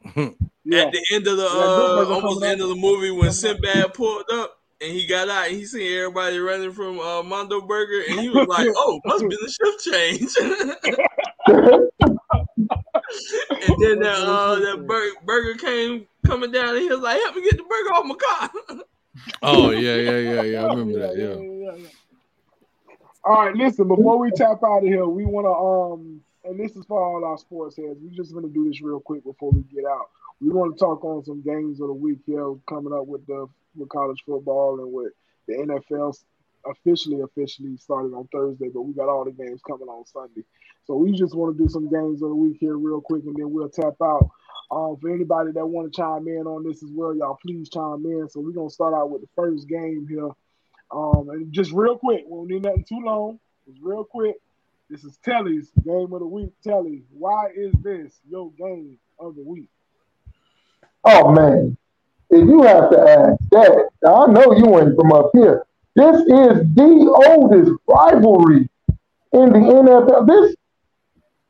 At 0.72 0.92
the 0.92 1.04
end 1.12 1.26
of 1.26 1.36
the 1.36 1.46
uh 1.46 1.94
Burger 1.96 2.12
almost 2.12 2.40
coming 2.40 2.52
end 2.52 2.60
of 2.60 2.68
the 2.68 2.76
movie 2.76 3.10
when 3.10 3.32
Sinbad 3.32 3.92
pulled 3.94 4.24
up 4.32 4.59
and 4.80 4.92
he 4.92 5.06
got 5.06 5.28
out 5.28 5.48
and 5.48 5.56
he 5.56 5.64
seen 5.64 5.98
everybody 5.98 6.38
running 6.38 6.72
from 6.72 6.98
uh 7.00 7.22
Mondo 7.22 7.60
Burger 7.60 8.02
and 8.08 8.20
he 8.20 8.28
was 8.28 8.46
like, 8.48 8.68
Oh, 8.76 9.00
must 9.04 9.28
be 9.28 9.36
the 9.36 9.50
shift 9.50 9.84
change. 9.84 10.36
and 13.60 13.82
then 13.82 14.00
that 14.00 14.18
uh 14.18 14.54
that 14.60 14.86
burger, 14.86 15.16
burger 15.24 15.54
came 15.54 16.06
coming 16.26 16.50
down 16.50 16.70
and 16.70 16.78
he 16.78 16.88
was 16.88 17.00
like, 17.00 17.20
Help 17.20 17.36
me 17.36 17.42
get 17.42 17.56
the 17.56 17.64
burger 17.64 17.94
off 17.94 18.06
my 18.06 18.14
car. 18.14 18.50
Oh 19.42 19.70
yeah, 19.70 19.96
yeah, 19.96 20.18
yeah, 20.18 20.42
yeah. 20.42 20.64
I 20.64 20.66
remember 20.68 21.00
that. 21.00 21.16
Yeah. 21.16 21.34
All 23.22 23.44
right, 23.44 23.54
listen. 23.54 23.86
Before 23.86 24.18
we 24.18 24.30
tap 24.30 24.62
out 24.64 24.78
of 24.78 24.84
here, 24.84 25.06
we 25.06 25.26
want 25.26 25.44
to 25.44 25.52
um, 25.52 26.22
and 26.44 26.58
this 26.58 26.74
is 26.74 26.86
for 26.86 27.02
all 27.02 27.24
our 27.24 27.36
sports 27.36 27.76
heads. 27.76 27.98
We're 28.00 28.16
just 28.16 28.32
gonna 28.32 28.48
do 28.48 28.66
this 28.68 28.80
real 28.80 29.00
quick 29.00 29.24
before 29.24 29.50
we 29.50 29.62
get 29.62 29.84
out. 29.84 30.06
We 30.40 30.48
want 30.48 30.74
to 30.74 30.78
talk 30.78 31.04
on 31.04 31.22
some 31.22 31.42
games 31.42 31.82
of 31.82 31.88
the 31.88 31.92
week 31.92 32.20
here 32.24 32.54
coming 32.66 32.94
up 32.94 33.06
with 33.06 33.26
the 33.26 33.46
with 33.76 33.88
college 33.88 34.22
football 34.26 34.80
and 34.80 34.92
with 34.92 35.12
the 35.46 35.54
NFL 35.54 36.16
officially 36.66 37.20
officially 37.20 37.76
started 37.76 38.12
on 38.14 38.28
Thursday, 38.32 38.68
but 38.72 38.82
we 38.82 38.92
got 38.92 39.08
all 39.08 39.24
the 39.24 39.30
games 39.30 39.60
coming 39.66 39.88
on 39.88 40.04
Sunday. 40.06 40.42
So 40.86 40.96
we 40.96 41.12
just 41.12 41.34
want 41.34 41.56
to 41.56 41.62
do 41.62 41.68
some 41.68 41.90
games 41.90 42.22
of 42.22 42.30
the 42.30 42.34
week 42.34 42.58
here 42.60 42.76
real 42.76 43.00
quick, 43.00 43.24
and 43.24 43.36
then 43.36 43.50
we'll 43.52 43.68
tap 43.68 43.94
out. 44.02 44.30
Um, 44.70 44.96
for 45.00 45.10
anybody 45.10 45.50
that 45.52 45.66
want 45.66 45.92
to 45.92 45.96
chime 45.96 46.28
in 46.28 46.46
on 46.46 46.62
this 46.62 46.82
as 46.82 46.90
well, 46.92 47.14
y'all 47.14 47.38
please 47.44 47.68
chime 47.68 48.04
in. 48.04 48.28
So 48.28 48.40
we're 48.40 48.52
gonna 48.52 48.70
start 48.70 48.94
out 48.94 49.10
with 49.10 49.22
the 49.22 49.28
first 49.34 49.68
game 49.68 50.06
here. 50.08 50.30
Um, 50.92 51.28
and 51.30 51.52
just 51.52 51.72
real 51.72 51.98
quick, 51.98 52.24
we 52.28 52.36
don't 52.36 52.48
need 52.48 52.62
nothing 52.62 52.84
too 52.84 53.00
long. 53.00 53.40
Real 53.80 54.04
quick. 54.04 54.36
This 54.88 55.04
is 55.04 55.16
Telly's 55.24 55.70
game 55.84 56.12
of 56.12 56.20
the 56.20 56.26
week. 56.26 56.52
Telly, 56.64 57.02
why 57.12 57.50
is 57.54 57.72
this 57.80 58.12
your 58.28 58.50
game 58.58 58.98
of 59.20 59.36
the 59.36 59.42
week? 59.42 59.68
Oh 61.04 61.30
man. 61.30 61.76
If 62.30 62.48
you 62.48 62.62
have 62.62 62.90
to 62.90 62.98
ask 62.98 63.38
that, 63.50 63.90
I 64.06 64.26
know 64.26 64.52
you 64.56 64.78
ain't 64.80 64.96
from 64.96 65.12
up 65.12 65.30
here. 65.32 65.64
This 65.96 66.16
is 66.16 66.64
the 66.74 67.24
oldest 67.28 67.72
rivalry 67.86 68.68
in 69.32 69.52
the 69.52 69.58
NFL. 69.58 70.26
This 70.26 70.56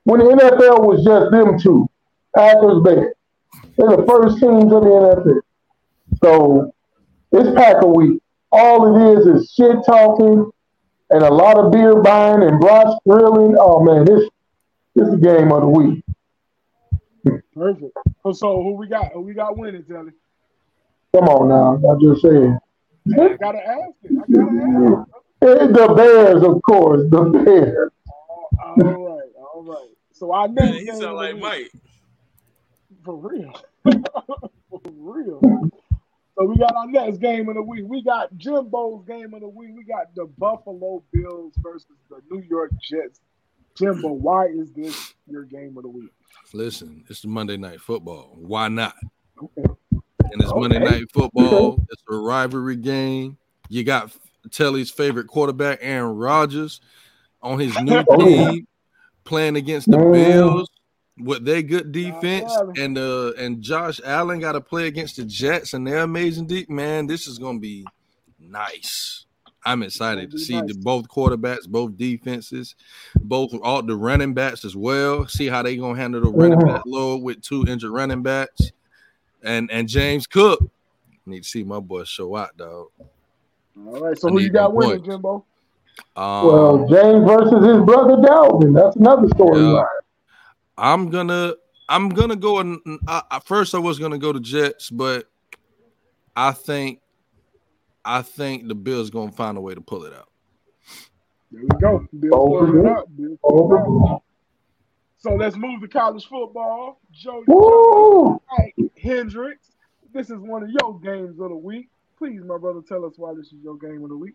when 0.04 0.20
the 0.20 0.26
NFL 0.26 0.86
was 0.86 1.04
just 1.04 1.30
them 1.30 1.58
two, 1.58 1.88
Packers 2.34 2.82
Bears. 2.82 3.14
They're 3.76 3.96
the 3.96 4.06
first 4.08 4.40
teams 4.40 4.72
of 4.72 4.82
the 4.82 4.88
NFL. 4.88 5.40
So 6.22 6.72
it's 7.32 7.54
Packer 7.54 7.86
week. 7.86 8.20
All 8.50 8.96
it 8.96 9.18
is 9.18 9.26
is 9.26 9.52
shit 9.52 9.76
talking 9.86 10.50
and 11.10 11.22
a 11.22 11.30
lot 11.30 11.58
of 11.58 11.72
beer 11.72 12.00
buying 12.00 12.42
and 12.42 12.60
brats 12.60 12.94
grilling. 13.06 13.56
Oh 13.58 13.82
man, 13.82 14.04
this 14.04 14.28
this 14.94 15.08
is 15.08 15.14
the 15.14 15.20
game 15.20 15.52
of 15.52 15.62
the 15.62 15.68
week. 15.68 16.04
Perfect. 17.54 17.96
So, 18.32 18.62
who 18.62 18.72
we 18.72 18.86
got? 18.86 19.12
Who 19.12 19.20
we 19.20 19.34
got 19.34 19.56
winning, 19.56 19.84
Telly? 19.84 20.12
Come 21.14 21.28
on 21.28 21.48
now, 21.48 21.90
I 21.90 21.94
just 22.00 22.22
said. 22.22 22.58
I 23.18 23.36
gotta 23.36 23.66
ask 23.66 23.90
it. 24.04 24.12
I 24.12 24.32
gotta 24.32 25.00
ask. 25.00 25.10
It's 25.42 25.72
the 25.72 25.94
Bears, 25.94 26.42
of 26.42 26.62
course. 26.62 27.02
The 27.10 27.22
Bears. 27.24 27.90
All 28.62 28.76
right, 28.76 29.30
all 29.36 29.64
right. 29.64 29.88
So 30.12 30.32
I 30.32 30.46
know 30.46 30.62
Man, 30.62 30.74
he 30.74 30.86
sound 30.86 31.16
like 31.16 31.38
Mike. 31.38 31.72
for 33.04 33.16
real. 33.16 33.52
for 33.82 34.80
real. 34.98 35.40
So 36.38 36.44
we 36.46 36.56
got 36.56 36.74
our 36.76 36.86
next 36.86 37.18
game 37.18 37.48
of 37.48 37.54
the 37.56 37.62
week. 37.62 37.84
We 37.86 38.02
got 38.02 38.36
Jimbo's 38.36 39.04
game 39.06 39.34
of 39.34 39.40
the 39.40 39.48
week. 39.48 39.70
We 39.74 39.84
got 39.84 40.14
the 40.14 40.26
Buffalo 40.38 41.02
Bills 41.12 41.54
versus 41.58 41.86
the 42.08 42.20
New 42.30 42.42
York 42.42 42.70
Jets. 42.80 43.20
Jimbo, 43.76 44.12
why 44.12 44.46
is 44.46 44.70
this 44.72 45.14
your 45.26 45.44
game 45.44 45.76
of 45.76 45.82
the 45.82 45.88
week? 45.88 46.10
Listen, 46.52 47.04
it's 47.08 47.22
the 47.22 47.28
Monday 47.28 47.56
Night 47.56 47.80
Football. 47.80 48.36
Why 48.36 48.68
not? 48.68 48.94
Okay. 49.42 49.68
And 50.32 50.40
it's 50.42 50.52
Monday 50.54 50.78
Night 50.78 51.10
Football. 51.12 51.78
It's 51.90 52.02
a 52.08 52.14
rivalry 52.14 52.76
game. 52.76 53.36
You 53.68 53.84
got 53.84 54.12
Telly's 54.50 54.90
favorite 54.90 55.26
quarterback, 55.26 55.78
Aaron 55.80 56.16
Rodgers, 56.16 56.80
on 57.42 57.58
his 57.58 57.78
new 57.80 58.02
Oh, 58.08 58.16
team, 58.18 58.66
playing 59.24 59.56
against 59.56 59.90
the. 59.90 59.96
Bills 59.98 60.68
with 61.18 61.44
their 61.44 61.62
good 61.62 61.92
defense, 61.92 62.50
and 62.78 62.96
uh 62.96 63.32
and 63.38 63.60
Josh 63.62 64.00
Allen 64.04 64.40
got 64.40 64.52
to 64.52 64.60
play 64.60 64.86
against 64.86 65.16
the 65.16 65.24
Jets 65.24 65.74
and 65.74 65.86
their 65.86 65.98
amazing 65.98 66.46
deep. 66.46 66.70
Man, 66.70 67.06
this 67.06 67.26
is 67.26 67.38
gonna 67.38 67.58
be 67.58 67.84
nice. 68.38 69.26
I'm 69.66 69.82
excited 69.82 70.30
to 70.30 70.38
see 70.38 70.58
nice. 70.58 70.72
the 70.72 70.80
both 70.80 71.06
quarterbacks, 71.08 71.68
both 71.68 71.96
defenses, 71.98 72.74
both 73.16 73.52
all 73.62 73.82
the 73.82 73.94
running 73.94 74.32
backs 74.32 74.64
as 74.64 74.74
well. 74.74 75.26
See 75.28 75.48
how 75.48 75.62
they 75.62 75.76
gonna 75.76 75.98
handle 75.98 76.22
the 76.22 76.30
running 76.30 76.58
Mhm. 76.58 76.66
back 76.66 76.82
load 76.86 77.22
with 77.22 77.42
two 77.42 77.66
injured 77.68 77.90
running 77.92 78.22
backs, 78.22 78.72
and 79.42 79.70
and 79.70 79.88
James 79.88 80.26
Cook. 80.26 80.60
Need 81.26 81.42
to 81.44 81.48
see 81.48 81.62
my 81.64 81.80
boy 81.80 82.04
show 82.04 82.34
out, 82.36 82.56
dog. 82.56 82.88
All 83.86 84.00
right. 84.00 84.18
So 84.18 84.28
I 84.28 84.32
who 84.32 84.40
you 84.40 84.50
got 84.50 84.70
my 84.74 84.86
winning. 84.86 85.04
Jimbo? 85.04 85.44
Um, 86.16 86.46
Well, 86.46 86.78
James 86.88 87.24
versus 87.28 87.64
his 87.66 87.84
brother 87.84 88.16
Dalvin. 88.16 88.74
That's 88.74 88.96
another 88.96 89.28
storyline. 89.28 89.86
I'm 90.78 91.10
gonna 91.10 91.54
I'm 91.88 92.08
gonna 92.08 92.36
go 92.36 92.58
and 92.60 92.80
I, 93.06 93.22
I- 93.30 93.40
first 93.40 93.74
I 93.74 93.78
was 93.78 93.98
gonna 93.98 94.18
go 94.18 94.32
to 94.32 94.40
Jets, 94.40 94.90
but 94.90 95.26
I 96.34 96.52
think 96.52 97.00
I 98.04 98.22
think 98.22 98.66
the 98.66 98.74
Bills 98.74 99.10
gonna 99.10 99.32
find 99.32 99.58
a 99.58 99.60
way 99.60 99.74
to 99.74 99.80
pull 99.80 100.04
it 100.04 100.14
out. 100.14 100.28
There 101.52 101.62
we 101.62 101.68
go. 101.80 102.06
Bill 102.18 102.34
Over 102.34 102.78
it 102.78 102.82
there. 102.82 102.96
up. 102.98 103.06
Bill 103.16 103.32
it 103.32 104.10
up. 104.10 104.22
Over. 105.24 105.36
So 105.36 105.42
let's 105.42 105.56
move 105.56 105.80
to 105.82 105.88
college 105.88 106.26
football. 106.26 107.00
Joe 107.12 107.44
Woo! 107.46 108.40
Mike 108.58 108.90
Hendricks. 108.96 109.72
This 110.12 110.30
is 110.30 110.38
one 110.38 110.62
of 110.64 110.70
your 110.70 110.98
games 111.00 111.38
of 111.40 111.50
the 111.50 111.56
week. 111.56 111.88
Please, 112.18 112.40
my 112.44 112.58
brother, 112.58 112.80
tell 112.86 113.04
us 113.04 113.14
why 113.16 113.32
this 113.34 113.46
is 113.46 113.62
your 113.62 113.76
game 113.76 114.02
of 114.02 114.10
the 114.10 114.16
week. 114.16 114.34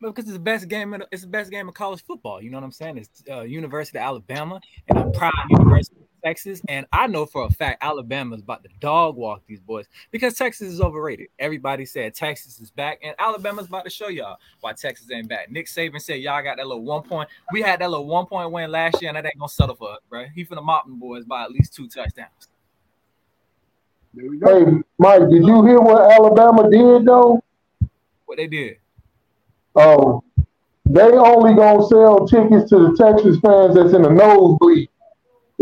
because 0.00 0.24
it's 0.24 0.32
the 0.32 0.38
best 0.38 0.68
game. 0.68 0.92
In, 0.92 1.02
it's 1.10 1.22
the 1.22 1.28
best 1.28 1.50
game 1.50 1.68
of 1.68 1.74
college 1.74 2.02
football. 2.04 2.42
You 2.42 2.50
know 2.50 2.58
what 2.58 2.64
I'm 2.64 2.72
saying? 2.72 2.98
It's 2.98 3.22
uh, 3.30 3.42
University 3.42 3.98
of 3.98 4.02
Alabama 4.04 4.60
and 4.88 4.98
a 4.98 5.10
proud 5.10 5.32
University 5.50 5.96
of 6.00 6.13
Texas. 6.24 6.62
And 6.68 6.86
I 6.92 7.06
know 7.06 7.26
for 7.26 7.44
a 7.44 7.50
fact 7.50 7.82
Alabama's 7.82 8.40
about 8.40 8.62
to 8.64 8.70
dog 8.80 9.16
walk 9.16 9.42
these 9.46 9.60
boys 9.60 9.86
because 10.10 10.34
Texas 10.34 10.72
is 10.72 10.80
overrated. 10.80 11.28
Everybody 11.38 11.84
said 11.84 12.14
Texas 12.14 12.60
is 12.60 12.70
back, 12.70 13.00
and 13.02 13.14
Alabama's 13.18 13.66
about 13.66 13.84
to 13.84 13.90
show 13.90 14.08
y'all 14.08 14.38
why 14.60 14.72
Texas 14.72 15.10
ain't 15.10 15.28
back. 15.28 15.50
Nick 15.50 15.66
Saban 15.66 16.00
said 16.00 16.20
y'all 16.20 16.42
got 16.42 16.56
that 16.56 16.66
little 16.66 16.82
one 16.82 17.02
point. 17.02 17.28
We 17.52 17.60
had 17.60 17.80
that 17.80 17.90
little 17.90 18.06
one 18.06 18.26
point 18.26 18.50
win 18.50 18.70
last 18.70 19.02
year, 19.02 19.10
and 19.10 19.16
that 19.16 19.26
ain't 19.26 19.38
gonna 19.38 19.48
settle 19.48 19.76
for 19.76 19.92
us, 19.92 19.98
bro. 20.08 20.24
He 20.34 20.44
finna 20.44 20.64
mop 20.64 20.86
them 20.86 20.98
boys 20.98 21.24
by 21.24 21.44
at 21.44 21.50
least 21.50 21.74
two 21.74 21.88
touchdowns. 21.88 22.48
There 24.14 24.30
we 24.30 24.38
go. 24.38 24.64
Hey, 24.64 24.82
Mike, 24.98 25.28
did 25.28 25.44
you 25.44 25.64
hear 25.64 25.80
what 25.80 26.10
Alabama 26.12 26.70
did 26.70 27.04
though? 27.04 27.42
What 28.26 28.38
they 28.38 28.46
did. 28.46 28.78
Oh, 29.74 30.22
they 30.86 31.00
only 31.00 31.54
gonna 31.54 31.86
sell 31.86 32.26
tickets 32.26 32.70
to 32.70 32.78
the 32.78 32.96
Texas 32.96 33.38
fans 33.40 33.74
that's 33.74 33.92
in 33.92 34.02
the 34.02 34.10
nosebleed. 34.10 34.88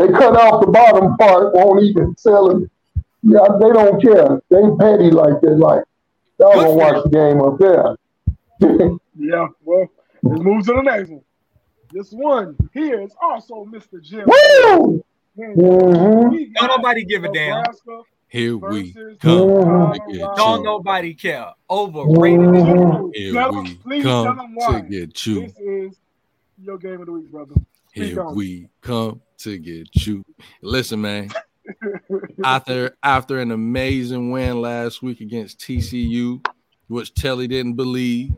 They 0.03 0.13
cut 0.13 0.37
off 0.37 0.65
the 0.65 0.71
bottom 0.73 1.17
part, 1.17 1.55
won't 1.55 1.83
even 1.85 2.17
sell 2.17 2.51
it. 2.51 2.69
Yeah, 3.23 3.47
they 3.61 3.71
don't 3.73 4.03
care. 4.03 4.43
They 4.51 4.63
petty 4.81 5.11
like 5.13 5.41
that. 5.43 5.57
Like 5.59 5.85
y'all 6.41 6.55
gonna 6.55 6.73
watch 6.73 7.05
the 7.05 7.11
game 7.11 7.41
up 7.41 7.59
there. 7.59 7.97
Yeah, 9.15 9.49
well, 9.63 9.87
let's 10.23 10.41
move 10.43 10.65
to 10.67 10.73
the 10.73 10.81
next 10.83 11.11
one. 11.11 11.21
This 11.93 12.11
one 12.11 12.57
here 12.73 13.01
is 13.03 13.13
also 13.23 13.65
Mr. 13.67 14.03
Jim. 14.03 14.25
Woo! 14.27 15.05
Man, 15.37 15.55
Mhm. 15.57 16.55
Don't 16.55 16.69
nobody 16.69 17.05
give 17.05 17.23
a 17.25 17.33
damn. 17.33 17.63
Here 18.29 18.57
we 18.57 18.93
come 19.21 19.39
Mhm. 19.39 19.93
to 20.07 20.13
get 20.13 20.29
Don't 20.37 20.59
you. 20.61 20.65
nobody 20.65 21.13
care. 21.15 21.53
Overrated. 21.71 22.39
Mhm. 22.41 23.11
Here 23.15 23.33
Tell 23.35 23.57
'em- 23.59 23.65
we 23.65 23.75
please 23.75 24.03
tell 24.05 24.25
come 24.25 24.41
'em 24.41 24.55
why. 24.55 24.81
to 24.81 24.89
get 24.89 25.27
you. 25.27 25.41
This 25.43 25.59
is 25.59 26.01
your 26.63 26.79
game 26.79 27.01
of 27.01 27.07
the 27.07 27.13
week, 27.13 27.31
brother. 27.31 27.55
Speak 27.91 28.05
Here 28.05 28.23
on 28.23 28.35
we 28.35 28.69
come 28.81 29.21
to 29.43 29.59
get 29.59 30.07
you. 30.07 30.25
Listen, 30.61 31.01
man. 31.01 31.31
After 32.45 32.97
after 33.03 33.39
an 33.39 33.51
amazing 33.53 34.31
win 34.31 34.61
last 34.61 35.03
week 35.03 35.21
against 35.21 35.61
TCU, 35.61 36.45
which 36.89 37.15
Telly 37.15 37.47
didn't 37.47 37.75
believe, 37.75 38.35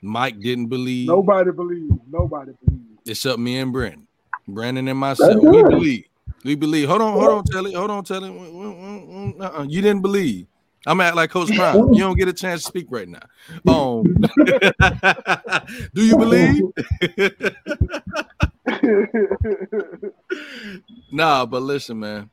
Mike 0.00 0.40
didn't 0.40 0.68
believe, 0.68 1.08
Nobody 1.08 1.50
believes. 1.50 1.92
Nobody 2.10 2.52
believes. 2.64 3.00
except 3.06 3.38
me 3.38 3.58
and 3.58 3.72
Brandon. 3.72 4.06
Brandon 4.46 4.86
and 4.88 4.98
myself, 4.98 5.42
we 5.42 5.62
believe. 5.62 6.04
We 6.44 6.54
believe. 6.54 6.88
Hold 6.88 7.02
on, 7.02 7.12
hold 7.12 7.28
on, 7.28 7.44
Telly. 7.44 7.74
Hold 7.74 7.90
on, 7.90 8.04
Telly. 8.04 8.28
Uh-uh. 9.40 9.66
You 9.68 9.82
didn't 9.82 10.02
believe. 10.02 10.46
I'm 10.86 11.00
at 11.02 11.14
like 11.14 11.30
Coach 11.30 11.54
Prime. 11.54 11.92
You 11.92 11.98
don't 12.00 12.16
get 12.16 12.28
a 12.28 12.32
chance 12.32 12.62
to 12.62 12.68
speak 12.68 12.86
right 12.88 13.06
now. 13.06 13.20
Um, 13.68 14.04
do 15.94 16.04
you 16.06 16.16
believe? 16.16 16.62
nah, 21.12 21.46
but 21.46 21.62
listen, 21.62 22.00
man. 22.00 22.30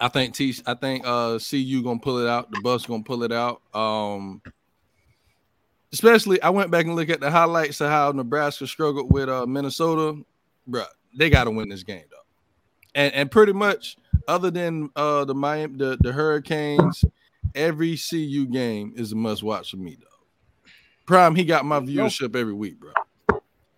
I 0.00 0.08
think 0.08 0.34
T. 0.34 0.54
I 0.66 0.74
think 0.74 1.02
uh, 1.04 1.38
CU 1.38 1.82
gonna 1.82 1.98
pull 1.98 2.18
it 2.18 2.28
out. 2.28 2.50
The 2.50 2.60
bus 2.62 2.86
gonna 2.86 3.02
pull 3.02 3.24
it 3.24 3.32
out. 3.32 3.60
Um, 3.74 4.40
especially, 5.92 6.40
I 6.40 6.50
went 6.50 6.70
back 6.70 6.86
and 6.86 6.94
looked 6.94 7.10
at 7.10 7.20
the 7.20 7.30
highlights 7.30 7.80
of 7.80 7.90
how 7.90 8.12
Nebraska 8.12 8.66
struggled 8.66 9.12
with 9.12 9.28
uh, 9.28 9.46
Minnesota. 9.46 10.22
Bruh, 10.68 10.86
they 11.16 11.30
got 11.30 11.44
to 11.44 11.50
win 11.50 11.68
this 11.68 11.82
game 11.82 12.04
though. 12.10 12.16
And 12.94 13.12
and 13.14 13.30
pretty 13.30 13.52
much, 13.52 13.96
other 14.28 14.50
than 14.50 14.90
uh, 14.94 15.24
the 15.24 15.34
Miami, 15.34 15.78
the, 15.78 15.98
the 16.00 16.12
Hurricanes, 16.12 17.04
every 17.54 17.96
CU 17.96 18.46
game 18.46 18.92
is 18.96 19.12
a 19.12 19.16
must 19.16 19.42
watch 19.42 19.72
for 19.72 19.78
me 19.78 19.96
though. 19.98 20.06
Prime, 21.06 21.34
he 21.34 21.44
got 21.44 21.64
my 21.64 21.80
viewership 21.80 22.36
every 22.36 22.52
week, 22.52 22.78
bro. 22.78 22.92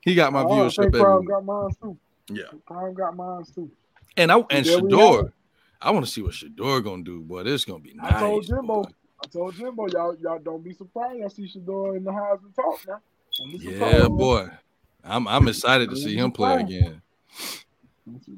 He 0.03 0.15
got 0.15 0.33
my 0.33 0.43
Oh, 0.43 0.49
I 0.49 0.53
viewership 0.53 0.77
think 0.77 0.95
Prime 0.95 1.25
got 1.25 1.45
mine 1.45 1.71
too. 1.81 1.97
Yeah. 2.29 2.45
Prime 2.67 2.95
got 2.95 3.17
mine 3.17 3.45
too. 3.55 3.71
And 4.17 4.33
I 4.33 4.37
and 4.51 4.65
There 4.65 4.81
Shedeur. 4.81 5.33
I 5.83 5.91
want 5.91 6.05
to 6.05 6.13
see 6.13 6.23
what 6.23 6.33
Shedeur 6.33 6.85
gonna 6.85 7.03
do, 7.03 7.21
boy. 7.21 7.43
This 7.43 7.65
gonna 7.65 7.81
be 7.81 7.95
nice. 7.95 8.15
I 8.15 8.21
told 8.21 8.43
nice. 8.43 8.49
Jimbo. 8.49 8.89
I 9.23 9.27
told 9.29 9.55
Jimbo, 9.55 9.87
y'all, 9.89 10.17
y'all 10.17 10.39
don't 10.39 10.65
be 10.65 10.73
surprised. 10.73 11.19
Y'all 11.19 11.31
see 11.31 11.45
Shedeur 11.45 11.97
in 11.97 12.05
the 12.05 12.11
Heisman 12.11 12.55
talk 12.55 12.81
now. 12.87 13.01
Don't 13.39 13.61
surprised, 13.61 14.03
Yeah, 14.03 14.09
boy. 14.09 14.49
I'm 15.05 15.29
I'm 15.29 15.49
excited 15.49 15.91
to 15.91 15.97
see 15.97 16.17
him 16.17 16.33
play 16.33 16.57
again. 16.57 17.03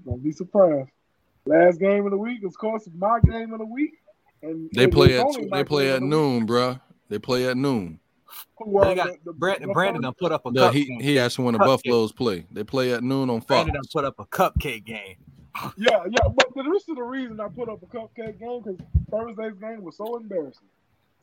Don't 0.04 0.22
be 0.22 0.32
surprised. 0.32 0.90
Last 1.44 1.80
game 1.80 2.04
of 2.04 2.12
the 2.12 2.16
week, 2.16 2.44
of 2.44 2.56
course, 2.56 2.86
is 2.86 2.92
my 2.94 3.18
game 3.20 3.52
of 3.52 3.58
the 3.58 3.66
week. 3.66 3.92
And 4.42 4.68
They 4.74 4.86
play 4.86 5.18
at 5.18 5.26
they 5.50 5.64
play 5.64 5.90
at 5.90 5.96
of 5.96 6.00
the 6.02 6.06
noon, 6.06 6.46
bruh. 6.46 6.80
They 7.08 7.18
play 7.18 7.46
at 7.46 7.56
noon. 7.56 7.98
Who, 8.58 8.78
uh, 8.78 8.84
They 8.88 8.94
got 8.94 9.06
the- 9.12 9.18
the- 9.24 9.32
Brandon, 9.32 9.72
Brandon 9.72 10.02
done 10.02 10.14
put 10.14 10.32
up 10.32 10.46
a 10.46 10.50
No, 10.52 10.66
cup 10.66 10.74
he 10.74 10.84
game. 10.86 11.00
he 11.00 11.18
asked 11.18 11.38
when 11.38 11.52
the 11.54 11.58
Cupcake. 11.58 11.66
Buffaloes 11.66 12.12
play. 12.12 12.46
They 12.52 12.64
play 12.64 12.92
at 12.92 13.02
noon 13.02 13.30
on 13.30 13.40
Fox. 13.40 13.46
Brandon 13.48 13.74
done 13.74 13.82
put 13.92 14.04
up 14.04 14.18
a 14.18 14.24
cupcake 14.26 14.84
game. 14.84 15.16
Yeah, 15.76 16.04
yeah, 16.08 16.28
but 16.34 16.46
this 16.54 16.88
is 16.88 16.94
the 16.96 17.02
reason 17.02 17.38
I 17.40 17.48
put 17.48 17.68
up 17.68 17.82
a 17.82 17.86
cupcake 17.86 18.38
game 18.38 18.62
because 18.62 18.78
Thursday's 19.10 19.58
game 19.58 19.82
was 19.82 19.96
so 19.96 20.16
embarrassing. 20.16 20.68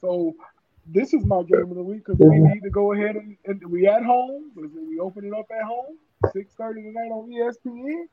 So 0.01 0.35
this 0.85 1.13
is 1.13 1.25
my 1.25 1.41
game 1.43 1.63
of 1.69 1.75
the 1.75 1.83
week 1.83 2.05
because 2.05 2.19
we 2.19 2.37
need 2.39 2.61
to 2.63 2.69
go 2.69 2.93
ahead 2.93 3.15
and, 3.15 3.35
and 3.45 3.63
we 3.69 3.87
at 3.87 4.03
home. 4.03 4.51
We 4.55 4.99
open 4.99 5.25
it 5.25 5.33
up 5.33 5.47
at 5.55 5.63
home, 5.65 5.97
six 6.31 6.53
thirty 6.53 6.83
tonight 6.83 7.09
on 7.11 7.29
ESPN. 7.31 8.05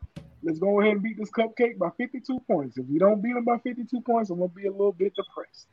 Let's 0.43 0.59
go 0.59 0.81
ahead 0.81 0.95
and 0.95 1.03
beat 1.03 1.19
this 1.19 1.31
cupcake 1.31 1.77
by 1.79 1.91
fifty 1.99 2.21
two 2.21 2.41
points. 2.49 2.79
If 2.79 2.87
we 2.87 2.99
don't 2.99 3.21
beat 3.23 3.35
them 3.35 3.45
by 3.45 3.59
fifty 3.59 3.85
two 3.85 4.01
points, 4.01 4.31
I'm 4.31 4.39
gonna 4.39 4.49
be 4.49 4.67
a 4.67 4.71
little 4.73 4.93
bit 4.93 5.13
depressed. 5.15 5.67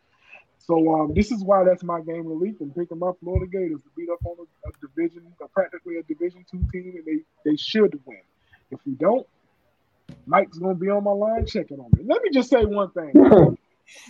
So 0.66 0.94
um, 0.96 1.14
this 1.14 1.32
is 1.32 1.44
why 1.44 1.66
that's 1.66 1.84
my 1.84 2.00
game 2.00 2.22
of 2.22 2.28
the 2.28 2.36
week. 2.36 2.56
I'm 2.62 2.72
picking 2.72 2.98
my 2.98 3.12
Florida 3.20 3.48
Gators 3.48 3.82
to 3.82 3.90
beat 3.98 4.10
up 4.10 4.20
on 4.26 4.38
a, 4.40 4.70
a 4.70 4.88
division, 4.88 5.24
a 5.42 5.48
practically 5.50 5.98
a 5.98 6.04
Division 6.04 6.46
two 6.50 6.66
team, 6.72 6.94
and 6.96 7.06
they 7.06 7.24
they 7.46 7.58
should 7.58 8.00
win. 8.06 8.22
If 8.72 8.80
we 8.86 8.94
don't, 8.94 9.28
Mike's 10.26 10.58
gonna 10.58 10.76
be 10.76 10.90
on 10.90 11.04
my 11.04 11.12
line 11.12 11.46
checking 11.46 11.80
on 11.80 11.92
me. 11.98 12.06
Let 12.08 12.22
me 12.24 12.30
just 12.32 12.50
say 12.50 12.64
one 12.64 12.92
thing. 12.92 13.12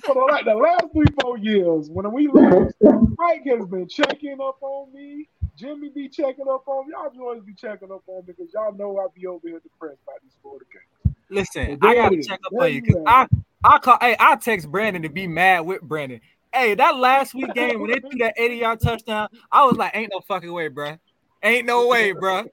For 0.05 0.13
the, 0.13 0.19
like 0.19 0.45
the 0.45 0.53
last 0.53 0.85
three, 0.93 1.07
four 1.19 1.37
years, 1.39 1.89
when 1.89 2.11
we 2.13 2.27
lose, 2.27 2.71
Mike 3.17 3.43
has 3.47 3.65
been 3.65 3.87
checking 3.87 4.37
up 4.39 4.61
on 4.61 4.93
me. 4.93 5.27
Jimmy 5.57 5.89
be 5.89 6.07
checking 6.07 6.47
up 6.47 6.67
on 6.67 6.87
me. 6.87 6.93
Y'all 6.93 7.11
always 7.19 7.43
be 7.43 7.55
checking 7.55 7.91
up 7.91 8.03
on 8.07 8.25
me 8.25 8.33
because 8.37 8.53
y'all 8.53 8.73
know 8.73 8.97
I 8.99 9.07
be 9.15 9.25
over 9.25 9.47
here 9.47 9.59
depressed 9.59 10.05
by 10.05 10.13
these 10.21 10.33
Florida 10.41 10.65
games. 10.71 11.15
Listen, 11.29 11.79
I 11.81 11.95
gotta 11.95 12.21
check 12.21 12.39
up 12.45 12.53
on 12.61 12.67
you 12.67 12.75
you 12.75 12.81
because 12.81 13.03
I 13.07 13.27
I 13.63 13.79
call 13.79 13.97
hey 13.99 14.15
I 14.19 14.35
text 14.35 14.69
Brandon 14.69 15.01
to 15.01 15.09
be 15.09 15.25
mad 15.25 15.61
with 15.61 15.81
Brandon. 15.81 16.21
Hey, 16.53 16.75
that 16.75 16.97
last 16.97 17.33
week 17.33 17.53
game 17.53 17.81
when 17.81 17.91
they 17.91 17.99
threw 17.99 18.19
that 18.19 18.35
80 18.37 18.55
yard 18.55 18.79
touchdown, 18.79 19.29
I 19.51 19.65
was 19.65 19.75
like, 19.75 19.95
ain't 19.95 20.11
no 20.11 20.21
fucking 20.21 20.51
way, 20.51 20.69
bruh. 20.69 20.99
Ain't 21.41 21.65
no 21.65 21.87
way, 21.87 22.13
bruh. 22.13 22.47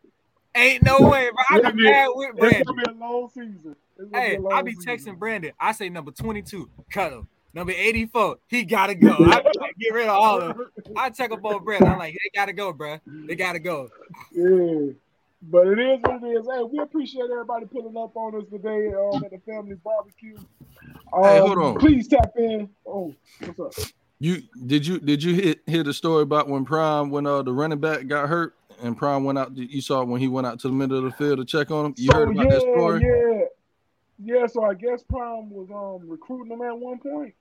Ain't 0.54 0.82
no 0.82 1.00
way, 1.02 1.30
bro. 1.30 1.44
I 1.50 1.70
be 1.70 1.82
mad 1.84 2.08
with 2.12 2.30
It's 2.38 2.68
gonna 2.68 2.82
be 2.82 2.90
a 2.90 2.94
long 2.94 3.28
season. 3.28 3.76
Hey, 4.12 4.38
long 4.38 4.52
I 4.52 4.62
be 4.62 4.74
season. 4.74 5.14
texting 5.14 5.18
Brandon. 5.18 5.52
I 5.60 5.72
say 5.72 5.88
number 5.88 6.10
22, 6.10 6.68
cut 6.90 7.12
him. 7.12 7.28
Number 7.52 7.72
84, 7.72 8.36
he 8.48 8.64
gotta 8.64 8.94
go. 8.94 9.16
I 9.18 9.36
like, 9.36 9.76
get 9.78 9.92
rid 9.92 10.08
of 10.08 10.16
all 10.16 10.40
of 10.40 10.56
them. 10.56 10.66
I 10.96 11.10
check 11.10 11.32
up 11.32 11.44
on 11.44 11.64
Brandon. 11.64 11.88
I'm 11.88 11.98
like, 11.98 12.14
they 12.14 12.38
gotta 12.38 12.52
go, 12.52 12.72
bruh. 12.72 13.00
They 13.26 13.34
gotta 13.34 13.58
go. 13.58 13.88
Yeah. 14.32 14.92
But 15.42 15.66
it 15.68 15.78
is 15.78 16.00
what 16.02 16.22
it 16.22 16.26
is. 16.26 16.46
Hey, 16.46 16.62
we 16.62 16.78
appreciate 16.80 17.30
everybody 17.30 17.66
pulling 17.66 17.96
up 17.96 18.14
on 18.14 18.36
us 18.36 18.48
today 18.50 18.92
um, 18.92 19.24
at 19.24 19.30
the 19.30 19.40
family 19.46 19.76
barbecue. 19.82 20.36
Um, 21.12 21.24
Hey, 21.24 21.38
hold 21.38 21.58
on. 21.58 21.78
Please 21.78 22.08
tap 22.08 22.32
in. 22.36 22.68
Oh, 22.86 23.14
what's 23.44 23.58
up? 23.58 23.72
You 24.18 24.42
did 24.66 24.86
you 24.86 25.00
did 25.00 25.22
you 25.22 25.34
hit, 25.34 25.60
hear 25.66 25.82
the 25.82 25.94
story 25.94 26.22
about 26.22 26.46
when 26.46 26.66
Prime 26.66 27.08
when 27.08 27.26
uh 27.26 27.40
the 27.42 27.52
running 27.52 27.80
back 27.80 28.06
got 28.06 28.28
hurt 28.28 28.54
and 28.82 28.94
Prime 28.94 29.24
went 29.24 29.38
out? 29.38 29.56
You 29.56 29.80
saw 29.80 30.04
when 30.04 30.20
he 30.20 30.28
went 30.28 30.46
out 30.46 30.60
to 30.60 30.68
the 30.68 30.74
middle 30.74 30.98
of 30.98 31.04
the 31.04 31.12
field 31.12 31.38
to 31.38 31.44
check 31.46 31.70
on 31.70 31.86
him. 31.86 31.94
You 31.96 32.12
heard 32.12 32.28
So, 32.28 32.32
about 32.32 32.50
that 32.50 32.60
story? 32.60 33.02
Yeah, 33.02 33.44
yeah. 34.22 34.46
So 34.46 34.62
I 34.62 34.74
guess 34.74 35.02
Prime 35.02 35.48
was 35.48 35.70
um 35.70 36.06
recruiting 36.06 36.52
him 36.52 36.60
at 36.60 36.78
one 36.78 36.98
point. 36.98 37.34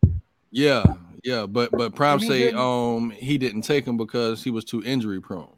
Yeah, 0.52 0.86
yeah. 1.26 1.46
But 1.46 1.72
but 1.74 1.96
Prime 1.96 2.22
say 2.22 2.54
um 2.54 3.10
he 3.10 3.38
didn't 3.38 3.64
take 3.64 3.86
him 3.86 3.98
because 3.98 4.42
he 4.42 4.50
was 4.50 4.64
too 4.64 4.82
injury 4.86 5.20
prone. 5.20 5.52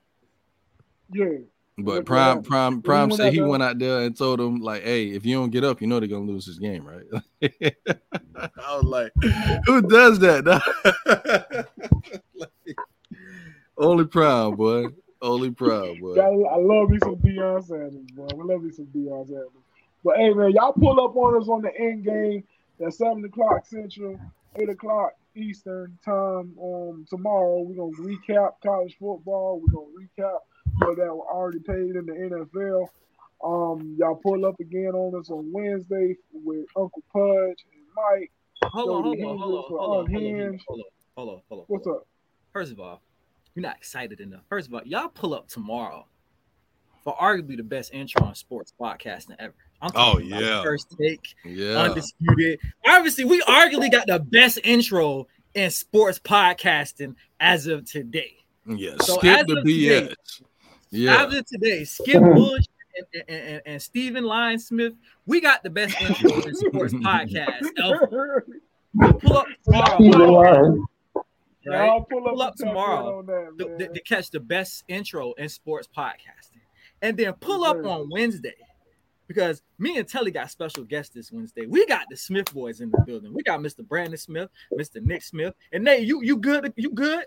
Yeah. 1.14 1.38
But 1.84 2.06
Prime 2.06 2.44
Prime. 2.44 2.82
Prime 2.82 3.10
went 3.10 3.22
said 3.22 3.34
he 3.34 3.42
went 3.42 3.64
out 3.64 3.80
there 3.80 4.02
and 4.02 4.16
told 4.16 4.40
him 4.40 4.60
like, 4.62 4.84
hey, 4.84 5.10
if 5.10 5.26
you 5.26 5.36
don't 5.36 5.50
get 5.50 5.64
up, 5.64 5.82
you 5.82 5.88
know 5.88 6.00
they're 6.00 6.10
gonna 6.10 6.26
lose 6.26 6.46
this 6.46 6.60
game, 6.60 6.86
right? 6.86 7.06
I 8.36 8.76
was 8.76 8.84
like, 8.84 9.12
who 9.66 9.82
does 9.82 10.20
that? 10.20 11.68
Like, 12.34 12.78
only 13.78 14.06
Prime, 14.06 14.56
boy. 14.56 14.86
Only 15.22 15.52
Prime, 15.52 16.00
boy. 16.00 16.16
I 16.20 16.56
love 16.58 16.90
me 16.90 16.98
some 17.04 17.18
Deion 17.18 17.64
Sanders, 17.64 18.12
bro. 18.14 18.28
I 18.32 18.36
love 18.36 18.64
me 18.64 18.72
some 18.72 18.86
Deion 18.88 19.28
Sanders. 19.28 19.50
But 20.04 20.18
hey, 20.18 20.34
man, 20.34 20.52
y'all 20.52 20.74
pull 20.74 21.00
up 21.00 21.16
on 21.16 21.40
us 21.40 21.48
on 21.48 21.62
the 21.62 21.72
end 21.80 22.06
game 22.06 22.44
at 22.84 22.94
seven 22.94 23.24
o'clock 23.26 23.66
Central, 23.68 24.20
eight 24.56 24.70
o'clock 24.70 25.14
Eastern 25.36 25.98
time. 26.04 26.56
Um, 26.62 27.06
tomorrow 27.10 27.62
we're 27.62 27.76
gonna 27.76 28.08
recap 28.08 28.54
college 28.64 28.98
football. 29.00 29.62
We're 29.62 29.74
gonna 29.74 30.08
recap 30.08 30.40
what 30.80 30.98
that 30.98 31.06
were 31.16 31.26
already 31.32 31.60
paid 31.60 31.96
in 31.96 32.06
the 32.06 32.14
NFL. 32.54 32.88
Um, 33.44 33.96
y'all 33.98 34.16
pull 34.16 34.46
up 34.46 34.60
again 34.60 34.92
on 34.94 35.20
us 35.20 35.30
on 35.30 35.52
Wednesday 35.52 36.16
with 36.32 36.66
Uncle 36.76 37.02
Pudge 37.12 37.66
and 37.74 37.84
Mike. 37.96 38.32
Hold 38.64 38.90
on, 38.92 39.04
hold 39.04 39.18
on, 39.20 39.24
hold 39.24 39.32
on, 39.32 39.40
hold 39.40 39.56
on, 39.56 40.12
hold 40.12 40.24
on, 40.24 40.60
hold 41.16 41.30
on, 41.30 41.42
hold 41.50 41.60
on. 41.62 41.66
What's 41.68 41.88
up? 41.88 42.08
First 42.54 42.72
of 42.72 42.80
all, 42.80 43.02
you're 43.56 43.64
not 43.64 43.78
excited 43.78 44.20
enough. 44.22 44.42
First 44.48 44.68
of 44.68 44.74
all, 44.76 44.82
y'all 44.86 45.08
pull 45.10 45.34
up 45.34 45.48
tomorrow 45.48 46.06
for 47.04 47.16
arguably 47.16 47.58
the 47.58 47.64
best 47.64 47.92
intro 47.94 48.24
on 48.28 48.36
sports 48.36 48.72
podcasting 48.80 49.36
ever. 49.40 49.56
I'm 49.82 49.90
Oh, 49.96 50.14
talking 50.14 50.28
about 50.32 50.44
yeah. 50.44 50.62
first 50.62 50.96
take, 51.00 51.34
Yeah. 51.44 51.80
undisputed. 51.80 52.60
Obviously, 52.86 53.24
we 53.26 53.42
arguably 53.42 53.92
got 53.92 54.06
the 54.06 54.20
best 54.20 54.60
intro 54.64 55.28
in 55.56 55.72
sports 55.72 56.20
podcasting 56.20 57.16
as 57.40 57.66
of 57.66 57.86
today. 57.86 58.36
Yeah, 58.68 58.92
So 59.02 59.18
skip 59.18 59.48
the 59.48 59.58
of 59.58 59.64
today- 59.66 60.10
BS. 60.10 60.42
Yeah. 60.92 61.26
As 61.26 61.34
of 61.34 61.46
today, 61.46 61.84
Skip 61.86 62.22
mm-hmm. 62.22 62.38
Bush 62.38 62.66
and, 62.96 63.06
and, 63.28 63.48
and, 63.48 63.62
and 63.66 63.82
Stephen 63.82 64.26
Lyon 64.26 64.60
Smith, 64.60 64.94
we 65.26 65.40
got 65.40 65.64
the 65.64 65.70
best 65.70 66.00
intro 66.02 66.42
in 66.42 66.56
sports 66.56 66.94
podcast. 66.96 67.62
ever. 67.84 68.46
So 69.00 69.14
pull 69.14 69.38
up 69.38 69.48
tomorrow. 69.64 70.00
Lyon. 70.02 70.86
Right? 71.66 71.86
Y'all 71.86 72.06
pull 72.10 72.28
up 72.28 72.34
Pull 72.34 72.42
up 72.42 72.54
and 72.54 72.60
tap 72.60 72.68
in 72.68 72.68
tomorrow 72.68 73.20
on 73.20 73.26
that, 73.28 73.56
to, 73.60 73.78
to- 73.78 73.94
to 73.94 74.02
catch 74.02 74.32
the 74.32 74.40
best 74.40 74.84
intro 74.88 75.34
in 75.34 75.48
sports 75.48 75.88
podcasting. 75.96 76.60
And 77.02 77.18
then 77.18 77.34
pull 77.34 77.64
up 77.64 77.84
on 77.86 78.10
Wednesday 78.12 78.56
because 79.28 79.62
me 79.80 79.98
and 79.98 80.08
Telly 80.08 80.30
got 80.30 80.52
special 80.52 80.84
guests 80.84 81.16
this 81.16 81.32
Wednesday. 81.32 81.66
We 81.66 81.86
got 81.88 82.06
the 82.10 82.18
Smith 82.18 82.54
boys 82.54 82.82
in 82.82 82.92
the 82.92 83.02
building. 83.06 83.34
We 83.34 83.44
got 83.44 83.60
Mr. 83.60 83.88
Brandon 83.88 84.18
Smith, 84.18 84.50
Mr. 84.78 85.02
Nick 85.02 85.24
Smith, 85.24 85.56
and 85.72 85.84
Nate. 85.84 86.06
You 86.06 86.22
you 86.22 86.38
good? 86.38 86.74
You 86.76 86.92
good? 86.92 87.26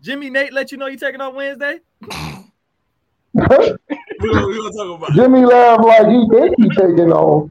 Jimmy 0.00 0.30
Nate 0.30 0.52
let 0.52 0.72
you 0.72 0.78
know 0.78 0.86
you 0.86 0.96
taking 0.96 1.20
on 1.20 1.34
Wednesday. 1.34 1.80
We're 3.34 3.48
gonna, 3.48 3.78
we're 4.20 4.56
gonna 4.56 4.70
talk 4.72 4.98
about 4.98 5.10
it. 5.10 5.14
Jimmy 5.14 5.44
laughed 5.44 5.84
like 5.84 6.06
he 6.08 6.26
think 6.30 6.54
he 6.58 6.68
taking 6.70 7.12
on. 7.12 7.50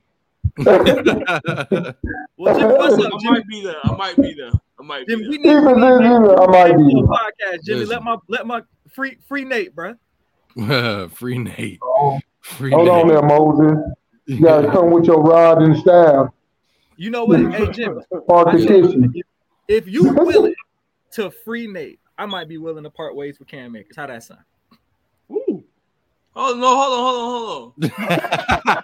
Well, 2.38 2.60
Jimmy, 2.60 2.74
what's 2.74 2.96
up, 2.96 3.14
I 3.14 3.18
Jimmy? 3.20 3.32
might 3.32 3.48
be 3.48 3.64
there. 3.64 3.76
I 3.84 3.96
might 3.96 4.16
be 4.18 4.34
there. 4.34 4.52
I 4.80 4.84
might 4.84 5.08
be 5.08 5.14
Jimmy, 5.16 5.28
we 5.30 5.38
there. 5.44 5.62
need, 5.62 5.66
we 5.66 5.72
Even 5.72 6.00
need 6.00 6.06
even 6.06 6.40
I 6.40 6.46
might 6.48 6.78
be. 6.78 6.84
on 6.84 7.08
podcast. 7.08 7.64
Jimmy, 7.64 7.80
Listen. 7.82 7.90
let 7.96 8.04
my 8.04 8.18
let 8.28 8.48
my 8.48 8.62
free 8.92 9.18
free 9.28 9.46
Nate, 9.46 9.74
bro. 9.76 9.96
Free 11.10 11.38
Nate. 11.40 11.80
Oh. 11.82 12.20
Free 12.42 12.72
Hold 12.72 12.90
on 12.90 13.08
there, 13.08 13.22
Moses. 13.24 13.78
You 14.28 14.40
gotta 14.42 14.70
come 14.72 14.92
with 14.92 15.06
your 15.06 15.22
rod 15.24 15.62
and 15.62 15.78
staff. 15.78 16.28
You 16.98 17.10
know 17.10 17.26
what? 17.26 17.40
Hey, 17.52 17.72
Jimmy, 17.72 18.02
Park 18.28 18.50
I 18.50 18.58
the 18.58 18.68
kitchen. 18.68 19.14
if 19.68 19.88
you 19.88 20.04
willing 20.14 20.54
to 21.14 21.32
free 21.32 21.66
Nate, 21.68 22.00
I 22.18 22.26
might 22.28 22.48
be 22.48 22.58
willing 22.58 22.84
to 22.84 22.90
part 22.90 23.16
ways 23.16 23.40
with 23.40 23.48
Cam 23.48 23.76
Akers. 23.76 23.96
How 23.96 24.06
that 24.08 24.22
sound? 24.24 24.42
Oh 26.36 26.56
no! 26.56 26.68
Hold 26.76 26.94
on! 26.98 27.92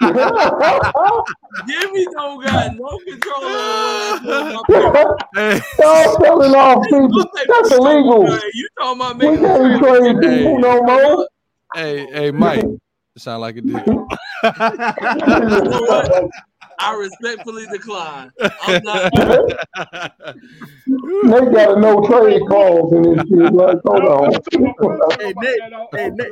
Hold 0.02 0.18
on! 0.18 0.52
Hold 0.96 0.96
on! 0.96 1.24
Jimmy 1.68 2.06
don't 2.12 2.44
got 2.44 2.76
no 2.76 3.00
control 3.08 3.44
over 3.44 4.64
what 4.68 5.18
Hey, 5.36 5.62
Y'all 5.80 6.24
selling 6.24 6.56
off 6.56 6.84
people. 6.90 7.26
That's 7.48 7.72
illegal. 7.72 8.24
You 8.54 8.68
talking 8.80 9.02
about 9.02 9.18
We 9.18 9.26
making 9.30 9.44
can't 9.46 9.80
trade 9.84 10.16
Hey. 10.22 10.40
people 10.44 10.60
no 10.60 10.82
more. 10.84 11.28
hey, 11.76 12.06
hey, 12.12 12.32
Mike. 12.32 12.66
Sound 13.18 13.42
like 13.42 13.58
a 13.58 13.62
deal. 13.62 13.78
You 13.80 13.84
know 15.70 15.82
what? 15.82 16.30
I 16.80 16.96
respectfully 16.96 17.66
decline. 17.72 18.32
I'm 18.64 18.84
not. 18.84 19.12
They 21.24 21.40
got 21.52 21.78
a 21.78 21.80
no 21.80 22.06
trade 22.06 22.42
clause 22.48 22.94
in 22.94 23.02
this 23.04 23.28
shit. 23.28 23.54
Like, 23.54 23.78
hold 23.86 24.04
on. 24.04 24.32
Hey 25.20 25.34
Nate, 25.38 25.60
hey 25.94 26.10
Nate, 26.10 26.32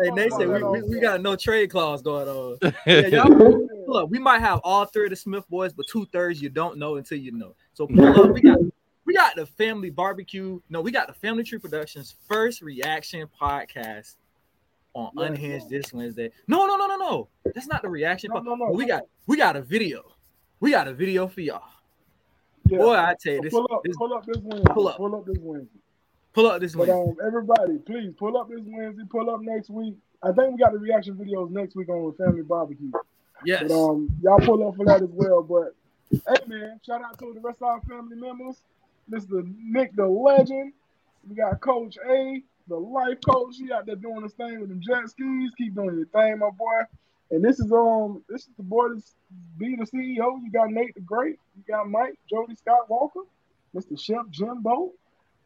hey 0.00 0.10
Nate 0.10 0.32
said 0.32 0.48
we, 0.48 0.62
we, 0.62 0.82
we 0.82 1.00
got 1.00 1.20
no 1.20 1.36
trade 1.36 1.70
clause 1.70 2.02
going 2.02 2.28
on. 2.28 2.58
Yeah, 2.86 3.06
y'all 3.06 3.28
pull 3.86 3.96
up. 3.96 4.10
We 4.10 4.18
might 4.18 4.40
have 4.40 4.60
all 4.64 4.86
three 4.86 5.04
of 5.04 5.10
the 5.10 5.16
Smith 5.16 5.48
boys, 5.48 5.72
but 5.72 5.86
two 5.86 6.06
thirds 6.06 6.40
you 6.40 6.48
don't 6.48 6.78
know 6.78 6.96
until 6.96 7.18
you 7.18 7.32
know. 7.32 7.54
So 7.74 7.86
pull 7.86 8.24
up. 8.24 8.32
We 8.32 8.40
got 8.40 8.58
we 9.04 9.14
got 9.14 9.36
the 9.36 9.46
family 9.46 9.90
barbecue. 9.90 10.60
No, 10.68 10.80
we 10.80 10.90
got 10.90 11.06
the 11.06 11.14
Family 11.14 11.42
Tree 11.42 11.58
Productions 11.58 12.16
first 12.28 12.62
reaction 12.62 13.28
podcast 13.40 14.16
on 14.94 15.12
Unhinged 15.16 15.68
this 15.68 15.92
Wednesday. 15.92 16.30
No, 16.46 16.66
no, 16.66 16.76
no, 16.76 16.86
no, 16.86 16.96
no. 16.96 17.28
That's 17.54 17.66
not 17.66 17.82
the 17.82 17.88
reaction. 17.88 18.30
No, 18.34 18.40
no, 18.40 18.54
no. 18.54 18.70
We 18.72 18.86
got 18.86 19.04
we 19.26 19.36
got 19.36 19.56
a 19.56 19.62
video. 19.62 20.02
We 20.58 20.70
got 20.72 20.88
a 20.88 20.94
video 20.94 21.28
for 21.28 21.40
y'all. 21.40 21.62
Yeah. 22.66 22.78
Boy, 22.78 22.94
I 22.94 23.14
tell 23.20 23.34
you 23.34 23.50
So 23.50 23.66
pull 23.66 23.76
up, 23.76 23.82
this 23.84 23.96
pull 23.96 24.14
up 24.14 24.26
this 24.26 24.36
Wednesday. 24.38 24.72
Pull 24.72 24.88
up. 24.88 24.96
Pull 24.96 25.14
up 25.16 25.26
this 25.26 25.38
Wednesday. 25.40 25.80
pull 26.32 26.46
up 26.46 26.60
this 26.60 26.74
But 26.74 26.90
um, 26.90 27.16
everybody, 27.24 27.78
please 27.78 28.12
pull 28.16 28.36
up 28.36 28.48
this 28.48 28.60
Wednesday. 28.64 29.02
Pull 29.10 29.30
up 29.30 29.40
next 29.40 29.70
week. 29.70 29.94
I 30.22 30.32
think 30.32 30.52
we 30.52 30.58
got 30.58 30.72
the 30.72 30.78
reaction 30.78 31.14
videos 31.14 31.50
next 31.50 31.74
week 31.74 31.88
on 31.88 32.14
Family 32.14 32.42
Barbecue. 32.42 32.92
Yes. 33.44 33.64
But 33.66 33.74
um, 33.74 34.08
y'all 34.22 34.38
pull 34.38 34.68
up 34.68 34.76
for 34.76 34.84
that 34.84 35.02
as 35.02 35.08
well. 35.10 35.42
But 35.42 35.74
hey, 36.10 36.46
man, 36.46 36.80
shout 36.84 37.02
out 37.02 37.18
to 37.18 37.32
the 37.32 37.40
rest 37.40 37.58
of 37.62 37.68
our 37.68 37.80
family 37.82 38.16
members. 38.16 38.56
Mr. 39.10 39.42
Nick, 39.58 39.96
the 39.96 40.06
legend. 40.06 40.72
We 41.28 41.36
got 41.36 41.60
Coach 41.60 41.96
A, 42.08 42.42
the 42.68 42.76
life 42.76 43.18
coach. 43.28 43.56
He 43.56 43.72
out 43.72 43.86
there 43.86 43.96
doing 43.96 44.22
this 44.22 44.32
thing 44.34 44.60
with 44.60 44.68
them 44.68 44.80
jet 44.80 45.08
skis. 45.08 45.50
Keep 45.56 45.74
doing 45.74 45.96
your 45.96 46.06
thing, 46.06 46.38
my 46.38 46.50
boy. 46.50 46.82
And 47.30 47.44
this 47.44 47.60
is 47.60 47.70
um, 47.72 48.24
this 48.28 48.42
is 48.42 48.50
the 48.56 48.62
boy 48.62 48.88
that's 48.94 49.14
be 49.58 49.76
the 49.76 49.84
CEO. 49.84 50.42
You 50.42 50.50
got 50.52 50.70
Nate 50.70 50.94
the 50.94 51.00
Great. 51.00 51.38
You 51.56 51.62
got 51.68 51.88
Mike, 51.88 52.18
Jody 52.28 52.56
Scott 52.56 52.88
Walker, 52.88 53.20
Mr. 53.74 53.98
Chef 53.98 54.28
Jimbo, 54.30 54.90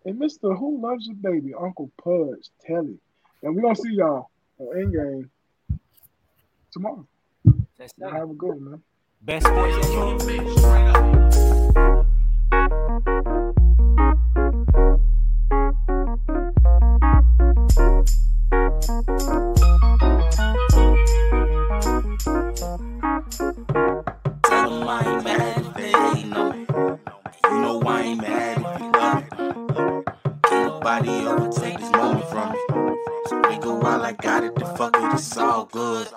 and 0.05 0.19
Mr. 0.19 0.57
Who 0.59 0.81
Loves 0.81 1.07
Your 1.07 1.16
Baby, 1.16 1.53
Uncle 1.55 1.91
Pudge 2.03 2.49
Telly. 2.66 2.99
And 3.43 3.55
we're 3.55 3.62
gonna 3.62 3.77
see 3.77 3.93
y'all 3.93 4.31
on 4.59 4.77
Endgame 4.77 5.28
tomorrow. 6.73 7.07
That's 7.78 7.93
Y'all 7.99 8.11
have 8.11 8.31
a 8.31 8.35
good 8.35 8.49
one, 8.49 8.70
man. 8.70 8.82
Best 9.23 9.47
sports 9.47 9.86
intro. 10.28 11.24
So 33.27 33.41
go 33.61 33.77
while 33.77 34.03
I 34.03 34.13
got 34.13 34.45
it, 34.45 34.55
the 34.55 34.67
fuck 34.67 34.97
it, 34.97 35.15
it's 35.15 35.37
all 35.37 35.65
good. 35.65 36.09